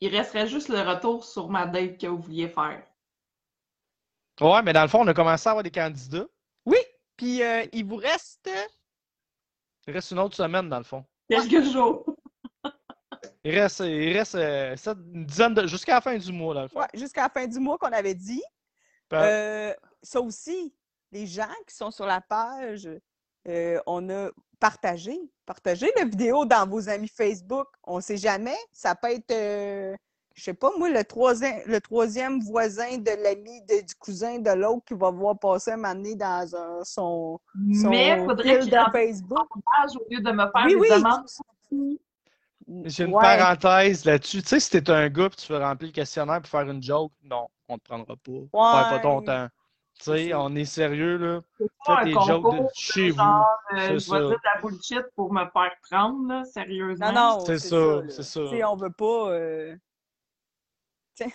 Il 0.01 0.15
resterait 0.15 0.47
juste 0.47 0.69
le 0.69 0.79
retour 0.81 1.25
sur 1.25 1.49
ma 1.49 1.65
date 1.65 1.99
que 1.99 2.07
vous 2.07 2.19
vouliez 2.21 2.47
faire. 2.47 2.83
Ouais, 4.39 4.61
mais 4.63 4.71
dans 4.71 4.83
le 4.83 4.87
fond, 4.87 5.01
on 5.01 5.07
a 5.07 5.13
commencé 5.13 5.47
à 5.47 5.51
avoir 5.51 5.63
des 5.63 5.71
candidats. 5.71 6.25
Puis 7.19 7.43
euh, 7.43 7.65
il 7.73 7.83
vous 7.83 7.97
reste. 7.97 8.49
Il 9.85 9.93
reste 9.93 10.11
une 10.11 10.19
autre 10.19 10.37
semaine, 10.37 10.69
dans 10.69 10.77
le 10.77 10.85
fond. 10.85 11.03
Quelques 11.29 11.63
jours. 11.63 12.05
Il 13.43 13.57
reste, 13.57 13.79
il 13.79 14.17
reste 14.17 14.35
euh, 14.35 14.75
une 15.13 15.25
dizaine 15.25 15.53
de. 15.53 15.65
jusqu'à 15.65 15.95
la 15.95 16.01
fin 16.01 16.17
du 16.17 16.31
mois, 16.31 16.53
dans 16.53 16.61
le 16.63 16.67
fond. 16.67 16.79
Ouais, 16.79 16.87
jusqu'à 16.93 17.23
la 17.23 17.29
fin 17.29 17.47
du 17.47 17.57
mois 17.57 17.77
qu'on 17.77 17.91
avait 17.91 18.13
dit. 18.13 18.43
Euh, 19.13 19.73
ça 20.03 20.19
aussi, 20.19 20.75
les 21.11 21.25
gens 21.25 21.47
qui 21.65 21.73
sont 21.73 21.89
sur 21.89 22.05
la 22.05 22.19
page, 22.19 22.89
euh, 23.47 23.79
on 23.85 24.09
a 24.09 24.29
partagé, 24.59 25.17
partagé 25.45 25.89
la 25.97 26.03
vidéo 26.05 26.45
dans 26.45 26.67
vos 26.67 26.89
amis 26.89 27.07
Facebook. 27.07 27.67
On 27.83 27.97
ne 27.97 28.01
sait 28.01 28.17
jamais. 28.17 28.57
Ça 28.71 28.93
peut 28.95 29.11
être, 29.11 29.31
euh, 29.31 29.95
je 30.35 30.43
sais 30.43 30.53
pas, 30.53 30.69
moi, 30.77 30.89
le 30.89 31.03
troisième, 31.03 31.61
le 31.65 31.79
troisième 31.79 32.39
voisin 32.41 32.97
de 32.97 33.11
l'ami 33.23 33.61
de- 33.61 33.85
du 33.85 33.95
cousin 33.95 34.39
de 34.39 34.51
l'autre 34.51 34.83
qui 34.85 34.93
va 34.93 35.11
voir 35.11 35.37
passer 35.39 35.71
un 35.71 35.77
moment 35.77 35.95
donné 35.95 36.15
dans 36.15 36.55
un- 36.55 36.83
son, 36.83 37.39
son 37.81 37.89
Mais 37.89 38.17
il 38.19 38.25
faudrait 38.25 38.61
fil 38.61 38.69
de 38.69 38.77
Facebook. 38.91 39.47
au 39.55 40.13
lieu 40.13 40.21
de 40.21 40.31
me 40.31 40.43
faire 40.43 40.65
Oui, 40.65 40.73
des 40.73 40.75
oui. 40.75 40.89
demandes. 40.89 41.25
J'ai 42.85 43.05
une 43.05 43.15
Ouais. 43.15 43.21
parenthèse 43.23 44.05
là-dessus. 44.05 44.41
Tu 44.43 44.47
sais, 44.49 44.59
si 44.59 44.69
t'es 44.69 44.89
un 44.91 45.09
gars 45.09 45.25
et 45.25 45.29
tu 45.29 45.51
veux 45.51 45.57
remplir 45.57 45.87
le 45.87 45.93
questionnaire 45.93 46.39
pour 46.41 46.49
faire 46.49 46.69
une 46.69 46.83
joke, 46.83 47.11
non, 47.23 47.47
on 47.67 47.77
te 47.79 47.83
prendra 47.85 48.15
pas. 48.15 48.31
Perds 48.51 48.89
pas 48.89 48.99
ton 48.99 49.19
Ouais. 49.19 49.25
temps. 49.25 49.47
Tu 49.99 50.05
sais, 50.11 50.33
on 50.33 50.55
est 50.55 50.65
sérieux, 50.65 51.17
là. 51.17 51.41
C'est 51.57 51.65
Fais 51.65 51.71
pas 51.85 52.01
un 52.01 52.03
tes 52.05 52.13
jokes 52.13 52.51
de 52.55 52.67
chez 52.73 53.09
vous. 53.11 53.17
genre, 53.17 53.57
euh, 53.73 53.77
je 53.79 53.91
vais 53.93 53.99
dire 53.99 54.29
de 54.29 54.35
la 54.45 54.61
bullshit 54.61 55.03
pour 55.15 55.33
me 55.33 55.43
faire 55.51 55.71
prendre, 55.89 56.27
là, 56.27 56.43
sérieusement. 56.45 57.11
Non, 57.11 57.37
non, 57.37 57.39
C'est 57.45 57.59
ça, 57.59 58.01
c'est 58.07 58.23
ça. 58.23 58.41
Tu 58.41 58.47
sais, 58.57 58.63
on 58.63 58.75
veut 58.77 58.91
pas. 58.91 59.29
euh, 59.31 59.75
tu 61.15 61.25
sais, 61.25 61.33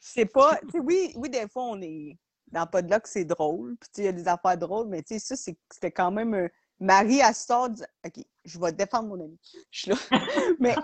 C'est 0.00 0.26
pas. 0.26 0.56
tu 0.62 0.70
sais, 0.72 0.78
oui, 0.80 1.12
oui, 1.16 1.28
des 1.30 1.46
fois, 1.48 1.64
on 1.64 1.80
est 1.82 2.18
dans 2.50 2.66
pas 2.66 2.82
de 2.82 2.90
là 2.90 2.98
que 3.00 3.08
c'est 3.08 3.24
drôle. 3.24 3.76
Puis, 3.78 3.88
tu 3.90 3.96
sais, 3.96 4.02
il 4.02 4.04
y 4.06 4.08
a 4.08 4.12
des 4.12 4.28
affaires 4.28 4.56
drôles, 4.58 4.88
mais 4.88 5.02
tu 5.02 5.14
sais, 5.14 5.18
ça, 5.20 5.36
c'est- 5.36 5.58
c'était 5.70 5.92
quand 5.92 6.10
même. 6.10 6.34
euh, 6.34 6.48
Marie, 6.80 7.20
elle 7.20 7.34
sort. 7.34 7.68
du- 7.70 7.82
OK, 8.04 8.24
je 8.44 8.58
vais 8.58 8.72
défendre 8.72 9.08
mon 9.08 9.20
ami. 9.22 9.38
Je 9.70 9.80
suis 9.80 9.90
là. 9.90 9.96
mais, 10.58 10.74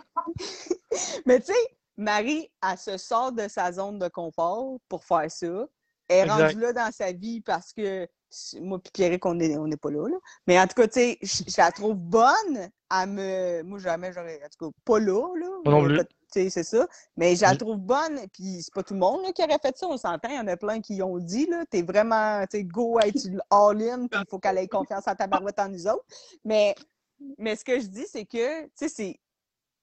mais 1.27 1.41
tu 1.41 1.47
sais, 1.47 1.79
Marie, 1.97 2.53
elle 2.63 2.79
se 2.79 2.97
sort 2.97 3.33
de 3.33 3.49
sa 3.49 3.73
zone 3.73 3.99
de 3.99 4.09
confort 4.09 4.79
pour 4.89 5.05
faire 5.05 5.31
ça. 5.31 5.67
Elle 6.09 6.17
est 6.17 6.23
Exact. 6.23 6.43
rendue 6.43 6.61
là 6.61 6.73
dans 6.73 6.91
sa 6.93 7.13
vie 7.13 7.41
parce 7.41 7.73
que 7.73 8.09
moi 8.61 8.79
et 8.85 8.91
Pierrick, 8.93 9.25
on 9.27 9.35
n'est 9.35 9.57
on 9.57 9.69
pas 9.71 9.91
là, 9.91 10.09
là. 10.09 10.17
Mais 10.47 10.61
en 10.61 10.67
tout 10.67 10.75
cas, 10.75 10.87
tu 10.87 11.01
sais, 11.01 11.19
je 11.23 11.45
je 11.51 11.57
la 11.57 11.73
trouve 11.73 11.95
bonne 11.95 12.71
à 12.91 13.07
me. 13.07 13.63
Moi, 13.63 13.79
jamais 13.79 14.13
j'aurais. 14.13 14.41
En 14.45 14.49
tout 14.49 14.71
cas, 14.71 14.79
pas 14.85 14.99
là, 14.99 15.27
là. 15.37 16.05
Tu 16.05 16.43
sais, 16.43 16.51
c'est 16.51 16.63
ça. 16.63 16.87
Mais 17.17 17.37
je 17.37 17.43
la 17.43 17.57
trouve 17.57 17.79
bonne. 17.79 18.21
Puis 18.33 18.63
c'est 18.63 18.75
pas 18.75 18.83
tout 18.83 18.95
le 18.95 19.01
monde 19.01 19.23
là, 19.23 19.33
qui 19.33 19.43
aurait 19.43 19.59
fait 19.61 19.77
ça, 19.77 19.87
on 19.87 19.97
s'entend. 19.97 20.29
Il 20.29 20.37
y 20.37 20.39
en 20.39 20.47
a 20.47 20.57
plein 20.57 20.81
qui 20.81 21.03
ont 21.03 21.19
dit, 21.19 21.47
là. 21.47 21.65
T'es 21.71 21.83
vraiment, 21.83 22.45
tu 22.51 22.59
sais, 22.59 22.65
go 22.65 22.99
être 23.01 23.19
all-in, 23.51 24.07
puis 24.09 24.21
il 24.21 24.29
faut 24.29 24.39
qu'elle 24.39 24.59
ait 24.59 24.69
confiance 24.69 25.09
en 25.09 25.15
ta 25.15 25.27
barouette 25.27 25.59
en 25.59 25.69
nous 25.69 25.87
autres. 25.87 26.05
Mais, 26.45 26.75
mais 27.39 27.57
ce 27.57 27.65
que 27.65 27.81
je 27.81 27.87
dis, 27.87 28.07
c'est 28.11 28.27
que, 28.27 28.65
tu 28.65 28.71
sais, 28.75 28.89
c'est. 28.89 29.21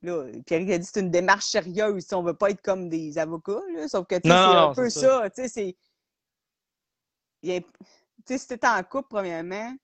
Là, 0.02 0.24
Pierre 0.46 0.62
a 0.62 0.78
dit 0.78 0.86
c'est 0.86 1.00
une 1.00 1.10
démarche 1.10 1.46
sérieuse. 1.46 2.06
tu 2.06 2.14
On 2.14 2.22
veut 2.22 2.36
pas 2.36 2.52
être 2.52 2.62
comme 2.62 2.90
des 2.90 3.18
avocats, 3.18 3.62
là. 3.76 3.88
Sauf 3.88 4.06
que, 4.06 4.16
tu 4.16 4.30
c'est 4.30 4.32
un 4.32 4.74
peu 4.76 4.90
ça. 4.90 5.00
ça. 5.00 5.30
Tu 5.32 5.42
sais, 5.44 5.48
c'est. 5.48 5.76
Il 7.46 7.54
y 7.54 7.58
a- 7.58 7.62
Tu 7.62 7.68
sais, 8.26 8.38
si 8.40 8.48
t'es 8.48 8.68
en 8.68 8.82
couple, 8.84 9.10
premièrement, 9.10 9.76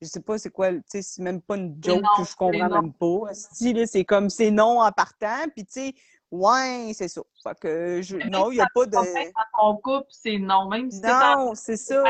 je 0.00 0.06
sais 0.08 0.20
pas 0.20 0.36
c'est 0.36 0.50
quoi, 0.50 0.72
tu 0.72 0.82
sais, 0.88 1.02
c'est 1.02 1.22
même 1.22 1.40
pas 1.40 1.56
une 1.56 1.78
joke 1.82 2.02
que 2.16 2.24
je 2.24 2.34
comprends 2.36 2.68
même 2.68 2.92
pas. 2.92 3.34
Si, 3.34 3.86
c'est 3.86 4.04
comme 4.04 4.28
c'est 4.30 4.50
non 4.50 4.80
en 4.80 4.90
partant, 4.90 5.44
puis 5.54 5.64
tu 5.64 5.72
sais, 5.72 5.94
ouais, 6.30 6.90
c'est 6.92 7.08
ça. 7.08 7.22
Fait 7.42 7.58
que 7.60 8.02
je, 8.02 8.16
non, 8.28 8.50
il 8.50 8.56
n'y 8.56 8.60
a 8.60 8.66
pas 8.74 8.84
de. 8.86 8.92
Dans 8.92 9.30
ton 9.58 9.76
couple, 9.76 10.08
c'est 10.10 10.38
non. 10.38 10.68
Même 10.68 10.90
si 10.90 11.00
t'es 11.00 11.08
Non, 11.08 11.54
c'est 11.54 11.76
ça. 11.76 12.02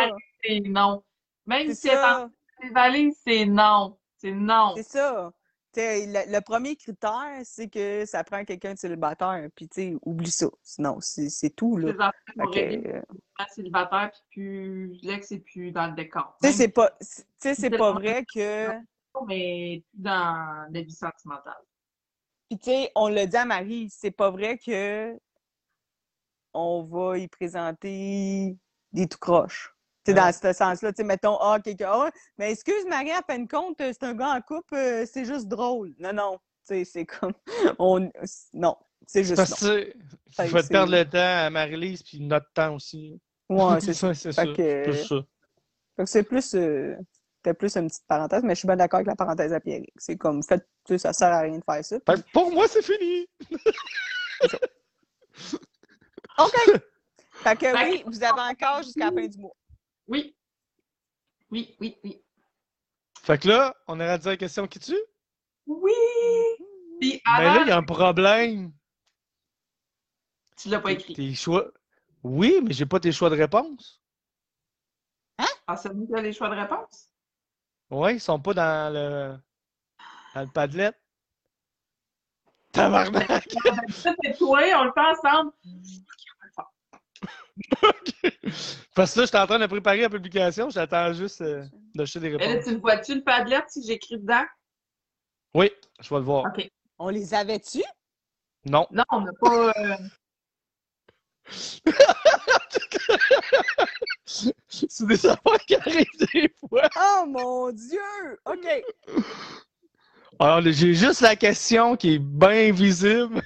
c'est 0.42 0.60
non. 0.60 1.04
Même 1.44 1.74
si 1.74 1.82
t'es 1.82 1.96
en 1.96 2.00
ça. 2.00 2.30
valises, 2.72 3.16
c'est 3.24 3.44
non. 3.44 3.98
C'est 4.16 4.32
non. 4.32 4.72
C'est 4.76 4.82
ça. 4.84 5.32
Le, 5.76 6.32
le 6.32 6.40
premier 6.40 6.76
critère, 6.76 7.40
c'est 7.44 7.68
que 7.68 8.04
ça 8.06 8.24
prend 8.24 8.44
quelqu'un 8.44 8.74
de 8.74 8.78
célibataire. 8.78 9.48
Puis, 9.54 9.68
tu 9.68 9.74
sais, 9.74 9.96
oublie 10.02 10.30
ça. 10.30 10.46
Sinon, 10.62 10.98
c'est 11.00 11.50
tout, 11.50 11.76
là. 11.76 12.12
Régler 12.36 12.82
euh, 12.86 13.02
le 13.10 13.44
célibataire, 13.54 14.10
puis 14.30 14.40
plus 14.40 14.98
l'ex 15.02 15.32
est 15.32 15.40
plus 15.40 15.72
dans 15.72 15.88
le 15.88 15.94
décor. 15.94 16.36
tu 16.42 16.48
sais, 16.48 16.54
c'est 16.54 16.68
pas, 16.68 16.90
tu 17.00 17.06
sais, 17.38 17.54
c'est 17.54 17.70
pas 17.70 17.92
vrai 17.92 18.24
que. 18.24 18.68
mais 19.26 19.84
dans 19.92 20.66
la 20.70 20.80
vie 20.80 20.92
sentimentale. 20.92 21.62
Puis, 22.48 22.58
tu 22.58 22.70
sais, 22.70 22.92
on 22.94 23.08
l'a 23.08 23.26
dit 23.26 23.36
à 23.36 23.44
Marie, 23.44 23.88
c'est 23.90 24.10
pas 24.10 24.30
vrai 24.30 24.58
que 24.58 25.18
on 26.54 26.82
va 26.82 27.18
y 27.18 27.28
présenter 27.28 28.56
des 28.92 29.06
tout 29.06 29.18
croches. 29.18 29.75
Tu 30.06 30.12
sais, 30.12 30.18
Ouais. 30.20 30.24
dans 30.24 30.32
ce 30.32 30.52
sens-là, 30.52 30.92
tu 30.92 30.98
sais, 30.98 31.04
mettons, 31.04 31.36
ah, 31.40 31.58
quelqu'un, 31.62 31.88
ah, 31.90 32.10
mais 32.38 32.52
excuse 32.52 32.84
Marie, 32.88 33.10
à 33.10 33.22
fin 33.28 33.40
de 33.40 33.48
compte, 33.48 33.80
euh, 33.80 33.92
c'est 33.92 34.04
un 34.04 34.14
gars 34.14 34.34
en 34.36 34.40
couple, 34.40 34.74
euh, 34.76 35.04
c'est 35.04 35.24
juste 35.24 35.48
drôle. 35.48 35.94
Non, 35.98 36.12
non, 36.12 36.38
tu 36.66 36.76
sais, 36.76 36.84
c'est 36.84 37.04
comme, 37.06 37.32
on, 37.80 38.08
non, 38.54 38.76
c'est 39.06 39.24
juste 39.24 39.34
Parce 39.36 39.60
non. 39.62 39.68
que 39.68 39.82
tu 39.90 40.48
vas 40.52 40.60
te 40.60 40.66
c'est- 40.66 40.72
perdre 40.72 40.92
le 40.92 41.04
temps 41.04 41.18
à 41.46 41.50
Marie-Lise 41.50 42.04
puis 42.04 42.20
notre 42.20 42.46
temps 42.52 42.76
aussi. 42.76 43.20
Ouais, 43.48 43.80
c'est 43.80 43.94
ça. 43.94 44.14
c'est 44.14 44.30
ça. 44.32 44.46
que- 44.46 44.84
Plus 44.84 45.04
ça. 45.08 45.16
Fait 45.96 46.04
que 46.04 46.08
c'est 46.10 46.22
plus, 46.22 46.54
euh, 46.54 46.94
c'était 47.38 47.54
plus 47.54 47.76
une 47.76 47.88
petite 47.88 48.06
parenthèse, 48.06 48.42
mais 48.44 48.54
je 48.54 48.58
suis 48.60 48.66
bien 48.68 48.76
d'accord 48.76 48.98
avec 48.98 49.08
la 49.08 49.16
parenthèse 49.16 49.52
à 49.52 49.58
Pierre. 49.60 49.82
C'est 49.96 50.16
comme, 50.16 50.40
fait, 50.44 50.58
tu 50.84 50.94
sais, 50.94 50.98
ça 50.98 51.12
sert 51.12 51.28
à 51.32 51.40
rien 51.40 51.58
de 51.58 51.64
faire 51.64 51.84
ça. 51.84 51.98
Que 51.98 52.20
pour 52.32 52.52
moi, 52.52 52.68
c'est 52.68 52.82
fini. 52.82 53.26
OK! 56.38 56.80
Fait 57.42 57.56
que 57.56 57.66
oui, 57.90 58.02
vous 58.06 58.22
avez 58.22 58.40
encore 58.52 58.82
jusqu'à 58.82 59.06
la 59.10 59.12
fin 59.12 59.26
du 59.26 59.38
mois. 59.38 59.54
Oui. 60.08 60.36
Oui, 61.50 61.76
oui, 61.80 61.96
oui. 62.04 62.22
Fait 63.22 63.38
que 63.38 63.48
là, 63.48 63.74
on 63.88 63.98
est 64.00 64.08
rendu 64.08 64.28
à 64.28 64.30
la 64.30 64.36
question 64.36 64.66
qui 64.66 64.78
tue? 64.78 64.94
Oui! 65.66 65.92
Mais 67.00 67.20
là, 67.26 67.52
avant, 67.52 67.62
il 67.62 67.68
y 67.68 67.70
a 67.72 67.76
un 67.76 67.82
problème. 67.82 68.72
tu 70.56 70.68
l'as 70.68 70.80
pas 70.80 70.92
écrit. 70.92 71.14
Tes 71.14 71.34
choix. 71.34 71.70
Oui, 72.22 72.60
mais 72.62 72.72
j'ai 72.72 72.86
pas 72.86 73.00
tes 73.00 73.12
choix 73.12 73.30
de 73.30 73.36
réponse. 73.36 74.00
Ah, 75.68 75.76
c'est 75.76 75.92
nous 75.92 76.06
qui 76.06 76.22
les 76.22 76.32
choix 76.32 76.48
de 76.48 76.54
réponse? 76.54 77.10
Ouais, 77.90 78.16
ils 78.16 78.20
sont 78.20 78.38
pas 78.40 78.54
dans 78.54 78.92
le. 78.92 79.36
dans 80.34 80.40
le 80.42 80.46
padlet. 80.48 80.92
Tabarnak! 82.72 83.48
Ça, 83.90 84.14
c'est 84.22 84.38
toi, 84.38 84.60
on 84.76 84.84
le 84.84 84.92
fait 84.92 85.00
ensemble. 85.00 85.52
Parce 88.94 89.14
que 89.14 89.20
là, 89.20 89.26
j'étais 89.26 89.38
en 89.38 89.46
train 89.46 89.58
de 89.58 89.66
préparer 89.66 90.00
la 90.02 90.10
publication, 90.10 90.68
j'attends 90.70 91.12
juste 91.12 91.40
euh, 91.40 91.64
de 91.94 92.04
jeter 92.04 92.20
des 92.20 92.30
Mais 92.32 92.38
là, 92.38 92.46
réponses. 92.48 92.64
tu 92.66 92.72
le 92.74 92.80
vois-tu, 92.80 93.14
le 93.16 93.22
Padlet, 93.24 93.62
si 93.68 93.82
j'écris 93.86 94.18
dedans? 94.18 94.44
Oui, 95.54 95.70
je 96.00 96.08
vais 96.10 96.16
le 96.16 96.22
voir. 96.22 96.44
OK. 96.46 96.70
On 96.98 97.08
les 97.08 97.32
avait-tu? 97.34 97.82
Non. 98.64 98.86
Non, 98.90 99.04
on 99.12 99.20
n'a 99.20 99.32
pas. 99.40 99.72
euh, 99.78 99.96
C'est 104.26 105.06
des 105.06 105.26
affaires 105.26 105.58
qui 105.66 105.74
arrivent 105.76 106.06
des 106.34 106.52
fois. 106.58 106.88
Oh 106.96 107.24
mon 107.26 107.70
Dieu! 107.72 108.00
OK. 108.44 108.66
Alors, 110.38 110.60
j'ai 110.62 110.94
juste 110.94 111.20
la 111.20 111.36
question 111.36 111.96
qui 111.96 112.14
est 112.14 112.18
bien 112.18 112.72
visible. 112.72 113.40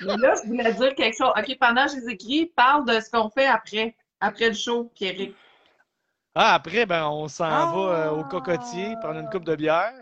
Mais 0.00 0.16
là, 0.16 0.34
je 0.42 0.48
voulais 0.48 0.72
dire 0.74 0.94
quelque 0.94 1.16
chose. 1.16 1.32
OK, 1.36 1.56
pendant 1.58 1.86
que 1.86 1.92
je 1.92 1.96
les 1.96 2.08
écris, 2.10 2.46
parle 2.54 2.84
de 2.86 3.00
ce 3.00 3.10
qu'on 3.10 3.30
fait 3.30 3.46
après, 3.46 3.94
après 4.20 4.48
le 4.48 4.54
show, 4.54 4.84
Pierrick. 4.94 5.34
Ah, 6.34 6.54
après, 6.54 6.84
ben, 6.86 7.06
on 7.08 7.28
s'en 7.28 7.44
Ah! 7.44 7.72
va 7.74 7.80
euh, 7.80 8.10
au 8.10 8.24
cocotier 8.24 8.94
prendre 9.00 9.20
une 9.20 9.28
coupe 9.30 9.44
de 9.44 9.56
bière. 9.56 9.94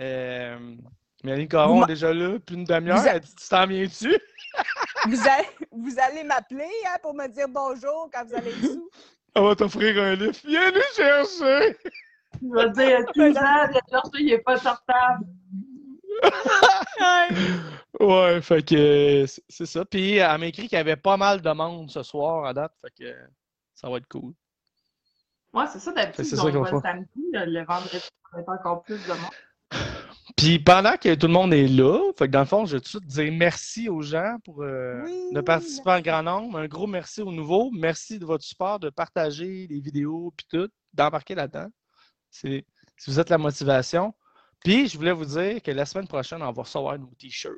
Euh, 0.00 0.74
Mélanie 1.22 1.48
Caron 1.48 1.82
est 1.84 1.88
déjà 1.88 2.12
là, 2.12 2.38
plus 2.38 2.56
une 2.56 2.64
demi-heure. 2.64 2.98
A- 2.98 3.14
Elle 3.14 3.20
dit, 3.20 3.34
Tu 3.34 3.48
t'en 3.48 3.66
viens-tu? 3.66 4.18
Vous 5.06 5.28
allez, 5.28 5.48
vous 5.70 5.98
allez 5.98 6.24
m'appeler 6.24 6.70
hein, 6.86 6.96
pour 7.02 7.12
me 7.14 7.26
dire 7.28 7.46
bonjour 7.48 8.08
quand 8.12 8.24
vous 8.24 8.34
allez 8.34 8.50
être 8.52 8.64
sous? 8.64 8.88
Elle 9.34 9.42
va 9.42 9.54
t'offrir 9.56 10.02
un 10.02 10.14
livre. 10.14 10.32
Viens 10.46 10.70
nous 10.70 10.80
chercher! 10.96 11.76
Je 12.40 12.54
vais 12.54 12.70
dire, 12.70 13.00
Suzanne, 13.14 13.72
te 13.72 14.18
il 14.18 14.26
n'est 14.26 14.38
pas 14.38 14.56
sortable. 14.56 15.26
Ouais, 18.00 18.40
fait 18.42 18.66
que 18.68 19.24
c'est- 19.26 19.66
ça. 19.66 19.84
Puis 19.84 20.16
elle 20.16 20.38
m'a 20.38 20.46
écrit 20.46 20.68
qu'il 20.68 20.76
y 20.76 20.80
avait 20.80 20.96
pas 20.96 21.16
mal 21.16 21.40
de 21.40 21.50
monde 21.52 21.90
ce 21.90 22.02
soir 22.02 22.44
à 22.44 22.52
date. 22.52 22.72
Fait 22.82 22.90
que 23.04 23.14
ça 23.74 23.88
va 23.88 23.98
être 23.98 24.08
cool. 24.08 24.32
Ouais, 25.52 25.64
c'est 25.72 25.78
ça, 25.78 25.92
d'habitude, 25.92 26.24
C'est 26.24 26.38
on 26.40 26.44
ça 26.44 26.50
qu'on 26.52 26.64
fait. 26.64 26.80
samedi, 26.80 27.08
le 27.32 27.64
vendredi, 27.64 28.00
va 28.32 28.40
être 28.40 28.48
encore 28.48 28.82
plus 28.82 28.98
de 29.04 29.08
monde. 29.12 29.30
Puis 30.36 30.58
pendant 30.58 30.96
que 30.96 31.14
tout 31.14 31.26
le 31.28 31.32
monde 31.32 31.54
est 31.54 31.68
là, 31.68 32.00
fait 32.18 32.26
que 32.26 32.32
dans 32.32 32.40
le 32.40 32.46
fond, 32.46 32.66
je 32.66 32.76
vais 32.76 32.80
tout 32.80 32.98
de 32.98 33.04
suite 33.04 33.06
dire 33.06 33.32
merci 33.32 33.88
aux 33.88 34.02
gens 34.02 34.38
pour 34.44 34.62
euh, 34.62 35.02
Oui, 35.04 35.32
de 35.32 35.40
participer 35.40 35.90
en 35.90 36.00
grand 36.00 36.22
nombre. 36.24 36.58
Un 36.58 36.66
gros 36.66 36.88
merci 36.88 37.22
aux 37.22 37.30
nouveaux. 37.30 37.70
Merci 37.72 38.18
de 38.18 38.24
votre 38.24 38.42
support, 38.42 38.80
de 38.80 38.90
partager 38.90 39.68
les 39.70 39.80
vidéos 39.80 40.32
puis 40.36 40.46
tout, 40.50 40.68
d'embarquer 40.92 41.36
là-dedans. 41.36 41.68
C'est 42.30 42.64
si 42.96 43.10
vous 43.10 43.20
êtes 43.20 43.30
la 43.30 43.38
motivation. 43.38 44.12
Puis 44.64 44.88
je 44.88 44.96
voulais 44.96 45.12
vous 45.12 45.26
dire 45.26 45.62
que 45.62 45.70
la 45.70 45.84
semaine 45.86 46.08
prochaine, 46.08 46.42
on 46.42 46.50
va 46.50 46.62
recevoir 46.62 46.98
nos 46.98 47.12
t-shirts. 47.18 47.54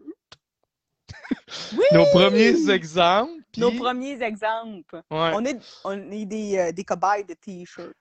Oui! 1.72 1.84
Nos 1.92 2.04
premiers 2.06 2.68
exemples. 2.68 3.44
Nos 3.56 3.70
premiers 3.72 4.20
exemples. 4.22 4.96
Ouais. 5.10 5.30
On 5.34 5.44
est, 5.44 5.58
on 5.84 6.10
est 6.10 6.26
des, 6.26 6.58
euh, 6.58 6.72
des 6.72 6.84
cobayes 6.84 7.24
de 7.24 7.34
t-shirts. 7.34 7.94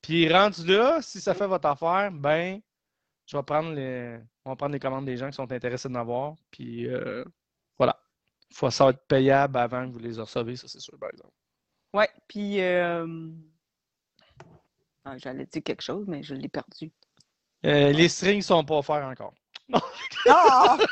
Puis 0.00 0.32
rendu 0.32 0.64
là, 0.66 1.00
si 1.02 1.20
ça 1.20 1.34
fait 1.34 1.46
votre 1.46 1.68
affaire, 1.68 2.10
ben, 2.10 2.60
je 3.26 3.36
vais 3.36 3.42
prendre 3.42 3.72
les, 3.72 4.18
on 4.44 4.50
va 4.50 4.56
prendre 4.56 4.72
les 4.72 4.80
commandes 4.80 5.04
des 5.06 5.16
gens 5.18 5.28
qui 5.28 5.36
sont 5.36 5.52
intéressés 5.52 5.88
d'en 5.90 6.00
avoir. 6.00 6.34
Puis 6.50 6.88
euh, 6.88 7.24
voilà. 7.78 7.98
Faut 8.52 8.70
ça 8.70 8.88
être 8.88 9.06
payable 9.06 9.56
avant 9.58 9.86
que 9.86 9.92
vous 9.92 9.98
les 9.98 10.18
recevez, 10.18 10.56
ça 10.56 10.66
c'est 10.68 10.80
sûr, 10.80 10.98
par 10.98 11.10
exemple. 11.10 11.32
Ouais, 11.92 12.08
puis. 12.26 12.60
euh, 12.60 13.06
ah, 15.04 15.18
J'allais 15.18 15.44
dire 15.46 15.62
quelque 15.62 15.82
chose, 15.82 16.06
mais 16.08 16.22
je 16.22 16.34
l'ai 16.34 16.48
perdu. 16.48 16.90
Euh, 17.64 17.92
les 17.92 18.08
strings 18.08 18.42
sont 18.42 18.64
pas 18.64 18.76
offerts 18.76 19.06
encore. 19.06 19.34
Ah! 20.28 20.76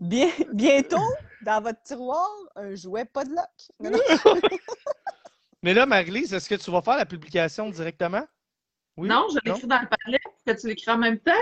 Bien, 0.00 0.30
bientôt, 0.52 1.06
dans 1.42 1.62
votre 1.62 1.80
tiroir, 1.82 2.28
un 2.56 2.74
jouet 2.74 3.04
pas 3.04 3.24
de 3.24 3.30
lock. 3.30 3.46
Mais 5.62 5.72
là, 5.72 5.86
Marie-Lise, 5.86 6.34
est-ce 6.34 6.48
que 6.48 6.56
tu 6.56 6.70
vas 6.70 6.82
faire 6.82 6.96
la 6.96 7.06
publication 7.06 7.70
directement? 7.70 8.26
Oui? 8.96 9.08
Non, 9.08 9.26
je 9.32 9.38
l'écris 9.44 9.66
dans 9.66 9.80
le 9.80 9.88
palais, 9.88 10.20
que 10.46 10.60
tu 10.60 10.66
l'écris 10.66 10.90
en 10.90 10.98
même 10.98 11.18
temps? 11.18 11.32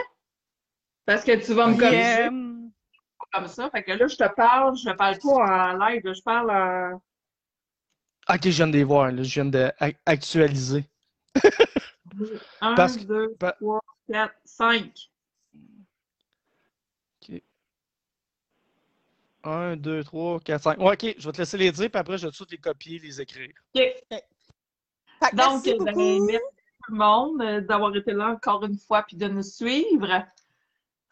Parce 1.07 1.25
que 1.25 1.45
tu 1.45 1.55
vas 1.55 1.67
me 1.67 1.79
corriger 1.79 2.27
euh, 2.27 2.31
comme 3.33 3.49
ça. 3.49 3.69
Fait 3.71 3.83
que 3.83 3.93
là, 3.93 4.07
je 4.07 4.17
te 4.17 4.35
parle, 4.35 4.77
je 4.77 4.91
parle 4.91 5.19
pas 5.19 5.29
en 5.29 5.73
live, 5.89 6.03
je 6.05 6.23
parle 6.23 6.51
en. 6.51 7.03
Ok, 8.29 8.41
je 8.45 8.51
viens 8.51 8.67
de 8.69 8.73
les 8.73 8.85
voir, 8.85 9.11
là, 9.11 9.23
je 9.23 9.41
viens 9.41 9.45
d'actualiser. 9.45 10.85
1, 12.61 12.75
Parce 12.77 12.97
que- 12.97 13.03
2, 13.05 13.35
pa- 13.39 13.53
3, 13.53 13.81
4, 14.11 14.35
5. 14.45 14.93
1, 19.45 19.77
2, 19.77 20.05
3, 20.05 20.39
4, 20.41 20.63
5. 20.63 20.79
Ouais, 20.79 20.93
ok, 20.93 21.15
je 21.19 21.27
vais 21.27 21.33
te 21.33 21.39
laisser 21.39 21.59
les 21.59 21.73
dire, 21.73 21.91
puis 21.91 21.99
après, 21.99 22.17
je 22.17 22.27
vais 22.27 22.33
tout 22.33 22.47
les 22.51 22.59
copier, 22.59 22.99
les 23.01 23.21
écrire. 23.21 23.51
OK. 23.75 23.83
que 24.11 25.37
Donc, 25.37 25.65
merci 25.65 25.71
ben, 25.71 25.79
beaucoup. 25.79 26.25
merci 26.27 26.45
tout 26.85 26.93
le 26.93 26.97
monde 26.99 27.43
euh, 27.43 27.61
d'avoir 27.61 27.95
été 27.97 28.13
là 28.13 28.29
encore 28.31 28.65
une 28.65 28.77
fois 28.79 29.03
puis 29.03 29.17
de 29.17 29.27
nous 29.29 29.43
suivre. 29.43 30.25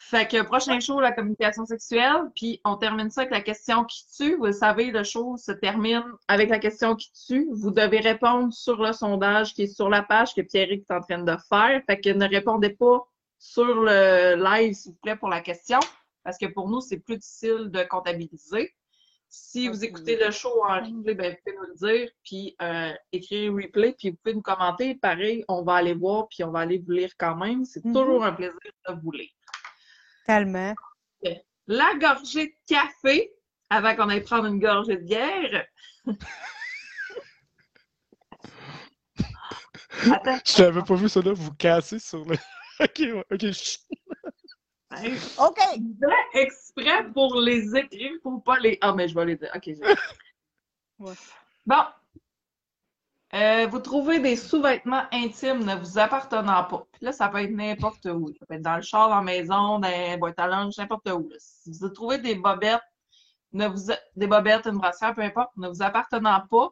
Fait 0.03 0.27
que 0.27 0.41
prochain 0.43 0.81
show, 0.81 0.99
la 0.99 1.13
communication 1.13 1.67
sexuelle, 1.67 2.31
puis 2.35 2.59
on 2.65 2.77
termine 2.77 3.11
ça 3.11 3.21
avec 3.21 3.33
la 3.33 3.43
question 3.43 3.85
qui 3.85 4.03
tue. 4.17 4.35
Vous 4.37 4.47
le 4.47 4.53
savez, 4.53 4.91
le 4.91 5.05
show 5.05 5.37
se 5.37 5.53
termine 5.53 6.03
avec 6.27 6.49
la 6.49 6.59
question 6.59 6.97
qui 6.97 7.13
tue. 7.27 7.49
Vous 7.53 7.71
devez 7.71 8.01
répondre 8.01 8.51
sur 8.53 8.83
le 8.83 8.95
sondage 8.95 9.53
qui 9.53 9.65
est 9.65 9.75
sur 9.75 9.91
la 9.91 10.03
page 10.03 10.35
que 10.35 10.41
Pierrick 10.41 10.87
est 10.89 10.95
en 10.95 11.03
train 11.03 11.19
de 11.23 11.37
faire. 11.51 11.83
Fait 11.87 12.01
que 12.01 12.09
ne 12.09 12.27
répondez 12.27 12.71
pas 12.71 13.07
sur 13.39 13.83
le 13.83 14.43
live, 14.43 14.73
s'il 14.73 14.93
vous 14.93 14.99
plaît, 15.03 15.17
pour 15.17 15.29
la 15.29 15.43
question, 15.43 15.79
parce 16.25 16.39
que 16.39 16.47
pour 16.47 16.71
nous, 16.71 16.81
c'est 16.81 16.99
plus 16.99 17.19
difficile 17.19 17.71
de 17.71 17.83
comptabiliser. 17.83 18.73
Si 19.29 19.69
vous 19.69 19.85
écoutez 19.85 20.17
le 20.17 20.31
show 20.33 20.51
en 20.67 20.77
replay, 20.81 21.15
ben, 21.15 21.31
vous 21.31 21.39
pouvez 21.45 21.57
nous 21.57 21.67
le 21.75 21.75
dire, 21.99 22.11
puis 22.25 22.57
euh, 22.63 22.93
écrire 23.13 23.53
replay, 23.55 23.95
puis 23.97 24.11
vous 24.11 24.17
pouvez 24.25 24.35
nous 24.35 24.43
commenter. 24.43 24.95
Pareil, 24.97 25.45
on 25.47 25.63
va 25.63 25.75
aller 25.75 25.95
voir, 25.95 26.27
puis 26.29 26.43
on 26.43 26.51
va 26.51 26.61
aller 26.61 26.79
vous 26.79 26.91
lire 26.91 27.13
quand 27.17 27.37
même. 27.37 27.65
C'est 27.65 27.85
Mhm. 27.85 27.93
toujours 27.95 28.25
un 28.25 28.33
plaisir 28.33 28.59
de 28.89 28.95
vous 29.01 29.13
lire. 29.13 29.31
Tellement. 30.27 30.75
La 31.67 31.95
gorgée 32.01 32.47
de 32.47 32.55
café, 32.67 33.33
avant 33.69 33.95
qu'on 33.95 34.09
aille 34.09 34.23
prendre 34.23 34.47
une 34.47 34.59
gorgée 34.59 34.97
de 34.97 35.03
bière. 35.03 35.67
Attends, 40.11 40.39
Je 40.45 40.57
t'avais 40.57 40.83
pas 40.83 40.95
vu 40.95 41.09
ça 41.09 41.21
là, 41.21 41.33
vous 41.33 41.53
casser 41.55 41.99
sur 41.99 42.25
le. 42.25 42.37
ok, 42.81 43.25
ok. 43.31 43.45
OK. 45.39 45.61
exprès 46.35 47.05
pour 47.13 47.41
les 47.41 47.77
écrire, 47.77 48.13
pour 48.23 48.43
pas 48.43 48.59
les. 48.59 48.79
Ah, 48.81 48.93
mais 48.93 49.07
je 49.09 49.15
vais 49.15 49.27
les 49.27 49.37
dire. 49.37 49.51
OK. 49.55 49.71
Ouais. 50.99 51.15
Bon. 51.67 51.85
Euh, 53.33 53.69
vous 53.69 53.79
trouvez 53.79 54.19
des 54.19 54.35
sous-vêtements 54.35 55.05
intimes 55.13 55.65
ne 55.65 55.77
vous 55.77 55.99
appartenant 55.99 56.65
pas. 56.65 56.85
Puis 56.93 57.05
là, 57.05 57.13
ça 57.13 57.29
peut 57.29 57.39
être 57.39 57.53
n'importe 57.53 58.05
où. 58.07 58.33
Ça 58.39 58.47
peut 58.47 58.55
être 58.55 58.63
dans 58.63 58.77
le 58.77 58.83
char, 58.83 59.09
dans 59.09 59.17
la 59.17 59.23
maison, 59.23 59.79
dans 59.79 59.89
la 59.89 60.17
boîte 60.17 60.39
à 60.39 60.49
linge, 60.49 60.77
n'importe 60.79 61.09
où. 61.11 61.31
Si 61.39 61.71
vous 61.71 61.89
trouvez 61.91 62.19
des 62.19 62.35
bobettes, 62.35 62.83
ne 63.53 63.69
vous, 63.69 63.93
des 64.17 64.27
bobettes, 64.27 64.67
une 64.67 64.79
brassière, 64.79 65.15
peu 65.15 65.23
importe, 65.23 65.51
ne 65.57 65.69
vous 65.69 65.83
appartenant 65.83 66.41
pas. 66.51 66.71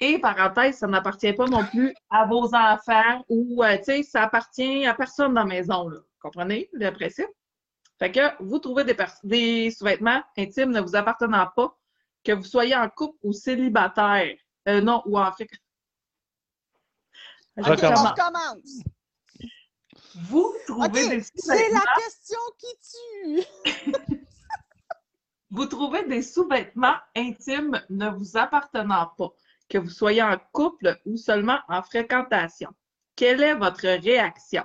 Et 0.00 0.18
parenthèse, 0.18 0.78
ça 0.78 0.86
n'appartient 0.86 1.32
pas 1.32 1.46
non 1.46 1.64
plus 1.64 1.94
à 2.10 2.26
vos 2.26 2.54
enfants 2.54 3.24
ou, 3.28 3.64
euh, 3.64 3.78
tu 3.78 3.84
sais, 3.84 4.02
ça 4.02 4.24
appartient 4.24 4.86
à 4.86 4.94
personne 4.94 5.34
dans 5.34 5.40
la 5.40 5.46
maison. 5.46 5.90
Comprenez 6.20 6.68
le 6.72 6.90
principe? 6.90 7.30
Fait 7.98 8.12
que 8.12 8.20
vous 8.40 8.58
trouvez 8.58 8.84
des 9.24 9.70
sous-vêtements 9.70 10.22
intimes 10.36 10.70
ne 10.70 10.80
vous 10.80 10.94
appartenant 10.94 11.48
pas, 11.56 11.76
que 12.22 12.32
vous 12.32 12.44
soyez 12.44 12.76
en 12.76 12.88
couple 12.88 13.18
ou 13.22 13.32
célibataire. 13.32 14.36
Euh, 14.68 14.80
non, 14.80 15.02
ou 15.06 15.18
en 15.18 15.32
fait. 15.32 15.48
OK, 17.58 17.66
Recommence. 17.66 17.98
on 17.98 18.08
recommence. 18.10 18.82
Vous 20.14 20.54
trouvez 20.66 21.08
des 21.08 21.20
c'est 21.22 21.40
sous-vêtements? 21.40 21.80
la 21.84 22.02
question 22.02 22.38
qui 22.58 22.72
tue. 22.90 24.24
Vous 25.50 25.66
trouvez 25.66 26.04
des 26.04 26.22
sous-vêtements 26.22 26.96
intimes 27.16 27.82
ne 27.88 28.10
vous 28.10 28.36
appartenant 28.36 29.12
pas, 29.16 29.30
que 29.68 29.78
vous 29.78 29.88
soyez 29.88 30.22
en 30.22 30.36
couple 30.52 31.00
ou 31.06 31.16
seulement 31.16 31.58
en 31.68 31.82
fréquentation? 31.82 32.70
Quelle 33.16 33.42
est 33.42 33.54
votre 33.54 33.80
réaction? 33.80 34.64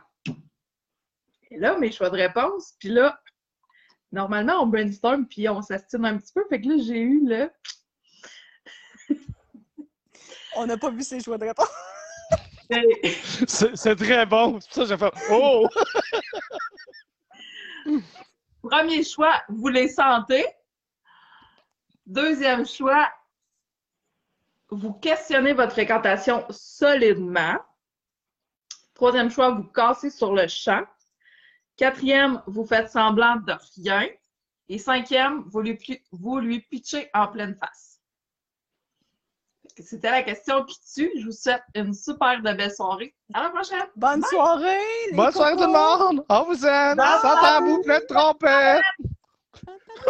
Et 1.49 1.57
là, 1.57 1.78
mes 1.78 1.91
choix 1.91 2.10
de 2.10 2.18
réponse, 2.18 2.74
puis 2.80 2.90
là, 2.90 3.20
normalement, 4.11 4.61
on 4.61 4.68
brainstorm 4.68 5.28
puis 5.28 5.48
on 5.48 5.61
s'astine 5.61 6.06
un 6.06 6.18
petit 6.18 6.34
peu. 6.34 6.44
Fait 6.49 6.60
que 6.60 6.68
là, 6.68 6.76
j'ai 6.78 6.99
eu 6.99 7.26
le. 7.26 7.49
On 10.56 10.68
n'a 10.68 10.78
pas 10.78 10.91
vu 10.91 11.02
ses 11.02 11.20
choix 11.20 11.38
de 11.38 11.45
réponse. 11.45 11.68
C'est 13.48 13.95
très 13.95 14.26
bon. 14.26 14.60
C'est 14.60 14.73
pour 14.73 14.88
ça 14.88 14.98
que 14.98 15.06
fait 15.06 15.14
Oh! 15.31 15.68
Premier 18.64 19.03
choix, 19.03 19.41
vous 19.49 19.68
les 19.68 19.90
sentez. 19.90 20.45
Deuxième 22.06 22.65
choix, 22.65 23.10
vous 24.69 24.94
questionnez 24.94 25.53
votre 25.53 25.73
fréquentation 25.73 26.45
solidement. 26.49 27.57
Troisième 28.94 29.30
choix, 29.30 29.52
vous 29.52 29.64
cassez 29.64 30.10
sur 30.10 30.34
le 30.34 30.48
champ. 30.48 30.84
Quatrième, 31.76 32.41
vous 32.48 32.65
faites 32.65 32.90
semblant 32.90 33.35
de 33.38 33.53
rien. 33.76 34.07
Et 34.69 34.77
cinquième, 34.77 35.44
vous 35.48 35.61
lui, 35.61 35.77
vous 36.11 36.40
lui 36.40 36.61
pitchez 36.61 37.10
en 37.14 37.27
pleine 37.27 37.56
face. 37.56 37.93
C'était 39.80 40.12
la 40.12 40.22
question 40.22 40.64
qui 40.66 40.78
tue. 40.94 41.12
Je 41.20 41.26
vous 41.26 41.32
souhaite 41.32 41.64
une 41.74 41.94
super 41.94 42.41
de 42.41 42.54
belle 42.54 42.72
soirée. 42.72 43.16
À 43.34 43.44
la 43.44 43.50
prochaine. 43.50 43.86
Bonne 43.95 44.24
soirée. 44.24 44.78
Bonne 45.14 45.32
soirée 45.32 45.56
tout 45.56 45.62
le 45.62 45.68
monde. 45.68 46.24
On 46.30 46.44
vous 46.44 46.66
aime. 46.66 46.98
Bye. 46.98 47.20
Sans 47.22 47.41
tabou, 47.41 47.82
plein 47.82 48.00
de 48.00 48.06
trompettes. 48.06 48.82